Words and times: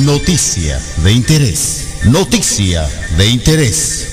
Noticia 0.00 0.80
de 1.04 1.12
interés. 1.12 1.88
Noticia 2.04 2.88
de 3.18 3.26
interés. 3.28 4.08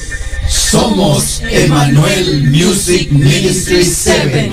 Somos 0.47 1.41
Emmanuel 1.49 2.43
Music 2.51 3.09
Ministry 3.11 3.85
7. 3.85 4.51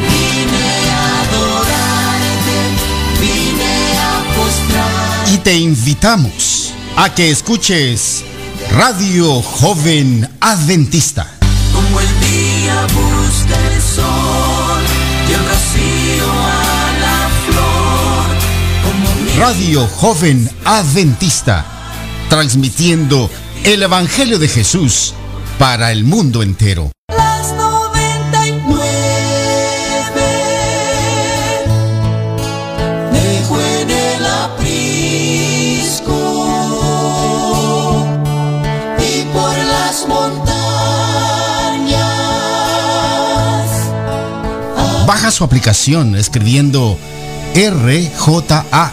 Y 5.33 5.39
te 5.39 5.59
invitamos 5.59 6.73
a 6.97 7.13
que 7.13 7.31
escuches 7.31 8.23
Radio 8.71 9.43
Joven 9.43 10.29
Adventista. 10.41 11.27
Como 11.73 12.01
el 12.01 12.21
día 12.21 12.87
busca 12.95 13.75
el 13.75 13.83
sol 13.83 14.26
Radio 19.39 19.87
Joven 19.87 20.51
Adventista, 20.65 21.65
transmitiendo 22.31 23.31
el 23.65 23.83
Evangelio 23.83 24.39
de 24.39 24.49
Jesús 24.49 25.13
para 25.59 25.93
el 25.93 26.05
mundo 26.05 26.43
entero. 26.43 26.91
las 27.09 27.53
99 27.53 28.91
dejó 33.13 33.61
en 33.61 33.91
el 33.91 34.25
aprisco. 34.25 35.77
Y 38.99 39.25
por 39.35 39.55
las 39.55 40.09
montañas. 40.09 40.57
Baja 45.07 45.31
su 45.31 45.45
aplicación 45.45 46.17
escribiendo 46.17 46.97
RJA 47.55 48.93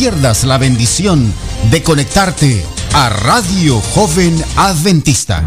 Pierdas 0.00 0.44
la 0.44 0.56
bendición 0.56 1.30
de 1.70 1.82
conectarte 1.82 2.64
a 2.94 3.10
Radio 3.10 3.82
Joven 3.92 4.34
Adventista. 4.56 5.44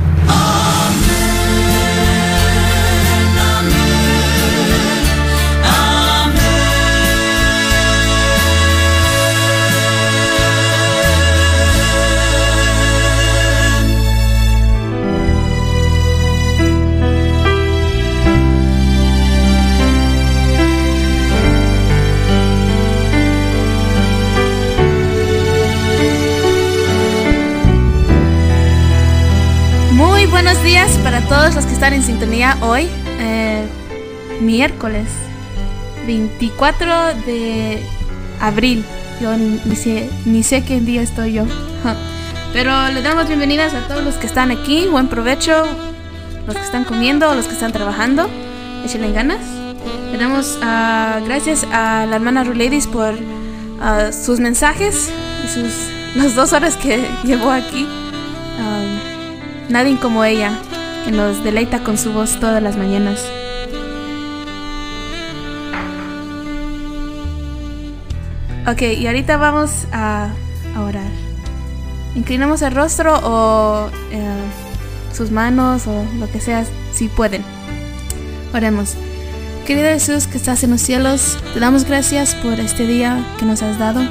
Están 31.84 32.00
en 32.00 32.04
sintonía 32.04 32.58
hoy, 32.62 32.88
eh, 33.20 33.68
miércoles 34.40 35.06
24 36.08 37.14
de 37.26 37.84
abril. 38.40 38.86
Yo 39.20 39.36
ni 39.36 39.76
sé, 39.76 40.10
ni 40.24 40.44
sé 40.44 40.64
qué 40.64 40.80
día 40.80 41.02
estoy 41.02 41.34
yo. 41.34 41.44
Pero 42.54 42.88
le 42.88 43.02
damos 43.02 43.28
bienvenidas 43.28 43.74
a 43.74 43.86
todos 43.90 44.02
los 44.02 44.16
que 44.16 44.28
están 44.28 44.50
aquí. 44.50 44.88
Buen 44.90 45.10
provecho. 45.10 45.52
Los 46.48 46.56
que 46.56 46.62
están 46.62 46.86
comiendo, 46.86 47.36
los 47.36 47.48
que 47.48 47.54
están 47.54 47.74
trabajando. 47.74 48.30
Échenle 48.86 49.12
ganas. 49.12 49.42
Le 50.10 50.18
damos 50.18 50.60
ah, 50.62 51.20
gracias 51.26 51.66
a 51.70 52.06
la 52.06 52.16
hermana 52.16 52.46
Ruledis 52.46 52.88
por 52.88 53.14
ah, 53.82 54.14
sus 54.14 54.40
mensajes 54.40 55.12
y 55.44 55.50
sus 55.50 55.90
las 56.16 56.34
dos 56.34 56.54
horas 56.54 56.78
que 56.78 57.06
llevó 57.26 57.52
aquí. 57.52 57.86
Um, 58.58 59.14
Nadie 59.70 59.98
como 59.98 60.24
ella, 60.24 60.54
que 61.06 61.12
nos 61.12 61.44
deleita 61.44 61.84
con 61.84 61.98
su 61.98 62.14
voz 62.14 62.40
todas 62.40 62.62
las 62.62 62.78
mañanas. 62.78 63.24
Ok, 68.66 68.82
y 68.98 69.08
ahorita 69.08 69.36
vamos 69.38 69.88
a, 69.92 70.30
orar. 70.78 71.12
Inclinamos 72.16 72.62
el 72.62 72.74
rostro 72.74 73.20
o 73.24 73.90
eh, 74.12 74.28
sus 75.14 75.32
manos 75.32 75.86
o 75.88 76.06
lo 76.18 76.32
que 76.32 76.40
sea, 76.40 76.66
si 76.94 77.10
pueden. 77.10 77.44
Oremos. 78.54 78.96
Querido 79.66 79.90
Jesús 79.90 80.28
que 80.28 80.38
estás 80.38 80.64
en 80.64 80.72
los 80.72 80.82
cielos, 80.82 81.38
te 81.54 81.60
damos 81.60 81.86
gracias 81.86 82.36
por 82.36 82.60
este 82.60 82.86
día 82.86 83.26
que 83.40 83.46
nos 83.46 83.62
has 83.62 83.80
dado, 83.80 84.02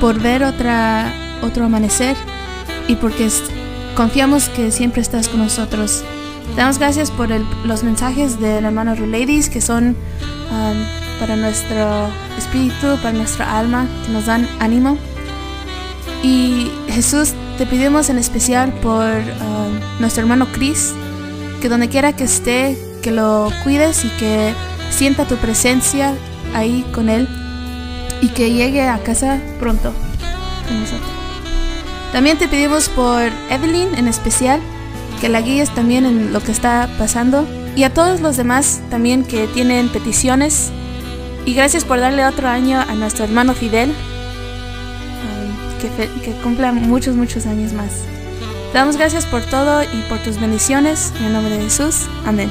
por 0.00 0.20
ver 0.20 0.44
otra, 0.44 1.12
otro 1.42 1.64
amanecer 1.64 2.16
y 2.88 2.96
porque 2.96 3.28
confiamos 3.96 4.48
que 4.48 4.70
siempre 4.70 5.02
estás 5.02 5.28
con 5.28 5.40
nosotros. 5.40 6.04
Damos 6.56 6.78
gracias 6.78 7.10
por 7.10 7.28
los 7.64 7.82
mensajes 7.82 8.38
de 8.38 8.60
la 8.60 8.68
hermana 8.68 8.94
Ladies 8.94 9.48
que 9.48 9.60
son 9.60 9.96
um, 10.50 11.18
para 11.18 11.34
nuestro 11.36 12.08
espíritu, 12.36 12.96
para 13.02 13.12
nuestra 13.12 13.58
alma, 13.58 13.86
que 14.04 14.12
nos 14.12 14.26
dan 14.26 14.46
ánimo. 14.60 14.98
Y 16.22 16.70
Jesús, 16.88 17.32
te 17.58 17.66
pedimos 17.66 18.10
en 18.10 18.18
especial 18.18 18.72
por 18.74 19.06
um, 19.06 20.00
nuestro 20.00 20.22
hermano 20.22 20.46
Chris, 20.52 20.92
que 21.60 21.68
donde 21.68 21.88
quiera 21.88 22.14
que 22.14 22.24
esté, 22.24 22.76
que 23.02 23.10
lo 23.10 23.50
cuides 23.64 24.04
y 24.04 24.08
que 24.18 24.52
sienta 24.90 25.26
tu 25.26 25.36
presencia 25.36 26.14
ahí 26.54 26.84
con 26.92 27.08
él 27.08 27.28
y 28.20 28.28
que 28.28 28.52
llegue 28.52 28.88
a 28.88 28.98
casa 29.02 29.40
pronto 29.58 29.92
con 30.68 30.80
nosotros. 30.80 31.10
También 32.12 32.38
te 32.38 32.46
pedimos 32.46 32.88
por 32.90 33.22
Evelyn 33.50 33.94
en 33.96 34.06
especial, 34.06 34.60
que 35.22 35.28
la 35.28 35.40
guíes 35.40 35.72
también 35.72 36.04
en 36.04 36.32
lo 36.32 36.40
que 36.40 36.50
está 36.50 36.88
pasando 36.98 37.46
y 37.76 37.84
a 37.84 37.94
todos 37.94 38.20
los 38.20 38.36
demás 38.36 38.80
también 38.90 39.22
que 39.22 39.46
tienen 39.46 39.88
peticiones. 39.88 40.72
Y 41.46 41.54
gracias 41.54 41.84
por 41.84 42.00
darle 42.00 42.26
otro 42.26 42.48
año 42.48 42.80
a 42.80 42.92
nuestro 42.96 43.24
hermano 43.24 43.54
Fidel, 43.54 43.90
um, 43.90 46.24
que, 46.24 46.32
cumpla 46.42 46.72
muchos, 46.72 47.14
muchos 47.14 47.46
años 47.46 47.72
más. 47.72 48.02
Damos 48.74 48.96
gracias 48.96 49.24
por 49.24 49.42
todo 49.42 49.84
y 49.84 50.02
por 50.08 50.18
tus 50.18 50.40
bendiciones. 50.40 51.12
En 51.20 51.26
el 51.26 51.34
nombre 51.34 51.56
de 51.56 51.62
Jesús. 51.62 52.08
Amén. 52.26 52.50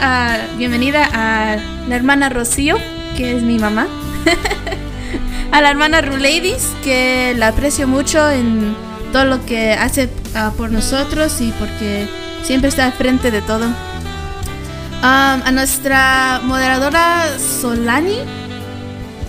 Ah, 0.00 0.36
bienvenida 0.56 1.08
a 1.12 1.56
la 1.88 1.96
hermana 1.96 2.28
Rocío, 2.28 2.76
que 3.16 3.36
es 3.36 3.42
mi 3.42 3.58
mamá. 3.58 3.86
a 5.52 5.60
la 5.60 5.70
hermana 5.70 6.00
Ruleidis, 6.00 6.68
que 6.82 7.34
la 7.36 7.48
aprecio 7.48 7.86
mucho 7.86 8.30
en 8.30 8.74
todo 9.12 9.24
lo 9.24 9.44
que 9.44 9.72
hace 9.72 10.08
ah, 10.34 10.52
por 10.56 10.70
nosotros 10.70 11.40
y 11.40 11.52
porque 11.58 12.08
siempre 12.42 12.68
está 12.68 12.86
al 12.86 12.92
frente 12.92 13.30
de 13.30 13.42
todo. 13.42 13.66
Um, 13.66 15.42
a 15.44 15.50
nuestra 15.52 16.40
moderadora 16.44 17.26
Solani, 17.38 18.18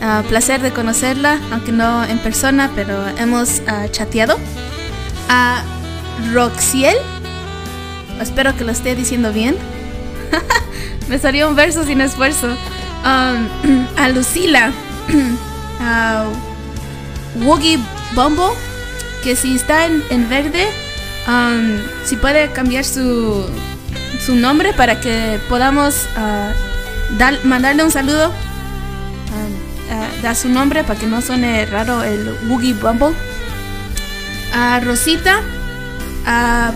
ah, 0.02 0.24
placer 0.30 0.62
de 0.62 0.72
conocerla, 0.72 1.40
aunque 1.52 1.72
no 1.72 2.04
en 2.04 2.20
persona, 2.20 2.72
pero 2.76 3.08
hemos 3.18 3.62
ah, 3.68 3.88
chateado. 3.92 4.38
A 5.30 5.64
Roxiel, 6.32 6.96
espero 8.22 8.56
que 8.56 8.64
lo 8.64 8.72
esté 8.72 8.96
diciendo 8.96 9.34
bien. 9.34 9.56
Me 11.14 11.20
salió 11.20 11.48
un 11.48 11.56
verso 11.56 11.84
sin 11.86 12.02
esfuerzo. 12.02 12.48
Um, 13.06 13.86
a 13.98 14.10
Lucila, 14.10 14.72
a 15.80 16.26
Woogie 17.36 17.78
Bumble, 18.16 18.58
que 19.24 19.36
si 19.36 19.56
está 19.56 19.86
en, 19.86 20.02
en 20.10 20.28
verde, 20.28 20.68
um, 21.28 21.78
si 22.04 22.16
puede 22.16 22.52
cambiar 22.52 22.84
su, 22.84 23.46
su 24.26 24.34
nombre 24.34 24.74
para 24.74 25.00
que 25.02 25.40
podamos 25.50 26.08
ah, 26.18 26.52
dar- 27.20 27.46
mandarle 27.46 27.84
un 27.84 27.92
saludo. 27.92 28.30
um, 28.30 29.92
ah, 29.92 30.08
da 30.24 30.34
su 30.34 30.50
nombre 30.50 30.84
para 30.84 31.00
que 31.00 31.06
no 31.06 31.22
suene 31.22 31.68
raro 31.68 32.02
el 32.02 32.36
Woogie 32.50 32.74
Bumble. 32.74 33.14
A 34.52 34.80
Rosita, 34.80 35.42
a 36.26 36.72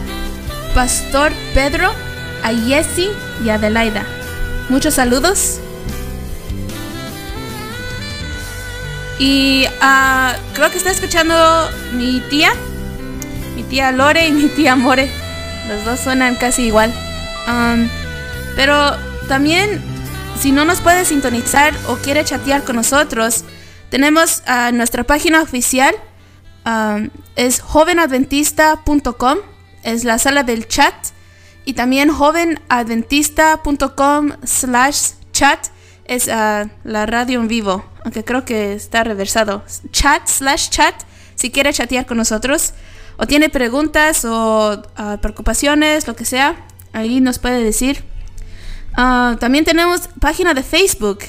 Pastor 0.75 1.31
Pedro, 1.55 1.91
a 2.43 2.49
Jessy 2.53 3.09
y 3.43 3.49
a 3.49 3.55
Adelaida. 3.55 4.05
Muchos 4.69 4.95
saludos. 4.95 5.59
Y 9.19 9.65
ah, 9.81 10.35
creo 10.53 10.69
que 10.69 10.77
está 10.77 10.91
escuchando 10.91 11.35
mi 11.93 12.19
tía, 12.29 12.51
mi 13.55 13.63
tía 13.63 13.91
Lore 13.91 14.27
y 14.27 14.31
mi 14.33 14.47
tía 14.49 14.75
More. 14.75 15.09
Los 15.67 15.85
dos 15.85 15.99
suenan 15.99 16.35
casi 16.35 16.63
igual. 16.63 16.93
Um, 17.47 17.89
pero 18.55 18.95
también, 19.27 19.81
si 20.39 20.51
no 20.51 20.65
nos 20.65 20.81
puede 20.81 21.05
sintonizar 21.05 21.73
o 21.87 21.95
quiere 21.95 22.23
chatear 22.23 22.63
con 22.63 22.75
nosotros, 22.75 23.43
tenemos 23.89 24.43
ah, 24.45 24.71
nuestra 24.73 25.03
página 25.03 25.41
oficial. 25.41 25.95
um, 26.65 27.09
es 27.35 27.61
jovenadventista.com. 27.61 29.37
Es 29.83 30.03
la 30.03 30.19
sala 30.19 30.43
del 30.43 30.67
chat. 30.67 30.93
Y 31.67 31.73
también 31.73 32.09
jovenadventista.com 32.09 34.31
slash 34.45 35.11
chat 35.33 35.67
es 36.05 36.29
ah, 36.29 36.69
la 36.85 37.05
radio 37.05 37.41
en 37.41 37.49
vivo, 37.49 37.83
aunque 38.05 38.23
creo 38.23 38.45
que 38.45 38.71
está 38.71 39.03
reversado. 39.03 39.65
Chat 39.91 40.27
slash 40.27 40.69
chat, 40.69 40.95
si 41.35 41.51
quiere 41.51 41.73
chatear 41.73 42.05
con 42.05 42.15
nosotros 42.15 42.73
o 43.17 43.27
tiene 43.27 43.49
preguntas 43.49 44.23
o 44.23 44.81
ah, 44.95 45.17
preocupaciones, 45.21 46.07
lo 46.07 46.15
que 46.15 46.23
sea, 46.23 46.55
ahí 46.93 47.19
nos 47.19 47.37
puede 47.37 47.61
decir. 47.61 48.05
Ah, 48.95 49.35
también 49.37 49.65
tenemos 49.65 50.07
página 50.21 50.53
de 50.53 50.63
Facebook. 50.63 51.19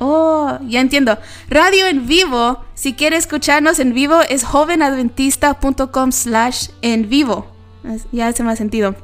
Oh, 0.00 0.58
ya 0.66 0.80
entiendo. 0.80 1.18
Radio 1.48 1.86
en 1.86 2.08
vivo, 2.08 2.64
si 2.74 2.94
quiere 2.94 3.16
escucharnos 3.16 3.78
en 3.78 3.94
vivo, 3.94 4.22
es 4.28 4.42
jovenadventista.com 4.42 6.10
slash 6.10 6.70
en 6.82 7.08
vivo. 7.08 7.57
Ya 8.12 8.28
hace 8.28 8.42
más 8.42 8.58
sentido. 8.58 8.94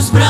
llevará 0.00 0.26
en 0.26 0.27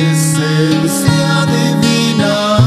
presencia 0.00 1.46
divina, 1.46 2.58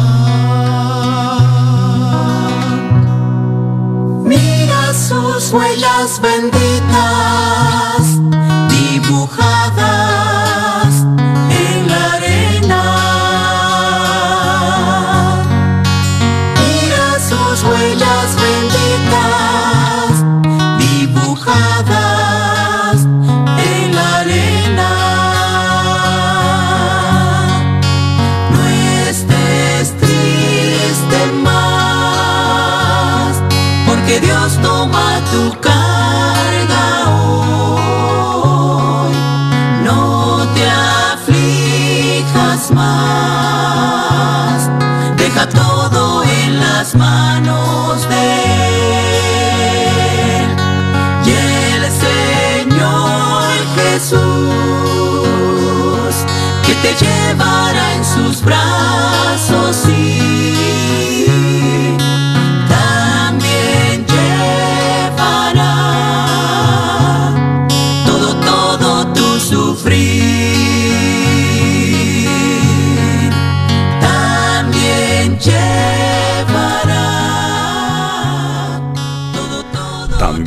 Mira 4.24 4.94
sus 4.94 5.52
huellas 5.52 6.22
benditas 6.22 6.63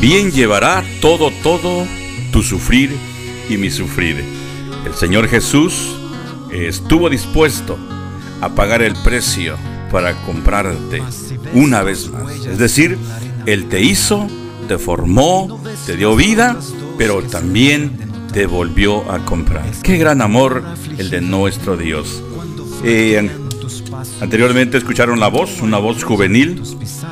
También 0.07 0.31
llevará 0.31 0.85
todo, 1.01 1.33
todo 1.43 1.85
tu 2.31 2.45
sufrir 2.45 2.97
y 3.51 3.57
mi 3.57 3.73
sufrir. 3.73 4.23
El 4.87 4.95
Señor 4.95 5.27
Jesús 5.27 5.97
estuvo 6.53 7.11
dispuesto 7.11 7.77
a 8.41 8.51
pagar 8.51 8.83
el 8.83 8.95
precio 9.03 9.57
para 9.91 10.15
comprarte 10.23 11.03
una 11.55 11.83
vez 11.83 12.09
más. 12.09 12.47
Es 12.47 12.57
decir, 12.57 12.97
Él 13.47 13.67
te 13.69 13.81
hizo, 13.81 14.29
te 14.69 14.79
formó, 14.79 15.61
te 15.87 15.97
dio 15.97 16.15
vida, 16.15 16.57
pero 16.97 17.21
también 17.25 17.99
te 18.33 18.47
volvió 18.47 19.11
a 19.11 19.25
comprar. 19.25 19.69
Qué 19.83 19.97
gran 19.97 20.23
amor 20.23 20.63
el 20.99 21.11
de 21.11 21.21
nuestro 21.21 21.77
Dios. 21.77 22.23
Eh, 22.85 23.29
anteriormente 24.21 24.79
escucharon 24.79 25.19
la 25.19 25.27
voz, 25.27 25.61
una 25.63 25.79
voz 25.79 26.05
juvenil, 26.05 26.63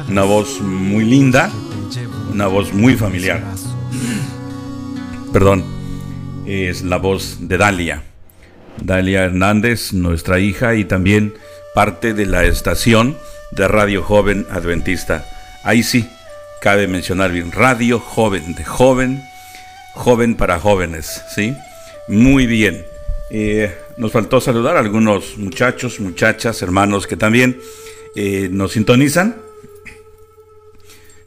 una 0.08 0.22
voz 0.22 0.60
muy 0.60 1.04
linda, 1.04 1.50
una 2.34 2.48
voz 2.48 2.72
muy 2.72 2.96
familiar. 2.96 3.40
Perdón, 5.32 5.64
es 6.46 6.82
la 6.82 6.96
voz 6.96 7.38
de 7.48 7.56
Dalia. 7.56 8.02
Dalia 8.82 9.24
Hernández, 9.24 9.92
nuestra 9.92 10.40
hija 10.40 10.74
y 10.74 10.84
también 10.84 11.34
parte 11.74 12.12
de 12.12 12.26
la 12.26 12.44
estación 12.44 13.16
de 13.52 13.68
Radio 13.68 14.02
Joven 14.02 14.46
Adventista. 14.50 15.24
Ahí 15.62 15.84
sí, 15.84 16.08
cabe 16.60 16.88
mencionar 16.88 17.30
bien, 17.30 17.52
Radio 17.52 18.00
Joven, 18.00 18.56
de 18.56 18.64
joven, 18.64 19.22
joven 19.94 20.34
para 20.34 20.58
jóvenes, 20.58 21.22
¿sí? 21.32 21.56
Muy 22.08 22.46
bien. 22.46 22.84
Eh, 23.30 23.72
nos 23.96 24.10
faltó 24.10 24.40
saludar 24.40 24.76
a 24.76 24.80
algunos 24.80 25.38
muchachos, 25.38 26.00
muchachas, 26.00 26.60
hermanos 26.62 27.06
que 27.06 27.16
también 27.16 27.60
eh, 28.16 28.48
nos 28.50 28.72
sintonizan. 28.72 29.43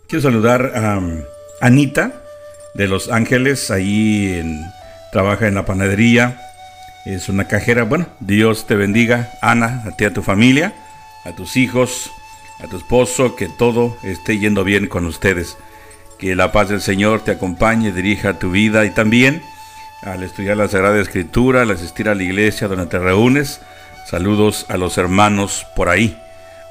Quiero 0.08 0.22
saludar 0.22 0.72
a 0.74 1.00
um, 1.00 1.22
Anita 1.60 2.14
de 2.74 2.88
Los 2.88 3.12
Ángeles, 3.12 3.70
ahí 3.72 4.36
en, 4.40 4.64
trabaja 5.12 5.48
en 5.48 5.56
la 5.56 5.66
panadería, 5.66 6.40
es 7.06 7.28
una 7.28 7.50
cajera. 7.50 7.84
Bueno, 7.84 8.08
Dios 8.22 8.68
te 8.68 8.76
bendiga, 8.76 9.30
Ana, 9.42 9.84
a 9.86 9.98
ti, 9.98 10.06
a 10.06 10.14
tu 10.14 10.24
familia, 10.24 10.74
a 11.26 11.34
tus 11.34 11.58
hijos, 11.58 12.10
a 12.64 12.68
tu 12.68 12.78
esposo, 12.78 13.36
que 13.36 13.50
todo 13.50 13.98
esté 14.02 14.40
yendo 14.40 14.64
bien 14.64 14.88
con 14.88 15.06
ustedes. 15.06 15.58
Que 16.18 16.38
la 16.38 16.54
paz 16.54 16.70
del 16.70 16.80
Señor 16.80 17.26
te 17.26 17.32
acompañe, 17.32 17.92
dirija 17.92 18.40
tu 18.40 18.50
vida 18.52 18.86
y 18.86 18.92
también 18.92 19.44
al 20.04 20.24
estudiar 20.24 20.56
la 20.56 20.70
Sagrada 20.70 21.02
Escritura, 21.02 21.64
al 21.64 21.72
asistir 21.72 22.08
a 22.08 22.16
la 22.16 22.24
iglesia 22.24 22.70
donde 22.70 22.86
te 22.86 22.98
reúnes. 22.98 23.60
Saludos 24.10 24.68
a 24.70 24.78
los 24.78 24.98
hermanos 24.98 25.68
por 25.76 25.90
ahí. 25.90 26.18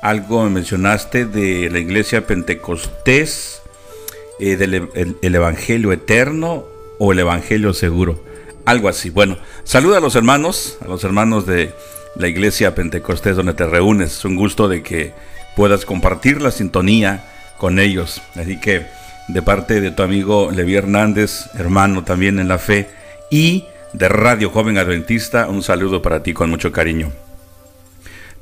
Algo 0.02 0.44
me 0.44 0.50
mencionaste 0.50 1.24
de 1.24 1.70
la 1.70 1.78
iglesia 1.78 2.26
Pentecostés, 2.26 3.62
eh, 4.38 4.56
del 4.56 4.74
el- 4.94 5.16
el 5.20 5.34
Evangelio 5.34 5.92
Eterno 5.92 6.64
o 6.98 7.12
el 7.12 7.18
Evangelio 7.18 7.72
Seguro. 7.74 8.22
Algo 8.64 8.88
así. 8.88 9.10
Bueno, 9.10 9.38
saluda 9.64 9.98
a 9.98 10.00
los 10.00 10.14
hermanos, 10.16 10.78
a 10.84 10.88
los 10.88 11.04
hermanos 11.04 11.46
de 11.46 11.72
la 12.16 12.28
iglesia 12.28 12.74
Pentecostés 12.74 13.36
donde 13.36 13.54
te 13.54 13.66
reúnes. 13.66 14.18
Es 14.18 14.24
un 14.24 14.36
gusto 14.36 14.68
de 14.68 14.82
que 14.82 15.12
puedas 15.54 15.84
compartir 15.84 16.42
la 16.42 16.50
sintonía 16.50 17.24
con 17.58 17.78
ellos. 17.78 18.20
Así 18.34 18.60
que 18.60 18.86
de 19.28 19.42
parte 19.42 19.80
de 19.80 19.90
tu 19.90 20.02
amigo 20.02 20.50
Levi 20.52 20.76
Hernández, 20.76 21.46
hermano 21.54 22.04
también 22.04 22.38
en 22.38 22.48
la 22.48 22.58
fe, 22.58 22.88
y 23.30 23.64
de 23.92 24.08
Radio 24.08 24.50
Joven 24.50 24.78
Adventista, 24.78 25.48
un 25.48 25.62
saludo 25.62 26.02
para 26.02 26.22
ti 26.22 26.32
con 26.32 26.50
mucho 26.50 26.70
cariño. 26.70 27.10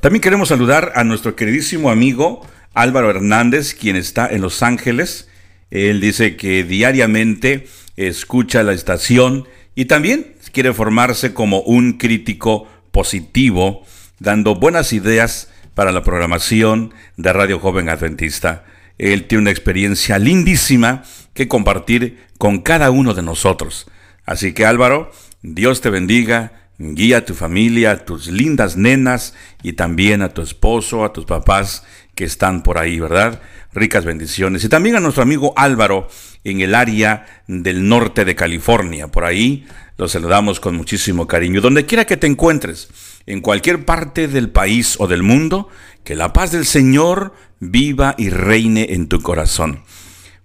También 0.05 0.21
queremos 0.21 0.49
saludar 0.49 0.91
a 0.93 1.03
nuestro 1.03 1.35
queridísimo 1.35 1.89
amigo 1.89 2.45
Álvaro 2.75 3.09
Hernández, 3.09 3.73
quien 3.73 3.95
está 3.95 4.27
en 4.27 4.41
Los 4.41 4.61
Ángeles. 4.61 5.27
Él 5.71 5.99
dice 5.99 6.35
que 6.35 6.63
diariamente 6.63 7.65
escucha 7.95 8.61
la 8.61 8.73
estación 8.73 9.47
y 9.73 9.85
también 9.85 10.35
quiere 10.51 10.73
formarse 10.73 11.33
como 11.33 11.61
un 11.61 11.93
crítico 11.93 12.67
positivo, 12.91 13.83
dando 14.19 14.53
buenas 14.53 14.93
ideas 14.93 15.49
para 15.73 15.91
la 15.91 16.03
programación 16.03 16.93
de 17.17 17.33
Radio 17.33 17.57
Joven 17.57 17.89
Adventista. 17.89 18.63
Él 18.99 19.25
tiene 19.25 19.41
una 19.41 19.49
experiencia 19.49 20.19
lindísima 20.19 21.01
que 21.33 21.47
compartir 21.47 22.19
con 22.37 22.61
cada 22.61 22.91
uno 22.91 23.15
de 23.15 23.23
nosotros. 23.23 23.87
Así 24.23 24.53
que 24.53 24.67
Álvaro, 24.67 25.11
Dios 25.41 25.81
te 25.81 25.89
bendiga, 25.89 26.64
guía 26.77 27.17
a 27.17 27.25
tu 27.25 27.33
familia, 27.33 27.91
a 27.91 28.05
tus 28.05 28.27
lindas 28.27 28.77
nenas 28.77 29.33
y 29.63 29.73
también 29.73 30.21
a 30.21 30.29
tu 30.29 30.41
esposo, 30.41 31.05
a 31.05 31.13
tus 31.13 31.25
papás 31.25 31.83
que 32.15 32.23
están 32.23 32.63
por 32.63 32.77
ahí, 32.77 32.99
¿verdad? 32.99 33.41
Ricas 33.73 34.05
bendiciones. 34.05 34.63
Y 34.63 34.69
también 34.69 34.95
a 34.95 34.99
nuestro 34.99 35.23
amigo 35.23 35.53
Álvaro 35.57 36.07
en 36.43 36.61
el 36.61 36.75
área 36.75 37.43
del 37.47 37.87
norte 37.87 38.25
de 38.25 38.35
California. 38.35 39.09
Por 39.09 39.25
ahí 39.25 39.67
los 39.97 40.11
saludamos 40.11 40.59
con 40.59 40.75
muchísimo 40.75 41.27
cariño. 41.27 41.61
Donde 41.61 41.85
quiera 41.85 42.05
que 42.05 42.17
te 42.17 42.27
encuentres, 42.27 42.89
en 43.25 43.41
cualquier 43.41 43.85
parte 43.85 44.27
del 44.27 44.49
país 44.49 44.95
o 44.99 45.07
del 45.07 45.23
mundo, 45.23 45.69
que 46.03 46.15
la 46.15 46.33
paz 46.33 46.51
del 46.51 46.65
Señor 46.65 47.33
viva 47.59 48.15
y 48.17 48.29
reine 48.29 48.87
en 48.91 49.07
tu 49.07 49.21
corazón. 49.21 49.83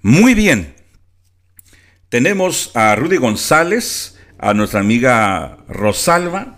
Muy 0.03 0.35
bien. 0.35 0.75
Tenemos 2.09 2.73
a 2.75 2.97
Rudy 2.97 3.19
González, 3.19 4.19
a 4.41 4.55
nuestra 4.55 4.81
amiga 4.81 5.59
Rosalba, 5.69 6.57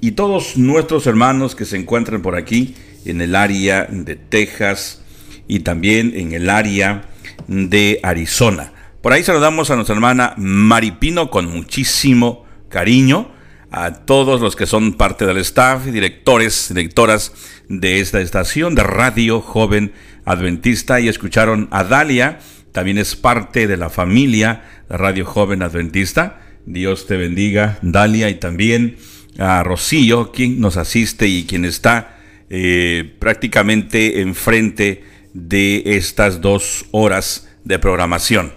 y 0.00 0.12
todos 0.12 0.56
nuestros 0.56 1.06
hermanos 1.06 1.54
que 1.54 1.66
se 1.66 1.76
encuentran 1.76 2.22
por 2.22 2.36
aquí 2.36 2.74
en 3.04 3.20
el 3.20 3.34
área 3.34 3.86
de 3.90 4.16
Texas 4.16 5.02
y 5.46 5.60
también 5.60 6.12
en 6.14 6.32
el 6.32 6.48
área 6.48 7.02
de 7.48 8.00
Arizona. 8.02 8.72
Por 9.02 9.12
ahí 9.12 9.22
saludamos 9.22 9.70
a 9.70 9.76
nuestra 9.76 9.94
hermana 9.94 10.34
Maripino 10.36 11.30
con 11.30 11.46
muchísimo 11.50 12.44
cariño, 12.68 13.32
a 13.72 13.92
todos 13.92 14.40
los 14.40 14.56
que 14.56 14.66
son 14.66 14.94
parte 14.94 15.26
del 15.26 15.38
staff, 15.38 15.84
directores, 15.84 16.72
directoras 16.74 17.32
de 17.68 18.00
esta 18.00 18.20
estación 18.20 18.74
de 18.74 18.82
radio 18.82 19.40
joven 19.40 19.92
adventista 20.24 21.00
y 21.00 21.08
escucharon 21.08 21.68
a 21.70 21.84
Dalia, 21.84 22.40
también 22.72 22.98
es 22.98 23.16
parte 23.16 23.66
de 23.66 23.76
la 23.76 23.90
familia 23.90 24.64
Radio 24.88 25.24
Joven 25.24 25.62
Adventista. 25.62 26.40
Dios 26.66 27.06
te 27.06 27.16
bendiga, 27.16 27.78
Dalia, 27.82 28.28
y 28.28 28.34
también 28.34 28.96
a 29.38 29.62
Rocío, 29.62 30.32
quien 30.32 30.60
nos 30.60 30.76
asiste 30.76 31.26
y 31.26 31.44
quien 31.44 31.64
está 31.64 32.18
eh, 32.48 33.14
prácticamente 33.18 34.20
enfrente 34.20 35.04
de 35.32 35.82
estas 35.84 36.40
dos 36.40 36.86
horas 36.90 37.48
de 37.64 37.78
programación. 37.78 38.52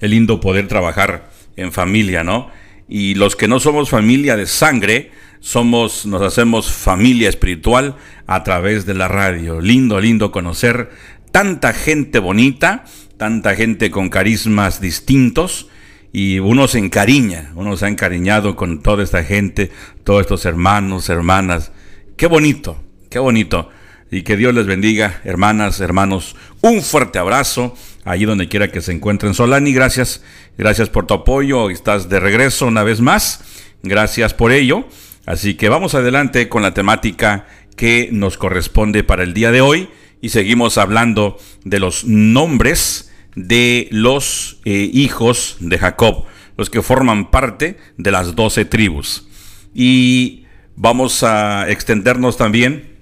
Es 0.00 0.10
lindo 0.10 0.40
poder 0.40 0.68
trabajar 0.68 1.30
en 1.56 1.72
familia, 1.72 2.24
¿no? 2.24 2.50
Y 2.88 3.14
los 3.14 3.36
que 3.36 3.48
no 3.48 3.60
somos 3.60 3.90
familia 3.90 4.36
de 4.36 4.46
sangre, 4.46 5.10
somos, 5.40 6.06
nos 6.06 6.22
hacemos 6.22 6.72
familia 6.72 7.28
espiritual 7.28 7.96
a 8.26 8.42
través 8.42 8.84
de 8.86 8.94
la 8.94 9.08
radio. 9.08 9.60
Lindo, 9.60 10.00
lindo 10.00 10.32
conocer 10.32 10.90
tanta 11.30 11.72
gente 11.72 12.18
bonita, 12.18 12.84
tanta 13.16 13.54
gente 13.54 13.90
con 13.90 14.08
carismas 14.08 14.80
distintos 14.80 15.68
y 16.12 16.38
uno 16.38 16.66
se 16.68 16.78
encariña, 16.78 17.52
uno 17.54 17.76
se 17.76 17.86
ha 17.86 17.88
encariñado 17.88 18.56
con 18.56 18.82
toda 18.82 19.04
esta 19.04 19.22
gente, 19.22 19.70
todos 20.04 20.22
estos 20.22 20.44
hermanos, 20.44 21.08
hermanas. 21.08 21.72
Qué 22.16 22.26
bonito, 22.26 22.82
qué 23.08 23.18
bonito. 23.18 23.68
Y 24.10 24.22
que 24.22 24.36
Dios 24.36 24.52
les 24.54 24.66
bendiga, 24.66 25.20
hermanas, 25.24 25.80
hermanos. 25.80 26.34
Un 26.62 26.82
fuerte 26.82 27.20
abrazo 27.20 27.76
allí 28.04 28.24
donde 28.24 28.48
quiera 28.48 28.72
que 28.72 28.80
se 28.80 28.90
encuentren. 28.90 29.34
Solani, 29.34 29.72
gracias, 29.72 30.24
gracias 30.58 30.88
por 30.88 31.06
tu 31.06 31.14
apoyo. 31.14 31.70
Estás 31.70 32.08
de 32.08 32.18
regreso 32.18 32.66
una 32.66 32.82
vez 32.82 33.00
más. 33.00 33.44
Gracias 33.84 34.34
por 34.34 34.50
ello. 34.50 34.88
Así 35.26 35.54
que 35.54 35.68
vamos 35.68 35.94
adelante 35.94 36.48
con 36.48 36.62
la 36.62 36.74
temática 36.74 37.46
que 37.76 38.08
nos 38.10 38.36
corresponde 38.36 39.04
para 39.04 39.22
el 39.22 39.32
día 39.32 39.52
de 39.52 39.60
hoy 39.60 39.88
y 40.20 40.30
seguimos 40.30 40.78
hablando 40.78 41.38
de 41.64 41.80
los 41.80 42.04
nombres 42.04 43.12
de 43.36 43.88
los 43.90 44.58
eh, 44.64 44.90
hijos 44.92 45.56
de 45.60 45.78
Jacob, 45.78 46.24
los 46.56 46.68
que 46.68 46.82
forman 46.82 47.30
parte 47.30 47.78
de 47.96 48.10
las 48.10 48.34
doce 48.34 48.64
tribus. 48.64 49.26
Y 49.74 50.40
Vamos 50.82 51.22
a 51.24 51.68
extendernos 51.68 52.38
también. 52.38 52.96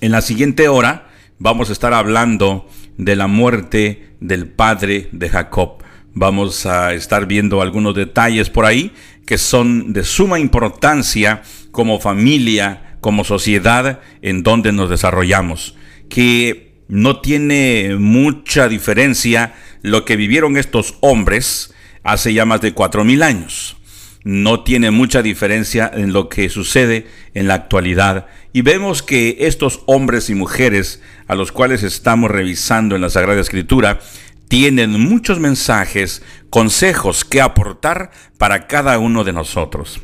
En 0.00 0.10
la 0.10 0.22
siguiente 0.22 0.68
hora 0.68 1.10
vamos 1.38 1.68
a 1.68 1.74
estar 1.74 1.92
hablando 1.92 2.66
de 2.96 3.14
la 3.14 3.26
muerte 3.26 4.08
del 4.20 4.48
padre 4.48 5.10
de 5.12 5.28
Jacob. 5.28 5.82
Vamos 6.14 6.64
a 6.64 6.94
estar 6.94 7.26
viendo 7.26 7.60
algunos 7.60 7.94
detalles 7.94 8.48
por 8.48 8.64
ahí 8.64 8.90
que 9.26 9.36
son 9.36 9.92
de 9.92 10.02
suma 10.02 10.38
importancia 10.38 11.42
como 11.72 12.00
familia, 12.00 12.96
como 13.02 13.22
sociedad 13.22 14.00
en 14.22 14.42
donde 14.42 14.72
nos 14.72 14.88
desarrollamos. 14.88 15.76
Que 16.14 16.84
no 16.86 17.20
tiene 17.20 17.96
mucha 17.98 18.68
diferencia 18.68 19.54
lo 19.82 20.04
que 20.04 20.16
vivieron 20.16 20.56
estos 20.56 20.94
hombres 21.00 21.74
hace 22.04 22.32
ya 22.32 22.44
más 22.44 22.60
de 22.60 22.72
cuatro 22.72 23.04
mil 23.04 23.22
años 23.22 23.76
no 24.24 24.64
tiene 24.64 24.90
mucha 24.90 25.22
diferencia 25.22 25.90
en 25.92 26.14
lo 26.14 26.30
que 26.30 26.48
sucede 26.48 27.06
en 27.34 27.46
la 27.46 27.54
actualidad. 27.54 28.26
Y 28.54 28.62
vemos 28.62 29.02
que 29.02 29.36
estos 29.40 29.82
hombres 29.86 30.30
y 30.30 30.34
mujeres 30.34 31.02
a 31.28 31.34
los 31.34 31.52
cuales 31.52 31.82
estamos 31.82 32.30
revisando 32.30 32.96
en 32.96 33.02
la 33.02 33.10
Sagrada 33.10 33.40
Escritura 33.40 34.00
tienen 34.48 34.98
muchos 34.98 35.40
mensajes, 35.40 36.22
consejos 36.48 37.24
que 37.24 37.42
aportar 37.42 38.10
para 38.38 38.66
cada 38.66 38.98
uno 38.98 39.24
de 39.24 39.34
nosotros. 39.34 40.00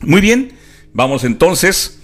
Muy 0.00 0.22
bien, 0.22 0.54
vamos 0.94 1.24
entonces 1.24 1.97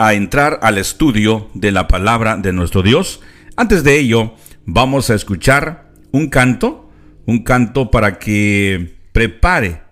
a 0.00 0.14
entrar 0.14 0.58
al 0.62 0.78
estudio 0.78 1.50
de 1.52 1.72
la 1.72 1.86
palabra 1.86 2.38
de 2.38 2.54
nuestro 2.54 2.82
Dios. 2.82 3.20
Antes 3.54 3.84
de 3.84 3.98
ello, 3.98 4.34
vamos 4.64 5.10
a 5.10 5.14
escuchar 5.14 5.90
un 6.10 6.30
canto, 6.30 6.90
un 7.26 7.44
canto 7.44 7.90
para 7.90 8.18
que 8.18 8.96
prepare 9.12 9.82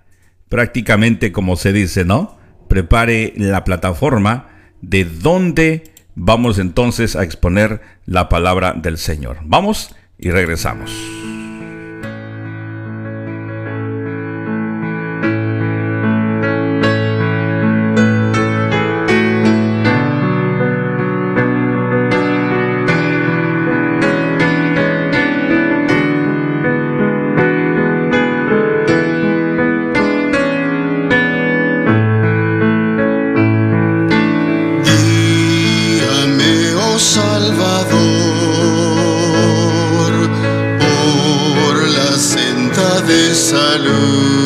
prácticamente 0.48 1.30
como 1.30 1.56
se 1.56 1.74
dice, 1.74 2.06
¿no? 2.06 2.38
Prepare 2.68 3.34
la 3.36 3.64
plataforma 3.64 4.48
de 4.80 5.04
donde 5.04 5.92
vamos 6.14 6.58
entonces 6.58 7.14
a 7.14 7.22
exponer 7.22 7.82
la 8.06 8.30
palabra 8.30 8.72
del 8.72 8.96
Señor. 8.96 9.40
Vamos 9.44 9.94
y 10.18 10.30
regresamos. 10.30 10.90
de 43.06 43.34
salud. 43.34 44.37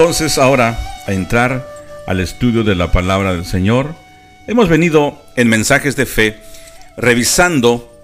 Entonces 0.00 0.38
ahora 0.38 0.78
a 1.06 1.12
entrar 1.12 1.68
al 2.06 2.20
estudio 2.20 2.64
de 2.64 2.74
la 2.74 2.90
palabra 2.90 3.34
del 3.34 3.44
Señor. 3.44 3.94
Hemos 4.46 4.70
venido 4.70 5.22
en 5.36 5.46
mensajes 5.46 5.94
de 5.94 6.06
fe 6.06 6.38
revisando 6.96 7.94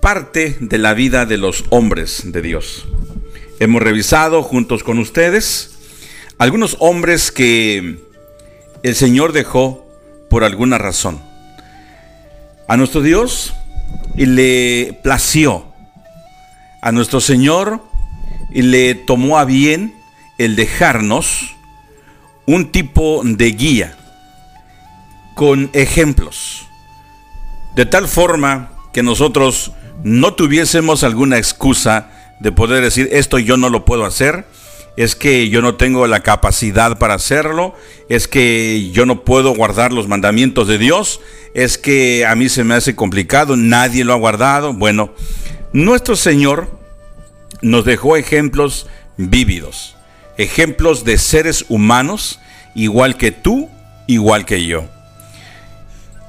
parte 0.00 0.56
de 0.58 0.78
la 0.78 0.92
vida 0.92 1.24
de 1.24 1.36
los 1.36 1.66
hombres 1.70 2.32
de 2.32 2.42
Dios. 2.42 2.84
Hemos 3.60 3.80
revisado 3.80 4.42
juntos 4.42 4.82
con 4.82 4.98
ustedes 4.98 5.78
algunos 6.36 6.76
hombres 6.80 7.30
que 7.30 8.00
el 8.82 8.96
Señor 8.96 9.32
dejó 9.32 9.86
por 10.28 10.42
alguna 10.42 10.78
razón. 10.78 11.22
A 12.66 12.76
nuestro 12.76 13.02
Dios 13.02 13.54
le 14.16 14.98
plació. 15.04 15.64
A 16.82 16.90
nuestro 16.90 17.20
Señor 17.20 17.82
le 18.50 18.96
tomó 18.96 19.38
a 19.38 19.44
bien 19.44 19.95
el 20.38 20.56
dejarnos 20.56 21.56
un 22.46 22.70
tipo 22.70 23.22
de 23.24 23.50
guía 23.52 23.96
con 25.34 25.70
ejemplos. 25.72 26.66
De 27.74 27.86
tal 27.86 28.08
forma 28.08 28.72
que 28.92 29.02
nosotros 29.02 29.72
no 30.02 30.34
tuviésemos 30.34 31.04
alguna 31.04 31.38
excusa 31.38 32.10
de 32.40 32.52
poder 32.52 32.82
decir 32.82 33.08
esto 33.12 33.38
yo 33.38 33.56
no 33.56 33.68
lo 33.68 33.84
puedo 33.84 34.04
hacer, 34.04 34.46
es 34.96 35.14
que 35.14 35.50
yo 35.50 35.60
no 35.60 35.74
tengo 35.74 36.06
la 36.06 36.22
capacidad 36.22 36.98
para 36.98 37.14
hacerlo, 37.14 37.74
es 38.08 38.28
que 38.28 38.90
yo 38.92 39.04
no 39.04 39.24
puedo 39.24 39.54
guardar 39.54 39.92
los 39.92 40.08
mandamientos 40.08 40.68
de 40.68 40.78
Dios, 40.78 41.20
es 41.54 41.76
que 41.76 42.24
a 42.24 42.34
mí 42.34 42.48
se 42.48 42.64
me 42.64 42.74
hace 42.74 42.94
complicado, 42.94 43.56
nadie 43.56 44.04
lo 44.04 44.14
ha 44.14 44.16
guardado. 44.16 44.72
Bueno, 44.72 45.12
nuestro 45.72 46.16
Señor 46.16 46.70
nos 47.60 47.84
dejó 47.84 48.16
ejemplos 48.16 48.86
vívidos, 49.18 49.95
ejemplos 50.38 51.04
de 51.04 51.18
seres 51.18 51.64
humanos 51.68 52.40
igual 52.74 53.16
que 53.16 53.32
tú, 53.32 53.68
igual 54.06 54.44
que 54.44 54.66
yo. 54.66 54.84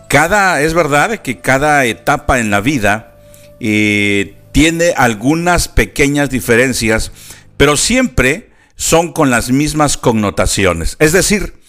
Cada, 0.08 0.62
es 0.62 0.74
verdad 0.74 1.18
que 1.18 1.40
cada 1.40 1.84
etapa 1.86 2.40
en 2.40 2.50
la 2.50 2.62
vida 2.62 3.16
eh, 3.60 4.36
tiene 4.52 4.94
algunas 4.96 5.68
pequeñas 5.68 6.30
diferencias, 6.30 7.12
pero 7.58 7.76
siempre 7.76 8.50
son 8.76 9.12
con 9.12 9.30
las 9.30 9.52
mismas 9.52 9.98
connotaciones. 9.98 10.96
Es 11.00 11.12
decir, 11.12 11.60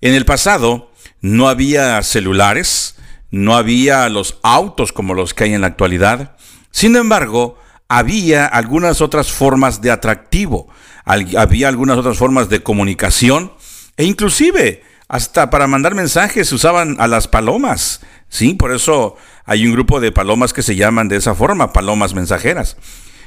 en 0.00 0.14
el 0.14 0.24
pasado 0.24 0.90
no 1.20 1.48
había 1.48 2.02
celulares, 2.02 2.96
no 3.30 3.56
había 3.56 4.08
los 4.08 4.38
autos 4.42 4.92
como 4.92 5.14
los 5.14 5.34
que 5.34 5.44
hay 5.44 5.54
en 5.54 5.60
la 5.60 5.66
actualidad. 5.66 6.36
Sin 6.70 6.96
embargo, 6.96 7.58
había 7.88 8.46
algunas 8.46 9.00
otras 9.00 9.30
formas 9.30 9.80
de 9.82 9.90
atractivo, 9.90 10.68
había 11.04 11.68
algunas 11.68 11.98
otras 11.98 12.18
formas 12.18 12.48
de 12.48 12.62
comunicación 12.62 13.52
e 13.96 14.04
inclusive 14.04 14.82
hasta 15.08 15.50
para 15.50 15.66
mandar 15.66 15.94
mensajes 15.94 16.48
se 16.48 16.54
usaban 16.54 16.96
a 16.98 17.06
las 17.06 17.28
palomas. 17.28 18.00
Sí, 18.28 18.54
por 18.54 18.72
eso 18.72 19.16
hay 19.44 19.66
un 19.66 19.72
grupo 19.72 20.00
de 20.00 20.12
palomas 20.12 20.52
que 20.52 20.62
se 20.62 20.76
llaman 20.76 21.08
de 21.08 21.16
esa 21.16 21.34
forma, 21.34 21.72
palomas 21.72 22.14
mensajeras. 22.14 22.76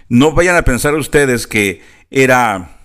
No 0.10 0.32
vayan 0.32 0.56
a 0.56 0.64
pensar 0.64 0.96
ustedes 0.96 1.48
que 1.48 1.82
era 2.10 2.78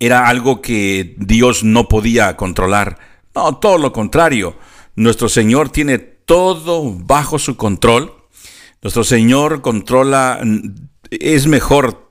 era 0.00 0.28
algo 0.28 0.62
que 0.62 1.14
Dios 1.18 1.64
no 1.64 1.88
podía 1.88 2.36
controlar. 2.36 2.98
No, 3.34 3.56
todo 3.56 3.78
lo 3.78 3.92
contrario. 3.92 4.56
Nuestro 4.94 5.28
Señor 5.28 5.70
tiene 5.70 5.98
todo 5.98 6.92
bajo 6.92 7.38
su 7.38 7.56
control. 7.56 8.14
Nuestro 8.82 9.02
Señor 9.04 9.60
controla, 9.60 10.40
es 11.10 11.46
mejor, 11.46 12.10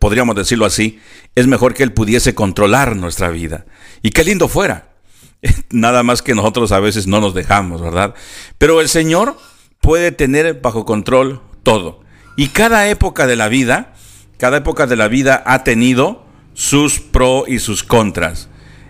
podríamos 0.00 0.34
decirlo 0.34 0.64
así, 0.64 0.98
es 1.36 1.46
mejor 1.46 1.74
que 1.74 1.84
Él 1.84 1.92
pudiese 1.92 2.34
controlar 2.34 2.96
nuestra 2.96 3.28
vida. 3.28 3.66
Y 4.02 4.10
qué 4.10 4.24
lindo 4.24 4.48
fuera. 4.48 4.88
Nada 5.70 6.02
más 6.02 6.22
que 6.22 6.34
nosotros 6.34 6.72
a 6.72 6.80
veces 6.80 7.06
no 7.06 7.20
nos 7.20 7.34
dejamos, 7.34 7.80
¿verdad? 7.80 8.14
Pero 8.58 8.80
el 8.80 8.88
Señor 8.88 9.36
puede 9.80 10.10
tener 10.10 10.60
bajo 10.60 10.84
control 10.84 11.42
todo. 11.62 12.00
Y 12.36 12.48
cada 12.48 12.88
época 12.88 13.26
de 13.26 13.36
la 13.36 13.48
vida, 13.48 13.94
cada 14.38 14.56
época 14.56 14.86
de 14.86 14.96
la 14.96 15.06
vida 15.06 15.42
ha 15.46 15.64
tenido 15.64 16.24
sus 16.54 16.98
pros 16.98 17.44
y 17.46 17.58
sus 17.58 17.84
contras. 17.84 18.48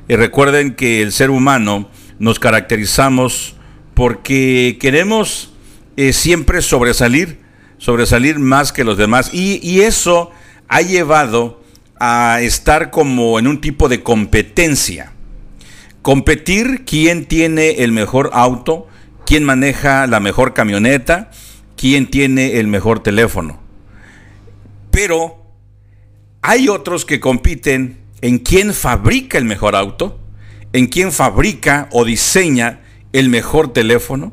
Y 0.08 0.14
recuerden 0.14 0.76
que 0.76 1.02
el 1.02 1.10
ser 1.10 1.30
humano 1.30 1.90
nos 2.20 2.38
caracterizamos 2.38 3.56
porque 3.94 4.78
queremos 4.80 5.54
eh, 5.96 6.12
siempre 6.12 6.62
sobresalir, 6.62 7.40
sobresalir 7.78 8.38
más 8.38 8.72
que 8.72 8.84
los 8.84 8.96
demás. 8.96 9.30
Y 9.32 9.80
eso 9.80 10.30
ha 10.70 10.82
llevado 10.82 11.60
a 11.98 12.38
estar 12.40 12.90
como 12.90 13.40
en 13.40 13.48
un 13.48 13.60
tipo 13.60 13.88
de 13.88 14.04
competencia. 14.04 15.12
Competir 16.00 16.84
quién 16.86 17.26
tiene 17.26 17.82
el 17.82 17.90
mejor 17.90 18.30
auto, 18.32 18.86
quién 19.26 19.42
maneja 19.42 20.06
la 20.06 20.20
mejor 20.20 20.54
camioneta, 20.54 21.32
quién 21.76 22.08
tiene 22.08 22.60
el 22.60 22.68
mejor 22.68 23.02
teléfono. 23.02 23.58
Pero 24.92 25.44
hay 26.40 26.68
otros 26.68 27.04
que 27.04 27.18
compiten 27.18 27.98
en 28.20 28.38
quién 28.38 28.72
fabrica 28.72 29.38
el 29.38 29.46
mejor 29.46 29.74
auto, 29.74 30.20
en 30.72 30.86
quién 30.86 31.10
fabrica 31.10 31.88
o 31.90 32.04
diseña 32.04 32.78
el 33.12 33.28
mejor 33.28 33.72
teléfono. 33.72 34.32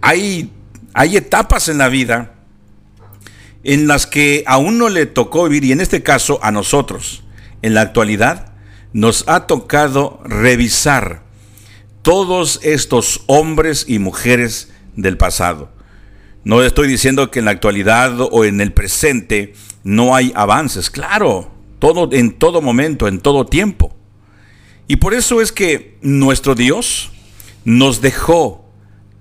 Hay, 0.00 0.52
hay 0.92 1.16
etapas 1.16 1.68
en 1.68 1.78
la 1.78 1.88
vida 1.88 2.33
en 3.64 3.86
las 3.86 4.06
que 4.06 4.44
a 4.46 4.58
uno 4.58 4.88
le 4.88 5.06
tocó 5.06 5.48
vivir, 5.48 5.64
y 5.64 5.72
en 5.72 5.80
este 5.80 6.02
caso 6.02 6.38
a 6.42 6.52
nosotros, 6.52 7.24
en 7.62 7.74
la 7.74 7.80
actualidad, 7.80 8.52
nos 8.92 9.24
ha 9.26 9.46
tocado 9.46 10.20
revisar 10.24 11.24
todos 12.02 12.60
estos 12.62 13.22
hombres 13.26 13.86
y 13.88 13.98
mujeres 13.98 14.70
del 14.94 15.16
pasado. 15.16 15.72
No 16.44 16.62
estoy 16.62 16.86
diciendo 16.88 17.30
que 17.30 17.38
en 17.38 17.46
la 17.46 17.52
actualidad 17.52 18.20
o 18.20 18.44
en 18.44 18.60
el 18.60 18.72
presente 18.72 19.54
no 19.82 20.14
hay 20.14 20.30
avances. 20.36 20.90
Claro, 20.90 21.50
todo, 21.78 22.10
en 22.12 22.32
todo 22.32 22.60
momento, 22.60 23.08
en 23.08 23.20
todo 23.20 23.46
tiempo. 23.46 23.96
Y 24.86 24.96
por 24.96 25.14
eso 25.14 25.40
es 25.40 25.52
que 25.52 25.96
nuestro 26.02 26.54
Dios 26.54 27.10
nos 27.64 28.02
dejó 28.02 28.70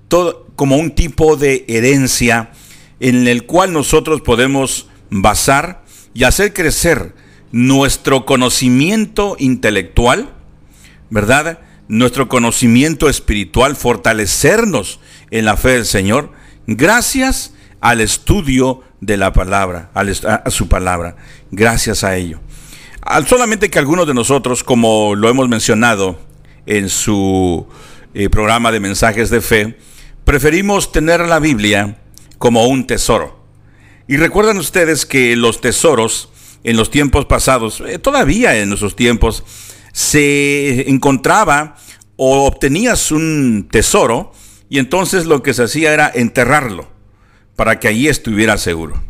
todo, 0.10 0.48
como 0.58 0.76
un 0.76 0.92
tipo 0.92 1.38
de 1.38 1.64
herencia 1.70 2.52
en 3.04 3.28
el 3.28 3.46
cual 3.46 3.74
nosotros 3.74 4.22
podemos 4.22 4.88
basar 5.10 5.84
y 6.14 6.24
hacer 6.24 6.54
crecer 6.54 7.14
nuestro 7.52 8.26
conocimiento 8.26 9.36
intelectual, 9.40 10.34
¿verdad? 11.10 11.60
Nuestro 11.90 12.30
conocimiento 12.30 13.10
espiritual, 13.10 13.76
fortalecernos 13.76 15.02
en 15.32 15.44
la 15.44 15.58
fe 15.58 15.72
del 15.72 15.86
Señor, 15.86 16.32
gracias 16.66 17.54
al 17.82 18.00
estudio 18.00 18.84
de 19.02 19.18
la 19.18 19.34
palabra, 19.34 19.92
a 19.94 20.50
su 20.50 20.70
palabra. 20.70 21.18
Gracias 21.52 22.06
a 22.06 22.16
ello. 22.16 22.40
Solamente 23.28 23.70
que 23.70 23.80
algunos 23.80 24.08
de 24.08 24.14
nosotros, 24.14 24.64
como 24.64 25.14
lo 25.16 25.28
hemos 25.28 25.50
mencionado 25.50 26.22
en 26.66 26.88
su 26.88 27.68
eh, 28.14 28.30
programa 28.30 28.72
de 28.72 28.80
mensajes 28.80 29.30
de 29.30 29.42
fe, 29.42 29.78
preferimos 30.24 30.94
tener 30.94 31.20
la 31.20 31.40
Biblia 31.40 31.98
como 32.44 32.66
un 32.68 32.86
tesoro. 32.86 33.40
Y 34.06 34.18
recuerdan 34.18 34.58
ustedes 34.58 35.06
que 35.06 35.38
los 35.38 35.62
tesoros 35.62 36.28
en 36.66 36.76
los 36.76 36.92
tiempos 36.92 37.26
pasados, 37.26 37.82
eh, 37.88 38.00
todavía 38.00 38.60
en 38.60 38.68
nuestros 38.68 38.98
tiempos, 38.98 39.46
se 39.94 40.90
encontraba 40.90 41.78
o 42.18 42.46
obtenías 42.46 43.14
un 43.14 43.70
tesoro 43.72 44.34
y 44.68 44.80
entonces 44.80 45.26
lo 45.26 45.42
que 45.42 45.54
se 45.54 45.64
hacía 45.64 45.94
era 45.94 46.12
enterrarlo 46.14 46.92
para 47.56 47.80
que 47.80 47.88
allí 47.88 48.10
estuviera 48.10 48.58
seguro. 48.58 49.02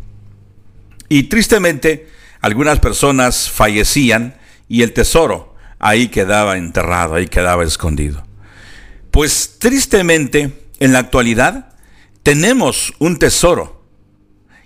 Y 1.08 1.24
tristemente, 1.24 2.06
algunas 2.40 2.78
personas 2.78 3.50
fallecían 3.50 4.36
y 4.68 4.82
el 4.82 4.92
tesoro 4.92 5.56
ahí 5.80 6.06
quedaba 6.06 6.56
enterrado, 6.56 7.16
ahí 7.16 7.26
quedaba 7.26 7.64
escondido. 7.64 8.24
Pues 9.10 9.56
tristemente, 9.58 10.68
en 10.78 10.92
la 10.92 11.00
actualidad, 11.00 11.73
tenemos 12.24 12.94
un 12.98 13.18
tesoro. 13.18 13.84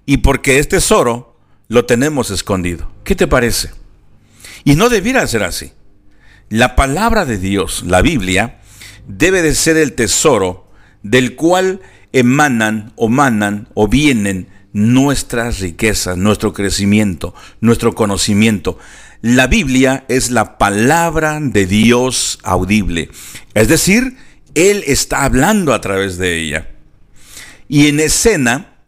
Y 0.06 0.18
porque 0.18 0.58
es 0.58 0.68
tesoro, 0.68 1.36
lo 1.66 1.84
tenemos 1.84 2.30
escondido. 2.30 2.90
¿Qué 3.04 3.14
te 3.14 3.26
parece? 3.26 3.72
Y 4.64 4.74
no 4.76 4.88
debiera 4.88 5.26
ser 5.26 5.42
así. 5.42 5.72
La 6.48 6.76
palabra 6.76 7.26
de 7.26 7.36
Dios, 7.36 7.84
la 7.86 8.00
Biblia, 8.00 8.60
debe 9.06 9.42
de 9.42 9.54
ser 9.54 9.76
el 9.76 9.92
tesoro 9.92 10.70
del 11.02 11.34
cual 11.34 11.80
emanan 12.12 12.92
o 12.96 13.08
manan 13.08 13.68
o 13.74 13.88
vienen 13.88 14.48
nuestras 14.72 15.58
riquezas, 15.58 16.16
nuestro 16.16 16.52
crecimiento, 16.54 17.34
nuestro 17.60 17.94
conocimiento. 17.94 18.78
La 19.20 19.48
Biblia 19.48 20.04
es 20.08 20.30
la 20.30 20.58
palabra 20.58 21.40
de 21.42 21.66
Dios 21.66 22.38
audible. 22.44 23.10
Es 23.52 23.66
decir, 23.66 24.16
Él 24.54 24.84
está 24.86 25.24
hablando 25.24 25.74
a 25.74 25.80
través 25.80 26.18
de 26.18 26.38
ella. 26.38 26.77
Y 27.68 27.88
en 27.88 28.00
escena, 28.00 28.78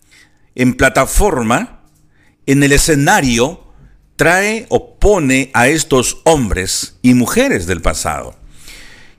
en 0.54 0.74
plataforma, 0.74 1.82
en 2.46 2.62
el 2.62 2.72
escenario, 2.72 3.72
trae 4.16 4.66
o 4.68 4.98
pone 4.98 5.50
a 5.54 5.68
estos 5.68 6.20
hombres 6.24 6.98
y 7.02 7.14
mujeres 7.14 7.66
del 7.66 7.80
pasado. 7.80 8.38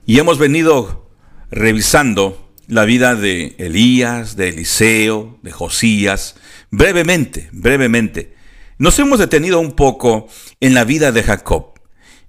Y 0.06 0.18
hemos 0.18 0.38
venido 0.38 1.10
revisando 1.50 2.52
la 2.66 2.84
vida 2.84 3.14
de 3.14 3.54
Elías, 3.58 4.36
de 4.36 4.48
Eliseo, 4.48 5.38
de 5.42 5.52
Josías, 5.52 6.36
brevemente, 6.70 7.48
brevemente. 7.52 8.34
Nos 8.78 8.98
hemos 8.98 9.18
detenido 9.18 9.60
un 9.60 9.72
poco 9.72 10.28
en 10.60 10.74
la 10.74 10.84
vida 10.84 11.12
de 11.12 11.22
Jacob, 11.22 11.74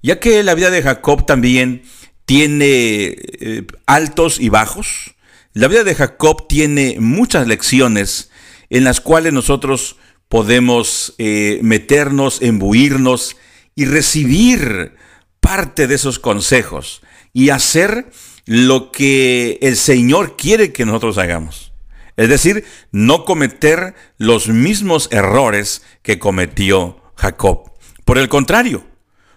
ya 0.01 0.19
que 0.19 0.43
la 0.43 0.53
vida 0.53 0.69
de 0.69 0.83
Jacob 0.83 1.25
también 1.25 1.83
tiene 2.25 3.15
eh, 3.15 3.65
altos 3.85 4.39
y 4.39 4.49
bajos. 4.49 5.12
La 5.53 5.67
vida 5.67 5.83
de 5.83 5.93
Jacob 5.93 6.47
tiene 6.47 6.97
muchas 6.99 7.47
lecciones 7.47 8.31
en 8.71 8.83
las 8.83 9.01
cuales 9.01 9.33
nosotros 9.33 9.97
podemos 10.27 11.13
eh, 11.19 11.59
meternos, 11.61 12.41
embuirnos 12.41 13.37
y 13.75 13.85
recibir 13.85 14.95
parte 15.39 15.85
de 15.85 15.93
esos 15.93 16.17
consejos 16.17 17.03
y 17.33 17.49
hacer 17.49 18.07
lo 18.45 18.91
que 18.91 19.59
el 19.61 19.77
Señor 19.77 20.37
quiere 20.37 20.73
que 20.73 20.85
nosotros 20.85 21.19
hagamos. 21.19 21.71
Es 22.17 22.29
decir, 22.29 22.65
no 22.91 23.23
cometer 23.23 23.93
los 24.17 24.47
mismos 24.47 25.07
errores 25.11 25.83
que 26.01 26.17
cometió 26.17 26.99
Jacob. 27.15 27.73
Por 28.05 28.17
el 28.17 28.27
contrario, 28.27 28.83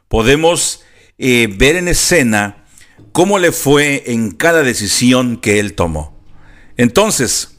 podemos 0.09 0.83
eh, 1.19 1.49
ver 1.59 1.77
en 1.77 1.89
escena 1.89 2.66
cómo 3.17 3.39
le 3.39 3.51
fue 3.51 4.13
en 4.13 4.31
cada 4.31 4.63
decisión 4.63 5.39
que 5.39 5.59
él 5.59 5.73
tomó. 5.73 6.15
Entonces, 6.77 7.57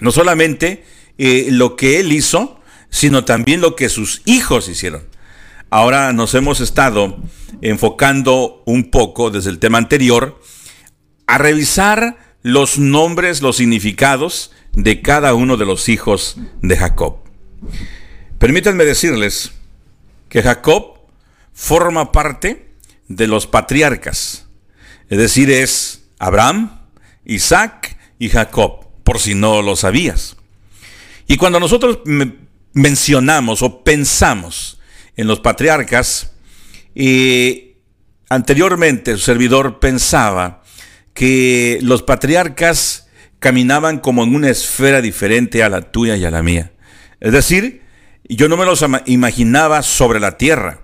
no 0.00 0.12
solamente 0.12 0.82
eh, 1.18 1.48
lo 1.50 1.76
que 1.76 2.00
él 2.00 2.10
hizo, 2.10 2.58
sino 2.88 3.26
también 3.26 3.60
lo 3.60 3.76
que 3.76 3.90
sus 3.90 4.22
hijos 4.24 4.70
hicieron. 4.70 5.02
Ahora 5.68 6.14
nos 6.14 6.34
hemos 6.34 6.62
estado 6.62 7.18
enfocando 7.60 8.62
un 8.64 8.90
poco 8.90 9.30
desde 9.30 9.50
el 9.50 9.58
tema 9.58 9.76
anterior 9.76 10.40
a 11.26 11.36
revisar 11.36 12.16
los 12.40 12.78
nombres, 12.78 13.42
los 13.42 13.56
significados 13.56 14.52
de 14.72 15.02
cada 15.02 15.34
uno 15.34 15.58
de 15.58 15.66
los 15.66 15.90
hijos 15.90 16.38
de 16.62 16.78
Jacob. 16.78 17.16
Permítanme 18.38 18.86
decirles 18.86 19.52
que 20.30 20.40
Jacob 20.40 20.94
forma 21.52 22.10
parte 22.10 22.70
de 23.08 23.26
los 23.26 23.46
patriarcas, 23.46 24.41
es 25.12 25.18
decir, 25.18 25.50
es 25.50 26.04
Abraham, 26.18 26.80
Isaac 27.26 27.98
y 28.18 28.30
Jacob, 28.30 28.86
por 29.04 29.18
si 29.18 29.34
no 29.34 29.60
lo 29.60 29.76
sabías. 29.76 30.38
Y 31.26 31.36
cuando 31.36 31.60
nosotros 31.60 31.98
mencionamos 32.72 33.60
o 33.60 33.84
pensamos 33.84 34.80
en 35.14 35.26
los 35.26 35.40
patriarcas, 35.40 36.32
y 36.94 37.74
anteriormente 38.30 39.12
su 39.12 39.18
servidor 39.18 39.80
pensaba 39.80 40.62
que 41.12 41.78
los 41.82 42.02
patriarcas 42.02 43.06
caminaban 43.38 43.98
como 43.98 44.24
en 44.24 44.34
una 44.34 44.48
esfera 44.48 45.02
diferente 45.02 45.62
a 45.62 45.68
la 45.68 45.92
tuya 45.92 46.16
y 46.16 46.24
a 46.24 46.30
la 46.30 46.42
mía. 46.42 46.72
Es 47.20 47.32
decir, 47.32 47.82
yo 48.24 48.48
no 48.48 48.56
me 48.56 48.64
los 48.64 48.82
imaginaba 49.04 49.82
sobre 49.82 50.20
la 50.20 50.38
tierra. 50.38 50.80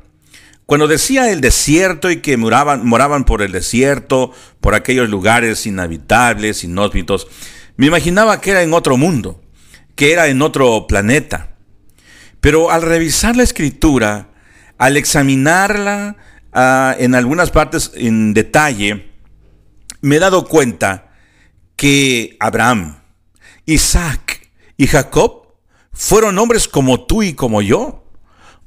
Cuando 0.69 0.87
decía 0.87 1.33
el 1.33 1.41
desierto 1.41 2.11
y 2.11 2.21
que 2.21 2.37
moraban, 2.37 2.87
moraban 2.87 3.25
por 3.25 3.41
el 3.41 3.53
desierto, 3.53 4.33
por 4.61 4.75
aquellos 4.75 5.09
lugares 5.09 5.65
inhabitables, 5.65 6.63
inhóspitos, 6.63 7.27
me 7.79 7.87
imaginaba 7.87 8.43
que 8.43 8.51
era 8.51 8.63
en 8.63 8.75
otro 8.75 8.99
mundo, 8.99 9.41
que 9.95 10.13
era 10.13 10.27
en 10.27 10.43
otro 10.43 10.87
planeta. 10.87 11.57
Pero 12.43 12.71
al 12.71 12.83
revisar 12.83 13.35
la 13.35 13.45
escritura, 13.45 14.29
al 14.77 14.99
examinarla 14.99 16.19
ah, 16.53 16.95
en 16.99 17.15
algunas 17.15 17.51
partes 17.51 17.91
en 17.95 18.35
detalle, 18.35 19.11
me 20.03 20.17
he 20.17 20.19
dado 20.19 20.45
cuenta 20.45 21.13
que 21.77 22.37
Abraham, 22.41 22.99
Isaac 23.65 24.51
y 24.77 24.87
Jacob 24.87 25.55
fueron 25.95 26.39
hombres 26.39 26.69
como 26.69 27.07
tú 27.07 27.23
y 27.23 27.33
como 27.33 27.63
yo. 27.63 28.05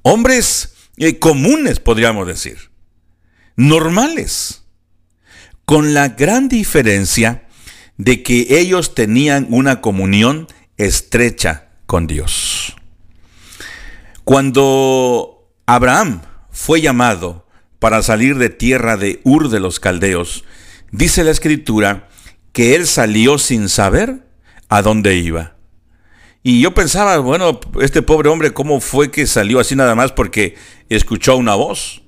Hombres 0.01 0.71
comunes, 1.19 1.79
podríamos 1.79 2.27
decir. 2.27 2.71
Normales. 3.55 4.63
Con 5.65 5.93
la 5.93 6.09
gran 6.09 6.47
diferencia 6.47 7.47
de 7.97 8.23
que 8.23 8.59
ellos 8.59 8.95
tenían 8.95 9.47
una 9.49 9.81
comunión 9.81 10.47
estrecha 10.77 11.69
con 11.85 12.07
Dios. 12.07 12.75
Cuando 14.23 15.51
Abraham 15.65 16.21
fue 16.51 16.81
llamado 16.81 17.47
para 17.79 18.03
salir 18.03 18.37
de 18.37 18.49
tierra 18.49 18.97
de 18.97 19.21
Ur 19.23 19.49
de 19.49 19.59
los 19.59 19.79
Caldeos, 19.79 20.43
dice 20.91 21.23
la 21.23 21.31
escritura 21.31 22.09
que 22.53 22.75
él 22.75 22.87
salió 22.87 23.37
sin 23.37 23.69
saber 23.69 24.27
a 24.69 24.81
dónde 24.81 25.15
iba. 25.15 25.55
Y 26.43 26.59
yo 26.61 26.73
pensaba, 26.73 27.19
bueno, 27.19 27.59
este 27.81 28.01
pobre 28.01 28.29
hombre, 28.29 28.51
¿cómo 28.51 28.79
fue 28.79 29.11
que 29.11 29.27
salió 29.27 29.59
así 29.59 29.75
nada 29.75 29.93
más 29.93 30.11
porque 30.11 30.55
escuchó 30.89 31.35
una 31.37 31.53
voz? 31.53 32.01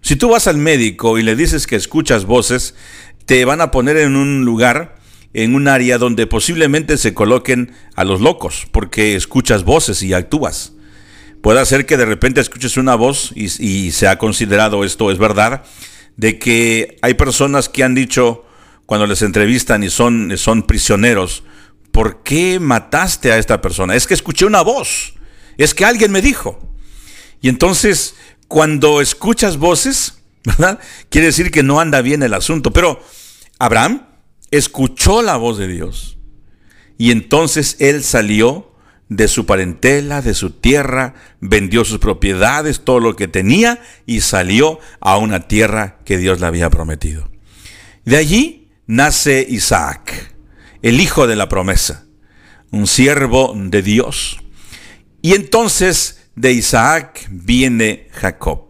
Si 0.00 0.16
tú 0.16 0.30
vas 0.30 0.46
al 0.46 0.56
médico 0.56 1.18
y 1.18 1.22
le 1.22 1.36
dices 1.36 1.66
que 1.66 1.76
escuchas 1.76 2.24
voces, 2.24 2.74
te 3.26 3.44
van 3.44 3.60
a 3.60 3.70
poner 3.70 3.98
en 3.98 4.16
un 4.16 4.44
lugar, 4.44 4.96
en 5.34 5.54
un 5.54 5.68
área 5.68 5.98
donde 5.98 6.26
posiblemente 6.26 6.96
se 6.96 7.12
coloquen 7.12 7.72
a 7.94 8.04
los 8.04 8.20
locos, 8.20 8.66
porque 8.70 9.16
escuchas 9.16 9.64
voces 9.64 10.02
y 10.02 10.14
actúas. 10.14 10.72
Puede 11.42 11.64
ser 11.66 11.84
que 11.84 11.98
de 11.98 12.06
repente 12.06 12.40
escuches 12.40 12.78
una 12.78 12.94
voz 12.94 13.32
y, 13.34 13.90
se 13.90 14.08
ha 14.08 14.16
considerado 14.16 14.84
esto 14.84 15.10
es 15.10 15.18
verdad, 15.18 15.62
de 16.16 16.38
que 16.38 16.96
hay 17.02 17.14
personas 17.14 17.68
que 17.68 17.84
han 17.84 17.94
dicho 17.94 18.46
cuando 18.86 19.06
les 19.06 19.20
entrevistan 19.20 19.84
y 19.84 19.90
son, 19.90 20.32
son 20.38 20.62
prisioneros, 20.62 21.44
¿por 21.94 22.24
qué 22.24 22.58
mataste 22.58 23.30
a 23.30 23.38
esta 23.38 23.60
persona? 23.60 23.94
Es 23.94 24.08
que 24.08 24.14
escuché 24.14 24.44
una 24.46 24.62
voz, 24.62 25.14
es 25.56 25.74
que 25.74 25.84
alguien 25.84 26.10
me 26.10 26.22
dijo. 26.22 26.58
Y 27.40 27.48
entonces, 27.48 28.16
cuando 28.48 29.00
escuchas 29.00 29.58
voces, 29.58 30.18
¿verdad? 30.44 30.80
Quiere 31.08 31.28
decir 31.28 31.52
que 31.52 31.62
no 31.62 31.78
anda 31.78 32.02
bien 32.02 32.24
el 32.24 32.34
asunto. 32.34 32.72
Pero 32.72 33.00
Abraham 33.60 34.08
escuchó 34.50 35.22
la 35.22 35.36
voz 35.36 35.56
de 35.56 35.68
Dios. 35.68 36.18
Y 36.98 37.12
entonces 37.12 37.76
él 37.78 38.02
salió 38.02 38.72
de 39.08 39.28
su 39.28 39.46
parentela, 39.46 40.20
de 40.20 40.34
su 40.34 40.50
tierra, 40.50 41.14
vendió 41.40 41.84
sus 41.84 42.00
propiedades, 42.00 42.80
todo 42.80 42.98
lo 42.98 43.14
que 43.14 43.28
tenía 43.28 43.80
y 44.04 44.22
salió 44.22 44.80
a 44.98 45.16
una 45.16 45.46
tierra 45.46 45.98
que 46.04 46.18
Dios 46.18 46.40
le 46.40 46.46
había 46.46 46.70
prometido. 46.70 47.30
De 48.04 48.16
allí 48.16 48.72
nace 48.88 49.46
Isaac, 49.48 50.33
el 50.84 51.00
hijo 51.00 51.26
de 51.26 51.34
la 51.34 51.48
promesa, 51.48 52.04
un 52.70 52.86
siervo 52.86 53.54
de 53.56 53.80
Dios. 53.80 54.36
Y 55.22 55.32
entonces 55.32 56.28
de 56.36 56.52
Isaac 56.52 57.26
viene 57.30 58.08
Jacob. 58.12 58.66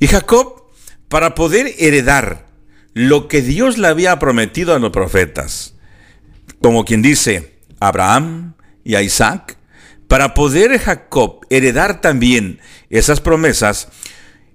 Y 0.00 0.08
Jacob, 0.08 0.64
para 1.08 1.36
poder 1.36 1.72
heredar 1.78 2.48
lo 2.94 3.28
que 3.28 3.42
Dios 3.42 3.78
le 3.78 3.86
había 3.86 4.18
prometido 4.18 4.74
a 4.74 4.80
los 4.80 4.90
profetas, 4.90 5.74
como 6.60 6.84
quien 6.84 7.00
dice, 7.00 7.60
Abraham 7.78 8.54
y 8.82 8.96
a 8.96 9.02
Isaac, 9.02 9.56
para 10.08 10.34
poder 10.34 10.76
Jacob 10.80 11.46
heredar 11.48 12.00
también 12.00 12.58
esas 12.90 13.20
promesas, 13.20 13.86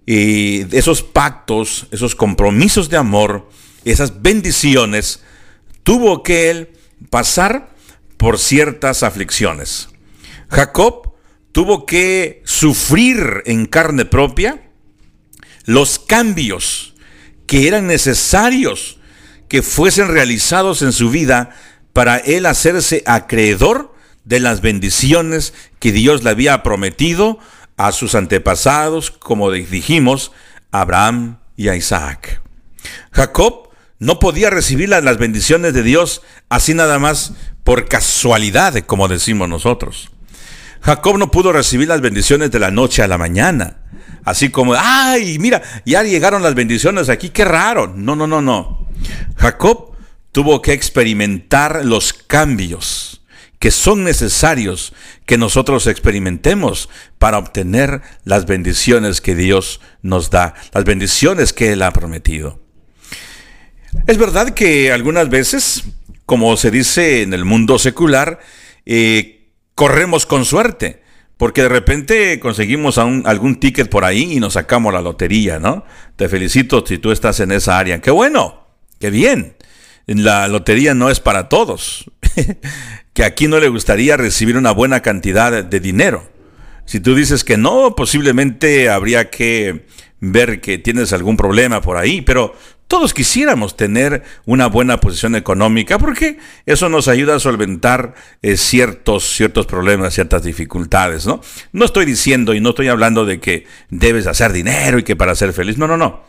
y 0.06 0.76
esos 0.76 1.04
pactos, 1.04 1.88
esos 1.92 2.16
compromisos 2.16 2.90
de 2.90 2.98
amor, 2.98 3.48
esas 3.86 4.22
bendiciones, 4.22 5.24
tuvo 5.84 6.22
que 6.22 6.50
él 6.50 6.70
pasar 7.10 7.70
por 8.18 8.40
ciertas 8.40 9.04
aflicciones. 9.04 9.90
Jacob 10.50 11.14
tuvo 11.52 11.86
que 11.86 12.42
sufrir 12.46 13.44
en 13.46 13.66
carne 13.66 14.06
propia 14.06 14.62
los 15.66 16.00
cambios 16.00 16.94
que 17.48 17.68
eran 17.68 17.88
necesarios 17.88 19.00
que 19.48 19.62
fuesen 19.62 20.08
realizados 20.08 20.82
en 20.82 20.94
su 20.94 21.10
vida 21.10 21.50
para 21.94 22.18
él 22.18 22.46
hacerse 22.46 23.04
acreedor 23.06 23.94
de 24.24 24.40
las 24.40 24.62
bendiciones 24.62 25.54
que 25.80 25.92
Dios 25.92 26.24
le 26.24 26.30
había 26.30 26.64
prometido 26.64 27.40
a 27.76 27.92
sus 27.92 28.16
antepasados, 28.16 29.12
como 29.12 29.52
dijimos, 29.52 30.32
Abraham 30.72 31.40
y 31.58 31.70
Isaac. 31.70 32.42
Jacob 33.12 33.71
no 34.02 34.18
podía 34.18 34.50
recibir 34.50 34.90
las 34.90 35.18
bendiciones 35.20 35.76
de 35.76 35.84
Dios 35.84 36.24
así 36.50 36.74
nada 36.74 36.98
más 36.98 37.34
por 37.64 37.88
casualidad, 37.88 38.74
como 38.88 39.08
decimos 39.08 39.48
nosotros. 39.48 40.10
Jacob 40.82 41.20
no 41.20 41.30
pudo 41.30 41.54
recibir 41.54 41.88
las 41.88 42.02
bendiciones 42.02 42.50
de 42.50 42.58
la 42.58 42.72
noche 42.72 43.04
a 43.04 43.08
la 43.08 43.20
mañana. 43.20 43.78
Así 44.26 44.50
como, 44.50 44.74
ay, 44.76 45.38
mira, 45.38 45.62
ya 45.86 46.02
llegaron 46.02 46.42
las 46.42 46.56
bendiciones 46.56 47.10
aquí, 47.10 47.30
qué 47.30 47.46
raro. 47.46 47.94
No, 47.96 48.16
no, 48.16 48.26
no, 48.26 48.42
no. 48.42 48.88
Jacob 49.36 49.92
tuvo 50.32 50.64
que 50.64 50.74
experimentar 50.74 51.86
los 51.86 52.12
cambios 52.12 53.22
que 53.60 53.70
son 53.70 54.04
necesarios 54.04 54.94
que 55.28 55.38
nosotros 55.38 55.86
experimentemos 55.86 56.90
para 57.20 57.38
obtener 57.38 58.02
las 58.24 58.48
bendiciones 58.48 59.22
que 59.22 59.36
Dios 59.36 59.80
nos 60.02 60.32
da, 60.32 60.56
las 60.74 60.86
bendiciones 60.86 61.54
que 61.54 61.74
Él 61.74 61.84
ha 61.84 61.94
prometido. 61.94 62.61
Es 64.08 64.18
verdad 64.18 64.52
que 64.52 64.92
algunas 64.92 65.30
veces, 65.30 65.84
como 66.26 66.56
se 66.58 66.72
dice 66.72 67.22
en 67.22 67.34
el 67.34 67.46
mundo 67.46 67.80
secular, 67.80 68.40
eh, 68.86 69.50
corremos 69.76 70.26
con 70.26 70.46
suerte, 70.46 71.02
porque 71.38 71.64
de 71.64 71.70
repente 71.70 72.40
conseguimos 72.40 72.98
algún 72.98 73.60
ticket 73.60 73.90
por 73.90 74.06
ahí 74.06 74.34
y 74.34 74.40
nos 74.40 74.54
sacamos 74.54 74.94
la 74.94 75.02
lotería, 75.02 75.60
¿no? 75.60 75.86
Te 76.16 76.30
felicito 76.30 76.86
si 76.86 76.98
tú 76.98 77.12
estás 77.12 77.40
en 77.40 77.52
esa 77.52 77.80
área. 77.80 78.00
¡Qué 78.02 78.12
bueno! 78.12 78.68
¡Qué 79.00 79.10
bien! 79.10 79.56
La 80.06 80.48
lotería 80.48 80.94
no 80.94 81.10
es 81.10 81.20
para 81.20 81.50
todos. 81.50 82.06
que 83.14 83.24
aquí 83.24 83.48
no 83.48 83.60
le 83.60 83.70
gustaría 83.70 84.18
recibir 84.18 84.58
una 84.58 84.72
buena 84.72 85.02
cantidad 85.02 85.64
de 85.64 85.80
dinero. 85.80 86.30
Si 86.86 87.00
tú 87.00 87.16
dices 87.16 87.44
que 87.44 87.58
no, 87.58 87.96
posiblemente 87.96 88.90
habría 88.90 89.30
que 89.30 89.86
ver 90.20 90.62
que 90.62 90.78
tienes 90.78 91.14
algún 91.14 91.36
problema 91.36 91.82
por 91.82 91.98
ahí, 91.98 92.22
pero 92.22 92.56
todos 92.92 93.14
quisiéramos 93.14 93.78
tener 93.78 94.22
una 94.46 94.68
buena 94.68 95.00
posición 95.00 95.38
económica 95.38 95.98
porque 95.98 96.40
eso 96.66 96.90
nos 96.90 97.08
ayuda 97.08 97.36
a 97.36 97.40
solventar 97.40 98.16
eh, 98.42 98.58
ciertos, 98.58 99.34
ciertos 99.34 99.66
problemas, 99.66 100.14
ciertas 100.14 100.44
dificultades, 100.44 101.26
¿no? 101.26 101.40
No 101.72 101.86
estoy 101.86 102.04
diciendo 102.04 102.54
y 102.54 102.60
no 102.60 102.72
estoy 102.72 102.90
hablando 102.90 103.24
de 103.24 103.40
que 103.40 103.66
debes 103.90 104.28
hacer 104.28 104.52
dinero 104.52 105.00
y 105.00 105.04
que 105.04 105.16
para 105.16 105.36
ser 105.36 105.54
feliz, 105.54 105.78
no, 105.78 105.88
no, 105.88 105.96
no. 105.96 106.26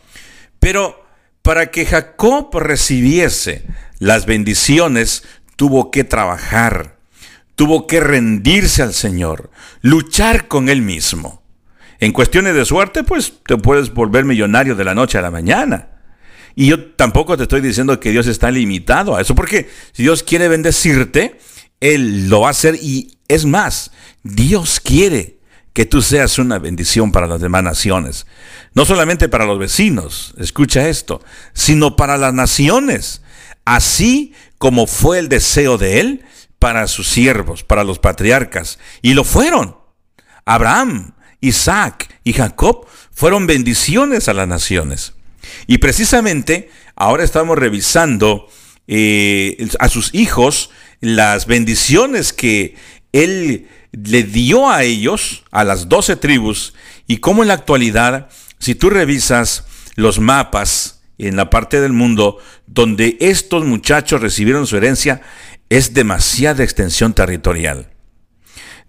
Pero 0.61 1.05
para 1.43 1.73
que 1.73 1.85
Jacob 1.85 2.57
recibiese 2.57 3.65
las 3.99 4.25
bendiciones, 4.25 5.25
tuvo 5.57 5.91
que 5.91 6.05
trabajar, 6.05 6.97
tuvo 7.57 7.89
que 7.89 7.99
rendirse 7.99 8.85
al 8.85 8.95
Señor, 8.95 9.51
luchar 9.81 10.47
con 10.47 10.69
Él 10.69 10.81
mismo. 10.81 11.43
En 11.99 12.13
cuestiones 12.13 12.55
de 12.55 12.65
suerte, 12.65 13.03
pues 13.03 13.33
te 13.45 13.57
puedes 13.57 13.93
volver 13.93 14.25
millonario 14.25 14.77
de 14.77 14.85
la 14.85 14.95
noche 14.95 15.19
a 15.19 15.23
la 15.23 15.33
mañana. 15.33 15.89
Y 16.55 16.67
yo 16.67 16.93
tampoco 16.93 17.37
te 17.37 17.45
estoy 17.45 17.61
diciendo 17.61 17.99
que 17.99 18.11
Dios 18.11 18.27
está 18.27 18.51
limitado 18.51 19.17
a 19.17 19.21
eso, 19.21 19.35
porque 19.35 19.71
si 19.93 20.03
Dios 20.03 20.23
quiere 20.23 20.49
bendecirte, 20.49 21.39
Él 21.81 22.29
lo 22.29 22.41
va 22.41 22.49
a 22.49 22.51
hacer 22.51 22.77
y 22.81 23.19
es 23.29 23.47
más, 23.47 23.91
Dios 24.23 24.81
quiere 24.81 25.39
que 25.73 25.87
tú 25.87 26.03
seas 26.03 26.39
una 26.39 26.59
bendición 26.59 27.13
para 27.13 27.27
las 27.27 27.41
demás 27.41 27.63
naciones. 27.63 28.27
No 28.75 28.85
solamente 28.85 29.29
para 29.29 29.47
los 29.47 29.59
vecinos, 29.59 30.35
escucha 30.39 30.89
esto, 30.89 31.23
sino 31.55 31.97
para 31.97 32.19
las 32.19 32.35
naciones, 32.35 33.23
así 33.65 34.35
como 34.59 34.87
fue 34.87 35.19
el 35.19 35.29
deseo 35.29 35.79
de 35.79 36.01
Él 36.01 36.25
para 36.59 36.87
sus 36.87 37.09
siervos, 37.09 37.65
para 37.65 37.85
los 37.85 37.99
patriarcas, 37.99 38.79
y 39.01 39.15
lo 39.15 39.25
fueron. 39.25 39.77
Abraham, 40.45 41.15
Isaac 41.41 42.21
y 42.23 42.35
Jacob 42.35 42.87
fueron 43.13 43.47
bendiciones 43.47 44.29
a 44.29 44.35
las 44.35 44.47
naciones. 44.47 45.15
Y 45.67 45.79
precisamente 45.79 46.71
ahora 46.97 47.25
estamos 47.25 47.59
revisando 47.59 48.49
eh, 48.87 49.69
a 49.79 49.89
sus 49.89 50.15
hijos 50.15 50.71
las 51.01 51.47
bendiciones 51.47 52.33
que 52.33 52.77
él 53.13 53.69
le 53.93 54.23
dio 54.23 54.71
a 54.71 54.83
ellos, 54.83 55.45
a 55.51 55.65
las 55.65 55.89
doce 55.89 56.17
tribus, 56.17 56.75
y 57.07 57.19
cómo 57.19 57.43
en 57.43 57.49
la 57.49 57.55
actualidad, 57.55 58.29
si 58.59 58.75
tú 58.75 58.91
revisas 58.91 59.65
los 59.97 60.19
mapas 60.19 61.03
en 61.19 61.37
la 61.37 61.51
parte 61.51 61.81
del 61.81 61.93
mundo 61.93 62.39
donde 62.67 63.17
estos 63.21 63.65
muchachos 63.65 64.23
recibieron 64.23 64.67
su 64.67 64.77
herencia, 64.77 65.21
es 65.69 65.95
demasiada 65.95 66.65
extensión 66.65 67.15
territorial. 67.15 67.91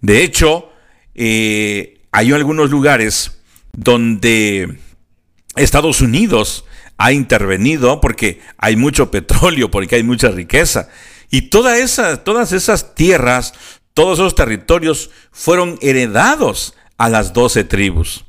De 0.00 0.22
hecho, 0.22 0.70
eh, 1.14 2.00
hay 2.12 2.32
algunos 2.32 2.70
lugares 2.70 3.38
donde 3.72 4.78
Estados 5.56 6.00
Unidos 6.00 6.64
ha 6.96 7.12
intervenido 7.12 8.00
porque 8.00 8.40
hay 8.58 8.76
mucho 8.76 9.10
petróleo, 9.10 9.70
porque 9.70 9.96
hay 9.96 10.02
mucha 10.02 10.28
riqueza. 10.28 10.88
Y 11.30 11.42
toda 11.42 11.78
esa, 11.78 12.22
todas 12.22 12.52
esas 12.52 12.94
tierras, 12.94 13.54
todos 13.92 14.18
esos 14.18 14.34
territorios 14.34 15.10
fueron 15.32 15.78
heredados 15.80 16.74
a 16.98 17.08
las 17.08 17.32
doce 17.32 17.64
tribus. 17.64 18.24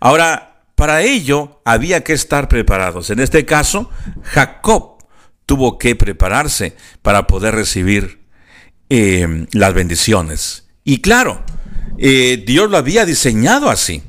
Ahora, 0.00 0.62
para 0.74 1.02
ello 1.02 1.60
había 1.64 2.02
que 2.02 2.12
estar 2.12 2.48
preparados. 2.48 3.10
En 3.10 3.20
este 3.20 3.44
caso, 3.44 3.90
Jacob 4.22 4.98
tuvo 5.46 5.78
que 5.78 5.94
prepararse 5.94 6.76
para 7.02 7.26
poder 7.26 7.54
recibir 7.54 8.24
eh, 8.88 9.46
las 9.52 9.74
bendiciones. 9.74 10.66
Y 10.82 11.00
claro, 11.00 11.44
eh, 11.98 12.42
Dios 12.46 12.70
lo 12.70 12.76
había 12.76 13.04
diseñado 13.04 13.70
así. 13.70 14.02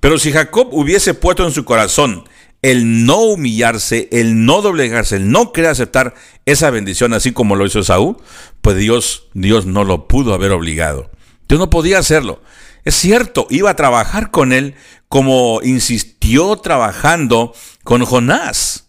Pero 0.00 0.18
si 0.18 0.32
Jacob 0.32 0.68
hubiese 0.72 1.14
puesto 1.14 1.44
en 1.44 1.52
su 1.52 1.64
corazón 1.64 2.24
el 2.62 3.04
no 3.04 3.18
humillarse, 3.18 4.08
el 4.12 4.44
no 4.44 4.62
doblegarse, 4.62 5.16
el 5.16 5.30
no 5.30 5.52
querer 5.52 5.70
aceptar 5.70 6.14
esa 6.46 6.70
bendición 6.70 7.12
así 7.12 7.32
como 7.32 7.56
lo 7.56 7.66
hizo 7.66 7.82
Saúl, 7.82 8.16
pues 8.60 8.76
Dios, 8.76 9.28
Dios 9.34 9.66
no 9.66 9.84
lo 9.84 10.08
pudo 10.08 10.34
haber 10.34 10.52
obligado. 10.52 11.10
Dios 11.48 11.60
no 11.60 11.70
podía 11.70 11.98
hacerlo. 11.98 12.42
Es 12.84 12.94
cierto, 12.94 13.46
iba 13.50 13.70
a 13.70 13.76
trabajar 13.76 14.30
con 14.30 14.52
él 14.52 14.74
como 15.08 15.60
insistió 15.62 16.56
trabajando 16.56 17.54
con 17.84 18.04
Jonás. 18.04 18.88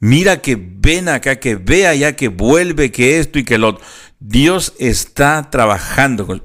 Mira 0.00 0.40
que 0.40 0.56
ven 0.58 1.08
acá, 1.08 1.36
que 1.40 1.56
ve 1.56 1.86
allá, 1.86 2.14
que 2.14 2.28
vuelve, 2.28 2.92
que 2.92 3.18
esto 3.18 3.38
y 3.38 3.44
que 3.44 3.58
lo. 3.58 3.80
Dios 4.20 4.74
está 4.78 5.50
trabajando 5.50 6.26
con. 6.26 6.42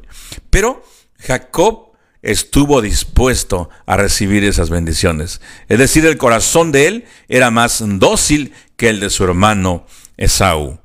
Pero 0.50 0.84
Jacob 1.20 1.93
estuvo 2.24 2.82
dispuesto 2.82 3.70
a 3.86 3.98
recibir 3.98 4.44
esas 4.44 4.70
bendiciones. 4.70 5.42
Es 5.68 5.78
decir, 5.78 6.06
el 6.06 6.18
corazón 6.18 6.72
de 6.72 6.88
él 6.88 7.06
era 7.28 7.52
más 7.52 7.84
dócil 7.86 8.54
que 8.78 8.90
el 8.90 9.00
de 9.00 9.12
su 9.12 9.24
hermano 9.26 9.86
Esaú. 10.18 10.80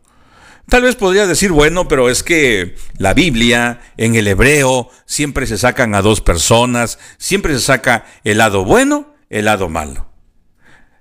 Tal 0.68 0.82
vez 0.82 0.96
podría 0.96 1.26
decir, 1.26 1.50
bueno, 1.50 1.88
pero 1.88 2.10
es 2.10 2.22
que 2.22 2.76
la 2.98 3.14
Biblia 3.14 3.80
en 3.96 4.16
el 4.16 4.28
hebreo 4.28 4.90
siempre 5.06 5.46
se 5.46 5.56
sacan 5.56 5.94
a 5.94 6.02
dos 6.02 6.20
personas, 6.20 6.98
siempre 7.16 7.54
se 7.54 7.60
saca 7.60 8.04
el 8.22 8.36
lado 8.36 8.66
bueno, 8.66 9.14
el 9.30 9.46
lado 9.46 9.70
malo. 9.70 10.10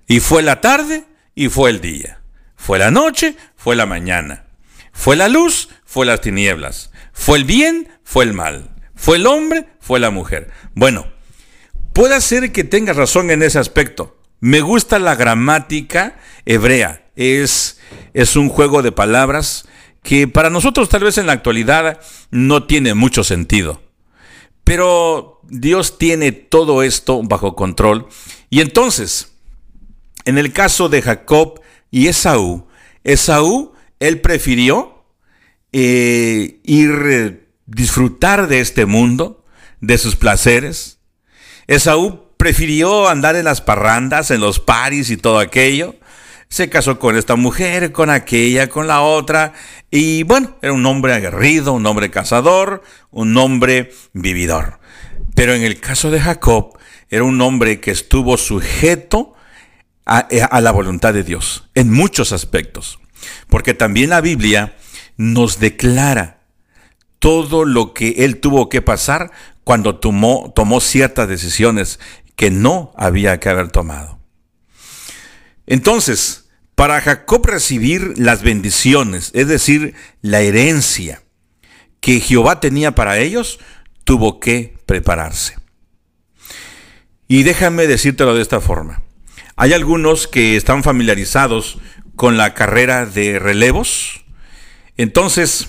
Y 0.06 0.20
fue 0.20 0.42
la 0.42 0.62
tarde 0.62 1.04
y 1.34 1.50
fue 1.50 1.68
el 1.68 1.82
día. 1.82 2.22
Fue 2.56 2.78
la 2.78 2.90
noche, 2.90 3.36
fue 3.56 3.76
la 3.76 3.84
mañana. 3.84 4.46
Fue 4.92 5.16
la 5.16 5.28
luz, 5.28 5.68
fue 5.84 6.06
las 6.06 6.22
tinieblas. 6.22 6.90
Fue 7.12 7.36
el 7.36 7.44
bien, 7.44 7.88
fue 8.02 8.24
el 8.24 8.32
mal. 8.32 8.70
¿Fue 8.98 9.16
el 9.16 9.26
hombre? 9.28 9.64
¿Fue 9.78 10.00
la 10.00 10.10
mujer? 10.10 10.50
Bueno, 10.74 11.06
puede 11.92 12.20
ser 12.20 12.50
que 12.50 12.64
tengas 12.64 12.96
razón 12.96 13.30
en 13.30 13.44
ese 13.44 13.60
aspecto. 13.60 14.18
Me 14.40 14.60
gusta 14.60 14.98
la 14.98 15.14
gramática 15.14 16.18
hebrea. 16.44 17.06
Es, 17.14 17.80
es 18.12 18.34
un 18.34 18.48
juego 18.48 18.82
de 18.82 18.90
palabras 18.90 19.68
que 20.02 20.26
para 20.26 20.50
nosotros 20.50 20.88
tal 20.88 21.04
vez 21.04 21.16
en 21.16 21.26
la 21.26 21.32
actualidad 21.32 22.00
no 22.32 22.66
tiene 22.66 22.94
mucho 22.94 23.22
sentido. 23.22 23.80
Pero 24.64 25.40
Dios 25.44 25.96
tiene 25.96 26.32
todo 26.32 26.82
esto 26.82 27.22
bajo 27.22 27.54
control. 27.54 28.08
Y 28.50 28.60
entonces, 28.60 29.32
en 30.24 30.38
el 30.38 30.52
caso 30.52 30.88
de 30.88 31.02
Jacob 31.02 31.60
y 31.92 32.08
Esaú, 32.08 32.66
Esaú, 33.04 33.72
él 34.00 34.20
prefirió 34.20 35.04
eh, 35.72 36.60
ir 36.64 37.47
disfrutar 37.68 38.48
de 38.48 38.60
este 38.60 38.86
mundo, 38.86 39.44
de 39.80 39.98
sus 39.98 40.16
placeres. 40.16 40.98
Esaú 41.68 42.32
prefirió 42.36 43.08
andar 43.08 43.36
en 43.36 43.44
las 43.44 43.60
parrandas, 43.60 44.30
en 44.30 44.40
los 44.40 44.58
paris 44.58 45.10
y 45.10 45.16
todo 45.16 45.38
aquello. 45.38 45.94
Se 46.48 46.70
casó 46.70 46.98
con 46.98 47.16
esta 47.16 47.36
mujer, 47.36 47.92
con 47.92 48.08
aquella, 48.08 48.68
con 48.68 48.86
la 48.86 49.02
otra. 49.02 49.52
Y 49.90 50.22
bueno, 50.22 50.56
era 50.62 50.72
un 50.72 50.86
hombre 50.86 51.12
aguerrido, 51.12 51.74
un 51.74 51.84
hombre 51.84 52.10
cazador, 52.10 52.82
un 53.10 53.36
hombre 53.36 53.92
vividor. 54.14 54.80
Pero 55.34 55.54
en 55.54 55.62
el 55.62 55.78
caso 55.78 56.10
de 56.10 56.20
Jacob, 56.20 56.78
era 57.10 57.24
un 57.24 57.40
hombre 57.42 57.80
que 57.80 57.90
estuvo 57.90 58.38
sujeto 58.38 59.34
a, 60.06 60.18
a 60.20 60.60
la 60.62 60.70
voluntad 60.70 61.12
de 61.12 61.22
Dios 61.22 61.68
en 61.74 61.92
muchos 61.92 62.32
aspectos. 62.32 62.98
Porque 63.48 63.74
también 63.74 64.08
la 64.08 64.22
Biblia 64.22 64.76
nos 65.18 65.60
declara 65.60 66.37
todo 67.18 67.64
lo 67.64 67.94
que 67.94 68.24
él 68.24 68.40
tuvo 68.40 68.68
que 68.68 68.82
pasar 68.82 69.30
cuando 69.64 69.96
tomó, 69.98 70.52
ciertas 70.80 71.28
decisiones 71.28 72.00
que 72.36 72.50
no 72.50 72.92
había 72.96 73.38
que 73.40 73.48
haber 73.48 73.70
tomado. 73.70 74.18
Entonces, 75.66 76.48
para 76.74 77.00
Jacob 77.00 77.44
recibir 77.44 78.14
las 78.16 78.42
bendiciones, 78.42 79.30
es 79.34 79.48
decir, 79.48 79.94
la 80.22 80.40
herencia 80.40 81.22
que 82.00 82.20
Jehová 82.20 82.60
tenía 82.60 82.94
para 82.94 83.18
ellos, 83.18 83.58
tuvo 84.04 84.40
que 84.40 84.78
prepararse. 84.86 85.56
Y 87.26 87.42
déjame 87.42 87.86
decírtelo 87.86 88.34
de 88.34 88.42
esta 88.42 88.60
forma. 88.60 89.02
Hay 89.56 89.72
algunos 89.72 90.28
que 90.28 90.56
están 90.56 90.82
familiarizados 90.82 91.78
con 92.16 92.36
la 92.36 92.54
carrera 92.54 93.04
de 93.04 93.38
relevos. 93.38 94.24
Entonces, 94.96 95.68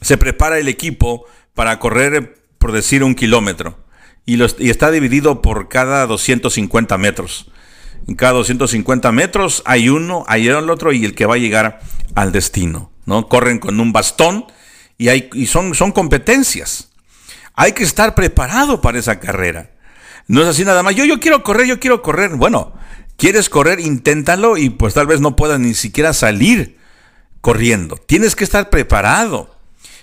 se 0.00 0.16
prepara 0.16 0.58
el 0.58 0.68
equipo 0.68 1.24
para 1.54 1.78
correr, 1.78 2.38
por 2.58 2.72
decir, 2.72 3.02
un 3.02 3.14
kilómetro. 3.14 3.78
Y, 4.24 4.42
está 4.68 4.90
dividido 4.90 5.40
por 5.42 5.68
cada 5.68 6.06
250 6.06 6.98
metros. 6.98 7.50
En 8.08 8.14
cada 8.14 8.32
250 8.32 9.10
metros 9.12 9.62
hay 9.64 9.88
uno, 9.88 10.24
hay 10.28 10.48
el 10.48 10.70
otro 10.70 10.92
y 10.92 11.04
el 11.04 11.14
que 11.14 11.26
va 11.26 11.34
a 11.34 11.38
llegar 11.38 11.80
al 12.14 12.32
destino. 12.32 12.92
¿no? 13.04 13.28
Corren 13.28 13.58
con 13.58 13.80
un 13.80 13.92
bastón 13.92 14.46
y, 14.98 15.46
son 15.46 15.92
competencias. 15.92 16.90
Hay 17.54 17.72
que 17.72 17.84
estar 17.84 18.14
preparado 18.14 18.80
para 18.80 18.98
esa 18.98 19.18
carrera. 19.18 19.70
No 20.28 20.42
es 20.42 20.48
así 20.48 20.64
nada 20.64 20.82
más. 20.82 20.94
Yo, 20.94 21.04
yo 21.04 21.20
quiero 21.20 21.42
correr, 21.42 21.66
yo 21.66 21.80
quiero 21.80 22.02
correr. 22.02 22.34
Bueno, 22.36 22.74
quieres 23.16 23.48
correr, 23.48 23.80
inténtalo 23.80 24.56
y 24.56 24.70
pues 24.70 24.94
tal 24.94 25.06
vez 25.06 25.20
no 25.20 25.36
puedas 25.36 25.58
ni 25.60 25.74
siquiera 25.74 26.12
salir 26.12 26.78
corriendo. 27.40 27.96
Tienes 27.96 28.36
que 28.36 28.44
estar 28.44 28.70
preparado. 28.70 29.55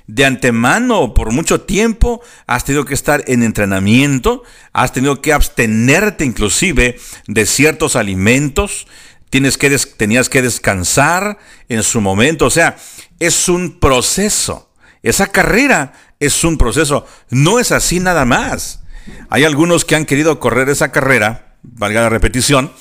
De 0.08 0.26
antemano, 0.26 1.14
por 1.14 1.32
mucho 1.32 1.62
tiempo, 1.62 2.22
has 2.46 2.66
tenido 2.66 2.84
que 2.84 2.94
estar 2.94 3.24
en 3.28 3.42
entrenamiento, 3.42 4.44
has 4.74 4.92
tenido 4.92 5.22
que 5.22 5.32
abstenerte 5.32 6.26
inclusive 6.26 7.00
de 7.28 7.46
ciertos 7.46 7.96
alimentos, 7.96 8.86
tienes 9.30 9.58
que 9.58 9.70
tenías 9.98 10.28
que 10.28 10.42
descansar 10.42 11.40
en 11.70 11.84
su 11.84 12.02
momento. 12.02 12.46
O 12.48 12.50
sea, 12.50 12.76
es 13.20 13.48
un 13.48 13.80
proceso. 13.80 14.70
Esa 15.04 15.28
carrera 15.28 15.94
es 16.20 16.44
un 16.44 16.58
proceso. 16.58 17.08
No 17.30 17.60
es 17.60 17.72
así 17.72 18.00
nada 18.00 18.26
más. 18.26 18.84
Hay 19.30 19.46
algunos 19.46 19.86
que 19.86 19.96
han 19.96 20.06
querido 20.06 20.40
correr 20.40 20.70
esa 20.70 20.92
carrera, 20.92 21.56
valga 21.64 22.02
la 22.02 22.10
repetición, 22.10 22.72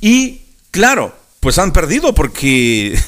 y 0.00 0.42
claro, 0.70 1.16
pues 1.40 1.58
han 1.58 1.72
perdido 1.72 2.14
porque 2.14 2.98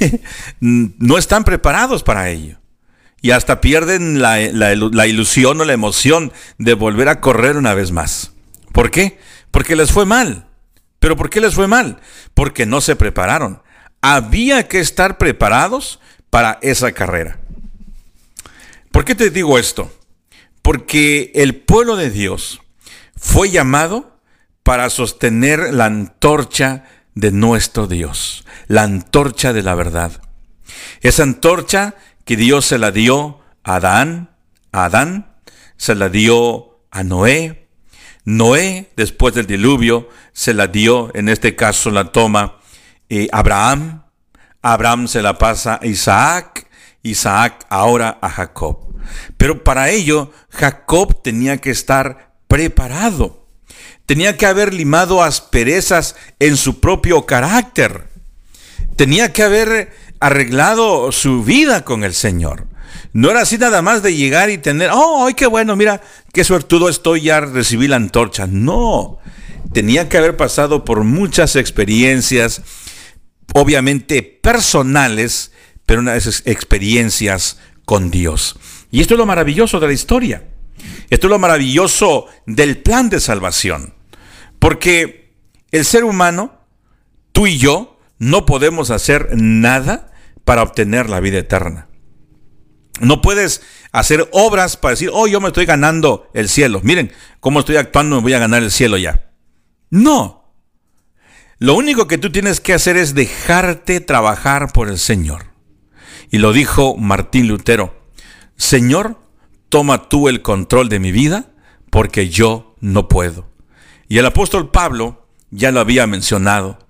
no 0.60 1.18
están 1.18 1.44
preparados 1.44 2.02
para 2.02 2.28
ello. 2.28 2.59
Y 3.22 3.32
hasta 3.32 3.60
pierden 3.60 4.20
la, 4.20 4.38
la, 4.38 5.06
ilusión 5.06 5.60
o 5.60 5.64
la 5.64 5.72
emoción 5.72 6.32
de 6.58 6.74
volver 6.74 7.08
a 7.08 7.20
correr 7.20 7.56
una 7.56 7.74
vez 7.74 7.92
más. 7.92 8.32
¿Por 8.72 8.90
qué? 8.90 9.18
Porque 9.50 9.76
les 9.76 9.92
fue 9.92 10.06
mal. 10.06 10.46
¿Pero 10.98 11.16
por 11.16 11.28
qué 11.28 11.40
les 11.40 11.54
fue 11.54 11.66
mal? 11.66 12.00
Porque 12.34 12.66
no 12.66 12.80
se 12.80 12.96
prepararon. 12.96 13.62
Había 14.00 14.68
que 14.68 14.80
estar 14.80 15.18
preparados 15.18 16.00
para 16.30 16.58
esa 16.62 16.92
carrera. 16.92 17.38
¿Por 18.90 19.04
qué 19.04 19.14
te 19.14 19.30
digo 19.30 19.58
esto? 19.58 19.92
Porque 20.62 21.32
el 21.34 21.56
pueblo 21.56 21.96
de 21.96 22.10
Dios 22.10 22.60
fue 23.16 23.50
llamado 23.50 24.18
para 24.62 24.90
sostener 24.90 25.74
la 25.74 25.86
antorcha 25.86 26.84
de 27.14 27.32
nuestro 27.32 27.86
Dios, 27.86 28.44
la 28.66 28.82
antorcha 28.82 29.52
de 29.52 29.62
la 29.62 29.74
verdad. 29.74 30.22
Esa 31.00 31.22
antorcha 31.22 31.94
que 32.24 32.36
Dios 32.36 32.66
se 32.66 32.78
la 32.78 32.90
dio 32.90 33.40
a 33.64 33.76
Adán, 33.76 34.30
a 34.72 34.84
Adán, 34.84 35.34
se 35.76 35.94
la 35.94 36.08
dio 36.08 36.80
a 36.90 37.02
Noé. 37.02 37.68
Noé, 38.24 38.90
después 38.96 39.34
del 39.34 39.46
diluvio, 39.46 40.08
se 40.32 40.54
la 40.54 40.66
dio, 40.66 41.10
en 41.14 41.28
este 41.28 41.56
caso 41.56 41.90
la 41.90 42.12
toma 42.12 42.58
eh, 43.08 43.28
Abraham. 43.32 44.04
Abraham 44.62 45.08
se 45.08 45.22
la 45.22 45.38
pasa 45.38 45.78
a 45.80 45.86
Isaac, 45.86 46.68
Isaac 47.02 47.66
ahora 47.70 48.18
a 48.20 48.28
Jacob. 48.28 48.94
Pero 49.36 49.64
para 49.64 49.90
ello, 49.90 50.32
Jacob 50.50 51.22
tenía 51.22 51.56
que 51.58 51.70
estar 51.70 52.34
preparado 52.46 53.40
tenía 54.10 54.36
que 54.36 54.46
haber 54.46 54.74
limado 54.74 55.22
asperezas 55.22 56.16
en 56.40 56.56
su 56.56 56.80
propio 56.80 57.26
carácter. 57.26 58.08
Tenía 58.96 59.32
que 59.32 59.44
haber 59.44 59.92
arreglado 60.20 61.10
su 61.12 61.42
vida 61.42 61.84
con 61.84 62.04
el 62.04 62.14
Señor. 62.14 62.66
No 63.12 63.30
era 63.30 63.40
así 63.40 63.58
nada 63.58 63.82
más 63.82 64.02
de 64.02 64.14
llegar 64.14 64.50
y 64.50 64.58
tener, 64.58 64.90
oh, 64.92 65.28
qué 65.36 65.46
bueno, 65.46 65.74
mira, 65.74 66.00
qué 66.32 66.44
suertudo 66.44 66.88
estoy, 66.88 67.22
ya 67.22 67.40
recibí 67.40 67.88
la 67.88 67.96
antorcha. 67.96 68.46
No, 68.46 69.18
tenía 69.72 70.08
que 70.08 70.18
haber 70.18 70.36
pasado 70.36 70.84
por 70.84 71.02
muchas 71.02 71.56
experiencias, 71.56 72.62
obviamente 73.54 74.22
personales, 74.22 75.52
pero 75.86 76.00
unas 76.00 76.42
experiencias 76.46 77.58
con 77.84 78.10
Dios. 78.10 78.56
Y 78.92 79.00
esto 79.00 79.14
es 79.14 79.18
lo 79.18 79.26
maravilloso 79.26 79.80
de 79.80 79.86
la 79.88 79.92
historia. 79.92 80.44
Esto 81.08 81.26
es 81.26 81.30
lo 81.30 81.38
maravilloso 81.38 82.26
del 82.46 82.78
plan 82.78 83.08
de 83.08 83.20
salvación. 83.20 83.94
Porque 84.58 85.32
el 85.72 85.84
ser 85.84 86.04
humano, 86.04 86.60
tú 87.32 87.46
y 87.46 87.58
yo, 87.58 87.98
no 88.18 88.46
podemos 88.46 88.90
hacer 88.90 89.30
nada 89.34 90.09
para 90.50 90.64
obtener 90.64 91.08
la 91.08 91.20
vida 91.20 91.38
eterna. 91.38 91.86
No 92.98 93.22
puedes 93.22 93.62
hacer 93.92 94.28
obras 94.32 94.76
para 94.76 94.90
decir, 94.90 95.08
oh, 95.12 95.28
yo 95.28 95.40
me 95.40 95.46
estoy 95.46 95.64
ganando 95.64 96.28
el 96.34 96.48
cielo. 96.48 96.80
Miren 96.82 97.12
cómo 97.38 97.60
estoy 97.60 97.76
actuando, 97.76 98.16
me 98.16 98.22
voy 98.22 98.32
a 98.32 98.40
ganar 98.40 98.64
el 98.64 98.72
cielo 98.72 98.98
ya. 98.98 99.30
No. 99.90 100.52
Lo 101.60 101.74
único 101.74 102.08
que 102.08 102.18
tú 102.18 102.32
tienes 102.32 102.58
que 102.60 102.74
hacer 102.74 102.96
es 102.96 103.14
dejarte 103.14 104.00
trabajar 104.00 104.72
por 104.72 104.88
el 104.88 104.98
Señor. 104.98 105.52
Y 106.32 106.38
lo 106.38 106.52
dijo 106.52 106.96
Martín 106.96 107.46
Lutero. 107.46 108.10
Señor, 108.56 109.20
toma 109.68 110.08
tú 110.08 110.28
el 110.28 110.42
control 110.42 110.88
de 110.88 110.98
mi 110.98 111.12
vida 111.12 111.52
porque 111.90 112.28
yo 112.28 112.74
no 112.80 113.06
puedo. 113.06 113.48
Y 114.08 114.18
el 114.18 114.26
apóstol 114.26 114.72
Pablo 114.72 115.28
ya 115.52 115.70
lo 115.70 115.78
había 115.78 116.08
mencionado. 116.08 116.88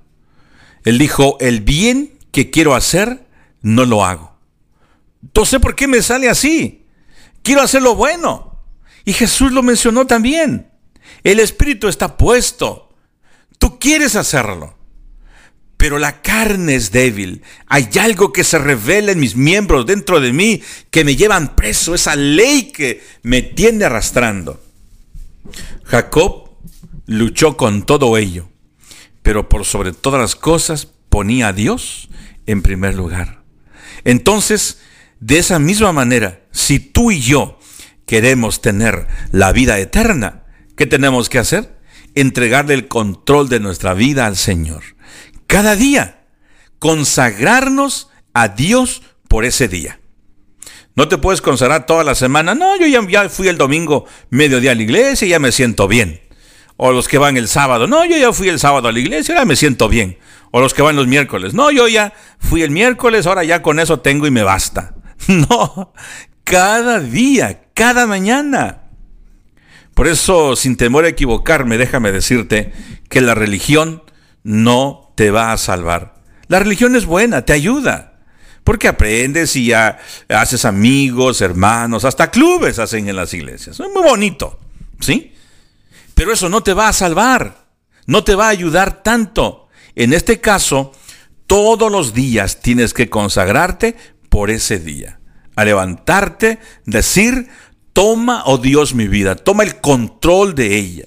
Él 0.87 0.97
dijo, 0.97 1.37
el 1.41 1.61
bien 1.61 2.19
que 2.33 2.51
quiero 2.51 2.75
hacer, 2.75 3.29
no 3.63 3.85
lo 3.85 4.05
hago. 4.05 4.39
Entonces, 5.23 5.61
¿por 5.61 5.75
qué 5.75 5.87
me 5.87 6.03
sale 6.03 6.29
así? 6.29 6.87
Quiero 7.43 7.63
hacer 7.63 7.83
lo 7.83 7.95
bueno. 7.95 8.59
Y 9.05 9.13
Jesús 9.13 9.53
lo 9.53 9.63
mencionó 9.63 10.07
también. 10.07 10.71
El 11.23 11.41
Espíritu 11.41 11.89
está 11.89 12.17
puesto. 12.17 12.95
Tú 13.59 13.79
quieres 13.79 14.17
hacerlo. 14.17 14.77
Pero 15.77 15.99
la 15.99 16.21
carne 16.21 16.75
es 16.75 16.91
débil. 16.93 17.43
Hay 17.67 17.89
algo 18.01 18.33
que 18.33 18.45
se 18.45 18.59
revela 18.59 19.13
en 19.13 19.21
mis 19.21 19.35
miembros 19.35 19.87
dentro 19.87 20.21
de 20.21 20.33
mí 20.33 20.63
que 20.91 21.05
me 21.05 21.17
llevan 21.17 21.57
preso. 21.57 21.95
Esa 21.95 22.17
ley 22.17 22.71
que 22.73 23.03
me 23.23 23.41
tiene 23.43 23.87
arrastrando. 23.87 24.63
Jacob 25.85 26.51
luchó 27.07 27.57
con 27.57 27.83
todo 27.85 28.17
ello, 28.17 28.49
pero 29.23 29.49
por 29.49 29.65
sobre 29.65 29.93
todas 29.93 30.21
las 30.21 30.37
cosas 30.37 30.87
ponía 31.09 31.49
a 31.49 31.53
Dios 31.53 32.09
en 32.47 32.63
primer 32.63 32.95
lugar. 32.95 33.40
Entonces, 34.05 34.79
de 35.21 35.39
esa 35.39 35.59
misma 35.59 35.93
manera, 35.93 36.41
si 36.51 36.81
tú 36.81 37.11
y 37.11 37.21
yo 37.21 37.59
queremos 38.07 38.61
tener 38.61 39.07
la 39.33 39.53
vida 39.53 39.79
eterna, 39.79 40.45
¿qué 40.77 40.87
tenemos 40.87 41.29
que 41.29 41.39
hacer? 41.39 41.79
Entregarle 42.15 42.75
el 42.75 42.89
control 42.89 43.49
de 43.49 43.61
nuestra 43.61 43.95
vida 43.95 44.27
al 44.27 44.37
Señor. 44.37 44.83
Cada 45.47 45.77
día, 45.77 46.25
consagrarnos 46.79 48.09
a 48.33 48.49
Dios 48.49 49.03
por 49.29 49.45
ese 49.45 49.69
día. 49.69 50.01
No 50.97 51.09
te 51.09 51.19
puedes 51.19 51.41
consagrar 51.41 51.87
toda 51.87 52.03
la 52.05 52.15
semana. 52.15 52.55
No, 52.55 52.77
yo 52.79 52.87
ya, 52.87 53.01
ya 53.09 53.29
fui 53.29 53.49
el 53.49 53.57
domingo 53.57 54.07
mediodía 54.31 54.73
a 54.73 54.75
la 54.75 54.83
iglesia 54.83 55.27
y 55.27 55.31
ya 55.31 55.39
me 55.39 55.53
siento 55.53 55.87
bien. 55.87 56.21
O 56.77 56.93
los 56.93 57.09
que 57.09 57.19
van 57.19 57.37
el 57.37 57.47
sábado. 57.47 57.87
No, 57.87 58.05
yo 58.05 58.17
ya 58.17 58.33
fui 58.33 58.49
el 58.49 58.59
sábado 58.59 58.89
a 58.89 58.93
la 58.93 58.99
iglesia, 58.99 59.35
ahora 59.35 59.45
me 59.45 59.57
siento 59.57 59.89
bien. 59.89 60.19
O 60.51 60.61
los 60.61 60.75
que 60.75 60.83
van 60.83 60.97
los 60.97 61.07
miércoles. 61.07 61.55
No, 61.55 61.71
yo 61.71 61.87
ya 61.89 62.13
fui 62.39 62.63
el 62.63 62.71
miércoles, 62.71 63.27
ahora 63.27 63.45
ya 63.45 63.63
con 63.63 63.79
eso 63.79 64.01
tengo 64.01 64.27
y 64.27 64.31
me 64.31 64.43
basta. 64.43 64.95
No, 65.29 65.93
cada 66.45 66.99
día, 66.99 67.65
cada 67.75 68.07
mañana. 68.07 68.85
Por 69.95 70.09
eso, 70.09 70.57
sin 70.57 70.77
temor 70.77 71.05
a 71.05 71.09
equivocarme, 71.09 71.77
déjame 71.77 72.11
decirte 72.11 72.73
que 73.09 73.21
la 73.21 73.35
religión 73.35 74.03
no 74.43 75.13
te 75.15 75.31
va 75.31 75.53
a 75.53 75.59
salvar. 75.59 76.15
La 76.49 76.59
religión 76.59 76.97
es 76.97 77.05
buena, 77.05 77.45
te 77.45 77.53
ayuda. 77.53 78.11
Porque 78.65 78.89
aprendes 78.89 79.57
y 79.57 79.67
ya 79.67 79.99
haces 80.29 80.65
amigos, 80.65 81.41
hermanos, 81.41 82.05
hasta 82.05 82.31
clubes 82.31 82.79
hacen 82.79 83.09
en 83.09 83.17
las 83.17 83.33
iglesias. 83.35 83.81
Es 83.81 83.87
muy 83.93 84.03
bonito, 84.03 84.59
¿sí? 85.01 85.35
Pero 86.15 86.33
eso 86.33 86.49
no 86.49 86.63
te 86.63 86.75
va 86.75 86.89
a 86.89 86.93
salvar, 86.93 87.67
no 88.07 88.25
te 88.25 88.35
va 88.35 88.47
a 88.47 88.51
ayudar 88.51 89.03
tanto. 89.03 89.69
En 89.95 90.13
este 90.13 90.41
caso, 90.41 90.93
todos 91.47 91.91
los 91.91 92.15
días 92.15 92.61
tienes 92.61 92.95
que 92.95 93.11
consagrarte 93.11 93.97
por 94.29 94.51
ese 94.51 94.79
día. 94.79 95.19
A 95.57 95.65
levantarte, 95.65 96.59
decir, 96.87 97.49
toma, 97.93 98.45
oh 98.47 98.59
Dios, 98.59 98.95
mi 98.95 99.09
vida, 99.09 99.35
toma 99.37 99.65
el 99.65 99.81
control 99.81 100.55
de 100.55 100.77
ella. 100.77 101.07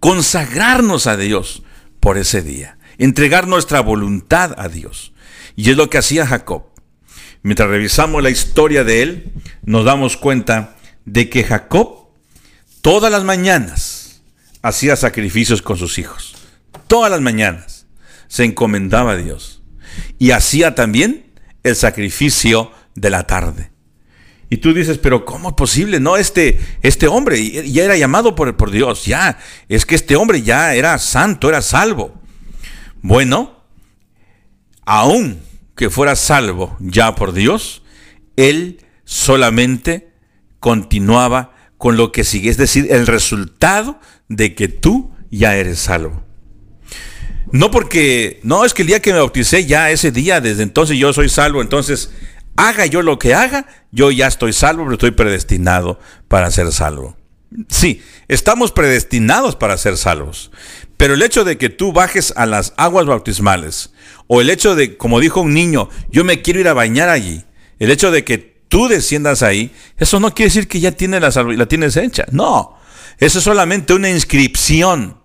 Consagrarnos 0.00 1.06
a 1.06 1.16
Dios 1.16 1.64
por 2.00 2.18
ese 2.18 2.42
día. 2.42 2.78
Entregar 2.98 3.48
nuestra 3.48 3.80
voluntad 3.80 4.54
a 4.58 4.68
Dios. 4.68 5.12
Y 5.56 5.70
es 5.70 5.76
lo 5.76 5.90
que 5.90 5.98
hacía 5.98 6.26
Jacob. 6.26 6.66
Mientras 7.42 7.68
revisamos 7.68 8.22
la 8.22 8.30
historia 8.30 8.84
de 8.84 9.02
él, 9.02 9.32
nos 9.64 9.84
damos 9.84 10.16
cuenta 10.16 10.76
de 11.04 11.28
que 11.28 11.44
Jacob 11.44 12.08
todas 12.80 13.10
las 13.10 13.24
mañanas 13.24 14.22
hacía 14.62 14.94
sacrificios 14.94 15.62
con 15.62 15.76
sus 15.76 15.98
hijos. 15.98 16.36
Todas 16.86 17.10
las 17.10 17.20
mañanas 17.20 17.73
se 18.34 18.42
encomendaba 18.42 19.12
a 19.12 19.16
Dios. 19.16 19.62
Y 20.18 20.32
hacía 20.32 20.74
también 20.74 21.32
el 21.62 21.76
sacrificio 21.76 22.72
de 22.96 23.08
la 23.08 23.28
tarde. 23.28 23.70
Y 24.50 24.56
tú 24.56 24.74
dices, 24.74 24.98
pero 24.98 25.24
¿cómo 25.24 25.50
es 25.50 25.54
posible? 25.54 26.00
No, 26.00 26.16
este, 26.16 26.58
este 26.82 27.06
hombre 27.06 27.70
ya 27.70 27.84
era 27.84 27.96
llamado 27.96 28.34
por, 28.34 28.56
por 28.56 28.72
Dios, 28.72 29.04
ya. 29.04 29.38
Es 29.68 29.86
que 29.86 29.94
este 29.94 30.16
hombre 30.16 30.42
ya 30.42 30.74
era 30.74 30.98
santo, 30.98 31.48
era 31.48 31.62
salvo. 31.62 32.20
Bueno, 33.02 33.62
aún 34.84 35.40
que 35.76 35.88
fuera 35.88 36.16
salvo 36.16 36.76
ya 36.80 37.14
por 37.14 37.34
Dios, 37.34 37.84
él 38.34 38.84
solamente 39.04 40.12
continuaba 40.58 41.54
con 41.78 41.96
lo 41.96 42.10
que 42.10 42.24
sigue, 42.24 42.50
es 42.50 42.56
decir, 42.56 42.88
el 42.90 43.06
resultado 43.06 44.00
de 44.28 44.56
que 44.56 44.66
tú 44.66 45.14
ya 45.30 45.54
eres 45.54 45.78
salvo. 45.78 46.23
No 47.54 47.70
porque, 47.70 48.40
no, 48.42 48.64
es 48.64 48.74
que 48.74 48.82
el 48.82 48.88
día 48.88 49.00
que 49.00 49.12
me 49.12 49.20
bauticé, 49.20 49.64
ya 49.64 49.88
ese 49.90 50.10
día, 50.10 50.40
desde 50.40 50.64
entonces 50.64 50.98
yo 50.98 51.12
soy 51.12 51.28
salvo, 51.28 51.62
entonces 51.62 52.10
haga 52.56 52.84
yo 52.86 53.00
lo 53.00 53.20
que 53.20 53.32
haga, 53.32 53.68
yo 53.92 54.10
ya 54.10 54.26
estoy 54.26 54.52
salvo, 54.52 54.82
pero 54.82 54.94
estoy 54.94 55.12
predestinado 55.12 56.00
para 56.26 56.50
ser 56.50 56.72
salvo. 56.72 57.16
Sí, 57.68 58.02
estamos 58.26 58.72
predestinados 58.72 59.54
para 59.54 59.78
ser 59.78 59.96
salvos, 59.96 60.50
pero 60.96 61.14
el 61.14 61.22
hecho 61.22 61.44
de 61.44 61.56
que 61.56 61.68
tú 61.68 61.92
bajes 61.92 62.32
a 62.34 62.46
las 62.46 62.74
aguas 62.76 63.06
bautismales, 63.06 63.92
o 64.26 64.40
el 64.40 64.50
hecho 64.50 64.74
de, 64.74 64.96
como 64.96 65.20
dijo 65.20 65.40
un 65.40 65.54
niño, 65.54 65.90
yo 66.10 66.24
me 66.24 66.42
quiero 66.42 66.58
ir 66.58 66.66
a 66.66 66.74
bañar 66.74 67.08
allí, 67.08 67.44
el 67.78 67.92
hecho 67.92 68.10
de 68.10 68.24
que 68.24 68.38
tú 68.66 68.88
desciendas 68.88 69.44
ahí, 69.44 69.70
eso 69.96 70.18
no 70.18 70.34
quiere 70.34 70.48
decir 70.48 70.66
que 70.66 70.80
ya 70.80 70.90
tienes 70.90 71.20
la, 71.20 71.42
la 71.44 71.66
tienes 71.66 71.96
hecha, 71.96 72.24
no, 72.32 72.76
eso 73.18 73.38
es 73.38 73.44
solamente 73.44 73.94
una 73.94 74.10
inscripción 74.10 75.22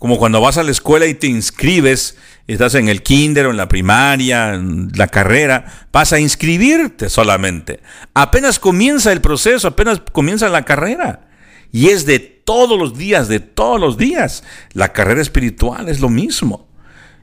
como 0.00 0.18
cuando 0.18 0.40
vas 0.40 0.56
a 0.56 0.62
la 0.62 0.70
escuela 0.70 1.06
y 1.06 1.12
te 1.12 1.26
inscribes, 1.26 2.16
estás 2.46 2.74
en 2.74 2.88
el 2.88 3.02
kinder 3.02 3.44
o 3.46 3.50
en 3.50 3.58
la 3.58 3.68
primaria, 3.68 4.54
en 4.54 4.90
la 4.94 5.08
carrera, 5.08 5.86
vas 5.92 6.14
a 6.14 6.18
inscribirte 6.18 7.10
solamente. 7.10 7.80
Apenas 8.14 8.58
comienza 8.58 9.12
el 9.12 9.20
proceso, 9.20 9.68
apenas 9.68 10.00
comienza 10.10 10.48
la 10.48 10.64
carrera. 10.64 11.28
Y 11.70 11.88
es 11.88 12.06
de 12.06 12.18
todos 12.18 12.78
los 12.78 12.96
días, 12.96 13.28
de 13.28 13.40
todos 13.40 13.78
los 13.78 13.98
días. 13.98 14.42
La 14.72 14.94
carrera 14.94 15.20
espiritual 15.20 15.90
es 15.90 16.00
lo 16.00 16.08
mismo. 16.08 16.66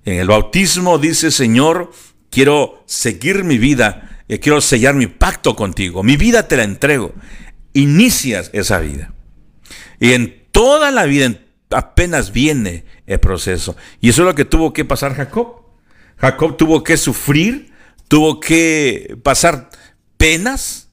En 0.05 0.19
el 0.19 0.27
bautismo 0.27 0.99
dice, 0.99 1.31
Señor, 1.31 1.91
quiero 2.29 2.83
seguir 2.85 3.43
mi 3.43 3.57
vida, 3.57 4.21
eh, 4.27 4.39
quiero 4.39 4.61
sellar 4.61 4.93
mi 4.93 5.07
pacto 5.07 5.55
contigo, 5.55 6.03
mi 6.03 6.15
vida 6.15 6.47
te 6.47 6.57
la 6.57 6.63
entrego. 6.63 7.15
Inicias 7.73 8.51
esa 8.53 8.77
vida. 8.77 9.13
Y 9.99 10.13
en 10.13 10.43
toda 10.51 10.91
la 10.91 11.05
vida, 11.05 11.25
en 11.25 11.46
apenas 11.69 12.31
viene 12.31 12.85
el 13.05 13.19
proceso. 13.19 13.75
Y 14.01 14.09
eso 14.09 14.21
es 14.21 14.27
lo 14.27 14.35
que 14.35 14.45
tuvo 14.45 14.73
que 14.73 14.85
pasar 14.85 15.15
Jacob. 15.15 15.61
Jacob 16.17 16.57
tuvo 16.57 16.83
que 16.83 16.97
sufrir, 16.97 17.71
tuvo 18.07 18.39
que 18.39 19.17
pasar 19.23 19.69
penas, 20.17 20.89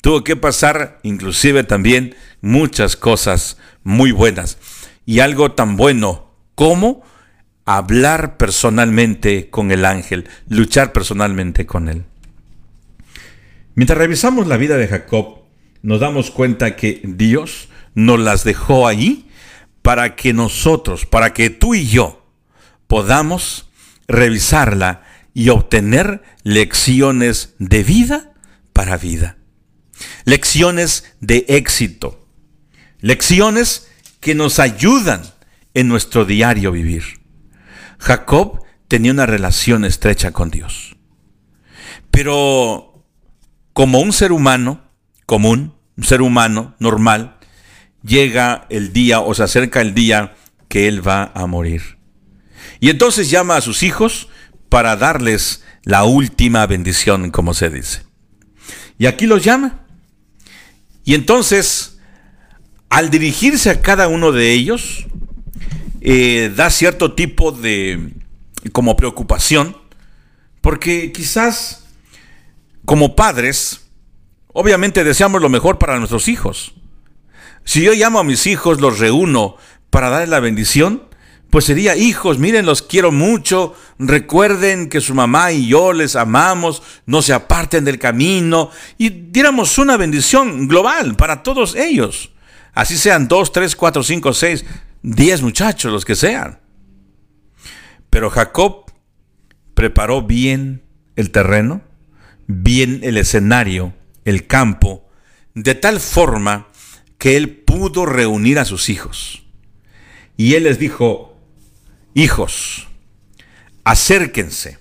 tuvo 0.00 0.24
que 0.24 0.36
pasar 0.36 0.98
inclusive 1.02 1.64
también 1.64 2.14
muchas 2.40 2.96
cosas 2.96 3.58
muy 3.82 4.12
buenas. 4.12 4.58
Y 5.04 5.20
algo 5.20 5.52
tan 5.52 5.76
bueno 5.76 6.30
como 6.54 7.02
hablar 7.64 8.36
personalmente 8.36 9.50
con 9.50 9.70
el 9.72 9.84
ángel, 9.84 10.28
luchar 10.48 10.92
personalmente 10.92 11.66
con 11.66 11.88
él. 11.88 12.04
Mientras 13.74 13.98
revisamos 13.98 14.46
la 14.46 14.56
vida 14.56 14.76
de 14.76 14.88
Jacob, 14.88 15.42
nos 15.82 16.00
damos 16.00 16.30
cuenta 16.30 16.76
que 16.76 17.00
Dios 17.04 17.68
nos 17.94 18.20
las 18.20 18.44
dejó 18.44 18.86
ahí 18.86 19.28
para 19.82 20.16
que 20.16 20.32
nosotros, 20.32 21.06
para 21.06 21.34
que 21.34 21.50
tú 21.50 21.74
y 21.74 21.86
yo 21.86 22.24
podamos 22.86 23.68
revisarla 24.06 25.02
y 25.34 25.48
obtener 25.48 26.22
lecciones 26.44 27.54
de 27.58 27.82
vida 27.82 28.32
para 28.72 28.96
vida. 28.96 29.36
Lecciones 30.24 31.14
de 31.20 31.44
éxito. 31.48 32.26
Lecciones 33.00 33.88
que 34.20 34.34
nos 34.34 34.58
ayudan 34.58 35.22
en 35.74 35.88
nuestro 35.88 36.24
diario 36.24 36.72
vivir. 36.72 37.20
Jacob 37.98 38.62
tenía 38.88 39.12
una 39.12 39.26
relación 39.26 39.84
estrecha 39.84 40.32
con 40.32 40.50
Dios. 40.50 40.96
Pero 42.10 43.04
como 43.72 44.00
un 44.00 44.12
ser 44.12 44.32
humano 44.32 44.82
común, 45.26 45.74
un 45.96 46.04
ser 46.04 46.20
humano 46.20 46.74
normal, 46.78 47.38
llega 48.04 48.66
el 48.70 48.92
día 48.92 49.20
o 49.20 49.34
se 49.34 49.42
acerca 49.42 49.80
el 49.80 49.94
día 49.94 50.34
que 50.68 50.88
él 50.88 51.06
va 51.06 51.32
a 51.34 51.46
morir. 51.46 51.98
Y 52.80 52.90
entonces 52.90 53.30
llama 53.30 53.56
a 53.56 53.60
sus 53.60 53.82
hijos 53.82 54.28
para 54.68 54.96
darles 54.96 55.62
la 55.84 56.04
última 56.04 56.66
bendición, 56.66 57.30
como 57.30 57.54
se 57.54 57.70
dice. 57.70 58.02
Y 58.98 59.06
aquí 59.06 59.26
los 59.26 59.44
llama. 59.44 59.80
Y 61.04 61.14
entonces, 61.14 61.98
al 62.88 63.10
dirigirse 63.10 63.70
a 63.70 63.82
cada 63.82 64.08
uno 64.08 64.32
de 64.32 64.52
ellos, 64.52 65.06
eh, 66.00 66.52
da 66.54 66.70
cierto 66.70 67.14
tipo 67.14 67.52
de 67.52 68.12
como 68.72 68.96
preocupación, 68.96 69.76
porque 70.60 71.12
quizás 71.12 71.84
como 72.84 73.16
padres, 73.16 73.88
obviamente 74.48 75.04
deseamos 75.04 75.42
lo 75.42 75.48
mejor 75.48 75.78
para 75.78 75.98
nuestros 75.98 76.28
hijos. 76.28 76.74
Si 77.64 77.82
yo 77.82 77.92
llamo 77.92 78.18
a 78.18 78.24
mis 78.24 78.46
hijos, 78.46 78.80
los 78.80 78.98
reúno 78.98 79.56
para 79.90 80.10
darles 80.10 80.28
la 80.28 80.40
bendición, 80.40 81.04
pues 81.52 81.66
sería, 81.66 81.96
hijos, 81.96 82.38
miren, 82.38 82.64
los 82.64 82.80
quiero 82.80 83.12
mucho, 83.12 83.74
recuerden 83.98 84.88
que 84.88 85.02
su 85.02 85.14
mamá 85.14 85.52
y 85.52 85.68
yo 85.68 85.92
les 85.92 86.16
amamos, 86.16 86.82
no 87.04 87.20
se 87.20 87.34
aparten 87.34 87.84
del 87.84 87.98
camino, 87.98 88.70
y 88.96 89.10
diéramos 89.10 89.76
una 89.76 89.98
bendición 89.98 90.66
global 90.66 91.14
para 91.14 91.42
todos 91.42 91.76
ellos. 91.76 92.30
Así 92.72 92.96
sean 92.96 93.28
dos, 93.28 93.52
tres, 93.52 93.76
cuatro, 93.76 94.02
cinco, 94.02 94.32
seis, 94.32 94.64
diez 95.02 95.42
muchachos, 95.42 95.92
los 95.92 96.06
que 96.06 96.16
sean. 96.16 96.58
Pero 98.08 98.30
Jacob 98.30 98.90
preparó 99.74 100.22
bien 100.22 100.82
el 101.16 101.30
terreno, 101.30 101.82
bien 102.46 103.00
el 103.02 103.18
escenario, 103.18 103.92
el 104.24 104.46
campo, 104.46 105.06
de 105.54 105.74
tal 105.74 106.00
forma 106.00 106.68
que 107.22 107.36
él 107.36 107.50
pudo 107.50 108.04
reunir 108.04 108.58
a 108.58 108.64
sus 108.64 108.88
hijos. 108.88 109.44
Y 110.36 110.54
él 110.54 110.64
les 110.64 110.80
dijo, 110.80 111.38
hijos, 112.14 112.88
acérquense, 113.84 114.80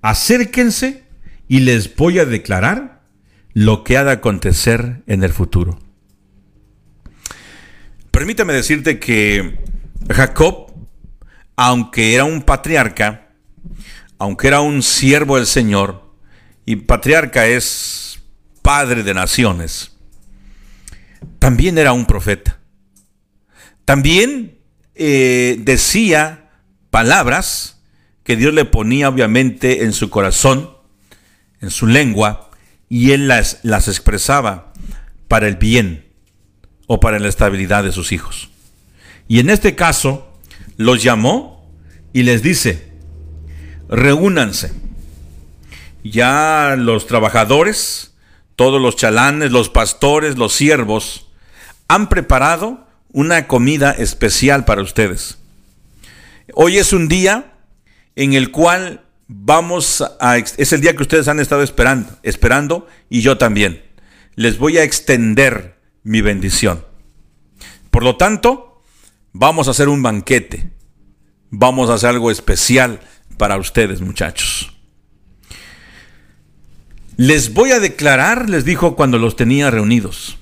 acérquense 0.00 1.04
y 1.46 1.60
les 1.60 1.94
voy 1.94 2.20
a 2.20 2.24
declarar 2.24 3.02
lo 3.52 3.84
que 3.84 3.98
ha 3.98 4.04
de 4.04 4.12
acontecer 4.12 5.02
en 5.06 5.24
el 5.24 5.34
futuro. 5.34 5.78
Permítame 8.10 8.54
decirte 8.54 8.98
que 8.98 9.58
Jacob, 10.08 10.72
aunque 11.56 12.14
era 12.14 12.24
un 12.24 12.40
patriarca, 12.40 13.28
aunque 14.16 14.48
era 14.48 14.62
un 14.62 14.82
siervo 14.82 15.36
del 15.36 15.46
Señor, 15.46 16.14
y 16.64 16.76
patriarca 16.76 17.46
es 17.46 18.22
padre 18.62 19.02
de 19.02 19.12
naciones, 19.12 19.95
también 21.38 21.78
era 21.78 21.92
un 21.92 22.06
profeta. 22.06 22.58
También 23.84 24.58
eh, 24.94 25.56
decía 25.60 26.50
palabras 26.90 27.80
que 28.24 28.36
Dios 28.36 28.52
le 28.52 28.64
ponía 28.64 29.08
obviamente 29.08 29.84
en 29.84 29.92
su 29.92 30.10
corazón, 30.10 30.70
en 31.60 31.70
su 31.70 31.86
lengua, 31.86 32.50
y 32.88 33.12
él 33.12 33.28
las, 33.28 33.60
las 33.62 33.88
expresaba 33.88 34.72
para 35.28 35.48
el 35.48 35.56
bien 35.56 36.06
o 36.86 37.00
para 37.00 37.18
la 37.18 37.28
estabilidad 37.28 37.84
de 37.84 37.92
sus 37.92 38.12
hijos. 38.12 38.50
Y 39.28 39.40
en 39.40 39.50
este 39.50 39.74
caso 39.74 40.32
los 40.76 41.02
llamó 41.02 41.70
y 42.12 42.22
les 42.22 42.42
dice, 42.42 42.92
reúnanse. 43.88 44.72
Ya 46.02 46.76
los 46.78 47.06
trabajadores 47.06 48.15
todos 48.56 48.80
los 48.80 48.96
chalanes, 48.96 49.52
los 49.52 49.68
pastores, 49.68 50.38
los 50.38 50.54
siervos, 50.54 51.28
han 51.88 52.08
preparado 52.08 52.86
una 53.12 53.46
comida 53.46 53.92
especial 53.92 54.64
para 54.64 54.82
ustedes. 54.82 55.38
Hoy 56.54 56.78
es 56.78 56.92
un 56.92 57.08
día 57.08 57.52
en 58.16 58.32
el 58.32 58.50
cual 58.50 59.04
vamos 59.28 60.02
a, 60.20 60.38
es 60.38 60.72
el 60.72 60.80
día 60.80 60.96
que 60.96 61.02
ustedes 61.02 61.28
han 61.28 61.40
estado 61.40 61.62
esperando, 61.62 62.10
esperando 62.22 62.86
y 63.08 63.20
yo 63.20 63.38
también. 63.38 63.84
Les 64.34 64.58
voy 64.58 64.78
a 64.78 64.84
extender 64.84 65.78
mi 66.02 66.20
bendición. 66.20 66.84
Por 67.90 68.02
lo 68.02 68.16
tanto, 68.16 68.82
vamos 69.32 69.68
a 69.68 69.72
hacer 69.72 69.88
un 69.88 70.02
banquete. 70.02 70.70
Vamos 71.50 71.88
a 71.90 71.94
hacer 71.94 72.10
algo 72.10 72.30
especial 72.30 73.00
para 73.38 73.56
ustedes, 73.56 74.00
muchachos. 74.00 74.75
Les 77.16 77.54
voy 77.54 77.70
a 77.70 77.80
declarar, 77.80 78.50
les 78.50 78.66
dijo 78.66 78.94
cuando 78.94 79.18
los 79.18 79.36
tenía 79.36 79.70
reunidos, 79.70 80.36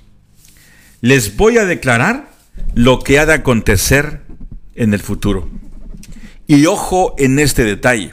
les 1.00 1.36
voy 1.36 1.58
a 1.58 1.64
declarar 1.64 2.30
lo 2.74 2.98
que 2.98 3.20
ha 3.20 3.26
de 3.26 3.34
acontecer 3.34 4.22
en 4.74 4.92
el 4.92 5.00
futuro. 5.00 5.48
Y 6.46 6.66
ojo 6.66 7.14
en 7.16 7.38
este 7.38 7.62
detalle. 7.64 8.12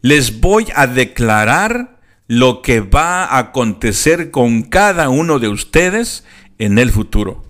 Les 0.00 0.40
voy 0.40 0.68
a 0.76 0.86
declarar 0.86 1.98
lo 2.28 2.62
que 2.62 2.80
va 2.80 3.24
a 3.24 3.38
acontecer 3.38 4.30
con 4.30 4.62
cada 4.62 5.08
uno 5.08 5.40
de 5.40 5.48
ustedes 5.48 6.24
en 6.58 6.78
el 6.78 6.92
futuro. 6.92 7.44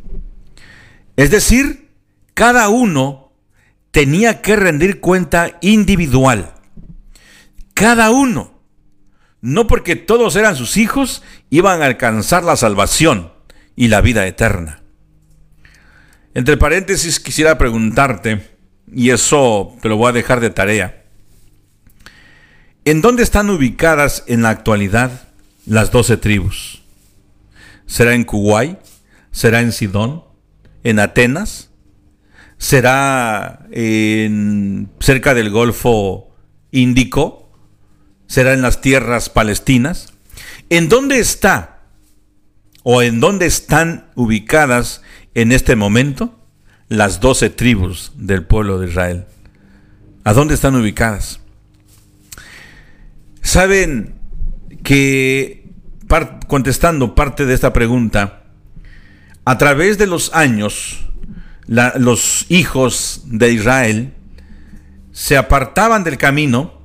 Es 1.16 1.30
decir, 1.30 1.90
cada 2.32 2.70
uno 2.70 3.32
tenía 3.90 4.40
que 4.40 4.56
rendir 4.56 5.00
cuenta 5.00 5.58
individual. 5.60 6.54
Cada 7.74 8.10
uno. 8.10 8.57
No 9.40 9.66
porque 9.66 9.96
todos 9.96 10.36
eran 10.36 10.56
sus 10.56 10.76
hijos, 10.76 11.22
iban 11.50 11.82
a 11.82 11.86
alcanzar 11.86 12.42
la 12.42 12.56
salvación 12.56 13.32
y 13.76 13.88
la 13.88 14.00
vida 14.00 14.26
eterna. 14.26 14.82
Entre 16.34 16.56
paréntesis 16.56 17.20
quisiera 17.20 17.58
preguntarte, 17.58 18.58
y 18.92 19.10
eso 19.10 19.76
te 19.80 19.88
lo 19.88 19.96
voy 19.96 20.10
a 20.10 20.12
dejar 20.12 20.40
de 20.40 20.50
tarea. 20.50 21.04
¿En 22.84 23.00
dónde 23.02 23.22
están 23.22 23.50
ubicadas 23.50 24.24
en 24.26 24.42
la 24.42 24.50
actualidad 24.50 25.28
las 25.66 25.90
doce 25.90 26.16
tribus? 26.16 26.82
¿Será 27.86 28.14
en 28.14 28.24
Kuwait? 28.24 28.78
¿Será 29.30 29.60
en 29.60 29.72
Sidón? 29.72 30.24
¿En 30.84 30.98
Atenas? 30.98 31.70
¿Será 32.56 33.66
en, 33.70 34.90
cerca 35.00 35.34
del 35.34 35.50
Golfo 35.50 36.34
Índico? 36.70 37.37
¿Será 38.28 38.52
en 38.52 38.62
las 38.62 38.80
tierras 38.82 39.30
palestinas? 39.30 40.12
¿En 40.68 40.88
dónde 40.88 41.18
está 41.18 41.80
o 42.82 43.02
en 43.02 43.20
dónde 43.20 43.46
están 43.46 44.10
ubicadas 44.14 45.02
en 45.34 45.50
este 45.50 45.76
momento 45.76 46.38
las 46.88 47.20
doce 47.20 47.48
tribus 47.48 48.12
del 48.16 48.44
pueblo 48.44 48.78
de 48.78 48.88
Israel? 48.88 49.24
¿A 50.24 50.34
dónde 50.34 50.54
están 50.54 50.76
ubicadas? 50.76 51.40
Saben 53.40 54.14
que, 54.84 55.70
contestando 56.48 57.14
parte 57.14 57.46
de 57.46 57.54
esta 57.54 57.72
pregunta, 57.72 58.44
a 59.46 59.56
través 59.56 59.96
de 59.96 60.06
los 60.06 60.34
años, 60.34 61.08
los 61.66 62.44
hijos 62.50 63.22
de 63.24 63.52
Israel 63.52 64.12
se 65.12 65.38
apartaban 65.38 66.04
del 66.04 66.18
camino, 66.18 66.77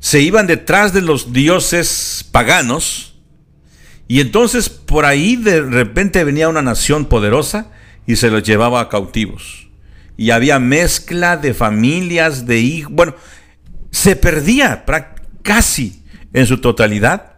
se 0.00 0.20
iban 0.20 0.46
detrás 0.46 0.92
de 0.92 1.02
los 1.02 1.32
dioses 1.32 2.26
paganos, 2.32 3.14
y 4.08 4.20
entonces 4.20 4.68
por 4.68 5.04
ahí 5.04 5.36
de 5.36 5.60
repente 5.60 6.24
venía 6.24 6.48
una 6.48 6.62
nación 6.62 7.04
poderosa 7.04 7.70
y 8.06 8.16
se 8.16 8.30
los 8.30 8.42
llevaba 8.42 8.88
cautivos. 8.88 9.68
Y 10.16 10.30
había 10.30 10.58
mezcla 10.58 11.36
de 11.36 11.54
familias, 11.54 12.44
de 12.44 12.58
hijos. 12.58 12.92
Bueno, 12.92 13.14
se 13.92 14.16
perdía 14.16 14.84
casi 15.42 16.02
en 16.32 16.46
su 16.46 16.58
totalidad 16.58 17.34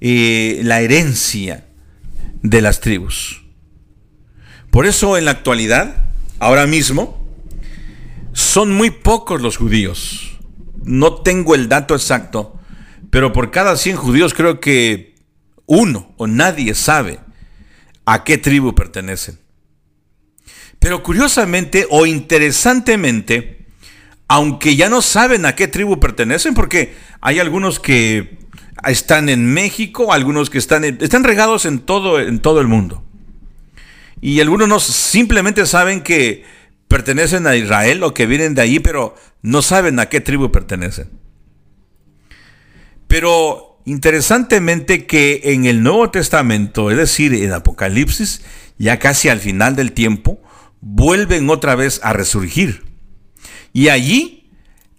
eh, 0.00 0.60
la 0.62 0.82
herencia 0.82 1.66
de 2.42 2.60
las 2.60 2.80
tribus. 2.80 3.42
Por 4.70 4.84
eso 4.84 5.16
en 5.16 5.24
la 5.24 5.30
actualidad, 5.30 6.10
ahora 6.38 6.66
mismo, 6.66 7.26
son 8.34 8.70
muy 8.72 8.90
pocos 8.90 9.40
los 9.40 9.56
judíos. 9.56 10.35
No 10.86 11.14
tengo 11.14 11.56
el 11.56 11.68
dato 11.68 11.94
exacto, 11.94 12.58
pero 13.10 13.32
por 13.32 13.50
cada 13.50 13.76
100 13.76 13.96
judíos 13.96 14.34
creo 14.34 14.60
que 14.60 15.16
uno 15.66 16.14
o 16.16 16.28
nadie 16.28 16.74
sabe 16.74 17.18
a 18.04 18.22
qué 18.22 18.38
tribu 18.38 18.72
pertenecen. 18.72 19.40
Pero 20.78 21.02
curiosamente 21.02 21.88
o 21.90 22.06
interesantemente, 22.06 23.66
aunque 24.28 24.76
ya 24.76 24.88
no 24.88 25.02
saben 25.02 25.44
a 25.44 25.56
qué 25.56 25.66
tribu 25.66 25.98
pertenecen, 25.98 26.54
porque 26.54 26.94
hay 27.20 27.40
algunos 27.40 27.80
que 27.80 28.38
están 28.84 29.28
en 29.28 29.52
México, 29.52 30.12
algunos 30.12 30.50
que 30.50 30.58
están, 30.58 30.84
están 30.84 31.24
regados 31.24 31.66
en 31.66 31.80
todo, 31.80 32.20
en 32.20 32.38
todo 32.38 32.60
el 32.60 32.68
mundo. 32.68 33.02
Y 34.20 34.38
algunos 34.40 34.68
no, 34.68 34.78
simplemente 34.78 35.66
saben 35.66 36.02
que 36.02 36.44
pertenecen 36.96 37.46
a 37.46 37.54
Israel 37.54 38.02
o 38.04 38.14
que 38.14 38.24
vienen 38.24 38.54
de 38.54 38.62
ahí, 38.62 38.78
pero 38.78 39.14
no 39.42 39.60
saben 39.60 40.00
a 40.00 40.06
qué 40.06 40.22
tribu 40.22 40.50
pertenecen. 40.50 41.10
Pero 43.06 43.82
interesantemente 43.84 45.04
que 45.04 45.42
en 45.44 45.66
el 45.66 45.82
Nuevo 45.82 46.10
Testamento, 46.10 46.90
es 46.90 46.96
decir, 46.96 47.34
en 47.34 47.52
Apocalipsis, 47.52 48.40
ya 48.78 48.98
casi 48.98 49.28
al 49.28 49.40
final 49.40 49.76
del 49.76 49.92
tiempo, 49.92 50.40
vuelven 50.80 51.50
otra 51.50 51.74
vez 51.74 52.00
a 52.02 52.14
resurgir. 52.14 52.84
Y 53.74 53.90
allí 53.90 54.50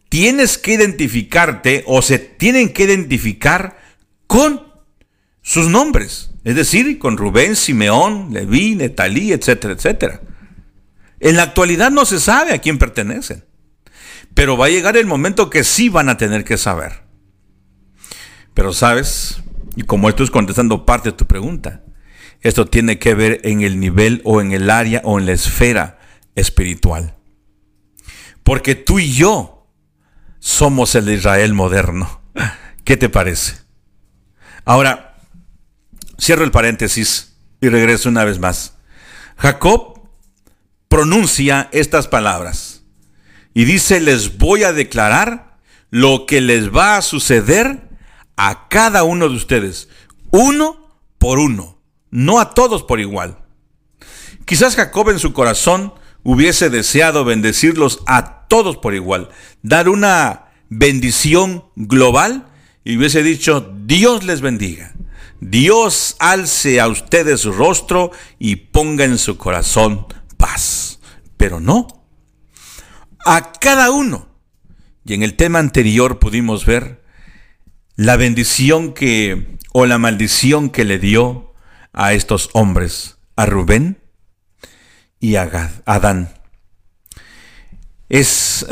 tienes 0.10 0.60
que 0.60 0.74
identificarte 0.74 1.84
o 1.88 2.04
se 2.04 2.20
tienen 2.20 2.74
que 2.74 2.84
identificar 2.84 3.80
con 4.28 4.62
sus 5.42 5.68
nombres. 5.68 6.30
Es 6.44 6.56
decir, 6.56 7.00
con 7.00 7.18
Rubén, 7.18 7.56
Simeón, 7.56 8.32
Leví, 8.34 8.76
Netalí, 8.76 9.34
etcétera, 9.34 9.74
etcétera. 9.74 10.22
En 11.20 11.36
la 11.36 11.44
actualidad 11.44 11.92
no 11.92 12.06
se 12.06 12.20
sabe 12.20 12.54
a 12.54 12.60
quién 12.60 12.78
pertenecen. 12.78 13.46
Pero 14.34 14.58
va 14.58 14.68
a 14.68 14.70
llegar 14.70 14.98
el 14.98 15.08
momento 15.08 15.50
que 15.50 15.64
sí 15.64 15.90
van 15.90 16.10
a 16.10 16.18
tener 16.18 16.44
que 16.44 16.58
saber. 16.58 17.04
Pero 18.54 18.74
sabes, 18.74 19.42
y 19.76 19.84
como 19.84 20.10
esto 20.10 20.24
es 20.24 20.32
contestando 20.32 20.86
parte 20.86 21.10
de 21.10 21.18
tu 21.18 21.26
pregunta, 21.26 21.84
esto 22.42 22.66
tiene 22.66 23.00
que 23.00 23.16
ver 23.16 23.42
en 23.44 23.62
el 23.62 23.80
nivel 23.80 24.22
o 24.26 24.42
en 24.42 24.52
el 24.52 24.70
área 24.70 25.02
o 25.04 25.20
en 25.20 25.26
la 25.26 25.34
esfera 25.34 26.00
espiritual. 26.36 27.16
Porque 28.44 28.76
tú 28.76 29.00
y 29.00 29.12
yo 29.12 29.68
somos 30.40 30.96
el 30.96 31.10
Israel 31.10 31.54
moderno. 31.54 32.22
¿Qué 32.84 32.96
te 32.96 33.10
parece? 33.10 33.56
Ahora, 34.66 35.18
cierro 36.20 36.44
el 36.44 36.52
paréntesis 36.52 37.38
y 37.60 37.70
regreso 37.70 38.10
una 38.10 38.24
vez 38.24 38.40
más. 38.40 38.78
Jacob 39.38 39.97
pronuncia 40.88 41.70
estas 41.72 42.08
palabras 42.08 42.84
y 43.54 43.66
dice, 43.66 44.00
les 44.00 44.38
voy 44.38 44.64
a 44.64 44.74
declarar 44.74 45.58
lo 45.90 46.26
que 46.26 46.42
les 46.42 46.76
va 46.76 46.98
a 46.98 47.02
suceder 47.02 47.90
a 48.36 48.68
cada 48.68 49.04
uno 49.04 49.30
de 49.30 49.36
ustedes, 49.36 49.90
uno 50.32 51.00
por 51.18 51.40
uno, 51.40 51.82
no 52.12 52.40
a 52.40 52.54
todos 52.54 52.84
por 52.84 53.00
igual. 53.00 53.40
Quizás 54.46 54.76
Jacob 54.76 55.10
en 55.10 55.20
su 55.20 55.34
corazón 55.34 55.94
hubiese 56.24 56.70
deseado 56.70 57.26
bendecirlos 57.26 58.04
a 58.06 58.48
todos 58.48 58.78
por 58.78 58.94
igual, 58.94 59.30
dar 59.64 59.90
una 59.90 60.50
bendición 60.70 61.66
global 61.76 62.48
y 62.84 62.98
hubiese 62.98 63.24
dicho, 63.24 63.74
Dios 63.86 64.24
les 64.24 64.42
bendiga. 64.42 64.94
Dios 65.40 66.16
alce 66.20 66.80
a 66.80 66.88
ustedes 66.88 67.42
su 67.42 67.52
rostro 67.52 68.12
y 68.40 68.56
ponga 68.56 69.06
en 69.06 69.18
su 69.18 69.38
corazón 69.38 70.06
Pero 71.38 71.60
no. 71.60 71.88
A 73.26 73.52
cada 73.54 73.92
uno. 73.92 74.30
Y 75.06 75.14
en 75.14 75.24
el 75.24 75.36
tema 75.36 75.60
anterior 75.60 76.20
pudimos 76.20 76.66
ver 76.66 77.04
la 77.96 78.18
bendición 78.18 78.94
que 78.94 79.58
o 79.74 79.86
la 79.86 79.98
maldición 79.98 80.70
que 80.70 80.86
le 80.86 81.00
dio 81.00 81.54
a 81.94 82.14
estos 82.14 82.50
hombres, 82.54 83.18
a 83.36 83.46
Rubén, 83.46 84.02
y 85.20 85.36
Adán. 85.36 86.34
Es 88.10 88.66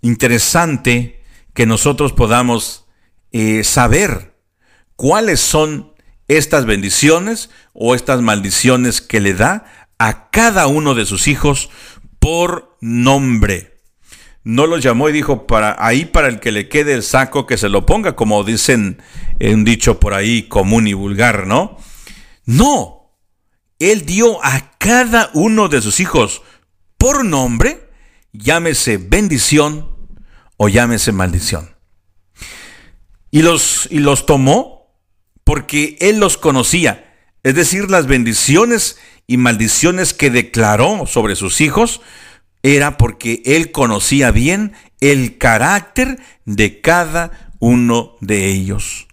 interesante 0.00 1.22
que 1.54 1.66
nosotros 1.66 2.12
podamos 2.12 2.86
eh, 3.30 3.64
saber 3.64 4.34
cuáles 4.96 5.40
son 5.40 5.92
estas 6.28 6.64
bendiciones 6.64 7.50
o 7.72 7.94
estas 7.94 8.22
maldiciones 8.22 9.00
que 9.00 9.20
le 9.20 9.34
da 9.34 9.81
a 10.02 10.30
cada 10.30 10.66
uno 10.66 10.96
de 10.96 11.06
sus 11.06 11.28
hijos 11.28 11.70
por 12.18 12.76
nombre. 12.80 13.78
No 14.42 14.66
los 14.66 14.82
llamó 14.82 15.08
y 15.08 15.12
dijo, 15.12 15.46
para 15.46 15.76
ahí 15.78 16.06
para 16.06 16.26
el 16.26 16.40
que 16.40 16.50
le 16.50 16.68
quede 16.68 16.94
el 16.94 17.04
saco 17.04 17.46
que 17.46 17.56
se 17.56 17.68
lo 17.68 17.86
ponga, 17.86 18.16
como 18.16 18.42
dicen 18.42 19.00
en 19.38 19.54
un 19.54 19.64
dicho 19.64 20.00
por 20.00 20.14
ahí 20.14 20.48
común 20.48 20.88
y 20.88 20.92
vulgar, 20.92 21.46
¿no? 21.46 21.76
No, 22.46 23.12
él 23.78 24.04
dio 24.04 24.44
a 24.44 24.76
cada 24.78 25.30
uno 25.34 25.68
de 25.68 25.80
sus 25.80 26.00
hijos 26.00 26.42
por 26.98 27.24
nombre, 27.24 27.88
llámese 28.32 28.96
bendición 28.96 29.88
o 30.56 30.68
llámese 30.68 31.12
maldición. 31.12 31.76
Y 33.30 33.42
los, 33.42 33.86
y 33.88 34.00
los 34.00 34.26
tomó 34.26 34.96
porque 35.44 35.96
Él 36.00 36.18
los 36.18 36.38
conocía, 36.38 37.14
es 37.44 37.54
decir, 37.54 37.88
las 37.88 38.06
bendiciones 38.06 38.98
y 39.32 39.36
maldiciones 39.36 40.14
que 40.14 40.30
declaró 40.30 41.06
sobre 41.06 41.36
sus 41.36 41.60
hijos 41.60 42.00
era 42.62 42.98
porque 42.98 43.42
Él 43.44 43.72
conocía 43.72 44.30
bien 44.30 44.72
el 45.00 45.38
carácter 45.38 46.18
de 46.44 46.80
cada 46.80 47.52
uno 47.58 48.16
de 48.20 48.48
ellos. 48.48 49.08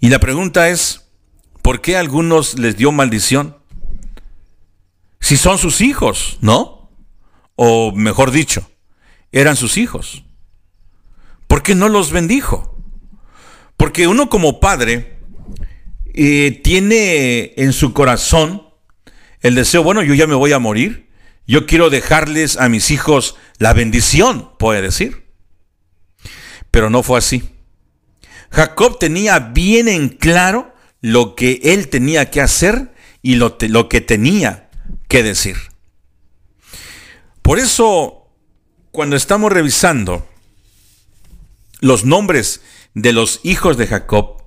Y 0.00 0.08
la 0.08 0.18
pregunta 0.18 0.68
es, 0.68 1.08
¿por 1.62 1.80
qué 1.80 1.96
a 1.96 2.00
algunos 2.00 2.58
les 2.58 2.76
dio 2.76 2.90
maldición? 2.90 3.58
si 5.20 5.36
son 5.36 5.58
sus 5.58 5.80
hijos, 5.80 6.38
¿no? 6.40 6.90
O 7.56 7.92
mejor 7.92 8.30
dicho, 8.30 8.70
eran 9.32 9.56
sus 9.56 9.76
hijos. 9.76 10.24
¿Por 11.46 11.62
qué 11.62 11.74
no 11.74 11.88
los 11.88 12.12
bendijo? 12.12 12.76
Porque 13.76 14.06
uno 14.06 14.28
como 14.28 14.60
padre 14.60 15.18
eh, 16.14 16.60
tiene 16.64 17.52
en 17.56 17.72
su 17.72 17.92
corazón 17.92 18.67
el 19.40 19.54
deseo, 19.54 19.82
bueno, 19.82 20.02
yo 20.02 20.14
ya 20.14 20.26
me 20.26 20.34
voy 20.34 20.52
a 20.52 20.58
morir, 20.58 21.08
yo 21.46 21.66
quiero 21.66 21.90
dejarles 21.90 22.56
a 22.56 22.68
mis 22.68 22.90
hijos 22.90 23.36
la 23.58 23.72
bendición, 23.72 24.50
puede 24.58 24.82
decir. 24.82 25.26
Pero 26.70 26.90
no 26.90 27.02
fue 27.02 27.18
así. 27.18 27.50
Jacob 28.50 28.98
tenía 28.98 29.38
bien 29.38 29.88
en 29.88 30.08
claro 30.08 30.74
lo 31.00 31.34
que 31.34 31.60
él 31.62 31.88
tenía 31.88 32.30
que 32.30 32.40
hacer 32.40 32.92
y 33.22 33.36
lo, 33.36 33.56
lo 33.60 33.88
que 33.88 34.00
tenía 34.00 34.68
que 35.08 35.22
decir. 35.22 35.56
Por 37.42 37.58
eso, 37.58 38.28
cuando 38.90 39.16
estamos 39.16 39.52
revisando 39.52 40.28
los 41.80 42.04
nombres 42.04 42.62
de 42.94 43.12
los 43.12 43.40
hijos 43.42 43.76
de 43.76 43.86
Jacob, 43.86 44.42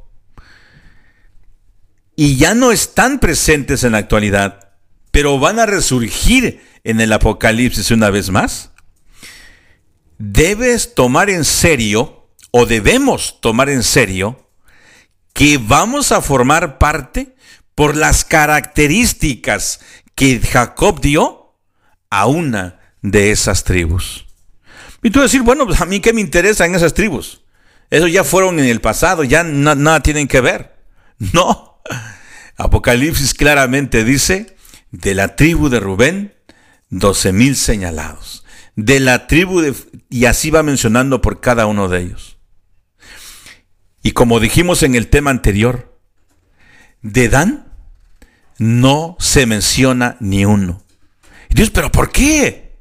y 2.16 2.38
ya 2.38 2.54
no 2.54 2.72
están 2.72 3.20
presentes 3.20 3.84
en 3.84 3.94
la 3.94 4.00
actualidad, 4.00 4.71
pero 5.12 5.40
van 5.40 5.60
a 5.60 5.66
resurgir 5.66 6.62
en 6.84 7.02
el 7.02 7.14
Apocalipsis 7.14 7.92
una 7.92 8.10
vez 8.10 8.30
más, 8.30 8.72
debes 10.18 10.96
tomar 10.96 11.30
en 11.30 11.46
serio, 11.46 12.30
o 12.52 12.66
debemos 12.66 13.40
tomar 13.42 13.70
en 13.70 13.84
serio, 13.84 14.50
que 15.34 15.58
vamos 15.58 16.12
a 16.12 16.22
formar 16.22 16.78
parte 16.78 17.36
por 17.76 17.96
las 17.96 18.26
características 18.26 19.80
que 20.16 20.40
Jacob 20.40 21.02
dio 21.02 21.56
a 22.10 22.28
una 22.28 22.80
de 23.02 23.32
esas 23.32 23.64
tribus. 23.64 24.28
Y 25.04 25.10
tú 25.10 25.22
decir, 25.22 25.42
bueno, 25.42 25.66
pues 25.66 25.82
a 25.82 25.86
mí 25.86 26.00
qué 26.00 26.14
me 26.14 26.22
interesa 26.22 26.66
en 26.66 26.76
esas 26.76 26.94
tribus. 26.94 27.42
Eso 27.90 28.08
ya 28.08 28.24
fueron 28.24 28.60
en 28.60 28.66
el 28.66 28.82
pasado, 28.82 29.24
ya 29.24 29.44
nada 29.44 30.02
tienen 30.02 30.28
que 30.28 30.42
ver. 30.42 30.76
No. 31.34 31.82
Apocalipsis 32.58 33.34
claramente 33.34 34.04
dice, 34.04 34.56
de 34.92 35.16
la 35.16 35.36
tribu 35.36 35.70
de 35.70 35.80
Rubén, 35.80 36.34
doce 36.90 37.34
mil 37.34 37.56
señalados. 37.56 38.46
De 38.76 39.00
la 39.00 39.28
tribu 39.28 39.62
de... 39.62 39.74
Y 40.10 40.26
así 40.26 40.52
va 40.52 40.64
mencionando 40.64 41.22
por 41.22 41.42
cada 41.42 41.66
uno 41.66 41.88
de 41.90 42.02
ellos. 42.02 42.38
Y 44.04 44.12
como 44.12 44.40
dijimos 44.40 44.84
en 44.84 44.96
el 44.96 45.08
tema 45.08 45.32
anterior, 45.32 46.00
de 47.02 47.30
Dan 47.30 47.74
no 48.58 49.16
se 49.20 49.46
menciona 49.46 50.18
ni 50.20 50.46
uno. 50.46 50.84
Dios, 51.50 51.70
pero 51.70 51.92
¿por 51.92 52.12
qué? 52.12 52.78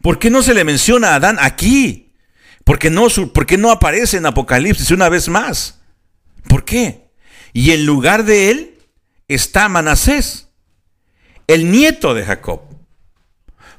¿Por 0.00 0.18
qué 0.18 0.30
no 0.30 0.42
se 0.42 0.54
le 0.54 0.64
menciona 0.64 1.10
a 1.10 1.14
Adán 1.16 1.38
aquí? 1.40 2.14
¿Por 2.64 2.78
qué 2.78 2.90
no, 2.90 3.08
por 3.32 3.46
qué 3.46 3.58
no 3.58 3.70
aparece 3.70 4.18
en 4.18 4.26
Apocalipsis 4.26 4.90
una 4.90 5.08
vez 5.08 5.28
más? 5.28 5.80
¿Por 6.48 6.64
qué? 6.64 7.10
Y 7.52 7.72
en 7.72 7.86
lugar 7.86 8.24
de 8.24 8.50
él 8.50 8.78
está 9.28 9.68
Manasés, 9.68 10.41
el 11.46 11.70
nieto 11.70 12.14
de 12.14 12.24
Jacob. 12.24 12.62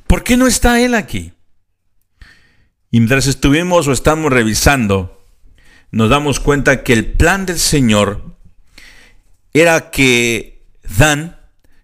¿Por 0.07 0.24
qué 0.24 0.38
no 0.38 0.47
está 0.47 0.80
él 0.80 0.95
aquí? 0.95 1.34
Y 2.91 2.99
mientras 2.99 3.28
estuvimos 3.28 3.88
o 3.88 3.91
estamos 3.91 4.32
revisando 4.32 5.24
nos 5.93 6.09
damos 6.09 6.39
cuenta 6.39 6.84
que 6.84 6.91
el 6.91 7.05
plan 7.05 7.45
del 7.45 7.59
Señor 7.59 8.36
era 9.53 9.91
que 9.91 10.66
Dan 10.97 11.39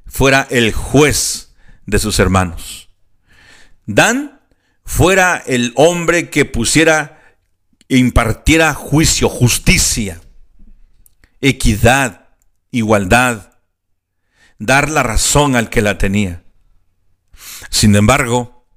fuera 0.07 0.47
el 0.49 0.73
juez 0.73 1.53
de 1.85 1.99
sus 1.99 2.17
hermanos. 2.17 2.89
Dan 3.85 4.41
fuera 4.83 5.37
el 5.45 5.73
hombre 5.75 6.31
que 6.31 6.45
pusiera, 6.45 7.37
impartiera 7.87 8.73
juicio, 8.73 9.29
justicia, 9.29 10.19
equidad, 11.39 12.29
igualdad, 12.71 13.53
dar 14.59 14.89
la 14.89 15.03
razón 15.03 15.55
al 15.55 15.69
que 15.69 15.81
la 15.81 15.97
tenía. 15.97 16.43
Sin 17.69 17.95
embargo, 17.95 18.67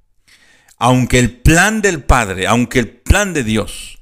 aunque 0.77 1.19
el 1.19 1.31
plan 1.41 1.81
del 1.81 2.03
Padre, 2.03 2.47
aunque 2.47 2.79
el 2.79 2.89
plan 2.89 3.33
de 3.33 3.43
Dios 3.43 3.99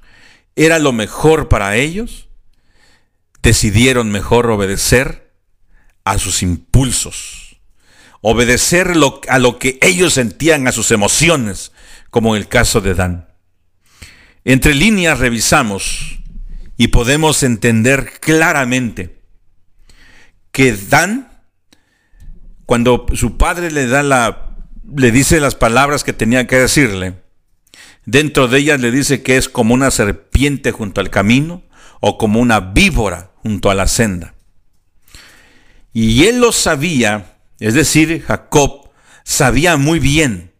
era 0.56 0.80
lo 0.80 0.94
mejor 0.94 1.50
para 1.50 1.76
ellos, 1.76 2.30
decidieron 3.42 4.12
mejor 4.12 4.50
obedecer 4.50 5.34
a 6.04 6.18
sus 6.18 6.42
impulsos, 6.44 7.58
obedecer 8.22 8.94
a 9.28 9.40
lo 9.40 9.60
que 9.60 9.80
ellos 9.82 10.14
sentían, 10.14 10.68
a 10.68 10.72
sus 10.72 10.92
emociones, 10.92 11.72
como 12.10 12.36
en 12.36 12.42
el 12.42 12.48
caso 12.48 12.82
de 12.82 12.94
Dan. 12.94 13.28
Entre 14.44 14.74
líneas 14.74 15.20
revisamos 15.20 16.20
y 16.78 16.88
podemos 16.88 17.44
entender 17.44 18.20
claramente 18.20 19.22
que 20.52 20.74
Dan, 20.74 21.31
cuando 22.72 23.06
su 23.16 23.36
padre 23.36 23.70
le 23.70 23.86
da 23.86 24.02
la 24.02 24.56
le 24.96 25.12
dice 25.12 25.42
las 25.42 25.56
palabras 25.56 26.06
que 26.06 26.14
tenía 26.14 26.48
que 26.48 26.56
decirle, 26.56 27.22
Dentro 28.06 28.48
de 28.48 28.60
ellas 28.60 28.80
le 28.80 28.92
dice 28.92 29.24
que 29.24 29.36
es 29.36 29.50
como 29.50 29.74
una 29.74 29.92
serpiente 29.92 30.72
junto 30.72 31.02
al 31.02 31.10
camino 31.10 31.64
o 32.00 32.18
como 32.18 32.40
una 32.40 32.62
víbora 32.62 33.34
junto 33.44 33.72
a 33.72 33.76
la 33.76 33.90
senda. 33.90 34.36
Y 35.92 36.24
él 36.28 36.40
lo 36.40 36.54
sabía, 36.54 37.40
es 37.60 37.74
decir, 37.74 38.24
Jacob 38.26 38.90
sabía 39.26 39.76
muy 39.76 40.00
bien 40.00 40.54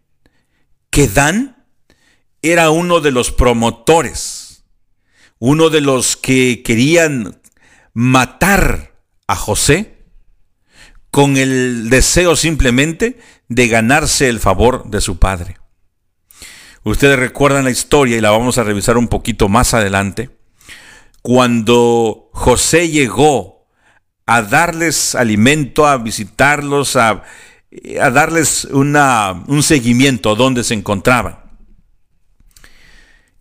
que 0.90 1.08
Dan 1.08 1.64
era 2.42 2.72
uno 2.72 3.00
de 3.00 3.12
los 3.12 3.32
promotores, 3.32 4.66
uno 5.40 5.70
de 5.70 5.80
los 5.80 6.18
que 6.18 6.62
querían 6.62 7.40
matar 7.94 9.00
a 9.28 9.38
José 9.38 10.01
con 11.12 11.36
el 11.36 11.90
deseo 11.90 12.36
simplemente 12.36 13.20
de 13.50 13.68
ganarse 13.68 14.30
el 14.30 14.40
favor 14.40 14.90
de 14.90 15.02
su 15.02 15.20
padre. 15.20 15.58
Ustedes 16.84 17.20
recuerdan 17.20 17.66
la 17.66 17.70
historia 17.72 18.18
y 18.18 18.22
la 18.22 18.32
vamos 18.32 18.58
a 18.58 18.64
revisar 18.64 18.98
un 18.98 19.08
poquito 19.08 19.50
más 19.50 19.74
adelante. 19.74 20.32
Cuando 21.22 22.30
José 22.34 22.90
llegó 22.90 23.68
a 24.26 24.42
darles 24.42 25.14
alimento, 25.14 25.86
a 25.86 25.98
visitarlos, 25.98 26.96
a, 26.96 27.24
darles 28.14 28.66
un 28.66 29.64
seguimiento 29.64 30.36
donde 30.36 30.64
se 30.64 30.74
encontraban. 30.74 31.40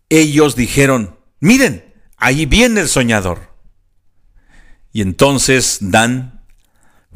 Ellos 0.08 0.56
dijeron, 0.56 1.16
miren, 1.38 1.94
ahí 2.16 2.44
viene 2.44 2.80
el 2.80 2.88
soñador. 2.88 3.54
Y 4.92 5.02
entonces 5.02 5.78
Dan 5.80 6.39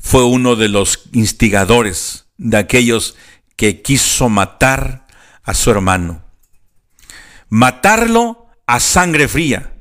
fue 0.04 0.22
uno 0.22 0.54
de 0.54 0.68
los 0.68 1.08
instigadores 1.12 2.26
de 2.36 2.58
aquellos 2.58 3.16
que 3.56 3.80
quiso 3.80 4.28
matar 4.28 5.06
a 5.42 5.54
su 5.54 5.70
hermano. 5.70 6.22
Matarlo 7.48 8.48
a 8.66 8.80
sangre 8.80 9.28
fría, 9.28 9.72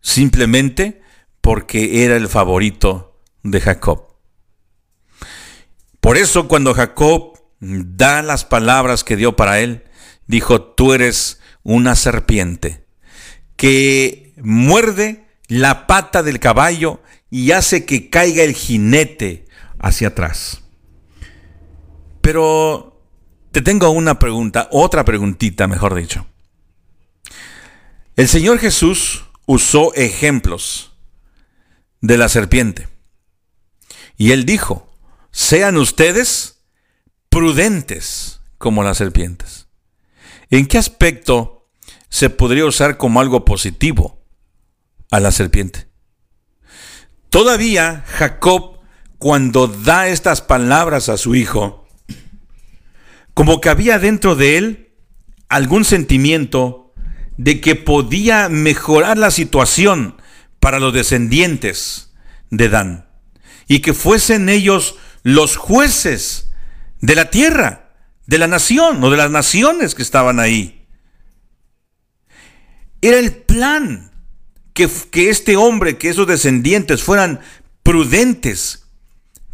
simplemente 0.00 1.02
porque 1.40 2.04
era 2.04 2.14
el 2.14 2.28
favorito 2.28 3.20
de 3.42 3.60
Jacob. 3.60 4.14
Por 6.00 6.16
eso 6.16 6.46
cuando 6.46 6.72
Jacob 6.72 7.36
da 7.58 8.22
las 8.22 8.44
palabras 8.44 9.02
que 9.02 9.16
dio 9.16 9.34
para 9.34 9.58
él, 9.58 9.82
dijo, 10.28 10.62
tú 10.62 10.94
eres 10.94 11.40
una 11.64 11.96
serpiente 11.96 12.86
que 13.56 14.34
muerde 14.36 15.26
la 15.48 15.88
pata 15.88 16.22
del 16.22 16.38
caballo 16.38 17.02
y 17.28 17.50
hace 17.50 17.84
que 17.84 18.08
caiga 18.08 18.44
el 18.44 18.54
jinete 18.54 19.47
hacia 19.78 20.08
atrás. 20.08 20.62
Pero 22.20 23.02
te 23.52 23.62
tengo 23.62 23.90
una 23.90 24.18
pregunta, 24.18 24.68
otra 24.70 25.04
preguntita, 25.04 25.66
mejor 25.66 25.94
dicho. 25.94 26.26
El 28.16 28.28
Señor 28.28 28.58
Jesús 28.58 29.24
usó 29.46 29.94
ejemplos 29.94 30.92
de 32.00 32.18
la 32.18 32.28
serpiente. 32.28 32.88
Y 34.16 34.32
él 34.32 34.44
dijo, 34.44 34.92
sean 35.30 35.76
ustedes 35.76 36.60
prudentes 37.28 38.40
como 38.58 38.82
las 38.82 38.98
serpientes. 38.98 39.68
¿En 40.50 40.66
qué 40.66 40.78
aspecto 40.78 41.70
se 42.08 42.30
podría 42.30 42.64
usar 42.64 42.96
como 42.96 43.20
algo 43.20 43.44
positivo 43.44 44.24
a 45.10 45.20
la 45.20 45.30
serpiente? 45.30 45.88
Todavía 47.30 48.04
Jacob, 48.06 48.77
cuando 49.18 49.66
da 49.66 50.08
estas 50.08 50.40
palabras 50.40 51.08
a 51.08 51.16
su 51.16 51.34
hijo, 51.34 51.86
como 53.34 53.60
que 53.60 53.68
había 53.68 53.98
dentro 53.98 54.36
de 54.36 54.56
él 54.56 54.88
algún 55.48 55.84
sentimiento 55.84 56.92
de 57.36 57.60
que 57.60 57.74
podía 57.76 58.48
mejorar 58.48 59.18
la 59.18 59.30
situación 59.30 60.20
para 60.60 60.80
los 60.80 60.92
descendientes 60.92 62.12
de 62.50 62.68
Dan 62.68 63.08
y 63.66 63.80
que 63.80 63.94
fuesen 63.94 64.48
ellos 64.48 64.96
los 65.22 65.56
jueces 65.56 66.50
de 67.00 67.14
la 67.14 67.30
tierra, 67.30 67.92
de 68.26 68.38
la 68.38 68.46
nación 68.46 69.02
o 69.02 69.10
de 69.10 69.16
las 69.16 69.30
naciones 69.30 69.94
que 69.94 70.02
estaban 70.02 70.40
ahí. 70.40 70.86
Era 73.00 73.18
el 73.18 73.32
plan 73.32 74.10
que, 74.74 74.88
que 75.10 75.30
este 75.30 75.56
hombre, 75.56 75.96
que 75.96 76.08
esos 76.08 76.26
descendientes 76.26 77.02
fueran 77.02 77.40
prudentes 77.82 78.87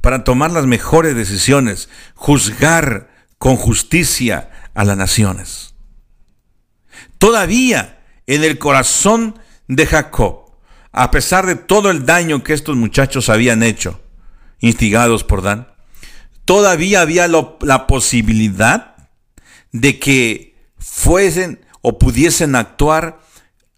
para 0.04 0.22
tomar 0.22 0.50
las 0.50 0.66
mejores 0.66 1.16
decisiones, 1.16 1.88
juzgar 2.14 3.08
con 3.38 3.56
justicia 3.56 4.50
a 4.74 4.84
las 4.84 4.98
naciones. 4.98 5.76
Todavía 7.16 8.04
en 8.26 8.44
el 8.44 8.58
corazón 8.58 9.38
de 9.66 9.86
Jacob, 9.86 10.58
a 10.92 11.10
pesar 11.10 11.46
de 11.46 11.56
todo 11.56 11.90
el 11.90 12.04
daño 12.04 12.44
que 12.44 12.52
estos 12.52 12.76
muchachos 12.76 13.30
habían 13.30 13.62
hecho, 13.62 13.98
instigados 14.60 15.24
por 15.24 15.40
Dan, 15.40 15.68
todavía 16.44 17.00
había 17.00 17.26
la 17.26 17.86
posibilidad 17.86 19.08
de 19.72 19.98
que 19.98 20.68
fuesen 20.76 21.64
o 21.80 21.98
pudiesen 21.98 22.56
actuar 22.56 23.22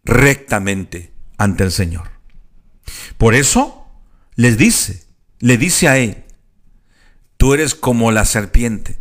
rectamente 0.02 1.12
ante 1.38 1.62
el 1.62 1.70
Señor. 1.70 2.10
Por 3.16 3.36
eso 3.36 3.86
les 4.34 4.58
dice, 4.58 5.05
le 5.46 5.58
dice 5.58 5.86
a 5.86 5.96
él, 5.96 6.24
tú 7.36 7.54
eres 7.54 7.76
como 7.76 8.10
la 8.10 8.24
serpiente. 8.24 8.98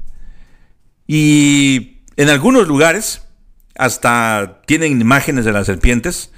Y 1.08 2.02
en 2.18 2.30
algunos 2.30 2.68
lugares 2.68 3.24
hasta 3.76 4.62
tienen 4.68 5.02
imágenes 5.02 5.44
de 5.46 5.52
las 5.52 5.66
serpientes 5.66 6.32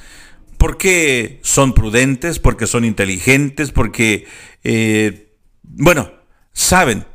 porque 0.58 1.42
son 1.44 1.74
prudentes, 1.74 2.40
porque 2.40 2.68
son 2.68 2.86
inteligentes, 2.86 3.72
porque, 3.72 4.26
eh, 4.64 5.34
bueno, 5.64 6.14
saben 6.54 7.06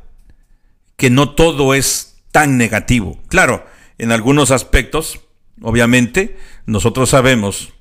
que 0.95 1.09
no 1.09 1.33
todo 1.33 1.73
es 1.73 2.21
tan 2.31 2.59
negativo. 2.59 3.19
Claro, 3.27 3.65
en 3.97 4.11
algunos 4.11 4.51
aspectos, 4.51 5.19
obviamente, 5.63 6.37
nosotros 6.67 7.09
sabemos 7.09 7.73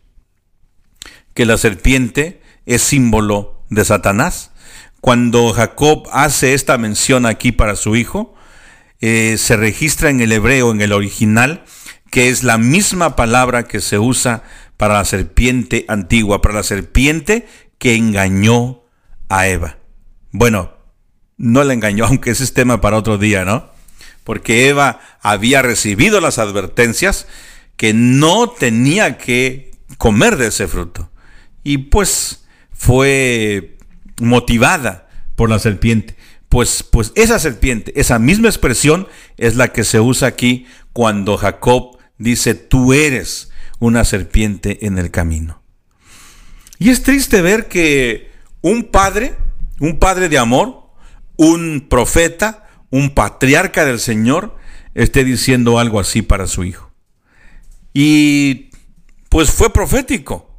que 1.35 1.45
la 1.45 1.59
serpiente 1.59 2.41
es 2.65 2.81
símbolo 2.81 3.63
de 3.69 3.85
Satanás. 3.85 4.52
Cuando 5.03 5.53
Jacob 5.53 6.09
hace 6.13 6.55
esta 6.55 6.79
mención 6.79 7.27
aquí 7.27 7.51
para 7.51 7.75
su 7.75 7.97
hijo, 7.97 8.37
eh, 9.01 9.35
se 9.37 9.57
registra 9.57 10.11
en 10.11 10.21
el 10.21 10.31
hebreo, 10.31 10.71
en 10.71 10.81
el 10.81 10.93
original, 10.93 11.65
que 12.13 12.29
es 12.29 12.45
la 12.45 12.57
misma 12.57 13.17
palabra 13.17 13.65
que 13.65 13.81
se 13.81 13.99
usa 13.99 14.45
para 14.77 14.95
la 14.95 15.05
serpiente 15.05 15.85
antigua, 15.89 16.41
para 16.41 16.55
la 16.55 16.63
serpiente 16.63 17.49
que 17.79 17.97
engañó 17.97 18.85
a 19.29 19.49
Eva. 19.49 19.79
Bueno, 20.31 20.73
no 21.37 21.65
la 21.65 21.75
engañó, 21.75 22.05
aunque 22.07 22.31
ese 22.31 22.45
es 22.45 22.55
tema 22.55 22.81
para 22.81 22.97
otro 22.97 23.19
día, 23.19 23.45
¿no? 23.45 23.73
Porque 24.23 24.69
Eva 24.69 25.01
había 25.21 25.63
recibido 25.63 26.21
las 26.21 26.39
advertencias 26.39 27.27
que 27.77 27.93
no 27.93 28.51
tenía 28.51 29.19
que 29.19 29.73
comer 29.99 30.37
de 30.37 30.47
ese 30.47 30.69
fruto. 30.69 31.11
Y 31.65 31.79
pues 31.79 32.45
fue 32.73 33.79
motivada 34.23 35.09
por 35.37 35.51
la 35.51 35.59
serpiente. 35.59 36.17
Pues, 36.49 36.83
pues 36.83 37.13
esa 37.15 37.39
serpiente, 37.39 37.93
esa 37.99 38.19
misma 38.19 38.49
expresión 38.49 39.09
es 39.37 39.57
la 39.57 39.73
que 39.73 39.85
se 39.85 40.01
usa 40.01 40.29
aquí 40.29 40.67
cuando 40.93 41.37
Jacob 41.37 41.99
dice, 42.19 42.55
tú 42.55 42.93
eres 42.93 43.51
una 43.79 44.05
serpiente 44.05 44.87
en 44.87 44.99
el 44.99 45.11
camino. 45.11 45.63
Y 46.79 46.91
es 46.91 47.03
triste 47.03 47.43
ver 47.43 47.69
que 47.69 48.31
un 48.61 48.85
padre, 48.85 49.35
un 49.81 49.99
padre 49.99 50.29
de 50.29 50.39
amor, 50.39 50.91
un 51.37 51.87
profeta, 51.89 52.69
un 52.91 53.15
patriarca 53.15 53.85
del 53.85 53.99
Señor, 53.99 54.57
esté 54.95 55.25
diciendo 55.25 55.79
algo 55.79 56.01
así 56.01 56.23
para 56.23 56.47
su 56.47 56.65
hijo. 56.65 56.93
Y 57.95 58.71
pues 59.29 59.51
fue 59.51 59.73
profético, 59.73 60.59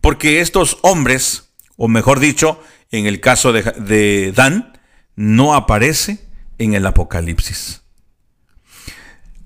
porque 0.00 0.40
estos 0.40 0.78
hombres, 0.82 1.52
o 1.76 1.88
mejor 1.88 2.20
dicho, 2.20 2.60
en 2.92 3.06
el 3.06 3.20
caso 3.20 3.52
de, 3.52 3.62
de 3.62 4.32
Dan, 4.32 4.78
no 5.16 5.54
aparece 5.54 6.26
en 6.58 6.74
el 6.74 6.86
Apocalipsis. 6.86 7.82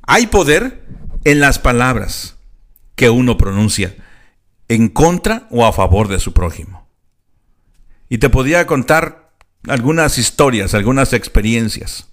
Hay 0.03 0.27
poder 0.27 0.85
en 1.25 1.41
las 1.41 1.59
palabras 1.59 2.37
que 2.95 3.11
uno 3.11 3.37
pronuncia 3.37 3.95
en 4.69 4.89
contra 4.89 5.47
o 5.51 5.65
a 5.65 5.73
favor 5.73 6.09
de 6.09 6.21
su 6.21 6.33
prójimo. 6.33 6.89
Y 8.09 8.19
te 8.19 8.29
podía 8.29 8.67
contar 8.67 9.33
algunas 9.67 10.19
historias, 10.19 10.75
algunas 10.75 11.13
experiencias 11.13 12.09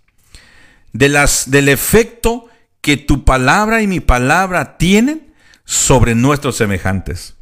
de 0.93 1.09
las 1.09 1.49
del 1.49 1.69
efecto 1.69 2.47
que 2.81 2.97
tu 2.97 3.25
palabra 3.25 3.81
y 3.81 3.87
mi 3.87 3.99
palabra 3.99 4.77
tienen 4.77 5.33
sobre 5.65 6.15
nuestros 6.15 6.55
semejantes. 6.57 7.35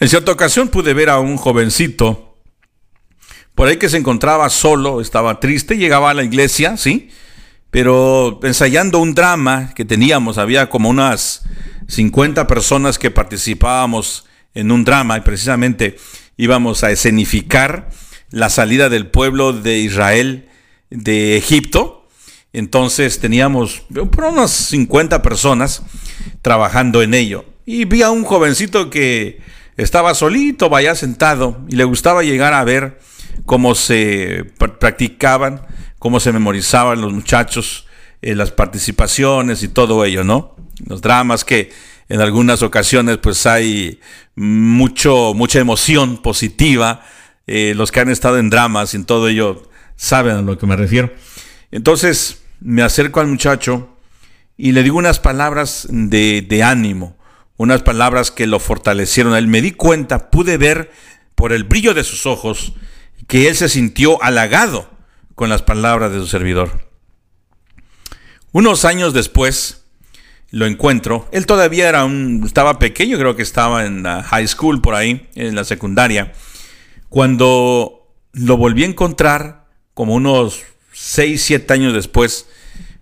En 0.00 0.08
cierta 0.08 0.32
ocasión 0.32 0.68
pude 0.68 0.94
ver 0.94 1.10
a 1.10 1.20
un 1.20 1.36
jovencito 1.36 2.31
por 3.54 3.68
ahí 3.68 3.76
que 3.76 3.88
se 3.88 3.98
encontraba 3.98 4.48
solo, 4.48 5.00
estaba 5.00 5.40
triste, 5.40 5.76
llegaba 5.76 6.10
a 6.10 6.14
la 6.14 6.24
iglesia, 6.24 6.76
¿sí? 6.76 7.10
Pero 7.70 8.40
ensayando 8.42 8.98
un 8.98 9.14
drama 9.14 9.72
que 9.74 9.84
teníamos, 9.84 10.38
había 10.38 10.68
como 10.68 10.88
unas 10.88 11.44
50 11.88 12.46
personas 12.46 12.98
que 12.98 13.10
participábamos 13.10 14.26
en 14.54 14.70
un 14.70 14.84
drama 14.84 15.16
y 15.16 15.20
precisamente 15.20 15.96
íbamos 16.36 16.84
a 16.84 16.90
escenificar 16.90 17.90
la 18.30 18.50
salida 18.50 18.88
del 18.88 19.06
pueblo 19.06 19.52
de 19.52 19.78
Israel 19.78 20.48
de 20.90 21.36
Egipto. 21.36 22.06
Entonces 22.52 23.18
teníamos 23.20 23.82
por 24.10 24.24
unas 24.24 24.50
50 24.50 25.22
personas 25.22 25.82
trabajando 26.42 27.02
en 27.02 27.14
ello. 27.14 27.44
Y 27.64 27.84
vi 27.84 28.02
a 28.02 28.10
un 28.10 28.24
jovencito 28.24 28.90
que 28.90 29.40
estaba 29.76 30.14
solito, 30.14 30.68
vaya 30.68 30.94
sentado, 30.94 31.60
y 31.68 31.76
le 31.76 31.84
gustaba 31.84 32.22
llegar 32.22 32.52
a 32.52 32.64
ver 32.64 33.00
cómo 33.46 33.74
se 33.74 34.44
practicaban, 34.78 35.62
cómo 35.98 36.20
se 36.20 36.32
memorizaban 36.32 37.00
los 37.00 37.12
muchachos, 37.12 37.86
eh, 38.22 38.34
las 38.34 38.50
participaciones 38.50 39.62
y 39.62 39.68
todo 39.68 40.04
ello, 40.04 40.24
¿no? 40.24 40.56
Los 40.86 41.02
dramas 41.02 41.44
que 41.44 41.70
en 42.08 42.20
algunas 42.20 42.62
ocasiones 42.62 43.18
pues 43.18 43.46
hay 43.46 44.00
mucho, 44.34 45.32
mucha 45.34 45.60
emoción 45.60 46.20
positiva. 46.22 47.04
Eh, 47.46 47.74
los 47.76 47.90
que 47.90 48.00
han 48.00 48.08
estado 48.08 48.38
en 48.38 48.50
dramas 48.50 48.94
y 48.94 48.98
en 48.98 49.04
todo 49.04 49.28
ello 49.28 49.68
saben 49.96 50.36
a 50.36 50.42
lo 50.42 50.58
que 50.58 50.66
me 50.66 50.76
refiero. 50.76 51.12
Entonces 51.70 52.42
me 52.60 52.82
acerco 52.82 53.20
al 53.20 53.28
muchacho 53.28 53.96
y 54.56 54.72
le 54.72 54.82
digo 54.82 54.98
unas 54.98 55.18
palabras 55.18 55.88
de, 55.90 56.44
de 56.48 56.62
ánimo, 56.62 57.16
unas 57.56 57.82
palabras 57.82 58.30
que 58.30 58.46
lo 58.46 58.60
fortalecieron 58.60 59.32
a 59.34 59.38
él. 59.38 59.48
Me 59.48 59.62
di 59.62 59.72
cuenta, 59.72 60.30
pude 60.30 60.58
ver 60.58 60.92
por 61.34 61.52
el 61.52 61.64
brillo 61.64 61.94
de 61.94 62.04
sus 62.04 62.26
ojos 62.26 62.74
que 63.26 63.48
él 63.48 63.56
se 63.56 63.68
sintió 63.68 64.22
halagado 64.22 64.90
con 65.34 65.48
las 65.48 65.62
palabras 65.62 66.12
de 66.12 66.18
su 66.18 66.26
servidor. 66.26 66.88
Unos 68.52 68.84
años 68.84 69.14
después 69.14 69.84
lo 70.50 70.66
encuentro. 70.66 71.28
Él 71.32 71.46
todavía 71.46 71.88
era 71.88 72.04
un, 72.04 72.42
estaba 72.44 72.78
pequeño, 72.78 73.18
creo 73.18 73.34
que 73.34 73.42
estaba 73.42 73.86
en 73.86 74.02
la 74.02 74.22
high 74.22 74.46
school 74.46 74.80
por 74.82 74.94
ahí, 74.94 75.28
en 75.34 75.54
la 75.54 75.64
secundaria. 75.64 76.32
Cuando 77.08 78.14
lo 78.32 78.56
volví 78.56 78.84
a 78.84 78.88
encontrar, 78.88 79.66
como 79.94 80.14
unos 80.14 80.62
6, 80.92 81.42
7 81.42 81.72
años 81.72 81.94
después, 81.94 82.46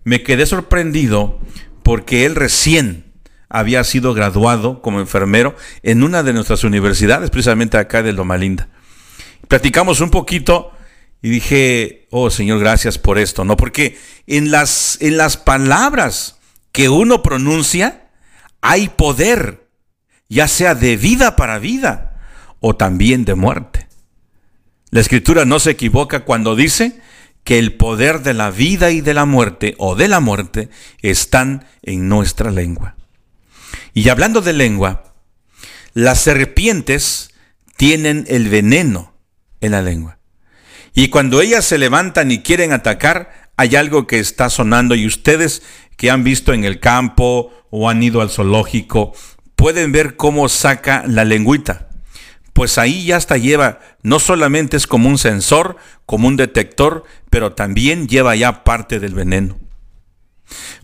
me 0.05 0.23
quedé 0.23 0.47
sorprendido 0.47 1.41
porque 1.83 2.25
él 2.25 2.37
recién 2.37 3.13
había 3.49 3.83
sido 3.83 4.15
graduado 4.15 4.81
como 4.81 5.01
enfermero 5.01 5.57
en 5.83 6.05
una 6.05 6.23
de 6.23 6.33
nuestras 6.33 6.63
universidades, 6.63 7.31
precisamente 7.31 7.77
acá 7.77 8.03
de 8.03 8.13
Loma 8.13 8.39
Linda. 8.39 8.69
Platicamos 9.51 10.01
un 10.01 10.11
poquito 10.11 10.71
y 11.21 11.29
dije, 11.29 12.07
oh 12.13 12.31
Señor, 12.31 12.61
gracias 12.61 12.99
por 12.99 13.19
esto, 13.19 13.45
¿no? 13.45 13.57
Porque 13.57 13.99
en 14.29 14.53
las, 14.53 14.97
en 15.01 15.17
las 15.17 15.37
palabras 15.37 16.37
que 16.71 16.89
uno 16.89 17.21
pronuncia 17.21 18.13
hay 18.61 18.91
poder, 18.91 19.69
ya 20.29 20.47
sea 20.47 20.77
de 20.77 20.97
vida 20.97 21.35
para 21.35 21.59
vida 21.59 22.21
o 22.61 22.77
también 22.77 23.25
de 23.25 23.35
muerte. 23.35 23.89
La 24.91 25.01
escritura 25.01 25.45
no 25.45 25.59
se 25.59 25.73
equivoca 25.73 26.25
cuando 26.25 26.55
dice 26.55 27.01
que 27.43 27.59
el 27.59 27.75
poder 27.75 28.23
de 28.23 28.35
la 28.35 28.53
vida 28.53 28.93
y 28.93 29.01
de 29.01 29.15
la 29.15 29.25
muerte 29.25 29.75
o 29.79 29.97
de 29.97 30.07
la 30.07 30.21
muerte 30.21 30.69
están 31.03 31.67
en 31.83 32.09
nuestra 32.09 32.53
lengua. 32.53 32.95
Y 33.95 34.11
hablando 34.11 34.43
de 34.43 34.53
lengua, 34.53 35.13
las 35.93 36.21
serpientes 36.21 37.33
tienen 37.77 38.27
el 38.29 38.49
veneno 38.49 39.11
en 39.61 39.73
la 39.73 39.83
lengua. 39.83 40.19
Y 40.95 41.09
cuando 41.09 41.41
ellas 41.41 41.65
se 41.65 41.79
levantan 41.79 42.31
y 42.31 42.41
quieren 42.43 42.73
atacar, 42.73 43.51
hay 43.57 43.77
algo 43.77 44.07
que 44.07 44.19
está 44.19 44.51
sonando 44.51 44.95
y 44.95 45.07
ustedes 45.07 45.63
que 45.97 46.11
han 46.11 46.25
visto 46.25 46.53
en 46.53 46.65
el 46.65 46.81
campo 46.81 47.53
o 47.71 47.89
han 47.89 48.03
ido 48.03 48.21
al 48.21 48.31
zoológico, 48.31 49.13
pueden 49.55 49.93
ver 49.93 50.17
cómo 50.17 50.49
saca 50.49 51.05
la 51.07 51.25
lengüita. 51.25 51.89
Pues 52.53 52.79
ahí 52.79 53.05
ya 53.05 53.17
hasta 53.17 53.37
lleva, 53.37 53.81
no 54.03 54.19
solamente 54.19 54.77
es 54.77 54.87
como 54.87 55.09
un 55.09 55.19
sensor, 55.19 55.77
como 56.07 56.27
un 56.27 56.37
detector, 56.37 57.05
pero 57.29 57.53
también 57.53 58.09
lleva 58.09 58.35
ya 58.35 58.65
parte 58.65 58.99
del 58.99 59.15
veneno. 59.15 59.59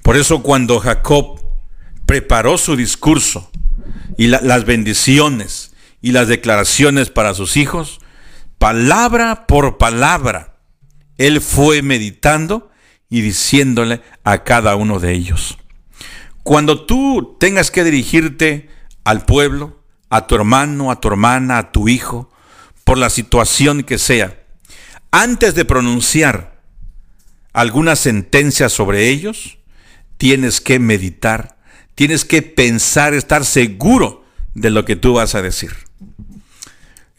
Por 0.03 0.17
eso 0.17 0.43
cuando 0.43 0.79
Jacob 0.79 1.41
preparó 2.05 2.57
su 2.59 2.77
discurso 2.77 3.51
y 4.17 4.29
las 4.29 4.65
bendiciones 4.65 5.73
y 6.01 6.13
las 6.13 6.29
declaraciones 6.29 7.11
para 7.11 7.35
sus 7.35 7.57
hijos, 7.57 8.01
palabra 8.67 9.47
por 9.47 9.79
palabra, 9.79 10.57
él 11.19 11.41
fue 11.41 11.83
meditando 11.83 12.73
y 13.09 13.21
diciéndole 13.21 14.03
a 14.25 14.43
cada 14.43 14.75
uno 14.75 14.99
de 14.99 15.13
ellos. 15.13 15.57
Cuando 16.43 16.85
tú 16.85 17.37
tengas 17.39 17.71
que 17.71 17.85
dirigirte 17.85 18.69
al 19.05 19.25
pueblo, 19.25 19.85
a 20.11 20.27
tu 20.27 20.35
hermano, 20.35 20.91
a 20.91 21.01
tu 21.01 21.07
hermana, 21.07 21.59
a 21.59 21.71
tu 21.71 21.87
hijo, 21.89 22.33
por 22.83 22.99
la 22.99 23.09
situación 23.09 23.85
que 23.85 23.99
sea, 23.99 24.37
antes 25.13 25.55
de 25.55 25.65
pronunciar 25.65 26.61
alguna 27.53 27.95
sentencia 27.95 28.69
sobre 28.69 29.11
ellos, 29.11 29.59
tienes 30.17 30.61
que 30.61 30.81
meditar, 30.81 31.57
tienes 31.95 32.25
que 32.25 32.43
pensar, 32.43 33.15
estar 33.15 33.45
seguro 33.45 34.25
de 34.55 34.71
lo 34.71 34.85
que 34.85 34.97
tú 34.97 35.13
vas 35.13 35.37
a 35.37 35.43
decir. 35.43 35.71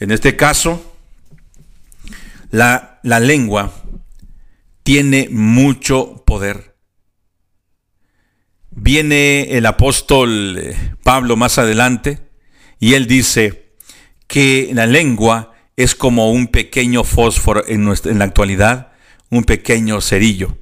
En 0.02 0.12
este 0.12 0.36
caso, 0.36 0.97
la, 2.52 3.00
lengua 3.04 3.74
tiene 4.84 5.28
mucho 5.30 6.24
poder. 6.26 6.76
Viene 8.72 9.58
el 9.58 9.66
apóstol 9.66 10.58
eh, 10.60 10.96
Pablo 11.04 11.36
más 11.36 11.58
adelante 11.58 12.20
y 12.80 12.94
él 12.94 13.08
dice 13.08 13.74
que 14.28 14.70
la 14.74 14.86
lengua 14.86 15.54
es 15.76 15.96
como 15.96 16.32
un 16.32 16.48
pequeño 16.48 17.04
fósforo 17.04 17.64
en, 17.68 17.84
nuestra, 17.84 18.12
en 18.12 18.20
la 18.20 18.26
actualidad, 18.26 18.92
un 19.30 19.44
pequeño 19.44 20.02
cerillo, 20.02 20.58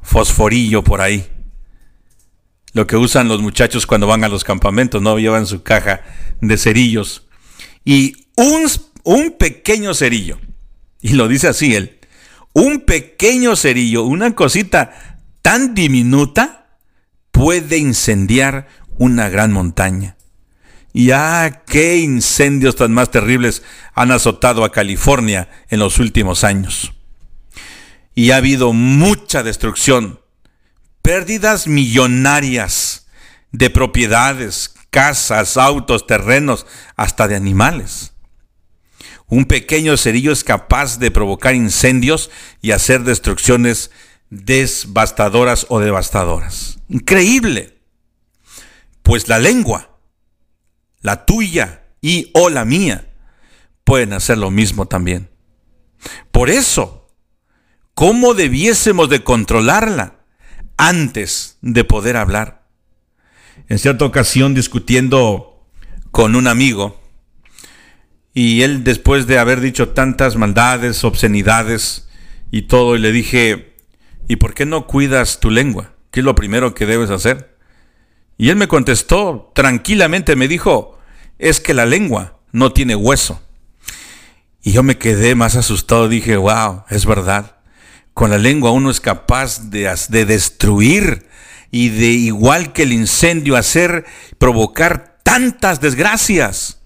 fosforillo 0.00 0.82
por 0.82 1.00
ahí. 1.00 1.26
Lo 2.72 2.86
que 2.86 2.96
usan 2.96 3.28
los 3.28 3.40
muchachos 3.40 3.86
cuando 3.86 4.08
van 4.08 4.24
a 4.24 4.28
los 4.28 4.42
campamentos, 4.42 5.00
¿no? 5.00 5.18
Llevan 5.18 5.46
su 5.46 5.62
caja 5.62 6.02
de 6.40 6.56
cerillos. 6.56 7.28
Y 7.84 8.26
un, 8.36 8.68
un 9.04 9.36
pequeño 9.38 9.94
cerillo, 9.94 10.38
y 11.04 11.12
lo 11.12 11.28
dice 11.28 11.48
así 11.48 11.74
él, 11.74 11.98
un 12.54 12.80
pequeño 12.80 13.56
cerillo, 13.56 14.04
una 14.04 14.34
cosita 14.34 15.18
tan 15.42 15.74
diminuta, 15.74 16.78
puede 17.30 17.76
incendiar 17.76 18.68
una 18.96 19.28
gran 19.28 19.52
montaña. 19.52 20.16
Y 20.94 21.10
ah, 21.10 21.60
qué 21.66 21.98
incendios 21.98 22.76
tan 22.76 22.92
más 22.92 23.10
terribles 23.10 23.62
han 23.92 24.12
azotado 24.12 24.64
a 24.64 24.72
California 24.72 25.50
en 25.68 25.80
los 25.80 25.98
últimos 25.98 26.42
años. 26.42 26.94
Y 28.14 28.30
ha 28.30 28.36
habido 28.36 28.72
mucha 28.72 29.42
destrucción, 29.42 30.20
pérdidas 31.02 31.66
millonarias 31.66 33.08
de 33.52 33.68
propiedades, 33.68 34.74
casas, 34.88 35.58
autos, 35.58 36.06
terrenos, 36.06 36.64
hasta 36.96 37.28
de 37.28 37.36
animales. 37.36 38.13
Un 39.26 39.46
pequeño 39.46 39.96
cerillo 39.96 40.32
es 40.32 40.44
capaz 40.44 40.98
de 40.98 41.10
provocar 41.10 41.54
incendios 41.54 42.30
y 42.60 42.72
hacer 42.72 43.04
destrucciones 43.04 43.90
devastadoras 44.30 45.66
o 45.68 45.80
devastadoras. 45.80 46.78
Increíble. 46.88 47.78
Pues 49.02 49.28
la 49.28 49.38
lengua, 49.38 49.98
la 51.00 51.24
tuya 51.26 51.84
y 52.00 52.30
o 52.34 52.48
la 52.48 52.64
mía, 52.64 53.10
pueden 53.84 54.12
hacer 54.12 54.38
lo 54.38 54.50
mismo 54.50 54.86
también. 54.86 55.30
Por 56.30 56.50
eso, 56.50 57.08
¿cómo 57.94 58.34
debiésemos 58.34 59.08
de 59.08 59.22
controlarla 59.22 60.20
antes 60.76 61.58
de 61.60 61.84
poder 61.84 62.16
hablar? 62.16 62.66
En 63.68 63.78
cierta 63.78 64.04
ocasión 64.04 64.54
discutiendo 64.54 65.66
con 66.10 66.36
un 66.36 66.46
amigo, 66.46 67.00
y 68.34 68.62
él 68.62 68.82
después 68.82 69.28
de 69.28 69.38
haber 69.38 69.60
dicho 69.60 69.90
tantas 69.90 70.34
maldades, 70.34 71.04
obscenidades 71.04 72.08
y 72.50 72.62
todo, 72.62 72.96
y 72.96 72.98
le 72.98 73.12
dije, 73.12 73.76
¿y 74.26 74.36
por 74.36 74.54
qué 74.54 74.66
no 74.66 74.88
cuidas 74.88 75.38
tu 75.38 75.50
lengua? 75.50 75.92
¿Qué 76.10 76.20
es 76.20 76.26
lo 76.26 76.34
primero 76.34 76.74
que 76.74 76.84
debes 76.84 77.10
hacer? 77.10 77.56
Y 78.36 78.50
él 78.50 78.56
me 78.56 78.66
contestó 78.66 79.52
tranquilamente, 79.54 80.34
me 80.34 80.48
dijo, 80.48 80.98
es 81.38 81.60
que 81.60 81.74
la 81.74 81.86
lengua 81.86 82.40
no 82.50 82.72
tiene 82.72 82.96
hueso. 82.96 83.40
Y 84.62 84.72
yo 84.72 84.82
me 84.82 84.98
quedé 84.98 85.36
más 85.36 85.54
asustado, 85.54 86.08
dije, 86.08 86.36
wow, 86.36 86.84
es 86.90 87.06
verdad. 87.06 87.56
Con 88.14 88.30
la 88.30 88.38
lengua 88.38 88.72
uno 88.72 88.90
es 88.90 89.00
capaz 89.00 89.70
de, 89.70 89.92
de 90.08 90.24
destruir 90.24 91.28
y 91.70 91.90
de, 91.90 92.06
igual 92.06 92.72
que 92.72 92.82
el 92.82 92.92
incendio, 92.92 93.56
hacer, 93.56 94.04
provocar 94.38 95.18
tantas 95.22 95.80
desgracias 95.80 96.80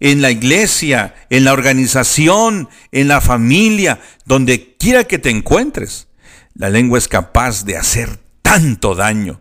en 0.00 0.22
la 0.22 0.30
iglesia, 0.30 1.14
en 1.28 1.44
la 1.44 1.52
organización, 1.52 2.68
en 2.90 3.08
la 3.08 3.20
familia, 3.20 4.00
donde 4.24 4.76
quiera 4.78 5.04
que 5.04 5.18
te 5.18 5.30
encuentres. 5.30 6.08
La 6.54 6.70
lengua 6.70 6.98
es 6.98 7.06
capaz 7.06 7.64
de 7.64 7.76
hacer 7.76 8.18
tanto 8.42 8.94
daño, 8.94 9.40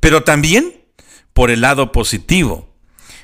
pero 0.00 0.22
también 0.22 0.72
por 1.34 1.50
el 1.50 1.60
lado 1.60 1.92
positivo. 1.92 2.74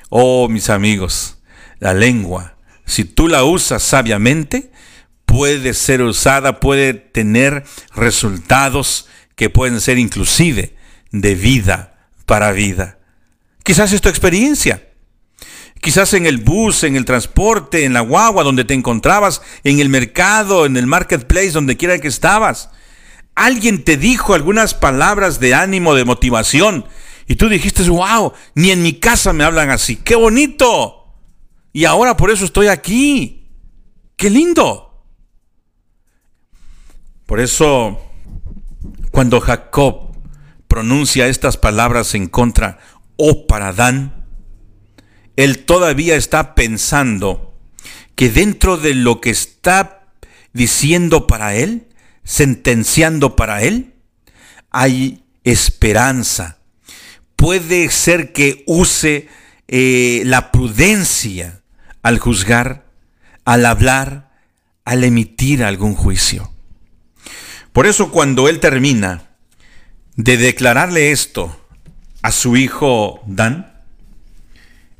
Oh, 0.09 0.47
mis 0.49 0.69
amigos, 0.69 1.39
la 1.79 1.93
lengua, 1.93 2.57
si 2.85 3.05
tú 3.05 3.27
la 3.27 3.43
usas 3.43 3.81
sabiamente, 3.81 4.71
puede 5.25 5.73
ser 5.73 6.01
usada, 6.03 6.59
puede 6.59 6.93
tener 6.93 7.63
resultados 7.95 9.07
que 9.35 9.49
pueden 9.49 9.81
ser 9.81 9.97
inclusive 9.97 10.75
de 11.11 11.35
vida 11.35 12.07
para 12.25 12.51
vida. 12.51 12.99
Quizás 13.63 13.93
es 13.93 14.01
tu 14.01 14.09
experiencia. 14.09 14.92
Quizás 15.83 16.15
en 16.15 16.25
el 16.25 16.39
bus, 16.39 16.83
en 16.83 16.95
el 16.95 17.05
transporte, 17.05 17.85
en 17.85 17.93
la 17.93 18.01
guagua 18.01 18.43
donde 18.43 18.65
te 18.65 18.73
encontrabas, 18.73 19.43
en 19.63 19.79
el 19.79 19.89
mercado, 19.89 20.65
en 20.65 20.77
el 20.77 20.87
marketplace, 20.87 21.51
donde 21.51 21.77
quiera 21.77 21.99
que 21.99 22.07
estabas 22.07 22.69
alguien 23.35 23.83
te 23.83 23.97
dijo 23.97 24.33
algunas 24.33 24.73
palabras 24.73 25.39
de 25.39 25.53
ánimo, 25.53 25.95
de 25.95 26.05
motivación, 26.05 26.85
y 27.27 27.35
tú 27.35 27.49
dijiste, 27.49 27.87
wow, 27.89 28.33
ni 28.55 28.71
en 28.71 28.83
mi 28.83 28.93
casa 28.93 29.33
me 29.33 29.43
hablan 29.43 29.69
así, 29.69 29.95
qué 29.95 30.15
bonito. 30.15 31.15
Y 31.71 31.85
ahora 31.85 32.17
por 32.17 32.29
eso 32.29 32.45
estoy 32.45 32.67
aquí. 32.67 33.49
Qué 34.17 34.29
lindo. 34.29 35.05
Por 37.25 37.39
eso, 37.39 37.99
cuando 39.11 39.39
Jacob 39.39 40.11
pronuncia 40.67 41.27
estas 41.27 41.57
palabras 41.57 42.13
en 42.13 42.27
contra, 42.27 42.77
o 43.15 43.47
para 43.47 43.71
Dan, 43.71 44.22
él 45.35 45.59
todavía 45.65 46.15
está 46.15 46.55
pensando 46.55 47.53
que 48.15 48.29
dentro 48.29 48.77
de 48.77 48.93
lo 48.93 49.21
que 49.21 49.31
está 49.31 50.07
diciendo 50.53 51.27
para 51.27 51.55
él, 51.55 51.87
sentenciando 52.23 53.35
para 53.35 53.63
él, 53.63 53.93
hay 54.69 55.23
esperanza. 55.43 56.59
Puede 57.35 57.89
ser 57.89 58.31
que 58.31 58.63
use 58.67 59.27
eh, 59.67 60.21
la 60.25 60.51
prudencia 60.51 61.61
al 62.01 62.19
juzgar, 62.19 62.85
al 63.45 63.65
hablar, 63.65 64.31
al 64.85 65.03
emitir 65.03 65.63
algún 65.63 65.95
juicio. 65.95 66.53
Por 67.71 67.87
eso 67.87 68.11
cuando 68.11 68.49
él 68.49 68.59
termina 68.59 69.23
de 70.15 70.37
declararle 70.37 71.11
esto 71.11 71.59
a 72.21 72.31
su 72.31 72.55
hijo 72.55 73.21
Dan, 73.25 73.72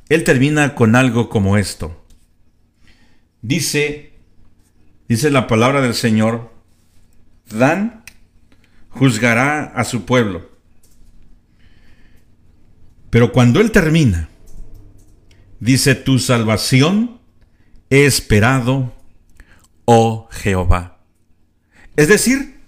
él 0.08 0.24
termina 0.24 0.74
con 0.74 0.96
algo 0.96 1.28
como 1.28 1.56
esto. 1.56 2.04
Dice, 3.42 4.12
dice 5.08 5.30
la 5.30 5.46
palabra 5.46 5.80
del 5.80 5.94
Señor, 5.94 6.52
Dan 7.50 8.04
juzgará 8.88 9.64
a 9.64 9.84
su 9.84 10.04
pueblo. 10.04 10.50
Pero 13.10 13.32
cuando 13.32 13.60
él 13.60 13.70
termina, 13.70 14.28
dice, 15.60 15.94
tu 15.94 16.18
salvación 16.18 17.20
he 17.90 18.06
esperado, 18.06 18.94
oh 19.84 20.28
Jehová. 20.30 20.98
Es 21.96 22.08
decir, 22.08 22.60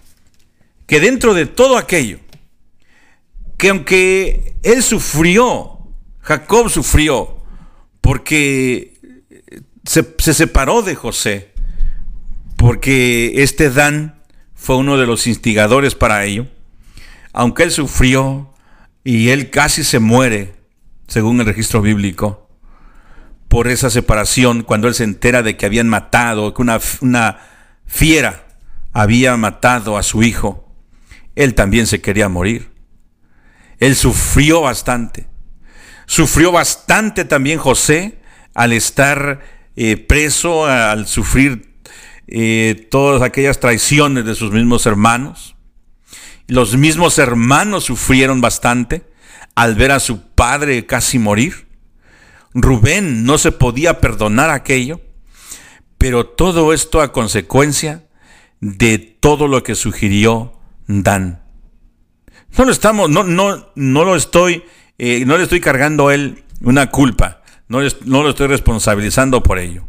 que 0.85 0.99
dentro 0.99 1.33
de 1.33 1.45
todo 1.45 1.77
aquello, 1.77 2.19
que 3.57 3.69
aunque 3.69 4.55
él 4.63 4.83
sufrió, 4.83 5.76
Jacob 6.27 6.69
sufrió, 6.69 7.37
porque 8.01 8.99
se, 9.85 10.13
se 10.17 10.33
separó 10.33 10.81
de 10.81 10.93
José, 10.93 11.53
porque 12.57 13.43
este 13.43 13.69
Dan 13.69 14.21
fue 14.53 14.75
uno 14.75 14.97
de 14.97 15.05
los 15.05 15.25
instigadores 15.25 15.95
para 15.95 16.25
ello, 16.25 16.47
aunque 17.31 17.63
él 17.63 17.71
sufrió 17.71 18.53
y 19.05 19.29
él 19.29 19.51
casi 19.51 19.85
se 19.85 19.99
muere, 19.99 20.55
según 21.07 21.39
el 21.39 21.45
registro 21.45 21.81
bíblico, 21.81 22.49
por 23.47 23.69
esa 23.69 23.89
separación, 23.89 24.63
cuando 24.63 24.89
él 24.89 24.95
se 24.95 25.05
entera 25.05 25.43
de 25.43 25.55
que 25.55 25.65
habían 25.65 25.87
matado, 25.87 26.53
que 26.53 26.61
una, 26.61 26.81
una 26.99 27.39
fiera 27.85 28.47
había 28.91 29.37
matado 29.37 29.97
a 29.97 30.03
su 30.03 30.23
hijo, 30.23 30.75
él 31.35 31.53
también 31.53 31.87
se 31.87 32.01
quería 32.01 32.27
morir. 32.27 32.69
Él 33.79 33.95
sufrió 33.95 34.59
bastante. 34.59 35.27
Sufrió 36.07 36.51
bastante 36.51 37.25
también 37.25 37.59
José 37.59 38.17
al 38.55 38.73
estar 38.73 39.41
eh, 39.75 39.97
preso, 39.97 40.65
al 40.65 41.05
sufrir 41.05 41.75
eh, 42.27 42.87
todas 42.89 43.21
aquellas 43.21 43.59
traiciones 43.59 44.25
de 44.25 44.33
sus 44.33 44.51
mismos 44.51 44.85
hermanos. 44.85 45.55
Los 46.47 46.77
mismos 46.77 47.19
hermanos 47.19 47.83
sufrieron 47.83 48.39
bastante 48.41 49.03
al 49.53 49.75
ver 49.75 49.91
a 49.91 49.99
su 49.99 50.21
padre 50.29 50.85
casi 50.85 51.19
morir. 51.19 51.67
Rubén 52.53 53.25
no 53.25 53.37
se 53.37 53.51
podía 53.51 53.99
perdonar 53.99 54.49
aquello, 54.49 55.01
pero 55.97 56.25
todo 56.25 56.73
esto 56.73 57.01
a 57.01 57.11
consecuencia 57.11 58.07
de 58.61 58.97
todo 58.97 59.47
lo 59.47 59.61
que 59.61 59.75
sugirió 59.75 60.53
Dan. 60.87 61.43
No 62.57 62.63
lo 62.63 62.71
estamos, 62.71 63.09
no, 63.09 63.25
no, 63.25 63.67
no 63.75 64.05
lo 64.05 64.15
estoy, 64.15 64.63
eh, 64.97 65.25
no 65.25 65.37
le 65.37 65.43
estoy 65.43 65.59
cargando 65.59 66.07
a 66.07 66.15
él 66.15 66.43
una 66.61 66.89
culpa, 66.89 67.41
no, 67.67 67.79
no 68.05 68.23
lo 68.23 68.29
estoy 68.29 68.47
responsabilizando 68.47 69.43
por 69.43 69.59
ello. 69.59 69.87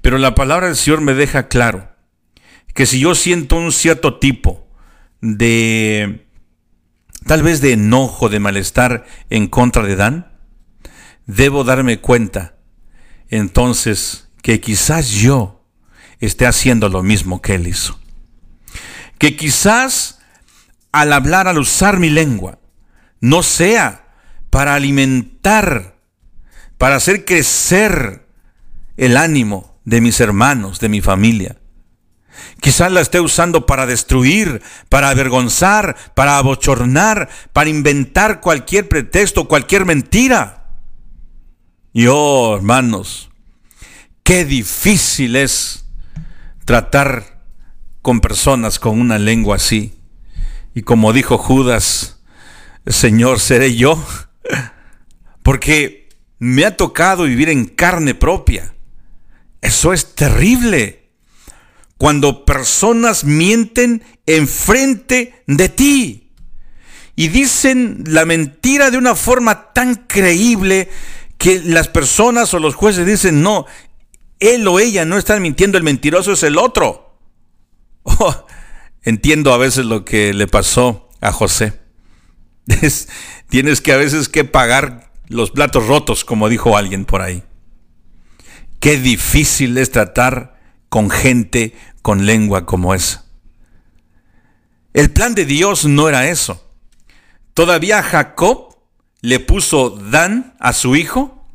Pero 0.00 0.18
la 0.18 0.34
palabra 0.34 0.66
del 0.66 0.76
Señor 0.76 1.00
me 1.00 1.14
deja 1.14 1.48
claro 1.48 1.92
que 2.74 2.86
si 2.86 3.00
yo 3.00 3.14
siento 3.14 3.56
un 3.56 3.70
cierto 3.70 4.18
tipo 4.18 4.66
de, 5.20 6.26
tal 7.26 7.42
vez 7.42 7.60
de 7.60 7.72
enojo, 7.72 8.28
de 8.28 8.40
malestar 8.40 9.04
en 9.30 9.46
contra 9.46 9.84
de 9.84 9.96
Dan, 9.96 10.32
debo 11.26 11.64
darme 11.64 12.00
cuenta 12.00 12.56
entonces 13.28 14.28
que 14.42 14.60
quizás 14.60 15.10
yo 15.10 15.64
esté 16.18 16.46
haciendo 16.46 16.88
lo 16.88 17.02
mismo 17.02 17.40
que 17.40 17.54
él 17.54 17.68
hizo. 17.68 17.98
Que 19.18 19.36
quizás 19.36 20.20
al 20.90 21.12
hablar, 21.12 21.46
al 21.46 21.58
usar 21.58 21.98
mi 21.98 22.10
lengua, 22.10 22.58
no 23.22 23.42
sea 23.42 24.04
para 24.50 24.74
alimentar, 24.74 25.96
para 26.76 26.96
hacer 26.96 27.24
crecer 27.24 28.26
el 28.98 29.16
ánimo 29.16 29.80
de 29.84 30.02
mis 30.02 30.20
hermanos, 30.20 30.80
de 30.80 30.90
mi 30.90 31.00
familia. 31.00 31.56
Quizás 32.60 32.90
la 32.90 33.00
esté 33.00 33.20
usando 33.20 33.64
para 33.64 33.86
destruir, 33.86 34.60
para 34.88 35.08
avergonzar, 35.08 35.96
para 36.14 36.36
abochornar, 36.36 37.28
para 37.52 37.70
inventar 37.70 38.40
cualquier 38.40 38.88
pretexto, 38.88 39.48
cualquier 39.48 39.86
mentira. 39.86 40.80
Y 41.92 42.06
oh, 42.08 42.56
hermanos, 42.56 43.30
qué 44.24 44.44
difícil 44.44 45.36
es 45.36 45.86
tratar 46.64 47.44
con 48.02 48.20
personas 48.20 48.80
con 48.80 49.00
una 49.00 49.18
lengua 49.18 49.56
así. 49.56 49.94
Y 50.74 50.82
como 50.82 51.12
dijo 51.12 51.38
Judas, 51.38 52.21
Señor, 52.86 53.40
seré 53.40 53.74
yo. 53.76 54.02
Porque 55.42 56.08
me 56.38 56.64
ha 56.64 56.76
tocado 56.76 57.24
vivir 57.24 57.48
en 57.48 57.66
carne 57.66 58.14
propia. 58.14 58.74
Eso 59.60 59.92
es 59.92 60.14
terrible. 60.14 61.10
Cuando 61.98 62.44
personas 62.44 63.24
mienten 63.24 64.02
enfrente 64.26 65.44
de 65.46 65.68
ti 65.68 66.32
y 67.14 67.28
dicen 67.28 68.02
la 68.06 68.24
mentira 68.24 68.90
de 68.90 68.98
una 68.98 69.14
forma 69.14 69.72
tan 69.72 69.94
creíble 69.94 70.88
que 71.38 71.60
las 71.60 71.88
personas 71.88 72.52
o 72.54 72.58
los 72.58 72.74
jueces 72.74 73.06
dicen, 73.06 73.42
no, 73.42 73.66
él 74.40 74.66
o 74.66 74.80
ella 74.80 75.04
no 75.04 75.18
están 75.18 75.42
mintiendo, 75.42 75.78
el 75.78 75.84
mentiroso 75.84 76.32
es 76.32 76.42
el 76.42 76.58
otro. 76.58 77.10
Oh, 78.04 78.46
entiendo 79.02 79.54
a 79.54 79.58
veces 79.58 79.84
lo 79.84 80.04
que 80.04 80.34
le 80.34 80.48
pasó 80.48 81.08
a 81.20 81.30
José. 81.30 81.81
Tienes 83.48 83.80
que 83.80 83.92
a 83.92 83.96
veces 83.96 84.28
que 84.28 84.44
pagar 84.44 85.12
los 85.28 85.50
platos 85.50 85.86
rotos, 85.86 86.24
como 86.24 86.48
dijo 86.48 86.76
alguien 86.76 87.04
por 87.04 87.22
ahí. 87.22 87.42
Qué 88.80 88.98
difícil 88.98 89.78
es 89.78 89.90
tratar 89.90 90.58
con 90.88 91.10
gente 91.10 91.74
con 92.02 92.26
lengua 92.26 92.66
como 92.66 92.94
esa. 92.94 93.24
El 94.92 95.10
plan 95.10 95.34
de 95.34 95.46
Dios 95.46 95.86
no 95.86 96.08
era 96.08 96.28
eso. 96.28 96.68
Todavía 97.54 98.02
Jacob 98.02 98.76
le 99.20 99.40
puso 99.40 99.90
Dan 99.90 100.54
a 100.58 100.72
su 100.72 100.96
hijo 100.96 101.46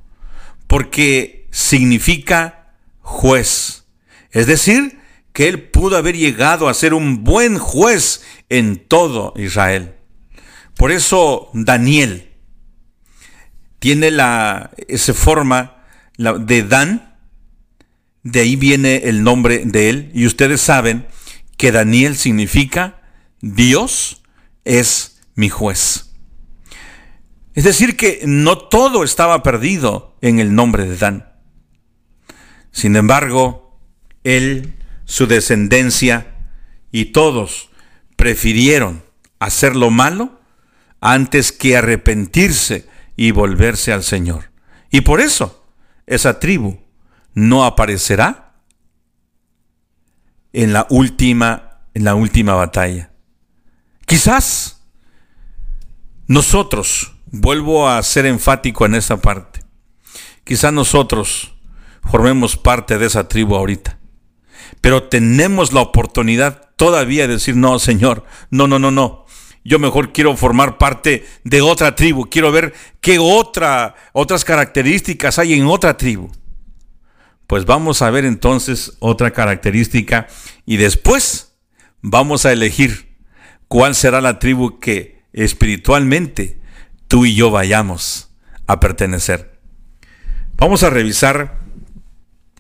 porque 0.68 1.48
significa 1.52 2.74
juez. 3.02 3.86
Es 4.32 4.48
decir, 4.48 5.00
que 5.34 5.48
él 5.48 5.70
pudo 5.70 5.98
haber 5.98 6.18
llegado 6.18 6.68
a 6.68 6.74
ser 6.74 6.94
un 6.94 7.24
buen 7.24 7.60
juez 7.60 8.24
en 8.50 8.78
todo 8.78 9.34
Israel. 9.36 9.97
Por 10.78 10.92
eso 10.92 11.50
Daniel 11.54 12.30
tiene 13.80 14.12
la 14.12 14.72
esa 14.88 15.14
forma 15.14 15.84
de 16.18 16.64
Dan, 16.64 17.16
de 18.24 18.42
ahí 18.42 18.56
viene 18.56 18.98
el 19.06 19.24
nombre 19.24 19.64
de 19.66 19.90
él, 19.90 20.12
y 20.14 20.26
ustedes 20.26 20.62
saben 20.62 21.08
que 21.58 21.72
Daniel 21.72 22.16
significa 22.16 23.02
Dios 23.42 24.22
es 24.66 25.20
mi 25.36 25.50
juez. 25.50 26.12
Es 27.54 27.64
decir, 27.64 27.98
que 27.98 28.22
no 28.26 28.58
todo 28.60 29.04
estaba 29.04 29.42
perdido 29.42 30.16
en 30.22 30.40
el 30.40 30.54
nombre 30.54 30.88
de 30.88 30.96
Dan. 30.96 31.34
Sin 32.72 32.96
embargo, 32.96 33.80
él 34.24 34.76
su 35.06 35.26
descendencia 35.26 36.36
y 36.92 37.06
todos 37.06 37.70
prefirieron 38.16 39.04
hacer 39.40 39.76
lo 39.76 39.90
malo 39.90 40.37
antes 41.02 41.52
que 41.52 41.78
arrepentirse 41.78 42.88
y 43.16 43.32
volverse 43.32 43.94
al 43.94 44.04
Señor. 44.04 44.52
Y 44.92 45.02
por 45.02 45.22
eso 45.22 45.66
esa 46.06 46.40
tribu 46.40 46.80
no 47.34 47.66
aparecerá 47.66 48.56
en 50.54 50.74
la 50.74 50.88
última 50.90 51.82
en 51.94 52.04
la 52.04 52.14
última 52.14 52.54
batalla. 52.54 53.12
Quizás 54.06 54.84
nosotros, 56.28 57.16
vuelvo 57.28 57.90
a 57.90 58.02
ser 58.04 58.26
enfático 58.26 58.86
en 58.86 58.94
esta 58.96 59.18
parte. 59.18 59.62
Quizás 60.44 60.72
nosotros 60.72 61.56
formemos 62.04 62.56
parte 62.56 62.98
de 62.98 63.08
esa 63.08 63.28
tribu 63.28 63.56
ahorita 63.56 63.98
pero 64.82 65.04
tenemos 65.04 65.74
la 65.74 65.82
oportunidad 65.82 66.70
todavía 66.76 67.28
de 67.28 67.36
decir, 67.36 67.56
no, 67.56 67.80
Señor, 67.80 68.26
no, 68.50 68.68
no, 68.68 68.80
no, 68.80 68.92
no. 68.92 69.26
Yo 69.68 69.80
mejor 69.80 70.14
quiero 70.14 70.38
formar 70.38 70.78
parte 70.78 71.26
de 71.44 71.62
otra 71.62 71.94
tribu, 71.94 72.30
quiero 72.30 72.54
ver 72.54 72.74
qué 73.02 73.20
otra, 73.20 73.96
otras 74.14 74.46
características 74.46 75.40
hay 75.40 75.56
en 75.56 75.66
otra 75.66 75.98
tribu. 75.98 76.32
Pues 77.48 77.66
vamos 77.66 78.02
a 78.02 78.10
ver 78.10 78.24
entonces 78.24 78.94
otra 79.00 79.32
característica 79.32 80.28
y 80.66 80.78
después 80.78 81.58
vamos 82.02 82.46
a 82.46 82.54
elegir 82.54 83.18
cuál 83.68 83.94
será 83.94 84.22
la 84.22 84.40
tribu 84.40 84.80
que 84.80 85.22
espiritualmente 85.34 86.62
tú 87.10 87.26
y 87.26 87.36
yo 87.36 87.52
vayamos 87.52 88.30
a 88.68 88.80
pertenecer. 88.80 89.60
Vamos 90.56 90.84
a 90.84 90.90
revisar 90.90 91.60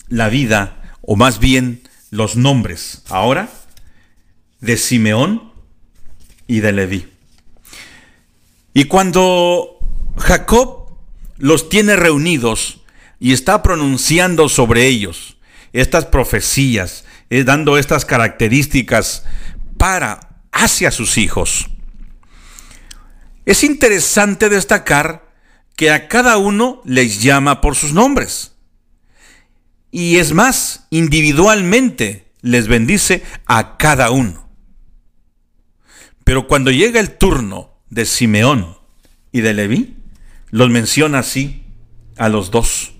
la 0.10 0.28
vida, 0.28 0.92
o 1.02 1.16
más 1.16 1.40
bien 1.40 1.84
los 2.12 2.36
nombres 2.36 3.04
ahora 3.08 3.48
de 4.60 4.76
Simeón 4.76 5.47
y 6.48 6.61
de 6.61 6.72
Leví. 6.72 7.07
Y 8.74 8.86
cuando 8.86 9.80
Jacob 10.18 10.98
los 11.38 11.69
tiene 11.69 11.95
reunidos 11.95 12.82
y 13.19 13.34
está 13.34 13.61
pronunciando 13.61 14.49
sobre 14.49 14.88
ellos 14.88 15.38
estas 15.74 16.06
profecías, 16.06 17.03
eh, 17.30 17.44
dando 17.44 17.78
estas 17.78 18.06
características 18.06 19.26
para 19.78 20.41
hacia 20.52 20.91
sus 20.91 21.18
hijos. 21.18 21.68
Es 23.45 23.64
interesante 23.64 24.49
destacar 24.49 25.28
que 25.76 25.91
a 25.91 26.07
cada 26.07 26.38
uno 26.38 26.82
les 26.86 27.22
llama 27.22 27.61
por 27.61 27.76
sus 27.76 27.94
nombres. 27.94 28.53
Y 29.91 30.18
es 30.18 30.34
más, 30.34 30.88
individualmente 30.90 32.32
les 32.41 32.68
bendice 32.68 33.24
a 33.45 33.78
cada 33.78 34.11
uno. 34.11 34.47
Pero 36.28 36.45
cuando 36.45 36.72
llega 36.72 36.99
el 36.99 37.12
turno 37.12 37.70
de 37.90 38.04
Simeón 38.04 38.76
y 39.32 39.40
de 39.40 39.54
Leví, 39.54 39.95
los 40.49 40.70
menciona 40.70 41.20
así 41.20 41.64
a 42.18 42.28
los 42.28 42.52
dos. 42.52 42.95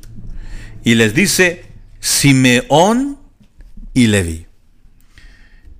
Y 0.86 0.96
les 0.96 1.14
dice 1.14 1.66
Simeón 2.00 3.20
y 3.94 4.08
Leví. 4.08 4.46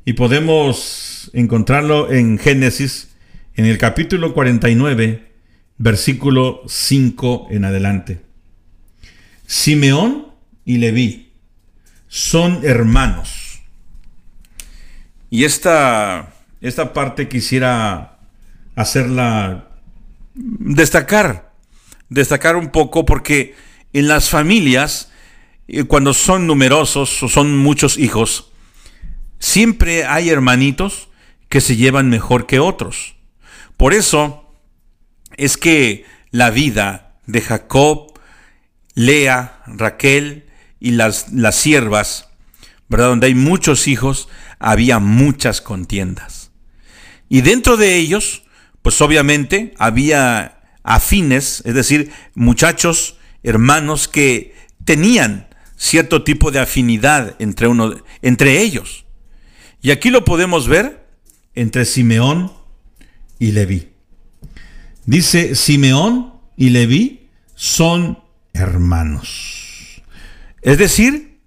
Y 0.04 0.12
podemos 0.12 1.32
encontrarlo 1.32 2.12
en 2.12 2.38
Génesis, 2.38 3.16
en 3.56 3.64
el 3.64 3.78
capítulo 3.78 4.34
49, 4.34 5.32
versículo 5.78 6.64
5 6.68 7.48
en 7.52 7.64
adelante. 7.64 8.20
Simeón 9.46 10.34
y 10.66 10.80
Leví 10.80 11.32
son 12.10 12.66
hermanos. 12.66 13.62
Y 15.30 15.46
esta, 15.46 16.34
esta 16.68 16.94
parte 16.94 17.28
quisiera 17.28 18.20
hacerla 18.76 19.68
destacar, 20.36 21.54
destacar 22.10 22.56
un 22.56 22.70
poco 22.70 23.06
porque 23.06 23.56
en 23.94 24.08
las 24.08 24.30
familias, 24.30 25.12
eh, 25.68 25.86
cuando 25.86 26.14
son 26.14 26.48
numerosos 26.48 27.24
o 27.24 27.30
son 27.30 27.58
muchos 27.58 27.98
hijos, 27.98 28.52
siempre 29.40 30.06
hay 30.06 30.30
hermanitos 30.30 31.10
que 31.50 31.62
se 31.62 31.76
llevan 31.76 32.10
mejor 32.10 32.46
que 32.46 32.60
otros. 32.60 33.16
Por 33.78 33.94
eso 33.94 34.54
es 35.38 35.58
que 35.58 36.06
la 36.32 36.50
vida 36.50 37.20
de 37.26 37.42
Jacob, 37.42 38.14
Lea, 38.94 39.62
Raquel 39.68 40.50
y 40.80 40.92
las, 40.92 41.32
las 41.32 41.56
siervas, 41.56 42.30
¿verdad? 42.90 43.08
Donde 43.08 43.28
hay 43.28 43.36
muchos 43.36 43.88
hijos, 43.88 44.30
había 44.60 45.00
muchas 45.00 45.62
contiendas. 45.62 46.37
Y 47.30 47.42
dentro 47.42 47.78
de 47.78 47.96
ellos, 47.96 48.44
pues 48.82 49.02
obviamente 49.02 49.74
había 49.78 50.62
afines, 50.84 51.62
es 51.66 51.74
decir, 51.74 52.12
muchachos, 52.36 53.18
hermanos 53.44 54.08
que 54.08 54.56
tenían 54.86 55.48
cierto 55.76 56.24
tipo 56.24 56.52
de 56.52 56.60
afinidad 56.60 57.36
entre, 57.40 57.68
uno, 57.68 57.96
entre 58.22 58.62
ellos. 58.62 59.06
Y 59.82 59.92
aquí 59.92 60.10
lo 60.10 60.26
podemos 60.26 60.68
ver 60.68 61.06
entre 61.54 61.86
Simeón 61.86 62.52
y 63.40 63.52
Leví. 63.52 63.90
Dice, 65.06 65.56
Simeón 65.56 66.34
y 66.56 66.70
Leví 66.70 67.30
son 67.56 68.20
hermanos. 68.54 70.02
Es 70.62 70.78
decir, 70.78 71.40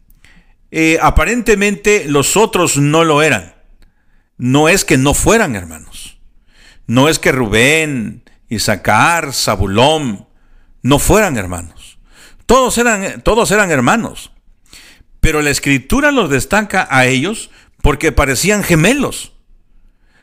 eh, 0.70 0.98
aparentemente 1.02 2.04
los 2.06 2.36
otros 2.36 2.76
no 2.76 3.04
lo 3.04 3.22
eran. 3.22 3.54
No 4.40 4.70
es 4.70 4.86
que 4.86 4.96
no 4.96 5.12
fueran 5.12 5.54
hermanos. 5.54 6.16
No 6.86 7.10
es 7.10 7.18
que 7.18 7.30
Rubén, 7.30 8.22
Isaacar, 8.48 9.34
Zabulón 9.34 10.26
no 10.82 10.98
fueran 10.98 11.36
hermanos. 11.36 11.98
Todos 12.46 12.78
eran, 12.78 13.20
todos 13.20 13.50
eran 13.50 13.70
hermanos. 13.70 14.32
Pero 15.20 15.42
la 15.42 15.50
escritura 15.50 16.10
los 16.10 16.30
destaca 16.30 16.88
a 16.90 17.04
ellos 17.04 17.50
porque 17.82 18.12
parecían 18.12 18.62
gemelos. 18.62 19.34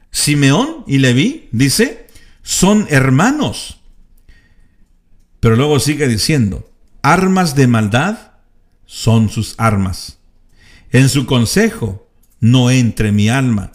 Simeón 0.09 0.83
y 0.87 0.97
Leví, 0.97 1.47
dice, 1.51 2.07
son 2.41 2.87
hermanos. 2.89 3.81
Pero 5.39 5.55
luego 5.55 5.79
sigue 5.79 6.07
diciendo, 6.07 6.67
armas 7.03 7.53
de 7.53 7.67
maldad 7.67 8.31
son 8.87 9.29
sus 9.29 9.53
armas. 9.59 10.17
En 10.89 11.07
su 11.07 11.27
consejo 11.27 12.09
no 12.39 12.71
entre 12.71 13.11
mi 13.11 13.29
alma, 13.29 13.73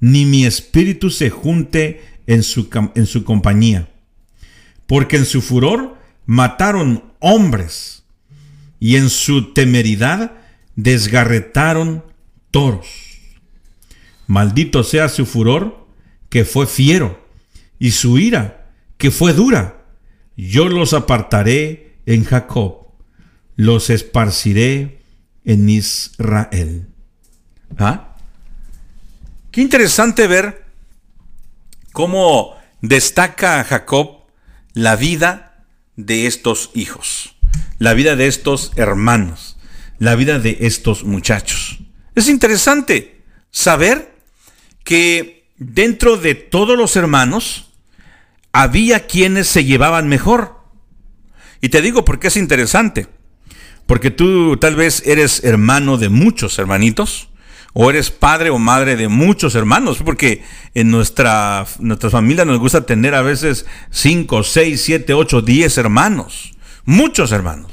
ni 0.00 0.24
mi 0.24 0.44
espíritu 0.44 1.10
se 1.10 1.30
junte 1.30 2.02
en 2.26 2.42
su, 2.42 2.68
en 2.94 3.06
su 3.06 3.24
compañía. 3.24 3.88
Porque 4.86 5.16
en 5.16 5.26
su 5.26 5.42
furor 5.42 5.96
mataron 6.26 7.04
hombres, 7.20 8.00
y 8.80 8.96
en 8.96 9.10
su 9.10 9.52
temeridad 9.52 10.32
desgarretaron 10.74 12.02
toros. 12.50 12.88
Maldito 14.26 14.82
sea 14.82 15.08
su 15.08 15.26
furor, 15.26 15.86
que 16.30 16.44
fue 16.44 16.66
fiero, 16.66 17.22
y 17.78 17.90
su 17.92 18.18
ira, 18.18 18.72
que 18.96 19.10
fue 19.10 19.34
dura. 19.34 19.84
Yo 20.36 20.68
los 20.68 20.94
apartaré 20.94 21.98
en 22.06 22.24
Jacob, 22.24 22.88
los 23.56 23.90
esparciré 23.90 25.02
en 25.44 25.68
Israel. 25.68 26.88
¿Ah? 27.76 28.09
Qué 29.50 29.62
interesante 29.62 30.28
ver 30.28 30.64
cómo 31.92 32.56
destaca 32.82 33.64
Jacob 33.64 34.26
la 34.74 34.94
vida 34.94 35.64
de 35.96 36.26
estos 36.28 36.70
hijos, 36.72 37.34
la 37.78 37.92
vida 37.94 38.14
de 38.14 38.28
estos 38.28 38.70
hermanos, 38.76 39.56
la 39.98 40.14
vida 40.14 40.38
de 40.38 40.58
estos 40.60 41.02
muchachos. 41.02 41.80
Es 42.14 42.28
interesante 42.28 43.22
saber 43.50 44.14
que 44.84 45.48
dentro 45.56 46.16
de 46.16 46.36
todos 46.36 46.78
los 46.78 46.94
hermanos 46.94 47.72
había 48.52 49.08
quienes 49.08 49.48
se 49.48 49.64
llevaban 49.64 50.06
mejor. 50.06 50.60
Y 51.60 51.70
te 51.70 51.82
digo 51.82 52.04
por 52.04 52.20
qué 52.20 52.28
es 52.28 52.36
interesante. 52.36 53.08
Porque 53.86 54.12
tú 54.12 54.56
tal 54.58 54.76
vez 54.76 55.02
eres 55.04 55.42
hermano 55.42 55.98
de 55.98 56.08
muchos 56.08 56.56
hermanitos, 56.60 57.29
o 57.72 57.90
eres 57.90 58.10
padre 58.10 58.50
o 58.50 58.58
madre 58.58 58.96
de 58.96 59.08
muchos 59.08 59.54
hermanos, 59.54 59.98
porque 60.04 60.42
en 60.74 60.90
nuestra, 60.90 61.66
nuestra 61.78 62.10
familia 62.10 62.44
nos 62.44 62.58
gusta 62.58 62.86
tener 62.86 63.14
a 63.14 63.22
veces 63.22 63.66
5, 63.90 64.42
6, 64.42 64.80
7, 64.80 65.14
8, 65.14 65.42
10 65.42 65.78
hermanos, 65.78 66.52
muchos 66.84 67.32
hermanos. 67.32 67.72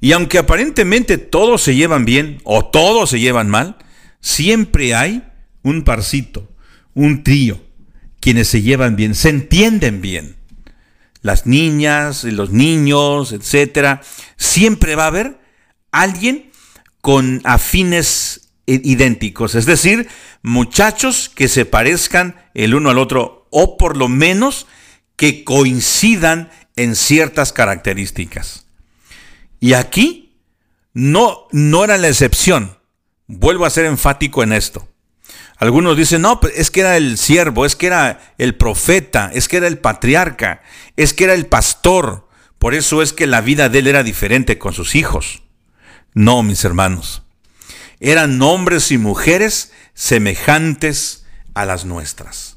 Y 0.00 0.12
aunque 0.12 0.38
aparentemente 0.38 1.18
todos 1.18 1.62
se 1.62 1.74
llevan 1.74 2.04
bien 2.04 2.40
o 2.44 2.66
todos 2.66 3.10
se 3.10 3.20
llevan 3.20 3.48
mal, 3.48 3.76
siempre 4.20 4.94
hay 4.94 5.22
un 5.62 5.82
parcito, 5.82 6.50
un 6.92 7.24
trío, 7.24 7.60
quienes 8.20 8.48
se 8.48 8.62
llevan 8.62 8.96
bien, 8.96 9.14
se 9.14 9.30
entienden 9.30 10.00
bien. 10.00 10.36
Las 11.22 11.46
niñas, 11.46 12.24
los 12.24 12.50
niños, 12.50 13.32
etcétera, 13.32 14.02
siempre 14.36 14.94
va 14.94 15.04
a 15.04 15.08
haber 15.08 15.38
alguien 15.90 16.50
con 17.00 17.40
afines 17.44 18.43
idénticos, 18.66 19.54
es 19.54 19.66
decir, 19.66 20.08
muchachos 20.42 21.30
que 21.34 21.48
se 21.48 21.64
parezcan 21.64 22.36
el 22.54 22.74
uno 22.74 22.90
al 22.90 22.98
otro 22.98 23.46
o 23.50 23.76
por 23.76 23.96
lo 23.96 24.08
menos 24.08 24.66
que 25.16 25.44
coincidan 25.44 26.50
en 26.76 26.96
ciertas 26.96 27.52
características. 27.52 28.66
Y 29.60 29.74
aquí 29.74 30.38
no, 30.92 31.46
no 31.52 31.84
era 31.84 31.98
la 31.98 32.08
excepción. 32.08 32.78
Vuelvo 33.26 33.64
a 33.64 33.70
ser 33.70 33.86
enfático 33.86 34.42
en 34.42 34.52
esto. 34.52 34.88
Algunos 35.56 35.96
dicen, 35.96 36.22
no, 36.22 36.40
pues, 36.40 36.54
es 36.56 36.70
que 36.70 36.80
era 36.80 36.96
el 36.96 37.16
siervo, 37.16 37.64
es 37.64 37.76
que 37.76 37.86
era 37.86 38.34
el 38.38 38.56
profeta, 38.56 39.30
es 39.32 39.48
que 39.48 39.58
era 39.58 39.68
el 39.68 39.78
patriarca, 39.78 40.62
es 40.96 41.14
que 41.14 41.24
era 41.24 41.34
el 41.34 41.46
pastor. 41.46 42.28
Por 42.58 42.74
eso 42.74 43.02
es 43.02 43.12
que 43.12 43.26
la 43.26 43.40
vida 43.40 43.68
de 43.68 43.78
él 43.78 43.86
era 43.86 44.02
diferente 44.02 44.58
con 44.58 44.72
sus 44.72 44.94
hijos. 44.94 45.42
No, 46.12 46.42
mis 46.42 46.64
hermanos 46.64 47.23
eran 48.04 48.40
hombres 48.42 48.92
y 48.92 48.98
mujeres 48.98 49.72
semejantes 49.94 51.24
a 51.54 51.64
las 51.64 51.84
nuestras. 51.86 52.56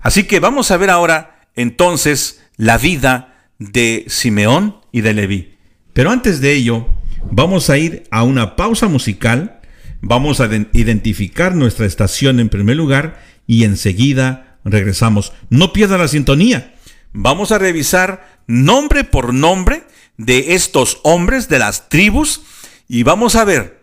Así 0.00 0.24
que 0.24 0.40
vamos 0.40 0.70
a 0.70 0.76
ver 0.78 0.90
ahora 0.90 1.48
entonces 1.54 2.40
la 2.56 2.78
vida 2.78 3.50
de 3.58 4.06
Simeón 4.08 4.76
y 4.90 5.02
de 5.02 5.12
Leví. 5.12 5.58
Pero 5.92 6.10
antes 6.10 6.40
de 6.40 6.54
ello, 6.54 6.86
vamos 7.30 7.68
a 7.68 7.76
ir 7.76 8.04
a 8.10 8.22
una 8.22 8.56
pausa 8.56 8.88
musical, 8.88 9.60
vamos 10.00 10.40
a 10.40 10.48
identificar 10.72 11.54
nuestra 11.54 11.84
estación 11.84 12.40
en 12.40 12.48
primer 12.48 12.76
lugar 12.76 13.22
y 13.46 13.64
enseguida 13.64 14.58
regresamos. 14.64 15.32
No 15.50 15.72
pierda 15.74 15.98
la 15.98 16.08
sintonía. 16.08 16.74
Vamos 17.12 17.52
a 17.52 17.58
revisar 17.58 18.40
nombre 18.46 19.04
por 19.04 19.34
nombre 19.34 19.82
de 20.16 20.54
estos 20.54 21.00
hombres 21.02 21.48
de 21.48 21.58
las 21.58 21.88
tribus 21.88 22.42
y 22.88 23.02
vamos 23.02 23.36
a 23.36 23.44
ver 23.44 23.77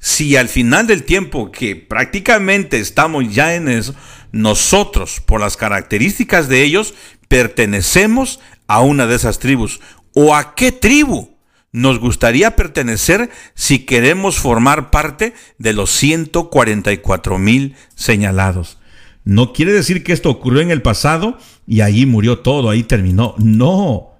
si 0.00 0.34
al 0.36 0.48
final 0.48 0.86
del 0.86 1.04
tiempo, 1.04 1.52
que 1.52 1.76
prácticamente 1.76 2.78
estamos 2.78 3.32
ya 3.32 3.54
en 3.54 3.68
eso, 3.68 3.94
nosotros, 4.32 5.20
por 5.24 5.40
las 5.40 5.58
características 5.58 6.48
de 6.48 6.62
ellos, 6.62 6.94
pertenecemos 7.28 8.40
a 8.66 8.80
una 8.80 9.06
de 9.06 9.16
esas 9.16 9.38
tribus. 9.38 9.80
¿O 10.14 10.34
a 10.34 10.54
qué 10.54 10.72
tribu 10.72 11.36
nos 11.70 12.00
gustaría 12.00 12.56
pertenecer 12.56 13.30
si 13.54 13.80
queremos 13.80 14.38
formar 14.38 14.90
parte 14.90 15.34
de 15.58 15.74
los 15.74 15.90
144 15.90 17.38
mil 17.38 17.76
señalados? 17.94 18.78
No 19.24 19.52
quiere 19.52 19.72
decir 19.72 20.02
que 20.02 20.14
esto 20.14 20.30
ocurrió 20.30 20.62
en 20.62 20.70
el 20.70 20.80
pasado 20.80 21.36
y 21.66 21.82
ahí 21.82 22.06
murió 22.06 22.38
todo, 22.38 22.70
ahí 22.70 22.84
terminó. 22.84 23.34
No, 23.36 24.14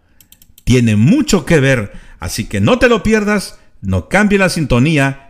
tiene 0.64 0.96
mucho 0.96 1.46
que 1.46 1.58
ver. 1.58 1.92
Así 2.18 2.44
que 2.44 2.60
no 2.60 2.78
te 2.78 2.90
lo 2.90 3.02
pierdas, 3.02 3.58
no 3.80 4.10
cambie 4.10 4.38
la 4.38 4.50
sintonía 4.50 5.29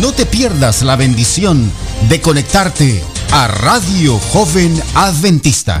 No 0.00 0.12
te 0.12 0.26
pierdas 0.26 0.82
la 0.82 0.94
bendición 0.96 1.70
de 2.08 2.20
conectarte 2.20 3.02
a 3.32 3.48
Radio 3.48 4.18
Joven 4.18 4.80
Adventista. 4.94 5.80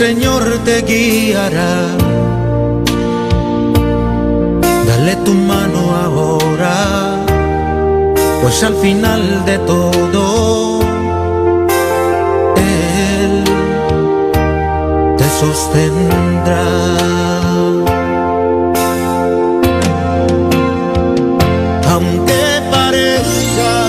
Señor 0.00 0.44
te 0.64 0.80
guiará. 0.80 1.74
Dale 4.88 5.14
tu 5.26 5.34
mano 5.34 5.80
ahora, 6.04 6.76
pues 8.40 8.62
al 8.62 8.76
final 8.76 9.44
de 9.44 9.58
todo, 9.58 10.80
Él 12.56 13.44
te 15.18 15.26
sostendrá. 15.38 16.64
Aunque 21.92 22.42
parezca 22.70 23.80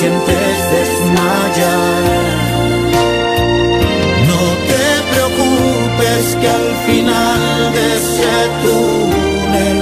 sientes 0.00 0.58
desmayar. 0.76 2.02
No 4.30 4.42
te 4.70 4.86
preocupes 5.12 6.22
que 6.40 6.48
al 6.48 6.68
final 6.86 7.72
de 7.74 7.84
ese 7.98 8.34
túnel 8.62 9.78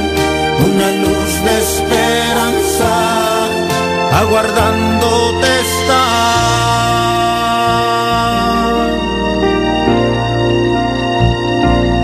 una 0.69 0.89
luz 1.05 1.31
de 1.47 1.55
esperanza 1.67 2.93
aguardándote 4.23 5.51
está. 5.67 6.05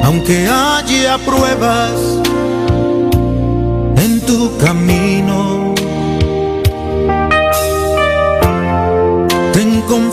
aunque 0.04 0.36
haya 0.46 1.18
pruebas 1.18 1.98
en 3.96 4.20
tu 4.26 4.56
camino. 4.58 5.73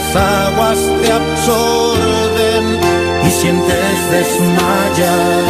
Las 0.00 0.16
aguas 0.16 0.78
te 1.02 1.12
absorben 1.12 2.78
y 3.26 3.30
sientes 3.30 4.10
desmayar. 4.10 5.44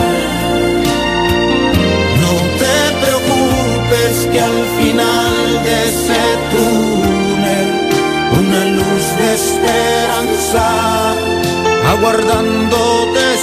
No 2.23 2.33
te 2.61 2.77
preocupes 3.03 4.29
que 4.33 4.41
al 4.41 4.61
final 4.79 5.65
de 5.65 5.75
ese 5.89 6.23
túnel 6.53 7.69
una 8.41 8.65
luz 8.77 9.05
de 9.19 9.35
esperanza 9.35 10.67
aguardándote 11.93 13.35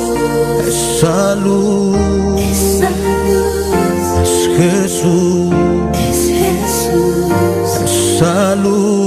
Es 0.67 1.01
salud. 1.01 1.97
Es 2.39 2.61
salud. 2.79 3.61
Es 4.23 4.35
Jesús. 4.57 5.53
Es 6.09 6.21
Jesús. 6.31 7.71
Es 7.85 8.19
salud. 8.19 9.00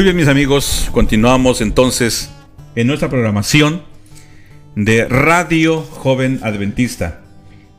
Muy 0.00 0.04
bien, 0.04 0.16
mis 0.16 0.28
amigos, 0.28 0.88
continuamos 0.92 1.60
entonces 1.60 2.30
en 2.74 2.86
nuestra 2.86 3.10
programación 3.10 3.82
de 4.74 5.06
Radio 5.06 5.82
Joven 5.82 6.40
Adventista. 6.42 7.20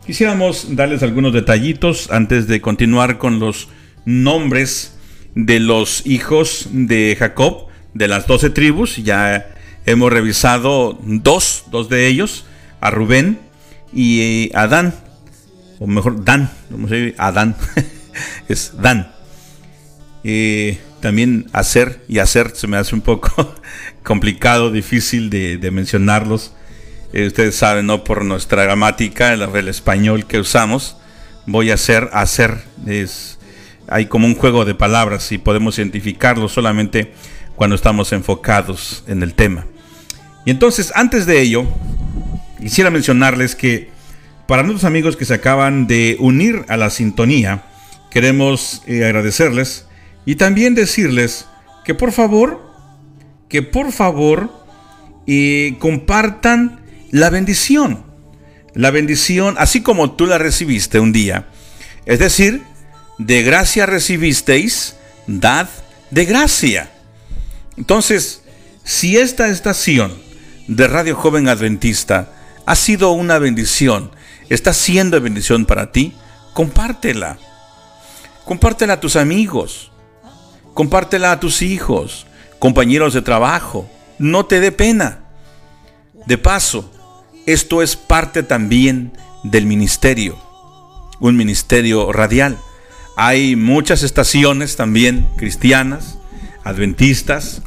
Quisiéramos 0.05 0.75
darles 0.75 1.01
algunos 1.01 1.33
detallitos 1.33 2.11
antes 2.11 2.45
de 2.45 2.61
continuar 2.61 3.17
con 3.17 3.39
los 3.39 3.69
nombres 4.05 4.99
de 5.33 5.59
los 5.59 6.05
hijos 6.05 6.67
de 6.71 7.15
Jacob, 7.17 7.69
de 7.95 8.07
las 8.07 8.27
doce 8.27 8.51
tribus. 8.51 8.97
Ya 8.97 9.55
hemos 9.87 10.13
revisado 10.13 10.99
dos, 11.01 11.63
dos 11.71 11.89
de 11.89 12.05
ellos, 12.05 12.45
a 12.81 12.91
Rubén 12.91 13.39
y 13.95 14.51
a 14.53 14.67
Dan, 14.67 14.93
o 15.79 15.87
mejor 15.87 16.23
Dan, 16.23 16.51
a 16.71 16.87
decir 16.87 17.15
Adán, 17.17 17.55
es 18.47 18.73
Dan. 18.79 19.11
Eh, 20.23 20.77
también 21.01 21.47
hacer 21.51 22.01
y 22.07 22.19
hacer 22.19 22.51
se 22.55 22.67
me 22.67 22.77
hace 22.77 22.95
un 22.95 23.01
poco 23.01 23.53
complicado, 24.03 24.71
difícil 24.71 25.29
de, 25.29 25.71
mencionarlos. 25.71 26.53
Eh, 27.13 27.27
ustedes 27.27 27.55
saben, 27.55 27.87
¿no? 27.87 28.03
Por 28.03 28.23
nuestra 28.23 28.63
gramática, 28.63 29.33
el, 29.33 29.41
el 29.41 29.67
español 29.67 30.25
que 30.25 30.39
usamos, 30.39 30.97
voy 31.45 31.71
a 31.71 31.73
hacer, 31.73 32.09
hacer. 32.13 32.63
Es, 32.87 33.39
hay 33.87 34.05
como 34.05 34.27
un 34.27 34.35
juego 34.35 34.63
de 34.63 34.75
palabras 34.75 35.31
y 35.31 35.37
podemos 35.37 35.77
identificarlo 35.77 36.47
solamente 36.47 37.13
cuando 37.55 37.75
estamos 37.75 38.13
enfocados 38.13 39.03
en 39.07 39.21
el 39.23 39.33
tema. 39.33 39.65
Y 40.45 40.51
entonces, 40.51 40.91
antes 40.95 41.25
de 41.25 41.41
ello, 41.41 41.65
quisiera 42.59 42.89
mencionarles 42.89 43.55
que 43.55 43.89
para 44.47 44.63
nuestros 44.63 44.85
amigos 44.85 45.15
que 45.15 45.25
se 45.25 45.33
acaban 45.33 45.87
de 45.87 46.17
unir 46.19 46.65
a 46.67 46.77
la 46.77 46.89
sintonía, 46.89 47.63
queremos 48.09 48.81
eh, 48.87 49.05
agradecerles 49.05 49.85
y 50.25 50.35
también 50.35 50.75
decirles 50.75 51.47
que 51.83 51.95
por 51.95 52.11
favor, 52.11 52.61
que 53.49 53.61
por 53.61 53.91
favor 53.91 54.51
eh, 55.27 55.75
compartan 55.79 56.81
la 57.11 57.29
bendición. 57.29 58.03
La 58.73 58.91
bendición, 58.91 59.55
así 59.57 59.81
como 59.81 60.13
tú 60.13 60.25
la 60.25 60.37
recibiste 60.37 60.99
un 60.99 61.11
día. 61.11 61.47
Es 62.05 62.19
decir, 62.19 62.61
de 63.17 63.43
gracia 63.43 63.85
recibisteis, 63.85 64.95
dad 65.27 65.67
de 66.09 66.25
gracia. 66.25 66.91
Entonces, 67.77 68.43
si 68.83 69.17
esta 69.17 69.49
estación 69.49 70.13
de 70.67 70.87
Radio 70.87 71.15
Joven 71.15 71.47
Adventista 71.47 72.33
ha 72.65 72.75
sido 72.75 73.11
una 73.11 73.39
bendición, 73.39 74.11
está 74.49 74.73
siendo 74.73 75.19
bendición 75.19 75.65
para 75.65 75.91
ti, 75.91 76.13
compártela. 76.53 77.37
Compártela 78.45 78.93
a 78.93 78.99
tus 78.99 79.15
amigos. 79.15 79.90
Compártela 80.73 81.31
a 81.31 81.39
tus 81.39 81.61
hijos, 81.61 82.25
compañeros 82.59 83.13
de 83.13 83.21
trabajo. 83.21 83.89
No 84.19 84.45
te 84.45 84.59
dé 84.59 84.71
pena. 84.71 85.19
De 86.25 86.37
paso, 86.37 86.91
esto 87.45 87.81
es 87.81 87.95
parte 87.95 88.43
también 88.43 89.13
del 89.43 89.65
ministerio, 89.65 90.37
un 91.19 91.35
ministerio 91.35 92.11
radial. 92.11 92.57
Hay 93.17 93.55
muchas 93.55 94.03
estaciones 94.03 94.75
también 94.75 95.27
cristianas, 95.37 96.19
adventistas, 96.63 97.61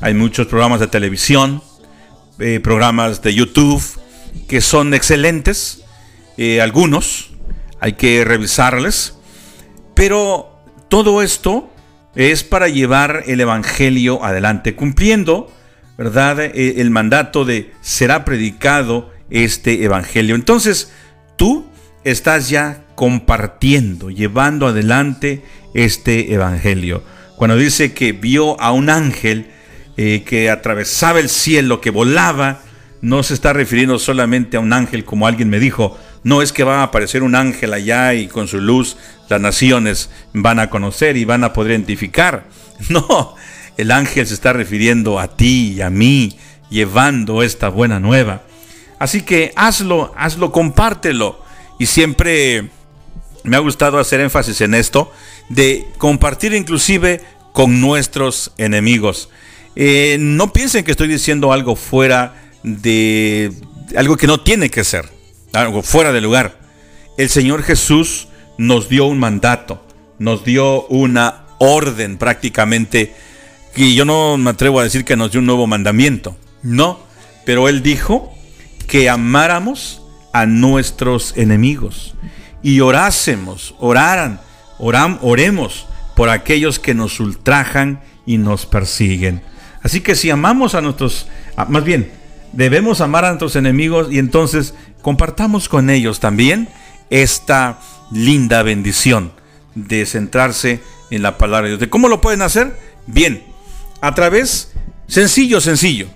hay 0.00 0.14
muchos 0.14 0.46
programas 0.46 0.80
de 0.80 0.86
televisión, 0.86 1.62
eh, 2.38 2.60
programas 2.62 3.22
de 3.22 3.34
YouTube 3.34 3.82
que 4.48 4.60
son 4.60 4.92
excelentes, 4.92 5.82
eh, 6.36 6.60
algunos, 6.60 7.30
hay 7.80 7.94
que 7.94 8.24
revisarles, 8.24 9.14
pero 9.94 10.50
todo 10.88 11.22
esto 11.22 11.70
es 12.14 12.44
para 12.44 12.68
llevar 12.68 13.24
el 13.26 13.40
Evangelio 13.40 14.24
adelante, 14.24 14.74
cumpliendo, 14.74 15.52
¿verdad?, 15.98 16.40
eh, 16.40 16.74
el 16.78 16.90
mandato 16.90 17.44
de 17.44 17.72
será 17.80 18.24
predicado 18.24 19.12
este 19.30 19.84
Evangelio. 19.84 20.34
Entonces, 20.34 20.92
tú 21.36 21.66
estás 22.04 22.48
ya 22.48 22.84
compartiendo, 22.94 24.10
llevando 24.10 24.68
adelante 24.68 25.42
este 25.74 26.32
Evangelio. 26.32 27.02
Cuando 27.36 27.56
dice 27.56 27.92
que 27.92 28.12
vio 28.12 28.60
a 28.60 28.72
un 28.72 28.90
ángel 28.90 29.48
eh, 29.96 30.22
que 30.24 30.50
atravesaba 30.50 31.20
el 31.20 31.28
cielo, 31.28 31.80
que 31.80 31.90
volaba, 31.90 32.60
no 33.00 33.22
se 33.22 33.34
está 33.34 33.52
refiriendo 33.52 33.98
solamente 33.98 34.56
a 34.56 34.60
un 34.60 34.72
ángel 34.72 35.04
como 35.04 35.26
alguien 35.26 35.50
me 35.50 35.58
dijo, 35.58 35.98
no 36.24 36.42
es 36.42 36.52
que 36.52 36.64
va 36.64 36.80
a 36.80 36.84
aparecer 36.84 37.22
un 37.22 37.34
ángel 37.34 37.72
allá 37.72 38.14
y 38.14 38.26
con 38.26 38.48
su 38.48 38.60
luz 38.60 38.96
las 39.28 39.40
naciones 39.40 40.10
van 40.32 40.58
a 40.58 40.70
conocer 40.70 41.16
y 41.16 41.24
van 41.24 41.44
a 41.44 41.52
poder 41.52 41.72
identificar. 41.72 42.46
No, 42.88 43.36
el 43.76 43.92
ángel 43.92 44.26
se 44.26 44.34
está 44.34 44.52
refiriendo 44.52 45.20
a 45.20 45.28
ti 45.28 45.74
y 45.76 45.80
a 45.80 45.90
mí, 45.90 46.36
llevando 46.70 47.44
esta 47.44 47.68
buena 47.68 48.00
nueva. 48.00 48.42
Así 48.98 49.22
que 49.22 49.52
hazlo, 49.54 50.12
hazlo, 50.16 50.50
compártelo. 50.50 51.40
Y 51.78 51.86
siempre 51.86 52.68
me 53.44 53.56
ha 53.56 53.60
gustado 53.60 53.98
hacer 53.98 54.20
énfasis 54.20 54.60
en 54.60 54.74
esto, 54.74 55.12
de 55.48 55.86
compartir 55.98 56.52
inclusive 56.52 57.20
con 57.52 57.80
nuestros 57.80 58.52
enemigos. 58.58 59.28
Eh, 59.76 60.16
no 60.18 60.52
piensen 60.52 60.84
que 60.84 60.90
estoy 60.90 61.08
diciendo 61.08 61.52
algo 61.52 61.76
fuera 61.76 62.34
de 62.62 63.52
algo 63.96 64.16
que 64.16 64.26
no 64.26 64.40
tiene 64.40 64.70
que 64.70 64.82
ser, 64.82 65.08
algo 65.54 65.82
fuera 65.82 66.12
de 66.12 66.20
lugar. 66.20 66.58
El 67.16 67.28
Señor 67.28 67.62
Jesús 67.62 68.28
nos 68.58 68.88
dio 68.88 69.06
un 69.06 69.18
mandato, 69.18 69.84
nos 70.18 70.44
dio 70.44 70.86
una 70.86 71.44
orden 71.58 72.18
prácticamente, 72.18 73.14
y 73.76 73.94
yo 73.94 74.04
no 74.04 74.36
me 74.36 74.50
atrevo 74.50 74.80
a 74.80 74.84
decir 74.84 75.04
que 75.04 75.16
nos 75.16 75.30
dio 75.32 75.40
un 75.40 75.46
nuevo 75.46 75.66
mandamiento, 75.66 76.36
no, 76.62 77.00
pero 77.44 77.68
Él 77.68 77.82
dijo 77.82 78.32
que 78.86 79.08
amáramos 79.08 80.02
a 80.32 80.46
nuestros 80.46 81.36
enemigos 81.36 82.14
y 82.62 82.80
orásemos, 82.80 83.74
oraran, 83.78 84.40
oram, 84.78 85.18
oremos 85.22 85.86
por 86.16 86.28
aquellos 86.30 86.78
que 86.78 86.94
nos 86.94 87.20
ultrajan 87.20 88.00
y 88.26 88.38
nos 88.38 88.66
persiguen. 88.66 89.42
Así 89.82 90.00
que 90.00 90.14
si 90.14 90.30
amamos 90.30 90.74
a 90.74 90.80
nuestros, 90.80 91.26
a- 91.56 91.66
más 91.66 91.84
bien, 91.84 92.10
debemos 92.52 93.00
amar 93.00 93.24
a 93.24 93.28
nuestros 93.28 93.56
enemigos 93.56 94.08
y 94.10 94.18
entonces 94.18 94.74
compartamos 95.04 95.68
con 95.68 95.88
ellos 95.90 96.18
también 96.18 96.68
esta 97.10 97.78
linda 98.10 98.62
bendición 98.62 99.32
de 99.74 100.06
centrarse 100.06 100.80
en 101.10 101.20
la 101.20 101.36
palabra 101.36 101.64
de 101.64 101.72
Dios. 101.72 101.80
¿De 101.80 101.90
¿Cómo 101.90 102.08
lo 102.08 102.22
pueden 102.22 102.40
hacer? 102.40 102.74
Bien, 103.06 103.44
a 104.00 104.14
través, 104.14 104.72
sencillo, 105.06 105.60
sencillo. 105.60 106.06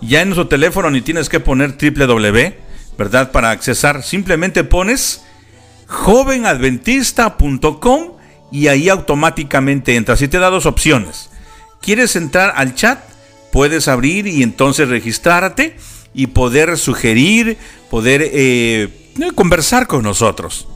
Ya 0.00 0.22
en 0.22 0.30
nuestro 0.30 0.48
teléfono 0.48 0.90
ni 0.90 1.02
tienes 1.02 1.28
que 1.28 1.38
poner 1.38 1.76
www, 1.76 2.54
¿verdad? 2.96 3.30
Para 3.30 3.50
accesar, 3.50 4.02
simplemente 4.02 4.64
pones 4.64 5.20
jovenadventista.com 5.86 8.12
y 8.50 8.68
ahí 8.68 8.88
automáticamente 8.88 9.96
entras. 9.96 10.22
Y 10.22 10.28
te 10.28 10.38
da 10.38 10.48
dos 10.48 10.64
opciones. 10.64 11.28
¿Quieres 11.82 12.16
entrar 12.16 12.54
al 12.56 12.74
chat? 12.74 13.00
Puedes 13.52 13.86
abrir 13.86 14.26
y 14.26 14.42
entonces 14.42 14.88
registrarte 14.88 15.76
y 16.14 16.28
poder 16.28 16.76
sugerir, 16.78 17.56
poder 17.90 18.22
eh, 18.24 18.88
conversar 19.34 19.86
con 19.86 20.02
nosotros. 20.02 20.66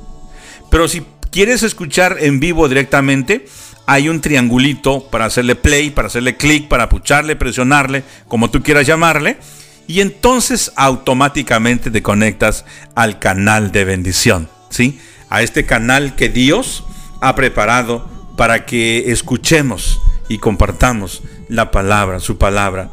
Pero 0.70 0.88
si 0.88 1.02
quieres 1.30 1.62
escuchar 1.62 2.18
en 2.20 2.40
vivo 2.40 2.68
directamente, 2.68 3.46
hay 3.86 4.08
un 4.08 4.20
triangulito 4.20 5.08
para 5.10 5.26
hacerle 5.26 5.56
play, 5.56 5.90
para 5.90 6.08
hacerle 6.08 6.36
clic, 6.36 6.68
para 6.68 6.88
pucharle, 6.88 7.36
presionarle, 7.36 8.04
como 8.28 8.50
tú 8.50 8.62
quieras 8.62 8.86
llamarle. 8.86 9.38
Y 9.86 10.00
entonces 10.00 10.72
automáticamente 10.76 11.90
te 11.90 12.02
conectas 12.02 12.64
al 12.94 13.18
canal 13.18 13.70
de 13.72 13.84
bendición, 13.84 14.48
¿sí? 14.70 14.98
A 15.28 15.42
este 15.42 15.66
canal 15.66 16.14
que 16.14 16.30
Dios 16.30 16.84
ha 17.20 17.34
preparado 17.34 18.08
para 18.36 18.64
que 18.64 19.12
escuchemos 19.12 20.00
y 20.28 20.38
compartamos 20.38 21.22
la 21.48 21.70
palabra, 21.70 22.20
su 22.20 22.38
palabra. 22.38 22.90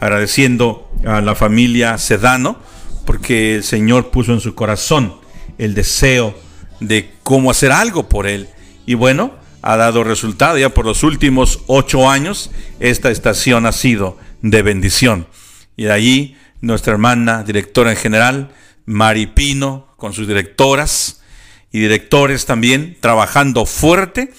Agradeciendo 0.00 0.90
a 1.04 1.20
la 1.20 1.34
familia 1.34 1.98
Sedano, 1.98 2.58
porque 3.04 3.56
el 3.56 3.64
Señor 3.64 4.10
puso 4.10 4.32
en 4.32 4.40
su 4.40 4.54
corazón 4.54 5.14
el 5.58 5.74
deseo 5.74 6.34
de 6.80 7.12
cómo 7.22 7.50
hacer 7.50 7.72
algo 7.72 8.08
por 8.08 8.26
él. 8.26 8.48
Y 8.86 8.94
bueno, 8.94 9.34
ha 9.62 9.76
dado 9.76 10.04
resultado 10.04 10.58
ya 10.58 10.70
por 10.70 10.84
los 10.84 11.02
últimos 11.02 11.60
ocho 11.66 12.10
años. 12.10 12.50
Esta 12.80 13.10
estación 13.10 13.66
ha 13.66 13.72
sido 13.72 14.18
de 14.42 14.62
bendición. 14.62 15.28
Y 15.76 15.84
de 15.84 15.92
allí 15.92 16.36
nuestra 16.60 16.92
hermana 16.92 17.42
directora 17.44 17.90
en 17.90 17.96
general, 17.96 18.50
Mari 18.86 19.26
Pino, 19.26 19.94
con 19.96 20.12
sus 20.12 20.26
directoras 20.26 21.22
y 21.70 21.80
directores 21.80 22.44
también, 22.44 22.96
trabajando 23.00 23.66
fuerte 23.66 24.32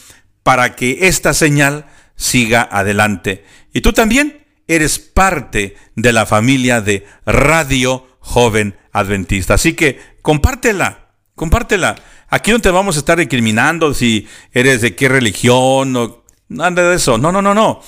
para 0.43 0.75
que 0.75 1.07
esta 1.07 1.33
señal 1.33 1.85
siga 2.15 2.67
adelante. 2.69 3.45
Y 3.73 3.81
tú 3.81 3.93
también 3.93 4.42
eres 4.67 4.99
parte 4.99 5.75
de 5.95 6.13
la 6.13 6.25
familia 6.25 6.81
de 6.81 7.05
Radio 7.25 8.07
Joven 8.19 8.75
Adventista. 8.91 9.55
Así 9.55 9.73
que 9.73 9.99
compártela, 10.21 11.09
compártela. 11.35 11.95
Aquí 12.29 12.51
no 12.51 12.59
te 12.59 12.71
vamos 12.71 12.95
a 12.95 12.99
estar 12.99 13.17
recriminando 13.17 13.93
si 13.93 14.27
eres 14.51 14.81
de 14.81 14.95
qué 14.95 15.09
religión 15.09 15.95
o 15.95 16.23
nada 16.47 16.89
de 16.89 16.95
eso. 16.95 17.17
No, 17.17 17.31
no, 17.31 17.41
no, 17.41 17.53
no. 17.53 17.81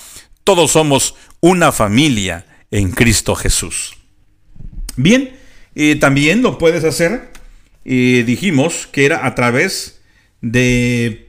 Todos 0.44 0.72
somos 0.72 1.14
una 1.40 1.72
familia 1.72 2.46
en 2.70 2.92
Cristo 2.92 3.34
Jesús. 3.34 3.96
Bien, 4.96 5.36
eh, 5.74 5.96
también 5.96 6.42
lo 6.42 6.58
puedes 6.58 6.84
hacer. 6.84 7.32
Eh, 7.84 8.24
dijimos 8.26 8.86
que 8.86 9.06
era 9.06 9.26
a 9.26 9.34
través 9.34 10.00
de 10.40 11.26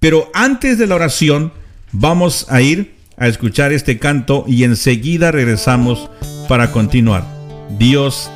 Pero 0.00 0.30
antes 0.34 0.78
de 0.78 0.86
la 0.86 0.96
oración 0.96 1.52
vamos 1.92 2.46
a 2.48 2.60
ir 2.60 2.94
a 3.16 3.28
escuchar 3.28 3.72
este 3.72 3.98
canto 3.98 4.44
y 4.46 4.64
enseguida 4.64 5.30
regresamos 5.30 6.10
para 6.48 6.72
continuar. 6.72 7.24
Dios 7.78 8.30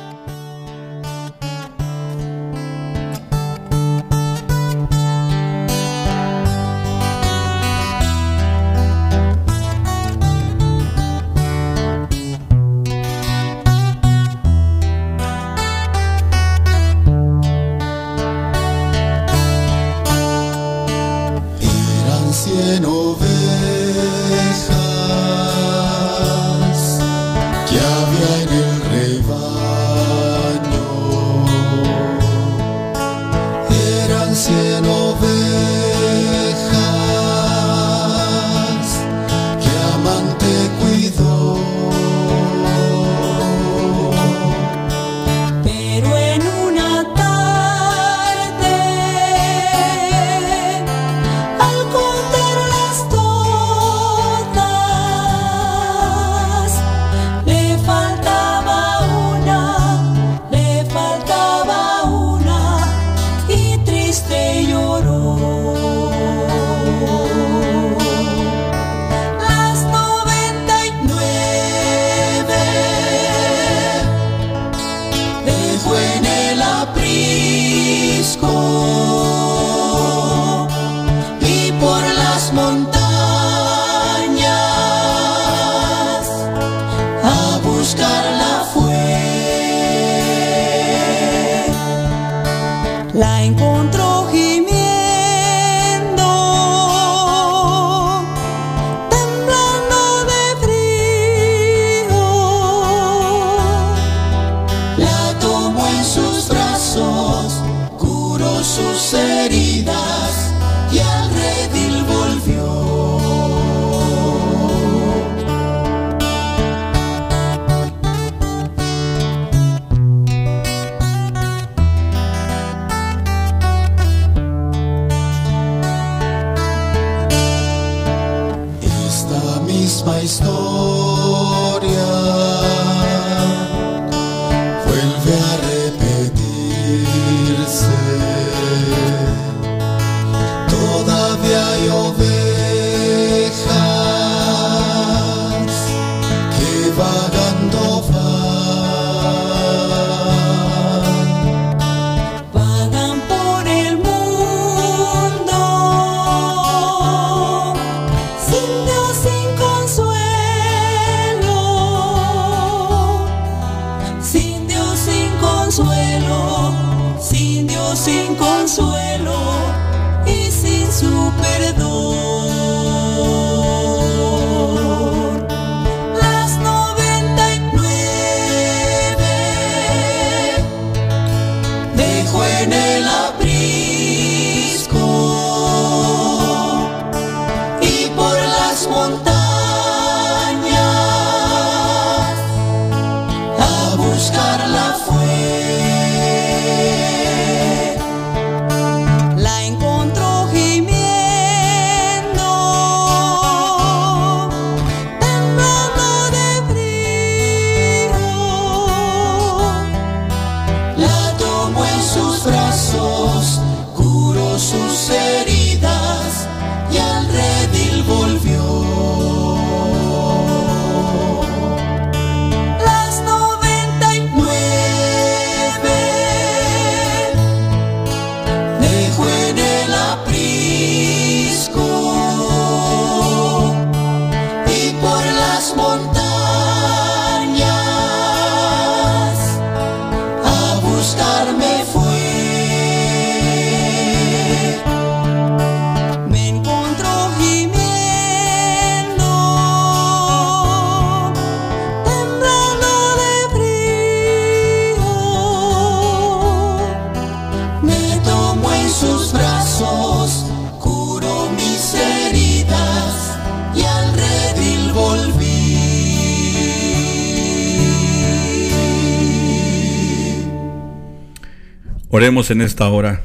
En 272.35 272.59
esta 272.59 272.89
hora. 272.89 273.21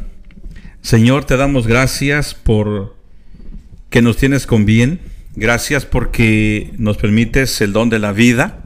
Señor, 0.83 1.25
te 1.25 1.37
damos 1.37 1.67
gracias 1.67 2.33
por 2.33 2.95
que 3.91 4.03
nos 4.03 4.17
tienes 4.17 4.47
con 4.47 4.65
bien. 4.65 5.01
Gracias 5.35 5.85
porque 5.85 6.71
nos 6.79 6.97
permites 6.97 7.61
el 7.61 7.73
don 7.73 7.91
de 7.91 7.99
la 7.99 8.13
vida. 8.13 8.63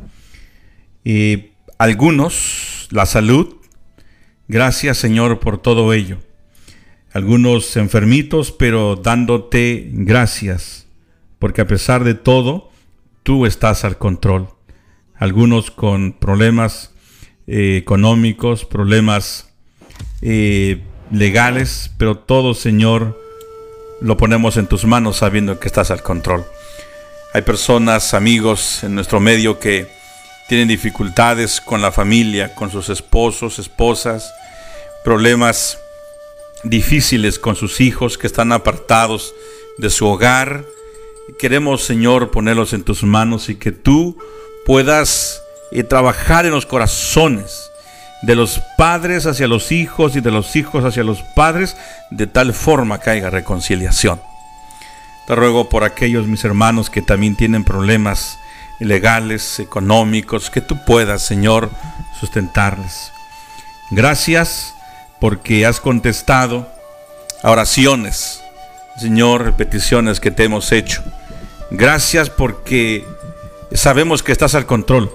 Y 1.03 1.53
algunos, 1.79 2.89
la 2.91 3.07
salud. 3.07 3.57
Gracias, 4.47 4.99
Señor, 4.99 5.41
por 5.41 5.63
todo 5.63 5.95
ello. 5.95 6.19
Algunos 7.15 7.75
enfermitos, 7.79 8.53
pero 8.53 8.97
dándote 8.97 9.89
gracias. 9.93 10.87
Porque 11.39 11.63
a 11.63 11.67
pesar 11.67 12.05
de 12.05 12.13
todo, 12.13 12.71
tú 13.23 13.47
estás 13.47 13.83
al 13.87 13.97
control. 13.97 14.51
Algunos 15.15 15.71
con 15.71 16.13
problemas 16.13 16.93
eh, 17.47 17.79
económicos, 17.79 18.67
problemas 18.67 19.54
eh, 20.23 20.81
legales, 21.11 21.91
pero 21.99 22.17
todo, 22.17 22.55
Señor, 22.55 23.21
lo 24.01 24.17
ponemos 24.17 24.57
en 24.57 24.67
tus 24.67 24.85
manos 24.85 25.19
sabiendo 25.19 25.59
que 25.59 25.69
estás 25.69 25.91
al 25.91 26.03
control. 26.03 26.45
Hay 27.33 27.43
personas, 27.43 28.15
amigos 28.15 28.85
en 28.85 28.95
nuestro 28.95 29.21
medio 29.21 29.59
que 29.59 29.89
tienen 30.49 30.69
dificultades 30.69 31.61
con 31.61 31.83
la 31.83 31.91
familia, 31.91 32.55
con 32.55 32.71
sus 32.71 32.89
esposos, 32.91 33.59
esposas, 33.59 34.33
problemas 35.05 35.79
difíciles 36.63 37.39
con 37.39 37.57
sus 37.57 37.81
hijos 37.81 38.19
que 38.19 38.27
están 38.27 38.53
apartados 38.53 39.35
de 39.79 39.91
su 39.91 40.07
hogar. 40.07 40.65
Queremos, 41.39 41.83
Señor, 41.83 42.31
ponerlos 42.31 42.73
en 42.73 42.85
tus 42.85 43.03
manos 43.03 43.49
y 43.49 43.57
que 43.57 43.73
tú 43.73 44.19
puedas 44.65 45.43
eh, 45.73 45.83
trabajar 45.83 46.47
en 46.47 46.53
los 46.53 46.67
corazones 46.67 47.71
de 48.25 48.35
los 48.35 48.61
padres 48.77 49.27
hacia 49.27 49.49
los 49.49 49.71
hijos 49.71 50.17
y 50.17 50.21
de 50.21 50.31
los 50.31 50.57
hijos 50.57 50.85
hacia 50.85 51.05
los 51.05 51.23
padres, 51.23 51.77
de 52.11 52.27
tal 52.27 52.55
forma 52.55 52.99
haya 53.05 53.29
reconciliación. 53.29 54.21
Te 55.27 55.35
ruego 55.35 55.69
por 55.69 55.85
aquellos 55.85 56.27
mis 56.27 56.45
hermanos 56.45 56.89
que 56.89 57.03
también 57.03 57.37
tienen 57.37 57.65
problemas 57.65 58.39
legales, 58.81 59.61
económicos, 59.61 60.51
que 60.51 60.61
tú 60.61 60.85
puedas, 60.85 61.23
Señor, 61.23 61.71
sustentarles. 62.19 63.13
Gracias 63.91 64.75
porque 65.21 65.67
has 65.67 65.81
contestado 65.81 66.69
a 67.43 67.51
oraciones, 67.51 68.43
Señor, 68.99 69.55
peticiones 69.55 70.19
que 70.19 70.31
te 70.31 70.45
hemos 70.45 70.73
hecho. 70.73 71.03
Gracias 71.71 72.31
porque 72.31 73.05
sabemos 73.73 74.23
que 74.23 74.33
estás 74.33 74.55
al 74.55 74.65
control. 74.65 75.13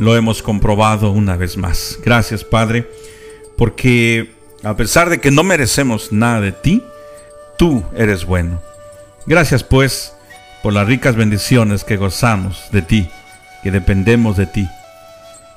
Lo 0.00 0.16
hemos 0.16 0.42
comprobado 0.42 1.10
una 1.10 1.36
vez 1.36 1.58
más. 1.58 1.98
Gracias, 2.02 2.42
Padre, 2.42 2.90
porque 3.58 4.30
a 4.64 4.74
pesar 4.74 5.10
de 5.10 5.20
que 5.20 5.30
no 5.30 5.42
merecemos 5.42 6.10
nada 6.10 6.40
de 6.40 6.52
ti, 6.52 6.82
tú 7.58 7.84
eres 7.94 8.24
bueno. 8.24 8.62
Gracias, 9.26 9.62
pues, 9.62 10.14
por 10.62 10.72
las 10.72 10.86
ricas 10.86 11.16
bendiciones 11.16 11.84
que 11.84 11.98
gozamos 11.98 12.68
de 12.72 12.80
ti, 12.80 13.10
que 13.62 13.70
dependemos 13.70 14.38
de 14.38 14.46
ti. 14.46 14.66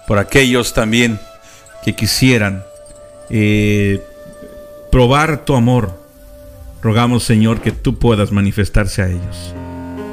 Por 0.10 0.20
aquellos 0.20 0.74
también 0.74 1.22
que 1.86 1.96
quisieran 1.96 2.66
eh, 3.30 4.04
probar 4.92 5.46
tu 5.46 5.56
amor, 5.56 5.98
rogamos, 6.82 7.24
Señor, 7.24 7.62
que 7.62 7.72
tú 7.72 7.98
puedas 7.98 8.34
manifestarse 8.34 9.04
a 9.04 9.08
ellos. 9.08 9.56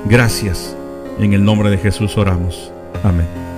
Gracias. 0.04 0.76
En 1.18 1.32
el 1.32 1.44
nombre 1.44 1.68
de 1.68 1.78
Jesús 1.78 2.16
oramos. 2.16 2.70
Amén. 3.02 3.49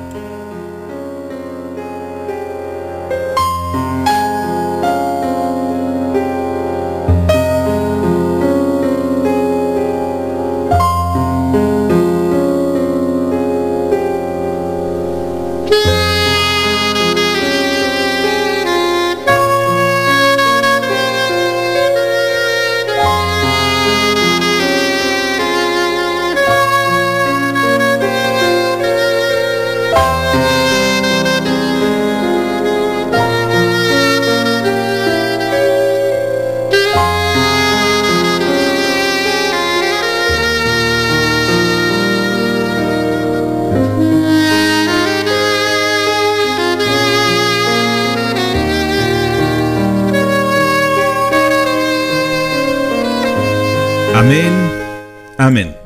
Amén. 55.47 55.77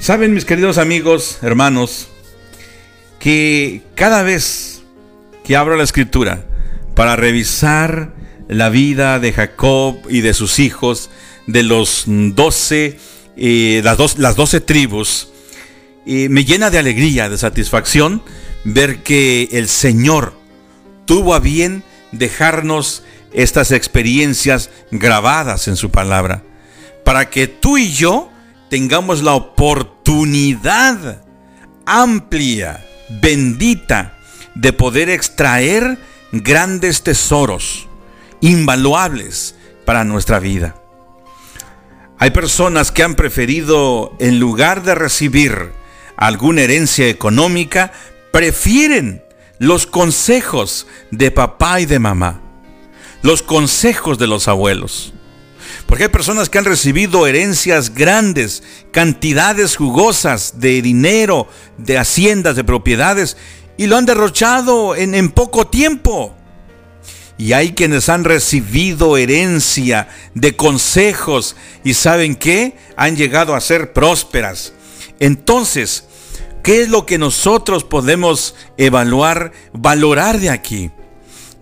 Saben 0.00 0.34
mis 0.34 0.44
queridos 0.44 0.78
amigos, 0.78 1.38
hermanos, 1.42 2.08
que 3.18 3.82
cada 3.94 4.22
vez 4.22 4.82
que 5.44 5.56
abro 5.56 5.76
la 5.76 5.84
escritura 5.84 6.44
para 6.94 7.16
revisar 7.16 8.14
la 8.48 8.70
vida 8.70 9.18
de 9.18 9.32
Jacob 9.32 9.96
y 10.08 10.20
de 10.20 10.34
sus 10.34 10.58
hijos, 10.58 11.10
de 11.46 11.62
los 11.62 12.04
doce, 12.06 12.98
eh, 13.36 13.82
las, 13.84 13.98
dos, 13.98 14.18
las 14.18 14.36
doce 14.36 14.60
tribus, 14.60 15.28
eh, 16.06 16.28
me 16.28 16.44
llena 16.44 16.70
de 16.70 16.78
alegría, 16.78 17.28
de 17.28 17.38
satisfacción 17.38 18.22
ver 18.64 19.02
que 19.02 19.48
el 19.52 19.68
Señor 19.68 20.34
tuvo 21.04 21.34
a 21.34 21.40
bien 21.40 21.84
dejarnos 22.12 23.02
estas 23.32 23.72
experiencias 23.72 24.70
grabadas 24.90 25.68
en 25.68 25.76
su 25.76 25.90
palabra, 25.90 26.42
para 27.04 27.30
que 27.30 27.46
tú 27.46 27.76
y 27.78 27.92
yo 27.92 28.30
tengamos 28.70 29.22
la 29.22 29.34
oportunidad 29.34 31.22
amplia, 31.86 32.84
bendita, 33.08 34.18
de 34.54 34.72
poder 34.72 35.10
extraer 35.10 35.98
grandes 36.32 37.02
tesoros, 37.02 37.88
invaluables 38.40 39.54
para 39.84 40.04
nuestra 40.04 40.38
vida. 40.38 40.76
Hay 42.18 42.30
personas 42.30 42.90
que 42.90 43.02
han 43.02 43.16
preferido, 43.16 44.16
en 44.18 44.38
lugar 44.38 44.82
de 44.82 44.94
recibir 44.94 45.72
alguna 46.16 46.62
herencia 46.62 47.08
económica, 47.08 47.92
prefieren 48.32 49.22
los 49.58 49.86
consejos 49.86 50.86
de 51.10 51.30
papá 51.30 51.80
y 51.80 51.86
de 51.86 51.98
mamá, 51.98 52.40
los 53.22 53.42
consejos 53.42 54.18
de 54.18 54.26
los 54.26 54.48
abuelos. 54.48 55.12
Porque 55.94 56.06
hay 56.06 56.10
personas 56.10 56.48
que 56.48 56.58
han 56.58 56.64
recibido 56.64 57.24
herencias 57.28 57.94
grandes, 57.94 58.64
cantidades 58.90 59.76
jugosas 59.76 60.54
de 60.58 60.82
dinero, 60.82 61.46
de 61.78 61.98
haciendas, 61.98 62.56
de 62.56 62.64
propiedades, 62.64 63.36
y 63.76 63.86
lo 63.86 63.96
han 63.96 64.04
derrochado 64.04 64.96
en, 64.96 65.14
en 65.14 65.30
poco 65.30 65.68
tiempo. 65.68 66.34
Y 67.38 67.52
hay 67.52 67.74
quienes 67.74 68.08
han 68.08 68.24
recibido 68.24 69.16
herencia 69.16 70.08
de 70.34 70.56
consejos 70.56 71.54
y 71.84 71.94
saben 71.94 72.34
qué, 72.34 72.76
han 72.96 73.14
llegado 73.14 73.54
a 73.54 73.60
ser 73.60 73.92
prósperas. 73.92 74.72
Entonces, 75.20 76.06
¿qué 76.64 76.82
es 76.82 76.88
lo 76.88 77.06
que 77.06 77.18
nosotros 77.18 77.84
podemos 77.84 78.56
evaluar, 78.78 79.52
valorar 79.72 80.40
de 80.40 80.50
aquí? 80.50 80.90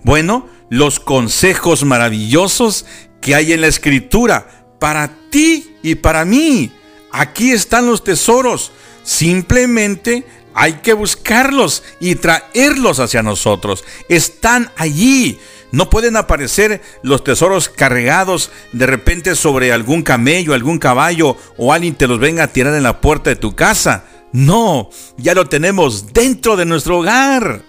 Bueno, 0.05 0.49
los 0.71 1.01
consejos 1.01 1.85
maravillosos 1.85 2.87
que 3.23 3.35
hay 3.35 3.55
en 3.55 3.63
la 3.63 3.69
escritura 3.69 4.67
para 4.79 5.17
ti 5.31 5.77
y 5.83 5.95
para 5.95 6.27
mí. 6.27 6.71
Aquí 7.13 7.53
están 7.53 7.87
los 7.87 8.05
tesoros. 8.05 8.73
Simplemente 9.03 10.27
hay 10.55 10.75
que 10.75 10.93
buscarlos 10.93 11.83
y 12.01 12.17
traerlos 12.17 12.99
hacia 12.99 13.23
nosotros. 13.23 13.85
Están 14.09 14.71
allí. 14.77 15.39
No 15.71 15.89
pueden 15.89 16.17
aparecer 16.17 16.83
los 17.03 17.25
tesoros 17.25 17.71
cargados 17.71 18.51
de 18.73 18.87
repente 18.87 19.35
sobre 19.37 19.73
algún 19.73 20.03
camello, 20.03 20.53
algún 20.53 20.79
caballo 20.79 21.39
o 21.57 21.73
alguien 21.73 21.95
te 21.95 22.07
los 22.07 22.19
venga 22.19 22.45
a 22.45 22.53
tirar 22.53 22.75
en 22.75 22.83
la 22.83 23.01
puerta 23.01 23.31
de 23.31 23.37
tu 23.37 23.55
casa. 23.55 24.05
No, 24.33 24.91
ya 25.17 25.35
lo 25.35 25.49
tenemos 25.49 26.13
dentro 26.13 26.57
de 26.57 26.67
nuestro 26.67 26.99
hogar. 26.99 27.63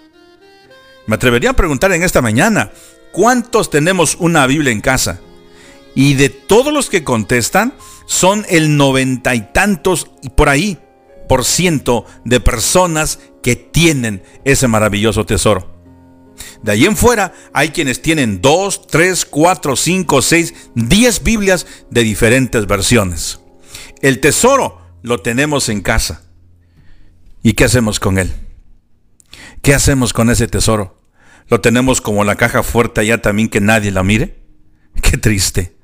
Me 1.06 1.14
atrevería 1.14 1.50
a 1.50 1.56
preguntar 1.56 1.92
en 1.92 2.02
esta 2.02 2.20
mañana, 2.20 2.72
¿cuántos 3.12 3.70
tenemos 3.70 4.16
una 4.18 4.46
Biblia 4.46 4.72
en 4.72 4.80
casa? 4.80 5.20
Y 5.94 6.14
de 6.14 6.28
todos 6.28 6.72
los 6.72 6.90
que 6.90 7.04
contestan, 7.04 7.74
son 8.06 8.44
el 8.48 8.76
noventa 8.76 9.34
y 9.34 9.52
tantos 9.52 10.10
y 10.22 10.30
por 10.30 10.48
ahí 10.48 10.78
por 11.28 11.44
ciento 11.44 12.04
de 12.24 12.40
personas 12.40 13.18
que 13.42 13.56
tienen 13.56 14.22
ese 14.44 14.68
maravilloso 14.68 15.24
tesoro. 15.24 15.72
De 16.62 16.72
ahí 16.72 16.84
en 16.84 16.96
fuera 16.96 17.32
hay 17.52 17.70
quienes 17.70 18.02
tienen 18.02 18.40
dos, 18.40 18.86
tres, 18.86 19.24
cuatro, 19.24 19.76
cinco, 19.76 20.22
seis, 20.22 20.54
diez 20.74 21.22
Biblias 21.22 21.66
de 21.90 22.02
diferentes 22.02 22.66
versiones. 22.66 23.40
El 24.02 24.20
tesoro 24.20 24.80
lo 25.02 25.20
tenemos 25.20 25.68
en 25.68 25.80
casa. 25.80 26.22
¿Y 27.42 27.52
qué 27.52 27.64
hacemos 27.64 28.00
con 28.00 28.18
él? 28.18 28.32
¿Qué 29.62 29.74
hacemos 29.74 30.12
con 30.12 30.30
ese 30.30 30.48
tesoro? 30.48 31.02
¿Lo 31.48 31.60
tenemos 31.60 32.00
como 32.00 32.24
la 32.24 32.36
caja 32.36 32.62
fuerte 32.62 33.02
allá 33.02 33.20
también 33.20 33.48
que 33.48 33.60
nadie 33.60 33.90
la 33.90 34.02
mire? 34.02 34.42
Qué 35.02 35.18
triste. 35.18 35.76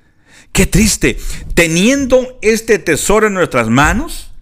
Qué 0.52 0.66
triste. 0.66 1.18
Teniendo 1.55 2.39
este 2.43 2.78
tesoro 2.78 3.28
en 3.28 3.35
nuestras 3.35 3.68
manos, 3.68 4.32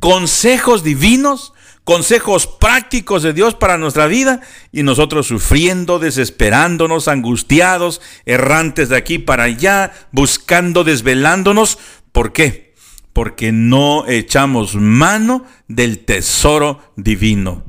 consejos 0.00 0.84
divinos, 0.84 1.52
consejos 1.84 2.46
prácticos 2.46 3.22
de 3.22 3.32
Dios 3.32 3.54
para 3.54 3.78
nuestra 3.78 4.06
vida 4.06 4.40
y 4.72 4.82
nosotros 4.82 5.26
sufriendo, 5.26 5.98
desesperándonos, 5.98 7.08
angustiados, 7.08 8.00
errantes 8.24 8.88
de 8.88 8.96
aquí 8.96 9.18
para 9.18 9.44
allá, 9.44 9.92
buscando, 10.12 10.84
desvelándonos. 10.84 11.78
¿Por 12.12 12.32
qué? 12.32 12.74
Porque 13.12 13.52
no 13.52 14.06
echamos 14.08 14.74
mano 14.74 15.44
del 15.68 16.00
tesoro 16.00 16.80
divino. 16.96 17.64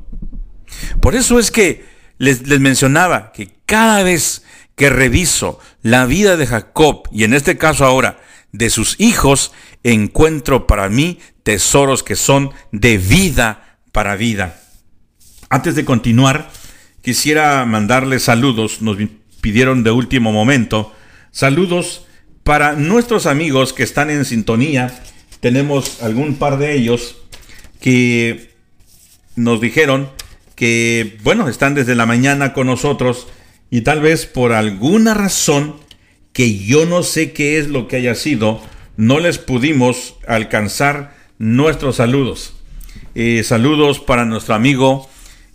Por 1.00 1.14
eso 1.14 1.38
es 1.38 1.50
que 1.50 1.84
les, 2.18 2.46
les 2.48 2.60
mencionaba 2.60 3.32
que 3.32 3.50
cada 3.66 4.02
vez 4.02 4.42
que 4.76 4.90
reviso 4.90 5.58
la 5.82 6.06
vida 6.06 6.36
de 6.36 6.46
Jacob 6.46 7.08
y 7.10 7.24
en 7.24 7.34
este 7.34 7.58
caso 7.58 7.84
ahora 7.84 8.20
de 8.52 8.70
sus 8.70 8.94
hijos, 9.00 9.52
encuentro 9.82 10.66
para 10.66 10.88
mí 10.88 11.18
tesoros 11.42 12.02
que 12.02 12.16
son 12.16 12.50
de 12.72 12.98
vida 12.98 13.78
para 13.92 14.16
vida. 14.16 14.60
Antes 15.48 15.74
de 15.74 15.84
continuar, 15.84 16.50
quisiera 17.02 17.64
mandarles 17.64 18.24
saludos, 18.24 18.82
nos 18.82 18.96
pidieron 19.40 19.82
de 19.82 19.90
último 19.90 20.32
momento, 20.32 20.92
saludos 21.30 22.06
para 22.42 22.74
nuestros 22.74 23.26
amigos 23.26 23.72
que 23.72 23.82
están 23.82 24.10
en 24.10 24.24
sintonía. 24.24 25.02
Tenemos 25.40 26.02
algún 26.02 26.36
par 26.36 26.58
de 26.58 26.74
ellos 26.74 27.16
que 27.80 28.54
nos 29.36 29.60
dijeron 29.60 30.10
que, 30.54 31.18
bueno, 31.22 31.48
están 31.48 31.74
desde 31.74 31.94
la 31.94 32.06
mañana 32.06 32.52
con 32.52 32.66
nosotros 32.66 33.28
y 33.70 33.82
tal 33.82 34.00
vez 34.00 34.26
por 34.26 34.52
alguna 34.52 35.14
razón 35.14 35.76
que 36.32 36.58
yo 36.58 36.84
no 36.86 37.02
sé 37.02 37.32
qué 37.32 37.58
es 37.58 37.68
lo 37.68 37.88
que 37.88 37.96
haya 37.96 38.14
sido, 38.14 38.60
no 38.96 39.20
les 39.20 39.38
pudimos 39.38 40.16
alcanzar 40.26 41.14
nuestros 41.38 41.96
saludos. 41.96 42.54
Eh, 43.14 43.42
saludos 43.42 44.00
para 44.00 44.26
nuestro 44.26 44.54
amigo 44.54 45.08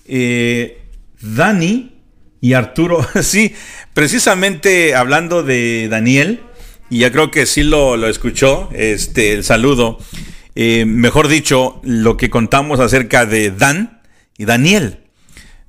eh, 0.08 0.82
Dani 1.22 1.92
y 2.42 2.54
Arturo. 2.54 3.06
sí, 3.22 3.54
precisamente 3.94 4.96
hablando 4.96 5.44
de 5.44 5.88
Daniel, 5.90 6.42
y 6.90 7.00
ya 7.00 7.12
creo 7.12 7.32
que 7.32 7.46
sí 7.46 7.64
lo, 7.64 8.08
escuchó, 8.08 8.70
este, 8.74 9.34
el 9.34 9.44
saludo. 9.44 10.00
Eh, 10.56 10.86
mejor 10.86 11.28
dicho, 11.28 11.80
lo 11.84 12.18
que 12.18 12.30
contamos 12.30 12.80
acerca 12.80 13.26
de 13.26 13.52
Dan 13.52 14.02
y 14.38 14.46
Daniel. 14.46 14.98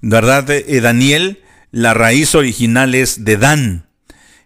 ¿Verdad? 0.01 0.51
Daniel, 0.83 1.42
la 1.73 1.95
raíz 1.95 2.35
original 2.35 2.95
es 2.95 3.25
de 3.25 3.37
Dan 3.37 3.87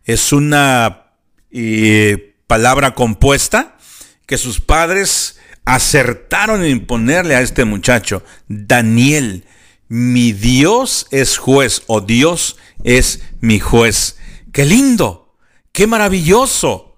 es 0.06 0.32
una 0.32 1.10
eh, 1.50 2.36
palabra 2.46 2.94
compuesta 2.94 3.76
que 4.24 4.38
sus 4.38 4.60
padres 4.60 5.38
acertaron 5.64 6.64
en 6.64 6.70
imponerle 6.70 7.34
a 7.34 7.40
este 7.40 7.64
muchacho. 7.64 8.22
Daniel, 8.46 9.44
mi 9.88 10.32
Dios 10.32 11.08
es 11.10 11.38
juez 11.38 11.82
o 11.88 12.00
Dios 12.00 12.56
es 12.84 13.20
mi 13.40 13.58
juez. 13.58 14.16
¡Qué 14.52 14.64
lindo! 14.64 15.34
¡Qué 15.72 15.88
maravilloso! 15.88 16.96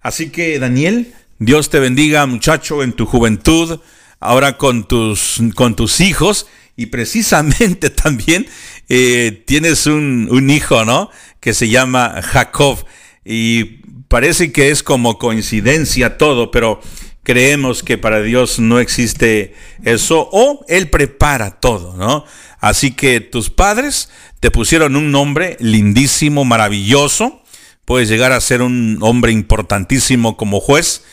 Así 0.00 0.30
que 0.30 0.58
Daniel, 0.58 1.14
Dios 1.38 1.68
te 1.68 1.78
bendiga 1.78 2.24
muchacho 2.24 2.82
en 2.82 2.94
tu 2.94 3.04
juventud, 3.04 3.80
ahora 4.18 4.56
con 4.56 4.88
tus, 4.88 5.40
con 5.54 5.76
tus 5.76 6.00
hijos 6.00 6.46
y 6.80 6.86
precisamente 6.86 7.90
también 7.90 8.46
eh, 8.88 9.42
tienes 9.46 9.86
un, 9.86 10.28
un 10.30 10.50
hijo, 10.50 10.84
¿no? 10.84 11.10
que 11.40 11.54
se 11.54 11.68
llama 11.68 12.20
Jacob. 12.22 12.84
Y 13.24 13.64
parece 14.08 14.52
que 14.52 14.70
es 14.70 14.82
como 14.82 15.18
coincidencia 15.18 16.16
todo, 16.18 16.50
pero 16.50 16.80
creemos 17.22 17.82
que 17.82 17.98
para 17.98 18.22
Dios 18.22 18.58
no 18.58 18.78
existe 18.78 19.54
eso 19.82 20.28
o 20.32 20.64
Él 20.68 20.88
prepara 20.88 21.58
todo, 21.60 21.96
¿no? 21.96 22.24
Así 22.60 22.92
que 22.92 23.20
tus 23.20 23.50
padres 23.50 24.10
te 24.40 24.50
pusieron 24.50 24.96
un 24.96 25.10
nombre 25.10 25.56
lindísimo, 25.60 26.44
maravilloso, 26.44 27.42
puedes 27.84 28.08
llegar 28.08 28.32
a 28.32 28.40
ser 28.40 28.62
un 28.62 28.98
hombre 29.00 29.32
importantísimo 29.32 30.36
como 30.36 30.60
juez, 30.60 31.04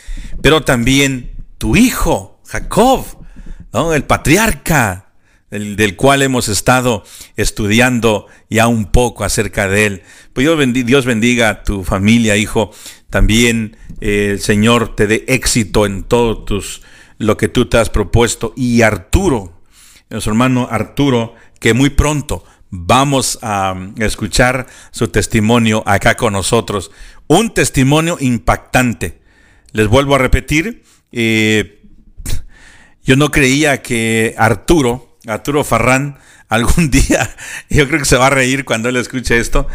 pero 0.42 0.64
también 0.64 1.32
tu 1.58 1.76
hijo, 1.76 2.42
Jacob, 2.46 3.06
¿no? 3.74 3.94
El 3.94 4.04
patriarca, 4.04 5.07
del 5.50 5.96
cual 5.96 6.22
hemos 6.24 6.50
estado 6.50 7.04
estudiando 7.38 8.28
ya 8.50 8.68
un 8.68 8.86
poco 8.86 9.24
acerca 9.24 9.68
de 9.70 9.86
él. 9.86 10.04
Pues 10.34 10.46
Dios 10.86 11.06
bendiga 11.06 11.50
a 11.50 11.64
tu 11.64 11.84
familia, 11.84 12.36
hijo. 12.36 12.72
También 13.10 13.78
eh, 14.02 14.30
el 14.32 14.40
Señor 14.40 14.96
te 14.96 15.08
dé 15.08 15.24
éxito 15.28 15.86
en 15.86 16.04
todo 16.04 16.44
tus, 16.44 16.82
lo 17.18 17.38
que 17.38 17.48
tú 17.48 17.68
te 17.68 17.78
has 17.78 17.90
propuesto. 17.90 18.54
Y 18.56 18.82
Arturo, 18.82 19.62
nuestro 20.10 20.34
hermano 20.34 20.68
Arturo, 20.70 21.36
que 21.60 21.74
muy 21.74 21.90
pronto 21.90 22.44
vamos 22.70 23.40
a 23.42 23.76
escuchar 23.98 24.68
su 24.92 25.08
testimonio 25.08 25.84
acá 25.86 26.16
con 26.16 26.34
nosotros. 26.34 26.92
Un 27.28 27.54
testimonio 27.54 28.18
impactante. 28.20 29.22
Les 29.72 29.88
vuelvo 29.88 30.16
a 30.16 30.18
repetir, 30.18 30.84
eh, 31.12 31.82
yo 33.04 33.16
no 33.16 33.32
creía 33.32 33.82
que 33.82 34.36
Arturo, 34.38 35.07
Arturo 35.28 35.64
Farrán, 35.64 36.18
algún 36.50 36.90
día, 36.92 37.36
yo 37.70 37.88
creo 37.88 38.00
que 38.00 38.06
se 38.06 38.18
va 38.18 38.28
a 38.28 38.32
reír 38.32 38.66
cuando 38.66 38.90
él 38.90 38.98
escuche 38.98 39.38
esto, 39.38 39.68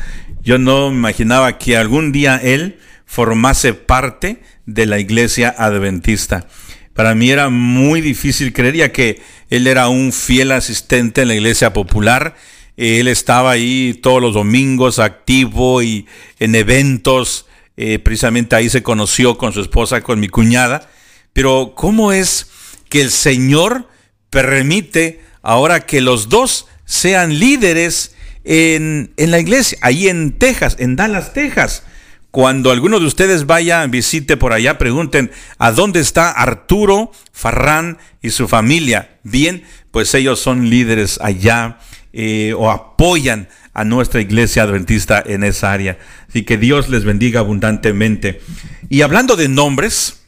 yo 0.43 0.59
no 0.59 0.91
imaginaba 0.91 1.59
que 1.59 1.77
algún 1.77 2.13
día 2.13 2.41
él 2.43 2.79
formase 3.05 3.75
parte 3.75 4.43
de 4.67 4.87
la 4.87 4.99
iglesia 4.99 5.55
adventista. 5.57 6.47
Para 6.95 7.15
mí 7.15 7.31
era 7.31 7.49
muy 7.49 8.01
difícil, 8.01 8.53
creería 8.53 8.93
que 8.93 9.21
él 9.51 9.67
era 9.67 9.89
un 9.89 10.13
fiel 10.13 10.53
asistente 10.53 11.23
en 11.23 11.29
la 11.29 11.35
iglesia 11.35 11.73
popular, 11.73 12.37
él 12.77 13.09
estaba 13.09 13.51
ahí 13.51 13.99
todos 14.03 14.21
los 14.21 14.35
domingos 14.35 14.99
activo 14.99 15.83
y 15.83 16.07
en 16.39 16.55
eventos, 16.55 17.47
eh, 17.77 17.99
precisamente 17.99 18.57
ahí 18.57 18.69
se 18.69 18.83
conoció 18.83 19.37
con 19.39 19.53
su 19.53 19.61
esposa, 19.61 20.01
con 20.03 20.21
mi 20.21 20.29
cuñada, 20.29 20.91
pero 21.33 21.75
¿cómo 21.77 22.13
es 22.13 22.51
que 22.89 23.03
el 23.03 23.11
Señor 23.11 23.89
permite 24.31 25.21
ahora 25.43 25.81
que 25.81 26.01
los 26.01 26.29
dos 26.29 26.67
sean 26.85 27.39
líderes 27.39 28.15
en, 28.45 29.13
la 29.17 29.39
iglesia, 29.39 29.79
ahí 29.83 30.09
en 30.09 30.33
Texas, 30.33 30.77
en 30.79 30.97
Dallas, 30.97 31.33
Texas. 31.33 31.85
Cuando 32.31 32.71
alguno 32.71 32.99
de 32.99 33.07
ustedes 33.07 33.47
vaya, 33.47 33.87
visite 33.87 34.39
por 34.39 34.55
allá, 34.55 34.79
pregunten 34.79 35.31
a 35.59 35.71
dónde 35.71 36.01
está 36.01 36.31
Arturo 36.31 37.13
Farrán 37.31 37.99
y 38.23 38.31
su 38.31 38.49
familia. 38.49 39.19
Bien, 39.23 39.65
pues 39.91 40.15
ellos 40.15 40.41
son 40.41 40.71
líderes 40.71 41.19
allá 41.21 41.79
eh, 42.15 42.55
o 42.57 42.71
apoyan 42.71 43.49
a 43.75 43.85
nuestra 43.85 44.21
iglesia 44.21 44.63
adventista 44.63 45.23
en 45.25 45.45
esa 45.45 45.73
área. 45.73 45.99
Así 46.29 46.45
que 46.45 46.57
Dios 46.57 46.89
les 46.89 47.05
bendiga 47.05 47.41
abundantemente. 47.41 48.41
Y 48.89 49.03
hablando 49.03 49.37
de 49.37 49.49
nombres, 49.49 50.23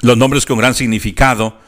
los 0.00 0.16
nombres 0.16 0.46
con 0.46 0.58
gran 0.58 0.74
significado, 0.74 1.58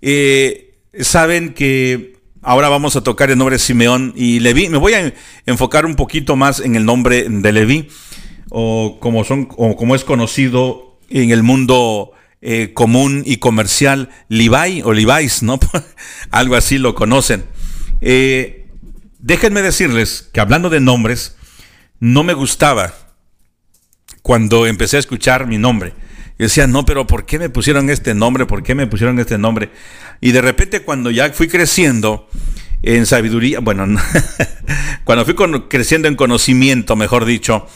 eh, 0.00 0.61
saben 1.00 1.54
que 1.54 2.16
ahora 2.42 2.68
vamos 2.68 2.96
a 2.96 3.02
tocar 3.02 3.30
el 3.30 3.38
nombre 3.38 3.56
de 3.56 3.60
Simeón 3.60 4.12
y 4.16 4.40
Leví. 4.40 4.68
Me 4.68 4.78
voy 4.78 4.94
a 4.94 5.14
enfocar 5.46 5.86
un 5.86 5.96
poquito 5.96 6.36
más 6.36 6.60
en 6.60 6.76
el 6.76 6.84
nombre 6.84 7.28
de 7.28 7.52
Leví, 7.52 7.88
o 8.50 8.98
como, 9.00 9.24
son, 9.24 9.48
o 9.56 9.76
como 9.76 9.94
es 9.94 10.04
conocido 10.04 10.98
en 11.08 11.30
el 11.30 11.42
mundo 11.42 12.12
eh, 12.40 12.72
común 12.74 13.22
y 13.24 13.36
comercial, 13.36 14.10
Levi 14.28 14.82
o 14.82 14.92
Levi's, 14.92 15.42
¿no? 15.42 15.58
Algo 16.30 16.56
así 16.56 16.78
lo 16.78 16.94
conocen. 16.94 17.44
Eh, 18.00 18.66
déjenme 19.18 19.62
decirles 19.62 20.28
que 20.32 20.40
hablando 20.40 20.68
de 20.68 20.80
nombres, 20.80 21.36
no 22.00 22.24
me 22.24 22.34
gustaba 22.34 22.94
cuando 24.22 24.66
empecé 24.66 24.96
a 24.96 25.00
escuchar 25.00 25.46
mi 25.46 25.58
nombre. 25.58 25.94
Yo 26.38 26.46
decía, 26.46 26.66
no, 26.66 26.84
pero 26.84 27.06
¿por 27.06 27.26
qué 27.26 27.38
me 27.38 27.48
pusieron 27.48 27.90
este 27.90 28.14
nombre? 28.14 28.46
¿Por 28.46 28.62
qué 28.62 28.74
me 28.74 28.86
pusieron 28.86 29.18
este 29.20 29.38
nombre? 29.38 29.70
Y 30.22 30.30
de 30.30 30.40
repente 30.40 30.82
cuando 30.82 31.10
ya 31.10 31.32
fui 31.32 31.48
creciendo 31.48 32.28
en 32.82 33.06
sabiduría, 33.06 33.58
bueno, 33.58 33.86
cuando 35.04 35.24
fui 35.24 35.34
creciendo 35.68 36.06
en 36.06 36.14
conocimiento, 36.14 36.94
mejor 36.94 37.24
dicho, 37.24 37.66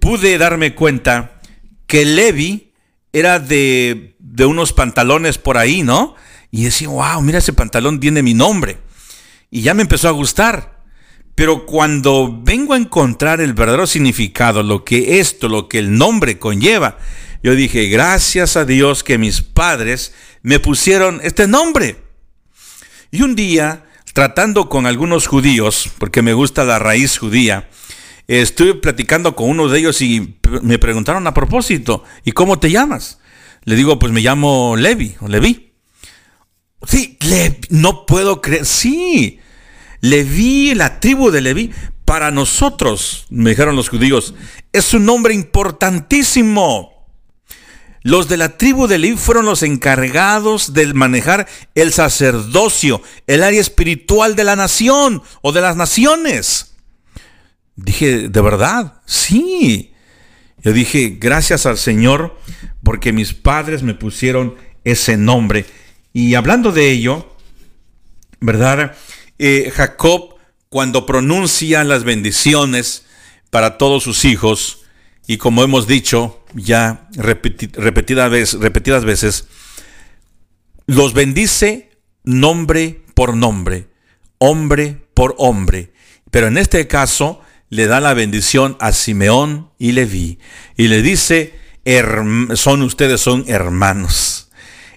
pude 0.00 0.36
darme 0.36 0.74
cuenta 0.74 1.40
que 1.86 2.04
Levi 2.04 2.72
era 3.12 3.38
de, 3.38 4.16
de 4.18 4.44
unos 4.44 4.72
pantalones 4.72 5.38
por 5.38 5.56
ahí, 5.56 5.84
¿no? 5.84 6.16
Y 6.50 6.64
decía, 6.64 6.88
wow, 6.88 7.22
mira 7.22 7.38
ese 7.38 7.52
pantalón 7.52 8.00
tiene 8.00 8.24
mi 8.24 8.34
nombre. 8.34 8.78
Y 9.48 9.62
ya 9.62 9.72
me 9.72 9.82
empezó 9.82 10.08
a 10.08 10.12
gustar. 10.12 10.82
Pero 11.36 11.64
cuando 11.64 12.40
vengo 12.42 12.74
a 12.74 12.76
encontrar 12.76 13.40
el 13.40 13.54
verdadero 13.54 13.86
significado, 13.86 14.64
lo 14.64 14.84
que 14.84 15.20
esto, 15.20 15.48
lo 15.48 15.68
que 15.68 15.78
el 15.78 15.96
nombre 15.96 16.40
conlleva, 16.40 16.98
yo 17.44 17.54
dije, 17.54 17.88
gracias 17.88 18.56
a 18.56 18.64
Dios 18.64 19.04
que 19.04 19.18
mis 19.18 19.42
padres 19.42 20.12
me 20.44 20.60
pusieron 20.60 21.20
este 21.24 21.48
nombre. 21.48 21.96
Y 23.10 23.22
un 23.22 23.34
día, 23.34 23.86
tratando 24.12 24.68
con 24.68 24.86
algunos 24.86 25.26
judíos, 25.26 25.90
porque 25.98 26.20
me 26.20 26.34
gusta 26.34 26.64
la 26.64 26.78
raíz 26.78 27.18
judía, 27.18 27.70
estuve 28.28 28.74
platicando 28.74 29.34
con 29.34 29.48
uno 29.48 29.68
de 29.68 29.78
ellos 29.78 30.02
y 30.02 30.36
me 30.62 30.78
preguntaron 30.78 31.26
a 31.26 31.34
propósito, 31.34 32.04
¿y 32.24 32.32
cómo 32.32 32.58
te 32.58 32.70
llamas? 32.70 33.18
Le 33.64 33.74
digo, 33.74 33.98
pues 33.98 34.12
me 34.12 34.20
llamo 34.20 34.76
Levi 34.76 35.16
o 35.20 35.28
Levi. 35.28 35.72
Sí, 36.86 37.18
no 37.70 38.04
puedo 38.04 38.42
creer, 38.42 38.66
sí. 38.66 39.40
Levi, 40.02 40.74
la 40.74 41.00
tribu 41.00 41.30
de 41.30 41.40
Levi, 41.40 41.70
para 42.04 42.30
nosotros, 42.30 43.24
me 43.30 43.50
dijeron 43.50 43.76
los 43.76 43.88
judíos, 43.88 44.34
es 44.72 44.92
un 44.92 45.06
nombre 45.06 45.32
importantísimo. 45.32 46.93
Los 48.04 48.28
de 48.28 48.36
la 48.36 48.58
tribu 48.58 48.86
de 48.86 48.98
Leví 48.98 49.16
fueron 49.16 49.46
los 49.46 49.62
encargados 49.62 50.74
de 50.74 50.92
manejar 50.92 51.48
el 51.74 51.90
sacerdocio, 51.90 53.00
el 53.26 53.42
área 53.42 53.62
espiritual 53.62 54.36
de 54.36 54.44
la 54.44 54.56
nación 54.56 55.22
o 55.40 55.52
de 55.52 55.62
las 55.62 55.74
naciones. 55.74 56.74
Dije, 57.76 58.28
¿de 58.28 58.40
verdad? 58.42 59.00
Sí. 59.06 59.94
Yo 60.62 60.74
dije, 60.74 61.16
gracias 61.18 61.64
al 61.64 61.78
Señor 61.78 62.38
porque 62.82 63.14
mis 63.14 63.32
padres 63.32 63.82
me 63.82 63.94
pusieron 63.94 64.54
ese 64.84 65.16
nombre. 65.16 65.64
Y 66.12 66.34
hablando 66.34 66.72
de 66.72 66.90
ello, 66.90 67.34
¿verdad? 68.38 68.94
Eh, 69.38 69.72
Jacob, 69.74 70.36
cuando 70.68 71.06
pronuncia 71.06 71.82
las 71.84 72.04
bendiciones 72.04 73.06
para 73.48 73.78
todos 73.78 74.02
sus 74.02 74.26
hijos, 74.26 74.83
y 75.26 75.38
como 75.38 75.62
hemos 75.62 75.86
dicho 75.86 76.44
ya 76.54 77.08
repetidas, 77.14 78.30
veces, 78.30 78.60
repetidas 78.60 79.04
veces, 79.04 79.48
los 80.86 81.14
bendice 81.14 81.90
nombre 82.24 83.02
por 83.14 83.36
nombre, 83.36 83.88
hombre 84.38 84.98
por 85.14 85.34
hombre. 85.38 85.92
Pero 86.30 86.48
en 86.48 86.58
este 86.58 86.86
caso 86.86 87.40
le 87.70 87.86
da 87.86 88.00
la 88.00 88.14
bendición 88.14 88.76
a 88.80 88.92
Simeón 88.92 89.70
y 89.78 89.92
Leví 89.92 90.38
y 90.76 90.88
le 90.88 91.02
dice, 91.02 91.54
son 92.54 92.82
ustedes 92.82 93.20
son 93.20 93.44
hermanos. 93.48 94.50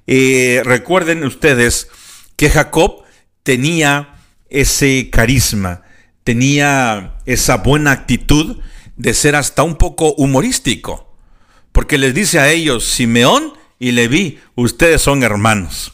Eh, 0.08 0.62
recuerden 0.64 1.24
ustedes 1.24 1.90
que 2.36 2.50
Jacob 2.50 3.04
tenía 3.44 4.16
ese 4.50 5.10
carisma, 5.10 5.84
tenía 6.24 7.18
esa 7.26 7.58
buena 7.58 7.92
actitud 7.92 8.60
de 8.98 9.14
ser 9.14 9.36
hasta 9.36 9.64
un 9.64 9.76
poco 9.76 10.14
humorístico, 10.16 11.14
porque 11.72 11.98
les 11.98 12.14
dice 12.14 12.40
a 12.40 12.50
ellos, 12.50 12.86
Simeón 12.86 13.54
y 13.80 13.92
Leví, 13.92 14.40
ustedes 14.56 15.02
son 15.02 15.24
hermanos. 15.24 15.94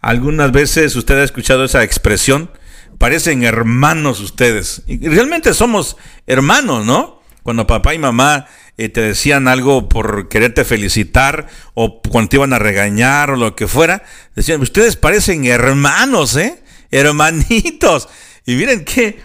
Algunas 0.00 0.52
veces 0.52 0.94
usted 0.94 1.18
ha 1.18 1.24
escuchado 1.24 1.64
esa 1.64 1.82
expresión, 1.82 2.50
parecen 2.98 3.42
hermanos 3.42 4.20
ustedes. 4.20 4.82
Y 4.86 5.08
realmente 5.08 5.54
somos 5.54 5.96
hermanos, 6.26 6.84
¿no? 6.84 7.22
Cuando 7.42 7.66
papá 7.66 7.94
y 7.94 7.98
mamá 7.98 8.46
eh, 8.76 8.88
te 8.88 9.00
decían 9.00 9.48
algo 9.48 9.88
por 9.88 10.28
quererte 10.28 10.64
felicitar 10.64 11.48
o 11.74 12.02
cuando 12.02 12.28
te 12.28 12.36
iban 12.36 12.52
a 12.52 12.58
regañar 12.58 13.30
o 13.30 13.36
lo 13.36 13.56
que 13.56 13.66
fuera, 13.66 14.04
decían, 14.34 14.60
ustedes 14.60 14.96
parecen 14.96 15.46
hermanos, 15.46 16.36
¿eh? 16.36 16.62
Hermanitos. 16.90 18.08
Y 18.44 18.54
miren 18.54 18.84
qué, 18.84 19.18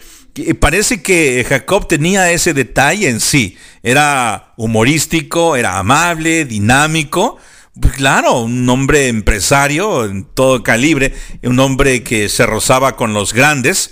parece 0.59 1.01
que 1.01 1.45
Jacob 1.47 1.87
tenía 1.87 2.31
ese 2.31 2.53
detalle 2.53 3.09
en 3.09 3.19
sí. 3.19 3.57
Era 3.83 4.53
humorístico, 4.57 5.55
era 5.55 5.77
amable, 5.77 6.45
dinámico. 6.45 7.37
Pues 7.79 7.93
claro, 7.93 8.41
un 8.41 8.67
hombre 8.69 9.07
empresario 9.07 10.05
en 10.05 10.25
todo 10.25 10.63
calibre, 10.63 11.13
un 11.43 11.59
hombre 11.59 12.03
que 12.03 12.29
se 12.29 12.45
rozaba 12.45 12.95
con 12.95 13.13
los 13.13 13.33
grandes 13.33 13.91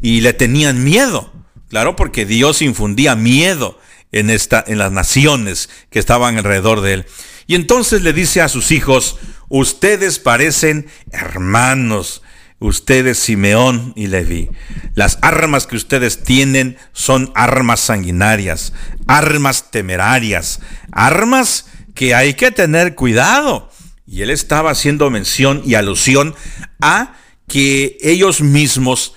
y 0.00 0.20
le 0.22 0.32
tenían 0.32 0.82
miedo. 0.82 1.32
Claro, 1.68 1.96
porque 1.96 2.24
Dios 2.24 2.62
infundía 2.62 3.14
miedo 3.14 3.78
en 4.12 4.30
esta 4.30 4.64
en 4.66 4.78
las 4.78 4.92
naciones 4.92 5.68
que 5.90 5.98
estaban 5.98 6.38
alrededor 6.38 6.80
de 6.80 6.94
él. 6.94 7.06
Y 7.46 7.54
entonces 7.54 8.02
le 8.02 8.12
dice 8.12 8.40
a 8.40 8.48
sus 8.48 8.70
hijos, 8.70 9.16
"Ustedes 9.48 10.18
parecen 10.18 10.86
hermanos." 11.12 12.22
Ustedes 12.58 13.18
Simeón 13.18 13.92
y 13.96 14.08
Leví. 14.08 14.48
Las 14.94 15.18
armas 15.22 15.66
que 15.66 15.76
ustedes 15.76 16.22
tienen 16.22 16.76
son 16.92 17.30
armas 17.34 17.80
sanguinarias, 17.80 18.72
armas 19.06 19.70
temerarias, 19.70 20.60
armas 20.90 21.66
que 21.94 22.14
hay 22.14 22.34
que 22.34 22.50
tener 22.50 22.94
cuidado. 22.94 23.70
Y 24.06 24.22
él 24.22 24.30
estaba 24.30 24.70
haciendo 24.70 25.10
mención 25.10 25.62
y 25.64 25.74
alusión 25.74 26.34
a 26.80 27.14
que 27.46 27.96
ellos 28.00 28.40
mismos 28.40 29.14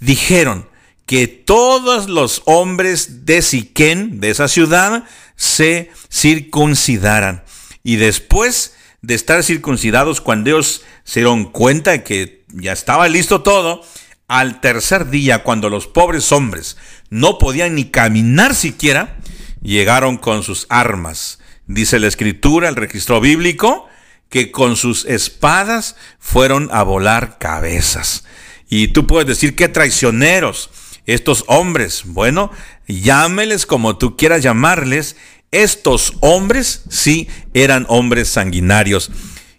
dijeron 0.00 0.68
que 1.06 1.26
todos 1.26 2.08
los 2.08 2.42
hombres 2.46 3.26
de 3.26 3.42
Siquén, 3.42 4.20
de 4.20 4.30
esa 4.30 4.48
ciudad, 4.48 5.04
se 5.36 5.90
circuncidaran. 6.10 7.44
Y 7.82 7.96
después 7.96 8.74
de 9.02 9.14
estar 9.14 9.42
circuncidados, 9.42 10.20
cuando 10.20 10.50
ellos 10.50 10.82
se 11.04 11.20
dieron 11.20 11.44
cuenta 11.44 12.04
que 12.04 12.41
ya 12.52 12.72
estaba 12.72 13.08
listo 13.08 13.42
todo, 13.42 13.82
al 14.28 14.60
tercer 14.60 15.10
día, 15.10 15.42
cuando 15.42 15.68
los 15.68 15.86
pobres 15.86 16.32
hombres 16.32 16.76
no 17.10 17.38
podían 17.38 17.74
ni 17.74 17.86
caminar 17.86 18.54
siquiera, 18.54 19.18
llegaron 19.60 20.16
con 20.16 20.42
sus 20.42 20.66
armas. 20.70 21.38
Dice 21.66 21.98
la 21.98 22.08
escritura, 22.08 22.68
el 22.68 22.76
registro 22.76 23.20
bíblico, 23.20 23.88
que 24.28 24.50
con 24.50 24.76
sus 24.76 25.04
espadas 25.04 25.96
fueron 26.18 26.70
a 26.72 26.82
volar 26.82 27.36
cabezas. 27.38 28.24
Y 28.68 28.88
tú 28.88 29.06
puedes 29.06 29.26
decir, 29.26 29.54
qué 29.54 29.68
traicioneros 29.68 30.70
estos 31.04 31.44
hombres. 31.48 32.04
Bueno, 32.06 32.50
llámeles 32.88 33.66
como 33.66 33.98
tú 33.98 34.16
quieras 34.16 34.42
llamarles. 34.42 35.16
Estos 35.50 36.14
hombres 36.20 36.84
sí 36.88 37.28
eran 37.52 37.84
hombres 37.88 38.28
sanguinarios. 38.28 39.10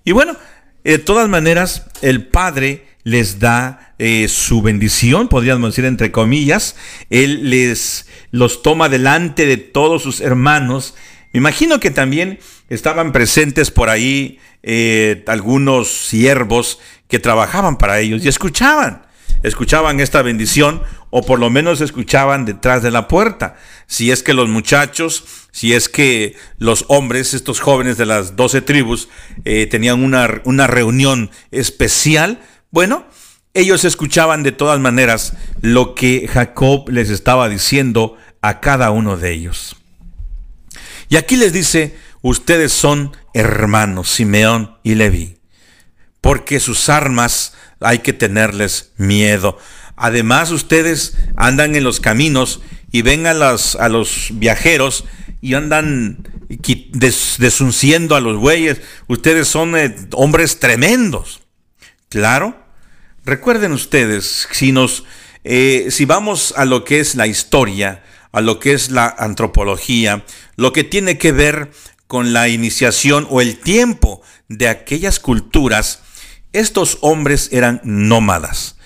Y 0.03 0.11
bueno, 0.11 0.36
de 0.84 0.99
todas 0.99 1.30
maneras, 1.30 1.85
el 2.01 2.27
Padre 2.27 2.85
les 3.03 3.39
da 3.39 3.93
eh, 3.99 4.27
su 4.27 4.61
bendición, 4.61 5.27
podríamos 5.27 5.72
decir 5.72 5.85
entre 5.85 6.11
comillas. 6.11 6.76
Él 7.10 7.49
les 7.49 8.07
los 8.31 8.61
toma 8.61 8.89
delante 8.89 9.45
de 9.45 9.57
todos 9.57 10.03
sus 10.03 10.22
hermanos. 10.22 10.95
Me 11.31 11.39
imagino 11.39 11.80
que 11.80 11.91
también 11.91 12.39
estaban 12.69 13.11
presentes 13.11 13.72
por 13.72 13.89
ahí 13.89 14.39
eh, 14.64 15.23
algunos 15.27 15.89
siervos 15.89 16.80
que 17.07 17.19
trabajaban 17.19 17.77
para 17.77 17.99
ellos 17.99 18.23
y 18.23 18.30
escuchaban, 18.30 19.03
escuchaban 19.44 20.00
esta 20.00 20.22
bendición 20.22 20.82
o 21.10 21.22
por 21.24 21.40
lo 21.40 21.50
menos 21.50 21.82
escuchaban 21.82 22.45
detrás 22.45 22.82
de 22.82 22.91
la 22.91 23.08
puerta. 23.08 23.56
Si 23.88 24.12
es 24.12 24.24
que 24.24 24.34
los 24.34 24.50
muchachos, 24.50 25.26
si 25.52 25.74
es 25.74 25.90
que 25.90 26.36
los 26.58 26.86
hombres, 26.88 27.34
estos 27.34 27.60
jóvenes 27.60 27.98
de 27.98 28.06
las 28.06 28.36
doce 28.36 28.62
tribus, 28.62 29.10
eh, 29.45 29.68
tenían 29.68 30.04
una, 30.04 30.41
una 30.45 30.68
reunión 30.68 31.30
especial, 31.52 32.41
bueno, 32.72 33.06
ellos 33.54 33.86
escuchaban 33.86 34.41
de 34.41 34.52
todas 34.52 34.80
maneras 34.80 35.34
lo 35.62 35.94
que 35.94 36.28
Jacob 36.28 36.90
les 36.90 37.10
estaba 37.10 37.50
diciendo 37.50 38.18
a 38.41 38.60
cada 38.60 38.90
uno 38.90 39.18
de 39.18 39.32
ellos. 39.32 39.76
Y 41.10 41.18
aquí 41.18 41.36
les 41.36 41.54
dice, 41.54 41.95
ustedes 42.22 42.72
son 42.72 43.16
hermanos, 43.36 44.10
Simeón 44.10 44.78
y 44.82 44.95
Leví, 44.95 45.38
porque 46.22 46.60
sus 46.60 46.90
armas 46.90 47.54
hay 47.84 47.99
que 47.99 48.14
tenerles 48.14 48.93
miedo. 48.97 49.57
Además, 49.95 50.51
ustedes 50.51 51.15
andan 51.35 51.76
en 51.76 51.84
los 51.84 51.99
caminos 51.99 52.61
y 52.91 53.01
ven 53.01 53.27
a, 53.27 53.34
las, 53.34 53.76
a 53.76 53.89
los 53.89 54.30
viajeros 54.31 55.05
y 55.41 55.53
andan 55.53 56.27
desunciendo 57.38 58.15
a 58.15 58.22
los 58.22 58.38
bueyes. 58.38 58.81
Ustedes 59.07 59.47
son 59.47 59.76
eh, 59.77 59.95
hombres 60.11 60.60
tremendos. 60.60 61.41
Claro, 62.10 62.64
Recuerden 63.26 63.72
ustedes, 63.72 64.49
si 64.51 64.73
nos, 64.73 65.05
eh, 65.45 65.88
si 65.91 66.03
vamos 66.03 66.53
a 66.57 66.65
lo 66.65 66.84
que 66.84 66.99
es 66.99 67.15
la 67.15 67.26
historia, 67.26 68.03
a 68.34 68.41
lo 68.41 68.60
que 68.60 68.73
es 68.73 68.91
la 68.91 69.07
antropología, 69.07 70.26
lo 70.57 70.73
que 70.73 70.84
tiene 70.84 71.18
que 71.18 71.31
ver 71.31 71.72
con 72.07 72.34
la 72.34 72.49
iniciación 72.49 73.26
o 73.30 73.39
el 73.39 73.60
tiempo 73.60 74.22
de 74.49 74.68
aquellas 74.68 75.22
culturas, 75.22 76.03
estos 76.54 76.98
hombres 77.02 77.50
eran 77.52 77.82
nómadas. 77.84 78.78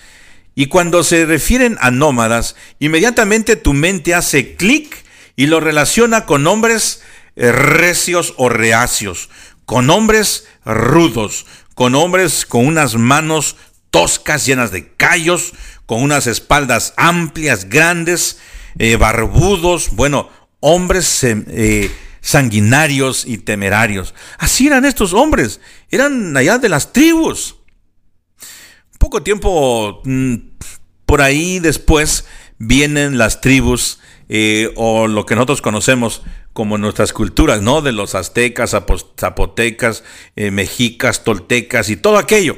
Y 0.56 0.68
cuando 0.68 1.03
se 1.03 1.26
refieren 1.26 1.77
a 1.81 1.91
nómadas, 1.91 2.56
inmediatamente 2.80 3.56
tu 3.56 3.73
mente 3.73 4.15
hace 4.15 4.56
clic 4.56 5.06
y 5.35 5.45
lo 5.45 5.60
relaciona 5.60 6.26
con 6.26 6.48
hombres 6.48 7.03
eh, 7.35 7.52
recios 7.52 8.34
o 8.38 8.49
reacios, 8.49 9.30
con 9.65 9.91
hombres 9.91 10.48
rudos, 10.65 11.45
con 11.76 11.94
hombres 11.94 12.48
con 12.48 12.65
unas 12.65 12.95
manos 12.95 13.56
toscas, 13.91 14.48
llenas 14.48 14.72
de 14.72 14.91
callos, 14.94 15.53
con 15.85 16.02
unas 16.02 16.26
espaldas 16.26 16.95
amplias, 16.98 17.69
grandes, 17.69 18.39
eh, 18.80 18.95
barbudos, 18.95 19.91
bueno, 19.91 20.31
hombres 20.60 21.23
eh, 21.23 21.91
sanguinarios 22.22 23.26
y 23.27 23.38
temerarios. 23.38 24.15
Así 24.39 24.65
eran 24.65 24.85
estos 24.85 25.14
hombres, 25.14 25.61
eran 25.91 26.35
allá 26.35 26.57
de 26.57 26.69
las 26.69 26.91
tribus. 26.94 27.56
Poco 28.97 29.23
tiempo 29.23 30.01
mm, 30.03 30.35
por 31.05 31.21
ahí 31.21 31.59
después 31.59 32.25
vienen 32.57 33.17
las 33.17 33.41
tribus 33.41 33.99
eh, 34.29 34.71
o 34.75 35.07
lo 35.07 35.25
que 35.25 35.35
nosotros 35.35 35.61
conocemos 35.61 36.23
como 36.53 36.77
nuestras 36.77 37.13
culturas, 37.13 37.61
¿no? 37.61 37.81
De 37.81 37.91
los 37.91 38.15
aztecas, 38.15 38.75
zapotecas, 39.19 40.03
mexicas, 40.35 41.23
toltecas 41.23 41.89
y 41.89 41.97
todo 41.97 42.17
aquello. 42.17 42.57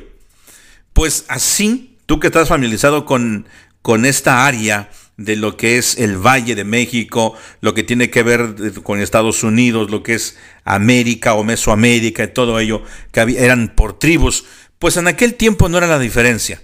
Pues 0.94 1.26
así, 1.28 1.98
tú 2.06 2.20
que 2.20 2.28
estás 2.28 2.48
familiarizado 2.48 3.06
con, 3.06 3.48
con 3.82 4.06
esta 4.06 4.46
área 4.46 4.90
de 5.20 5.36
lo 5.36 5.58
que 5.58 5.78
es 5.78 5.98
el 5.98 6.16
Valle 6.16 6.56
de 6.56 6.64
México, 6.64 7.36
lo 7.60 7.74
que 7.74 7.84
tiene 7.84 8.10
que 8.10 8.24
ver 8.24 8.74
con 8.84 9.02
Estados 9.02 9.44
Unidos, 9.44 9.92
lo 9.92 10.02
que 10.02 10.14
es 10.14 10.38
América 10.64 11.34
o 11.34 11.44
Mesoamérica 11.44 12.24
y 12.24 12.34
todo 12.34 12.58
ello, 12.58 12.84
que 13.12 13.36
eran 13.38 13.74
por 13.76 14.00
tribus, 14.00 14.46
pues 14.80 14.98
en 14.98 15.08
aquel 15.08 15.36
tiempo 15.36 15.70
no 15.70 15.78
era 15.78 15.88
la 15.88 16.00
diferencia. 16.00 16.62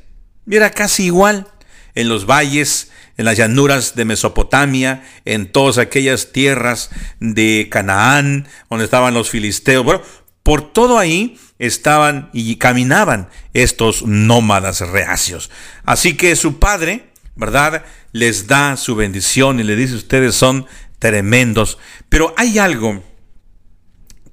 Era 0.49 0.71
casi 0.71 1.05
igual 1.05 1.47
en 1.95 2.09
los 2.09 2.25
valles, 2.25 2.91
en 3.17 3.25
las 3.25 3.37
llanuras 3.37 3.95
de 3.95 4.05
Mesopotamia, 4.05 5.03
en 5.25 5.51
todas 5.51 5.77
aquellas 5.77 6.31
tierras 6.31 6.89
de 7.19 7.67
Canaán, 7.69 8.47
donde 8.69 8.85
estaban 8.85 9.13
los 9.13 9.29
filisteos. 9.29 9.83
Bueno, 9.83 10.01
por 10.43 10.73
todo 10.73 10.97
ahí 10.97 11.39
estaban 11.59 12.29
y 12.33 12.55
caminaban 12.57 13.29
estos 13.53 14.03
nómadas 14.03 14.81
reacios. 14.81 15.49
Así 15.85 16.15
que 16.15 16.35
su 16.35 16.59
padre, 16.59 17.09
¿verdad? 17.35 17.83
Les 18.11 18.47
da 18.47 18.77
su 18.77 18.95
bendición 18.95 19.59
y 19.59 19.63
le 19.63 19.75
dice, 19.75 19.95
ustedes 19.95 20.35
son 20.35 20.67
tremendos. 20.99 21.79
Pero 22.09 22.33
hay 22.37 22.59
algo 22.59 23.03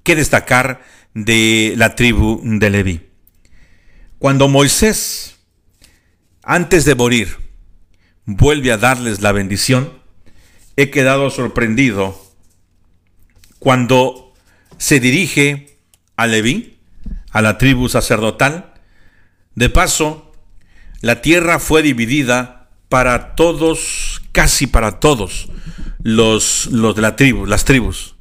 que 0.02 0.16
destacar 0.16 0.84
de 1.14 1.74
la 1.76 1.94
tribu 1.94 2.40
de 2.44 2.70
Leví. 2.70 3.11
Cuando 4.22 4.46
Moisés, 4.46 5.40
antes 6.44 6.84
de 6.84 6.94
morir, 6.94 7.38
vuelve 8.24 8.70
a 8.70 8.76
darles 8.76 9.20
la 9.20 9.32
bendición, 9.32 9.98
he 10.76 10.90
quedado 10.90 11.28
sorprendido 11.28 12.16
cuando 13.58 14.32
se 14.78 15.00
dirige 15.00 15.76
a 16.14 16.28
Leví, 16.28 16.78
a 17.32 17.42
la 17.42 17.58
tribu 17.58 17.88
sacerdotal. 17.88 18.74
De 19.56 19.68
paso, 19.70 20.32
la 21.00 21.20
tierra 21.20 21.58
fue 21.58 21.82
dividida 21.82 22.70
para 22.88 23.34
todos, 23.34 24.22
casi 24.30 24.68
para 24.68 25.00
todos 25.00 25.48
los, 26.04 26.66
los 26.66 26.94
de 26.94 27.02
la 27.02 27.16
tribu, 27.16 27.44
las 27.44 27.64
tribus. 27.64 28.14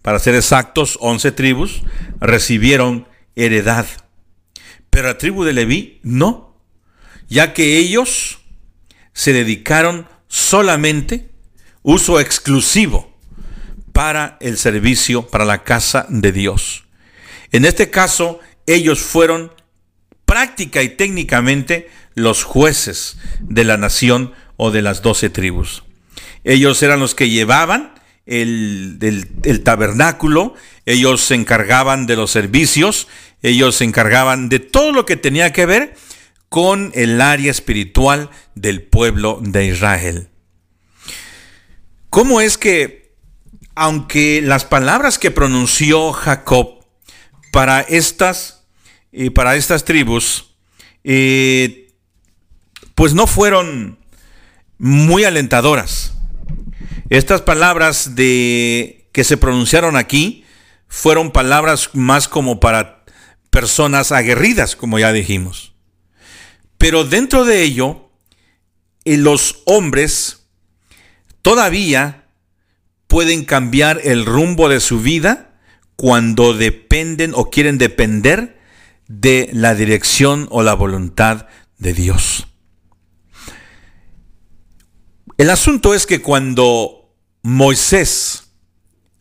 Para 0.00 0.20
ser 0.20 0.36
exactos, 0.36 0.96
11 1.00 1.32
tribus 1.32 1.82
recibieron 2.20 3.08
heredad. 3.34 3.86
Pero 4.94 5.08
la 5.08 5.18
tribu 5.18 5.42
de 5.42 5.52
Leví 5.52 5.98
no, 6.04 6.56
ya 7.28 7.52
que 7.52 7.78
ellos 7.78 8.38
se 9.12 9.32
dedicaron 9.32 10.06
solamente, 10.28 11.30
uso 11.82 12.20
exclusivo, 12.20 13.12
para 13.92 14.38
el 14.40 14.56
servicio, 14.56 15.26
para 15.26 15.44
la 15.44 15.64
casa 15.64 16.06
de 16.08 16.30
Dios. 16.30 16.84
En 17.50 17.64
este 17.64 17.90
caso, 17.90 18.38
ellos 18.66 19.00
fueron 19.00 19.50
práctica 20.26 20.80
y 20.84 20.90
técnicamente 20.90 21.90
los 22.14 22.44
jueces 22.44 23.16
de 23.40 23.64
la 23.64 23.76
nación 23.76 24.32
o 24.56 24.70
de 24.70 24.82
las 24.82 25.02
doce 25.02 25.28
tribus. 25.28 25.82
Ellos 26.44 26.80
eran 26.84 27.00
los 27.00 27.16
que 27.16 27.30
llevaban 27.30 27.94
el, 28.26 29.60
tabernáculo, 29.64 30.54
ellos 30.86 31.20
se 31.20 31.34
encargaban 31.34 32.06
de 32.06 32.16
los 32.16 32.30
servicios, 32.30 33.08
ellos 33.44 33.76
se 33.76 33.84
encargaban 33.84 34.48
de 34.48 34.58
todo 34.58 34.90
lo 34.90 35.04
que 35.04 35.16
tenía 35.16 35.52
que 35.52 35.66
ver 35.66 35.94
con 36.48 36.92
el 36.94 37.20
área 37.20 37.50
espiritual 37.50 38.30
del 38.54 38.82
pueblo 38.82 39.38
de 39.42 39.66
Israel. 39.66 40.30
¿Cómo 42.08 42.40
es 42.40 42.56
que, 42.56 43.12
aunque 43.74 44.40
las 44.40 44.64
palabras 44.64 45.18
que 45.18 45.30
pronunció 45.30 46.12
Jacob 46.12 46.86
para 47.52 47.82
estas, 47.82 48.64
eh, 49.12 49.30
para 49.30 49.56
estas 49.56 49.84
tribus, 49.84 50.54
eh, 51.04 51.92
pues 52.94 53.12
no 53.12 53.26
fueron 53.26 53.98
muy 54.78 55.24
alentadoras. 55.24 56.14
Estas 57.10 57.42
palabras 57.42 58.14
de 58.14 59.06
que 59.12 59.22
se 59.22 59.36
pronunciaron 59.36 59.96
aquí 59.96 60.46
fueron 60.88 61.30
palabras 61.30 61.90
más 61.92 62.26
como 62.26 62.58
para 62.58 63.03
personas 63.54 64.10
aguerridas, 64.10 64.74
como 64.74 64.98
ya 64.98 65.12
dijimos. 65.12 65.74
Pero 66.76 67.04
dentro 67.04 67.44
de 67.44 67.62
ello, 67.62 68.10
eh, 69.04 69.16
los 69.16 69.62
hombres 69.64 70.48
todavía 71.40 72.26
pueden 73.06 73.44
cambiar 73.44 74.00
el 74.02 74.26
rumbo 74.26 74.68
de 74.68 74.80
su 74.80 75.00
vida 75.00 75.60
cuando 75.94 76.52
dependen 76.52 77.30
o 77.32 77.48
quieren 77.48 77.78
depender 77.78 78.60
de 79.06 79.48
la 79.52 79.76
dirección 79.76 80.48
o 80.50 80.64
la 80.64 80.74
voluntad 80.74 81.46
de 81.78 81.92
Dios. 81.94 82.48
El 85.38 85.48
asunto 85.48 85.94
es 85.94 86.06
que 86.06 86.20
cuando 86.20 87.14
Moisés, 87.42 88.50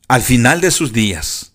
al 0.07 0.23
final 0.23 0.60
de 0.60 0.72
sus 0.72 0.91
días, 0.91 1.53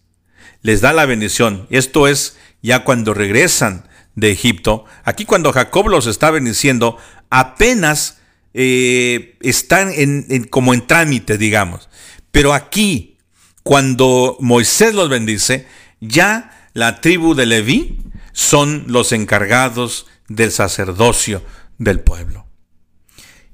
les 0.62 0.80
da 0.80 0.92
la 0.92 1.06
bendición, 1.06 1.66
esto 1.70 2.06
es 2.06 2.36
ya 2.62 2.85
cuando 2.85 3.14
regresan 3.14 3.89
de 4.14 4.30
Egipto, 4.30 4.85
aquí 5.05 5.24
cuando 5.24 5.52
Jacob 5.52 5.89
los 5.89 6.06
está 6.06 6.30
bendiciendo, 6.30 6.98
apenas 7.30 8.18
eh, 8.55 9.36
están 9.40 9.93
en, 9.93 10.44
como 10.44 10.74
en 10.74 10.86
trámite, 10.86 11.39
digamos. 11.39 11.89
Pero 12.30 12.55
aquí, 12.55 13.18
cuando 13.62 14.36
Moisés 14.40 14.94
los 14.94 15.09
bendice, 15.09 15.66
ya 16.01 16.68
la 16.74 17.01
tribu 17.01 17.35
de 17.35 17.47
Leví 17.47 17.98
son 18.32 18.85
los 18.89 19.12
encargados 19.12 20.06
del 20.28 20.51
sacerdocio 20.51 21.43
del 21.78 22.01
pueblo. 22.01 22.47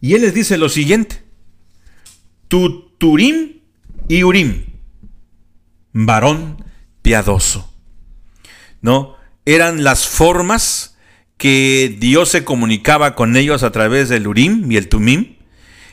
Y 0.01 0.15
él 0.15 0.23
les 0.23 0.35
dice 0.35 0.59
lo 0.59 0.69
siguiente, 0.69 1.23
tu 2.49 2.91
Turim 2.99 3.61
y 4.09 4.23
Urim, 4.23 4.67
varón 5.93 6.65
piadoso. 7.03 7.74
¿No? 8.85 9.17
Eran 9.47 9.83
las 9.83 10.07
formas 10.07 10.99
que 11.39 11.97
Dios 11.99 12.29
se 12.29 12.45
comunicaba 12.45 13.15
con 13.15 13.35
ellos 13.35 13.63
a 13.63 13.73
través 13.73 14.11
del 14.11 14.27
Urim 14.27 14.71
y 14.71 14.77
el 14.77 14.91
Tumim. 14.91 15.37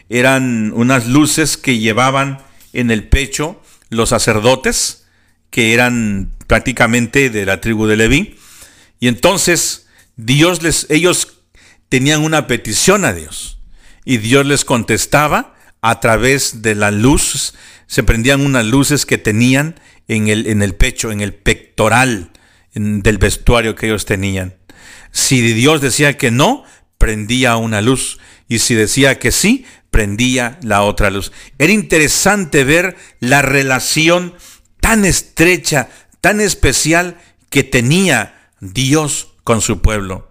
Eran 0.10 0.74
unas 0.76 1.08
luces 1.08 1.56
que 1.56 1.80
llevaban 1.80 2.40
en 2.74 2.92
el 2.92 3.08
pecho 3.08 3.62
los 3.90 4.10
sacerdotes, 4.10 5.08
que 5.52 5.74
eran 5.74 6.34
prácticamente 6.48 7.30
de 7.30 7.46
la 7.46 7.62
tribu 7.62 7.88
de 7.88 7.96
Leví. 7.96 8.36
Y 9.00 9.08
entonces 9.08 9.88
Dios 10.18 10.62
les, 10.62 10.86
ellos 10.90 11.38
tenían 11.88 12.22
una 12.26 12.46
petición 12.46 13.06
a 13.06 13.14
Dios. 13.14 13.62
Y 14.04 14.18
Dios 14.18 14.46
les 14.46 14.66
contestaba 14.66 15.56
a 15.80 16.02
través 16.02 16.62
de 16.62 16.76
la 16.76 16.92
luz. 16.92 17.54
Se 17.88 18.04
prendían 18.04 18.42
unas 18.42 18.66
luces 18.66 19.06
que 19.06 19.18
tenían 19.18 19.80
en 20.10 20.28
el, 20.28 20.46
en 20.48 20.62
el 20.62 20.76
pecho, 20.76 21.10
en 21.14 21.22
el 21.22 21.34
pectoral 21.34 22.31
del 22.74 23.18
vestuario 23.18 23.76
que 23.76 23.88
ellos 23.88 24.06
tenían. 24.06 24.56
Si 25.12 25.42
Dios 25.42 25.82
decía 25.82 26.18
que 26.18 26.32
no, 26.32 26.64
prendía 26.98 27.58
una 27.58 27.82
luz. 27.82 28.20
Y 28.48 28.60
si 28.60 28.76
decía 28.76 29.20
que 29.20 29.32
sí, 29.32 29.66
prendía 29.90 30.58
la 30.62 30.84
otra 30.84 31.10
luz. 31.10 31.32
Era 31.58 31.74
interesante 31.74 32.64
ver 32.64 32.98
la 33.20 33.42
relación 33.42 34.34
tan 34.80 35.06
estrecha, 35.06 35.90
tan 36.22 36.40
especial 36.40 37.18
que 37.50 37.64
tenía 37.64 38.50
Dios 38.60 39.34
con 39.44 39.62
su 39.62 39.82
pueblo. 39.82 40.30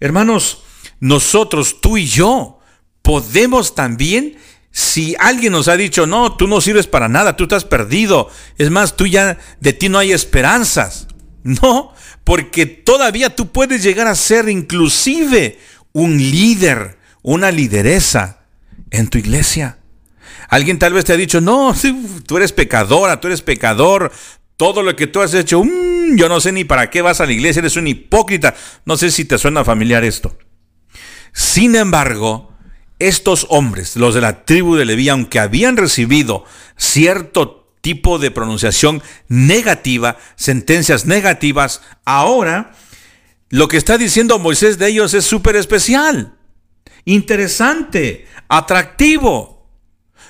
Hermanos, 0.00 0.62
nosotros, 1.00 1.80
tú 1.80 1.96
y 1.96 2.06
yo, 2.06 2.60
podemos 3.02 3.74
también, 3.74 4.36
si 4.70 5.14
alguien 5.18 5.52
nos 5.52 5.68
ha 5.68 5.76
dicho, 5.76 6.06
no, 6.06 6.36
tú 6.36 6.46
no 6.46 6.60
sirves 6.60 6.86
para 6.86 7.08
nada, 7.08 7.36
tú 7.36 7.44
estás 7.44 7.64
perdido, 7.64 8.28
es 8.58 8.70
más, 8.70 8.96
tú 8.96 9.06
ya, 9.06 9.38
de 9.60 9.72
ti 9.72 9.88
no 9.88 9.98
hay 9.98 10.12
esperanzas. 10.12 11.06
No, 11.42 11.92
porque 12.24 12.66
todavía 12.66 13.34
tú 13.34 13.50
puedes 13.50 13.82
llegar 13.82 14.06
a 14.06 14.14
ser 14.14 14.48
inclusive 14.48 15.58
un 15.92 16.16
líder, 16.16 16.98
una 17.22 17.50
lideresa 17.50 18.44
en 18.90 19.08
tu 19.08 19.18
iglesia. 19.18 19.78
Alguien 20.48 20.78
tal 20.78 20.92
vez 20.92 21.04
te 21.04 21.12
ha 21.12 21.16
dicho, 21.16 21.40
no, 21.40 21.74
tú 22.26 22.36
eres 22.36 22.52
pecadora, 22.52 23.20
tú 23.20 23.28
eres 23.28 23.42
pecador, 23.42 24.12
todo 24.56 24.82
lo 24.82 24.94
que 24.94 25.06
tú 25.06 25.20
has 25.20 25.34
hecho, 25.34 25.64
mm, 25.64 26.16
yo 26.16 26.28
no 26.28 26.40
sé 26.40 26.52
ni 26.52 26.64
para 26.64 26.90
qué 26.90 27.02
vas 27.02 27.20
a 27.20 27.26
la 27.26 27.32
iglesia, 27.32 27.60
eres 27.60 27.76
un 27.76 27.88
hipócrita. 27.88 28.54
No 28.84 28.96
sé 28.96 29.10
si 29.10 29.24
te 29.24 29.38
suena 29.38 29.64
familiar 29.64 30.04
esto. 30.04 30.36
Sin 31.32 31.74
embargo, 31.74 32.52
estos 32.98 33.46
hombres, 33.48 33.96
los 33.96 34.14
de 34.14 34.20
la 34.20 34.44
tribu 34.44 34.76
de 34.76 34.84
Leví, 34.84 35.08
aunque 35.08 35.40
habían 35.40 35.76
recibido 35.76 36.44
cierto 36.76 37.61
tipo 37.82 38.18
de 38.18 38.30
pronunciación 38.30 39.02
negativa, 39.28 40.16
sentencias 40.36 41.04
negativas, 41.04 41.82
ahora 42.06 42.72
lo 43.50 43.68
que 43.68 43.76
está 43.76 43.98
diciendo 43.98 44.38
Moisés 44.38 44.78
de 44.78 44.88
ellos 44.88 45.12
es 45.12 45.26
súper 45.26 45.56
especial, 45.56 46.38
interesante, 47.04 48.26
atractivo. 48.48 49.68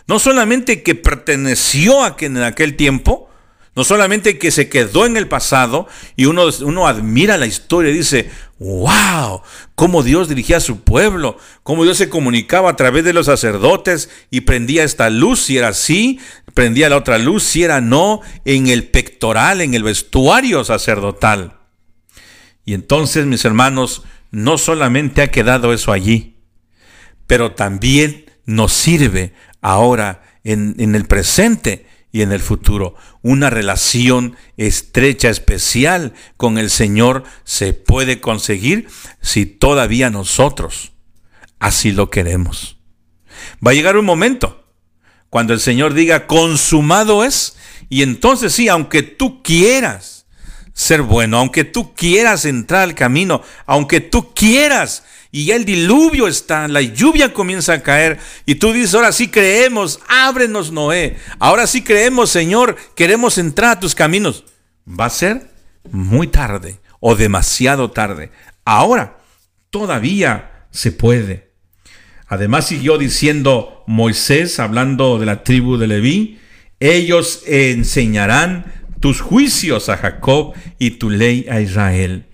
No 0.09 0.19
solamente 0.19 0.83
que 0.83 0.97
perteneció 0.97 2.03
a 2.03 2.17
quien 2.17 2.37
en 2.37 2.43
aquel 2.43 2.75
tiempo, 2.75 3.31
no 3.75 3.85
solamente 3.85 4.39
que 4.39 4.51
se 4.51 4.69
quedó 4.69 5.07
en 5.07 5.17
el 5.17 5.29
pasado 5.29 5.89
y 6.15 6.27
uno, 6.27 6.87
admira 6.87 7.39
la 7.39 7.47
historia 7.47 7.91
y 7.91 7.95
dice, 7.95 8.31
wow, 8.59 9.41
cómo 9.75 10.03
Dios 10.03 10.29
dirigía 10.29 10.59
a 10.59 10.61
su 10.61 10.81
pueblo, 10.81 11.39
cómo 11.63 11.85
Dios 11.85 11.97
se 11.97 12.11
comunicaba 12.11 12.71
a 12.71 12.77
través 12.77 13.03
de 13.05 13.15
los 13.15 13.27
sacerdotes 13.27 14.11
y 14.31 14.43
prendía 14.43 14.85
esta 14.85 15.09
luz 15.09 15.41
si 15.41 15.57
era 15.57 15.69
así, 15.69 16.21
prendía 16.53 16.91
la 16.91 16.99
otra 16.99 17.17
luz 17.17 17.45
si 17.45 17.63
era 17.63 17.81
no, 17.81 18.21
en 18.45 18.67
el 18.67 18.89
pectoral, 18.89 19.63
en 19.63 19.73
el 19.73 19.85
vestuario 19.85 20.65
sacerdotal. 20.65 21.59
Y 22.67 22.75
entonces, 22.75 23.25
mis 23.25 23.45
hermanos, 23.47 24.03
no 24.31 24.59
solamente 24.59 25.23
ha 25.23 25.31
quedado 25.31 25.73
eso 25.73 25.93
allí, 25.93 26.37
pero 27.27 27.53
también 27.53 28.27
nos 28.45 28.75
sirve 28.75 29.33
ahora 29.63 30.23
en 30.45 30.95
el 30.95 31.07
presente 31.07 31.87
y 32.13 32.23
en 32.23 32.31
el 32.31 32.41
futuro. 32.41 32.95
Una 33.23 33.51
relación 33.51 34.37
estrecha, 34.57 35.31
especial 35.31 36.13
con 36.37 36.59
el 36.59 36.71
Señor 36.71 37.25
se 37.45 37.73
puede 37.73 38.21
conseguir 38.21 38.89
si 39.21 39.47
todavía 39.47 40.11
nosotros 40.11 40.93
así 41.59 41.93
lo 41.93 42.11
queremos. 42.11 42.77
Va 43.67 43.71
a 43.71 43.75
llegar 43.75 43.97
un 43.97 44.05
momento 44.05 44.67
cuando 45.31 45.55
el 45.55 45.61
Señor 45.61 45.95
diga, 45.95 46.27
consumado 46.27 47.25
es, 47.25 47.57
y 47.89 48.03
entonces 48.03 48.53
sí, 48.53 48.69
aunque 48.69 49.03
tú 49.03 49.43
quieras 49.43 50.27
ser 50.75 51.03
bueno, 51.03 51.39
aunque 51.39 51.65
tú 51.65 51.95
quieras 51.95 52.45
entrar 52.45 52.83
al 52.83 52.95
camino, 52.95 53.43
aunque 53.65 54.01
tú 54.01 54.35
quieras 54.35 55.05
y 55.35 55.47
ya 55.47 55.57
el 55.57 55.65
diluvio 55.65 56.29
está, 56.29 56.69
la 56.69 56.83
lluvia 56.83 57.33
comienza 57.33 57.73
a 57.73 57.83
caer 57.83 58.19
y 58.45 58.57
tú 58.57 58.75
dices, 58.75 58.95
ahora 58.95 59.13
sí 59.13 59.29
creemos, 59.29 59.99
ábrenos 60.07 60.71
Noé, 60.71 61.17
ahora 61.39 61.67
sí 61.67 61.83
creemos 61.83 62.29
Señor, 62.29 62.77
queremos 62.95 63.39
entrar 63.39 63.71
a 63.73 63.81
tus 63.81 63.95
caminos. 63.95 64.45
Va 64.87 65.07
a 65.07 65.11
ser 65.11 65.51
muy 65.91 66.27
tarde 66.27 66.81
o 67.01 67.17
demasiado 67.17 67.91
tarde. 67.91 68.31
Ahora 68.67 69.21
todavía 69.71 70.67
se 70.71 70.93
puede. 70.93 71.51
Además 72.27 72.67
siguió 72.67 72.99
diciendo 72.99 73.85
Moisés, 73.87 74.61
hablando 74.61 75.19
de 75.19 75.27
la 75.27 75.45
tribu 75.45 75.79
de 75.79 75.87
Leví, 75.87 76.41
ellos 76.79 77.43
enseñarán 77.47 78.71
tus 79.01 79.23
juicios 79.23 79.89
a 79.89 79.97
Jacob 79.97 80.53
y 80.79 80.93
tu 80.93 81.09
ley 81.09 81.47
a 81.51 81.61
Israel. 81.61 82.27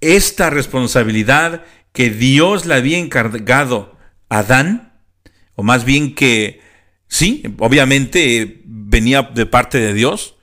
Esta 0.00 0.50
responsabilidad 0.50 1.64
que 1.92 2.10
Dios 2.10 2.66
le 2.66 2.74
había 2.74 2.98
encargado 2.98 3.96
a 4.28 4.40
Adán, 4.40 4.92
o 5.54 5.62
más 5.62 5.84
bien 5.84 6.14
que, 6.14 6.60
sí, 7.08 7.42
obviamente 7.58 8.62
venía 8.64 9.22
de 9.22 9.46
parte 9.46 9.78
de 9.78 9.94
Dios, 9.94 10.36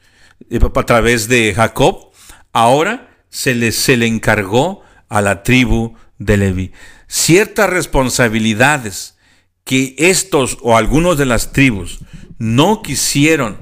eh, 0.50 0.60
a 0.64 0.84
través 0.84 1.28
de 1.28 1.54
Jacob, 1.54 2.12
ahora 2.52 3.10
se 3.30 3.56
le, 3.56 3.72
se 3.72 3.98
le 3.98 4.08
encargó 4.08 4.82
a 5.10 5.22
la 5.22 5.44
tribu 5.44 5.96
de 6.18 6.38
Levi. 6.38 6.72
Ciertas 7.08 7.70
responsabilidades 7.70 9.18
que 9.64 9.96
estos 9.98 10.58
o 10.62 10.78
algunos 10.78 11.18
de 11.18 11.26
las 11.26 11.52
tribus 11.52 12.00
no 12.38 12.82
quisieron 12.82 13.58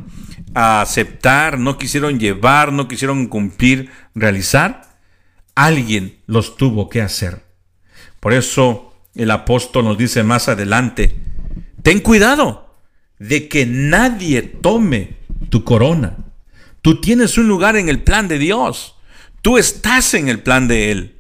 aceptar, 0.53 1.57
no 1.57 1.77
quisieron 1.77 2.19
llevar, 2.19 2.72
no 2.72 2.88
quisieron 2.88 3.27
cumplir, 3.27 3.89
realizar, 4.14 4.97
alguien 5.55 6.19
los 6.26 6.57
tuvo 6.57 6.89
que 6.89 7.01
hacer. 7.01 7.43
Por 8.24 8.32
eso 8.32 8.94
el 9.16 9.30
apóstol 9.32 9.84
nos 9.84 9.98
dice 9.98 10.24
más 10.24 10.48
adelante, 10.48 11.14
ten 11.82 12.00
cuidado 12.00 12.74
de 13.20 13.50
que 13.50 13.66
nadie 13.66 14.41
tome 14.41 15.18
tu 15.50 15.66
corona. 15.66 16.16
Tú 16.82 17.02
tienes 17.02 17.38
un 17.38 17.50
lugar 17.50 17.76
en 17.76 17.90
el 17.90 18.02
plan 18.02 18.30
de 18.30 18.40
Dios. 18.40 18.95
Tú 19.41 19.58
estás 19.58 20.14
en 20.14 20.30
el 20.30 20.41
plan 20.41 20.70
de 20.70 20.91
Él. 20.91 21.18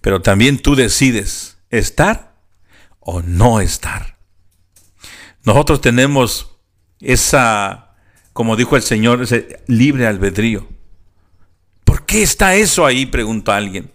Pero 0.00 0.20
también 0.20 0.58
tú 0.58 0.74
decides 0.74 1.58
estar 1.70 2.34
o 2.98 3.22
no 3.22 3.60
estar. 3.60 4.18
Nosotros 5.44 5.80
tenemos 5.80 6.58
esa, 6.98 7.94
como 8.32 8.56
dijo 8.56 8.74
el 8.74 8.82
Señor, 8.82 9.22
ese 9.22 9.62
libre 9.68 10.08
albedrío. 10.08 10.66
¿Por 11.84 12.04
qué 12.04 12.24
está 12.24 12.56
eso 12.56 12.84
ahí? 12.84 13.06
Pregunta 13.06 13.54
alguien. 13.54 13.92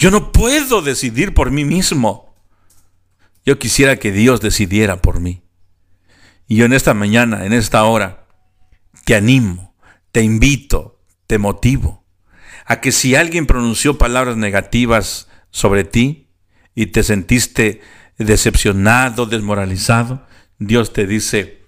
Yo 0.00 0.10
no 0.10 0.32
puedo 0.32 0.80
decidir 0.80 1.34
por 1.34 1.50
mí 1.50 1.66
mismo. 1.66 2.34
Yo 3.44 3.58
quisiera 3.58 3.98
que 3.98 4.12
Dios 4.12 4.40
decidiera 4.40 5.02
por 5.02 5.20
mí. 5.20 5.42
Y 6.48 6.56
yo 6.56 6.64
en 6.64 6.72
esta 6.72 6.94
mañana, 6.94 7.44
en 7.44 7.52
esta 7.52 7.84
hora, 7.84 8.26
te 9.04 9.14
animo, 9.14 9.74
te 10.10 10.22
invito, 10.22 11.02
te 11.26 11.36
motivo 11.36 12.06
a 12.64 12.80
que 12.80 12.92
si 12.92 13.14
alguien 13.14 13.44
pronunció 13.44 13.98
palabras 13.98 14.38
negativas 14.38 15.28
sobre 15.50 15.84
ti 15.84 16.30
y 16.74 16.86
te 16.86 17.02
sentiste 17.02 17.82
decepcionado, 18.16 19.26
desmoralizado, 19.26 20.26
Dios 20.58 20.94
te 20.94 21.06
dice, 21.06 21.66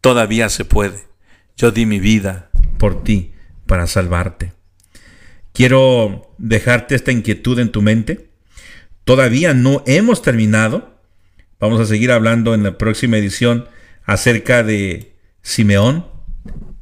todavía 0.00 0.48
se 0.48 0.64
puede. 0.64 1.06
Yo 1.54 1.70
di 1.70 1.84
mi 1.84 2.00
vida 2.00 2.50
por 2.78 3.04
ti 3.04 3.34
para 3.66 3.86
salvarte. 3.86 4.54
Quiero 5.54 6.34
dejarte 6.36 6.96
esta 6.96 7.12
inquietud 7.12 7.60
en 7.60 7.70
tu 7.70 7.80
mente. 7.80 8.28
Todavía 9.04 9.54
no 9.54 9.84
hemos 9.86 10.20
terminado. 10.20 10.98
Vamos 11.60 11.80
a 11.80 11.86
seguir 11.86 12.10
hablando 12.10 12.54
en 12.54 12.64
la 12.64 12.76
próxima 12.76 13.18
edición 13.18 13.68
acerca 14.04 14.64
de 14.64 15.14
Simeón 15.42 16.06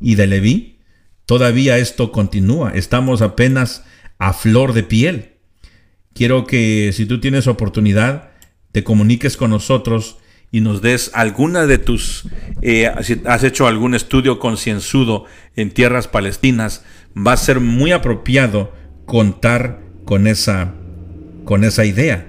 y 0.01 0.15
de 0.15 0.27
Leví. 0.27 0.79
Todavía 1.27 1.77
esto 1.77 2.13
continúa. 2.13 2.73
Estamos 2.75 3.21
apenas 3.21 3.85
a 4.17 4.33
flor 4.33 4.73
de 4.73 4.85
piel. 4.85 5.33
Quiero 6.15 6.47
que 6.47 6.93
si 6.95 7.05
tú 7.05 7.21
tienes 7.21 7.49
oportunidad, 7.49 8.31
te 8.73 8.83
comuniques 8.83 9.37
con 9.37 9.51
nosotros 9.51 10.17
y 10.51 10.61
nos 10.61 10.81
des 10.81 11.11
alguna 11.15 11.67
de 11.67 11.79
tus, 11.79 12.25
eh, 12.61 12.91
si 13.03 13.21
has 13.27 13.45
hecho 13.45 13.67
algún 13.67 13.95
estudio 13.95 14.39
concienzudo 14.39 15.25
en 15.57 15.71
tierras 15.71 16.09
palestinas, 16.09 16.85
va 17.17 17.33
a 17.33 17.37
ser 17.37 17.61
muy 17.61 17.93
apropiado 17.93 18.73
contar 19.07 19.81
con 20.05 20.27
esa, 20.27 20.75
con 21.45 21.65
esa 21.65 21.85
idea. 21.85 22.29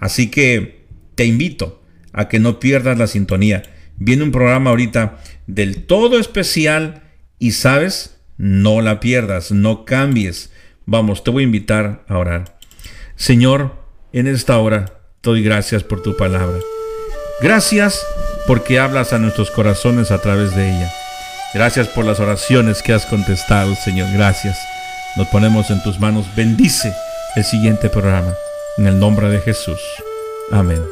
Así 0.00 0.30
que 0.30 0.86
te 1.14 1.24
invito 1.24 1.82
a 2.12 2.28
que 2.28 2.38
no 2.38 2.60
pierdas 2.60 2.98
la 2.98 3.06
sintonía. 3.06 3.62
Viene 3.96 4.24
un 4.24 4.32
programa 4.32 4.70
ahorita 4.70 5.18
del 5.46 5.86
todo 5.86 6.18
especial 6.18 7.02
y 7.38 7.52
sabes, 7.52 8.18
no 8.36 8.80
la 8.80 9.00
pierdas, 9.00 9.52
no 9.52 9.84
cambies. 9.84 10.52
Vamos, 10.86 11.24
te 11.24 11.30
voy 11.30 11.42
a 11.42 11.46
invitar 11.46 12.04
a 12.08 12.18
orar. 12.18 12.58
Señor, 13.16 13.76
en 14.12 14.26
esta 14.26 14.58
hora 14.58 15.00
doy 15.22 15.42
gracias 15.42 15.82
por 15.82 16.02
tu 16.02 16.16
palabra. 16.16 16.58
Gracias 17.40 18.04
porque 18.46 18.78
hablas 18.78 19.12
a 19.12 19.18
nuestros 19.18 19.50
corazones 19.50 20.10
a 20.10 20.20
través 20.20 20.54
de 20.54 20.68
ella. 20.68 21.03
Gracias 21.54 21.86
por 21.86 22.04
las 22.04 22.18
oraciones 22.18 22.82
que 22.82 22.92
has 22.92 23.06
contestado, 23.06 23.74
Señor. 23.76 24.10
Gracias. 24.12 24.58
Nos 25.16 25.28
ponemos 25.28 25.70
en 25.70 25.80
tus 25.82 26.00
manos. 26.00 26.26
Bendice 26.34 26.92
el 27.36 27.44
siguiente 27.44 27.88
programa. 27.88 28.34
En 28.76 28.88
el 28.88 28.98
nombre 28.98 29.28
de 29.28 29.38
Jesús. 29.38 29.80
Amén. 30.50 30.82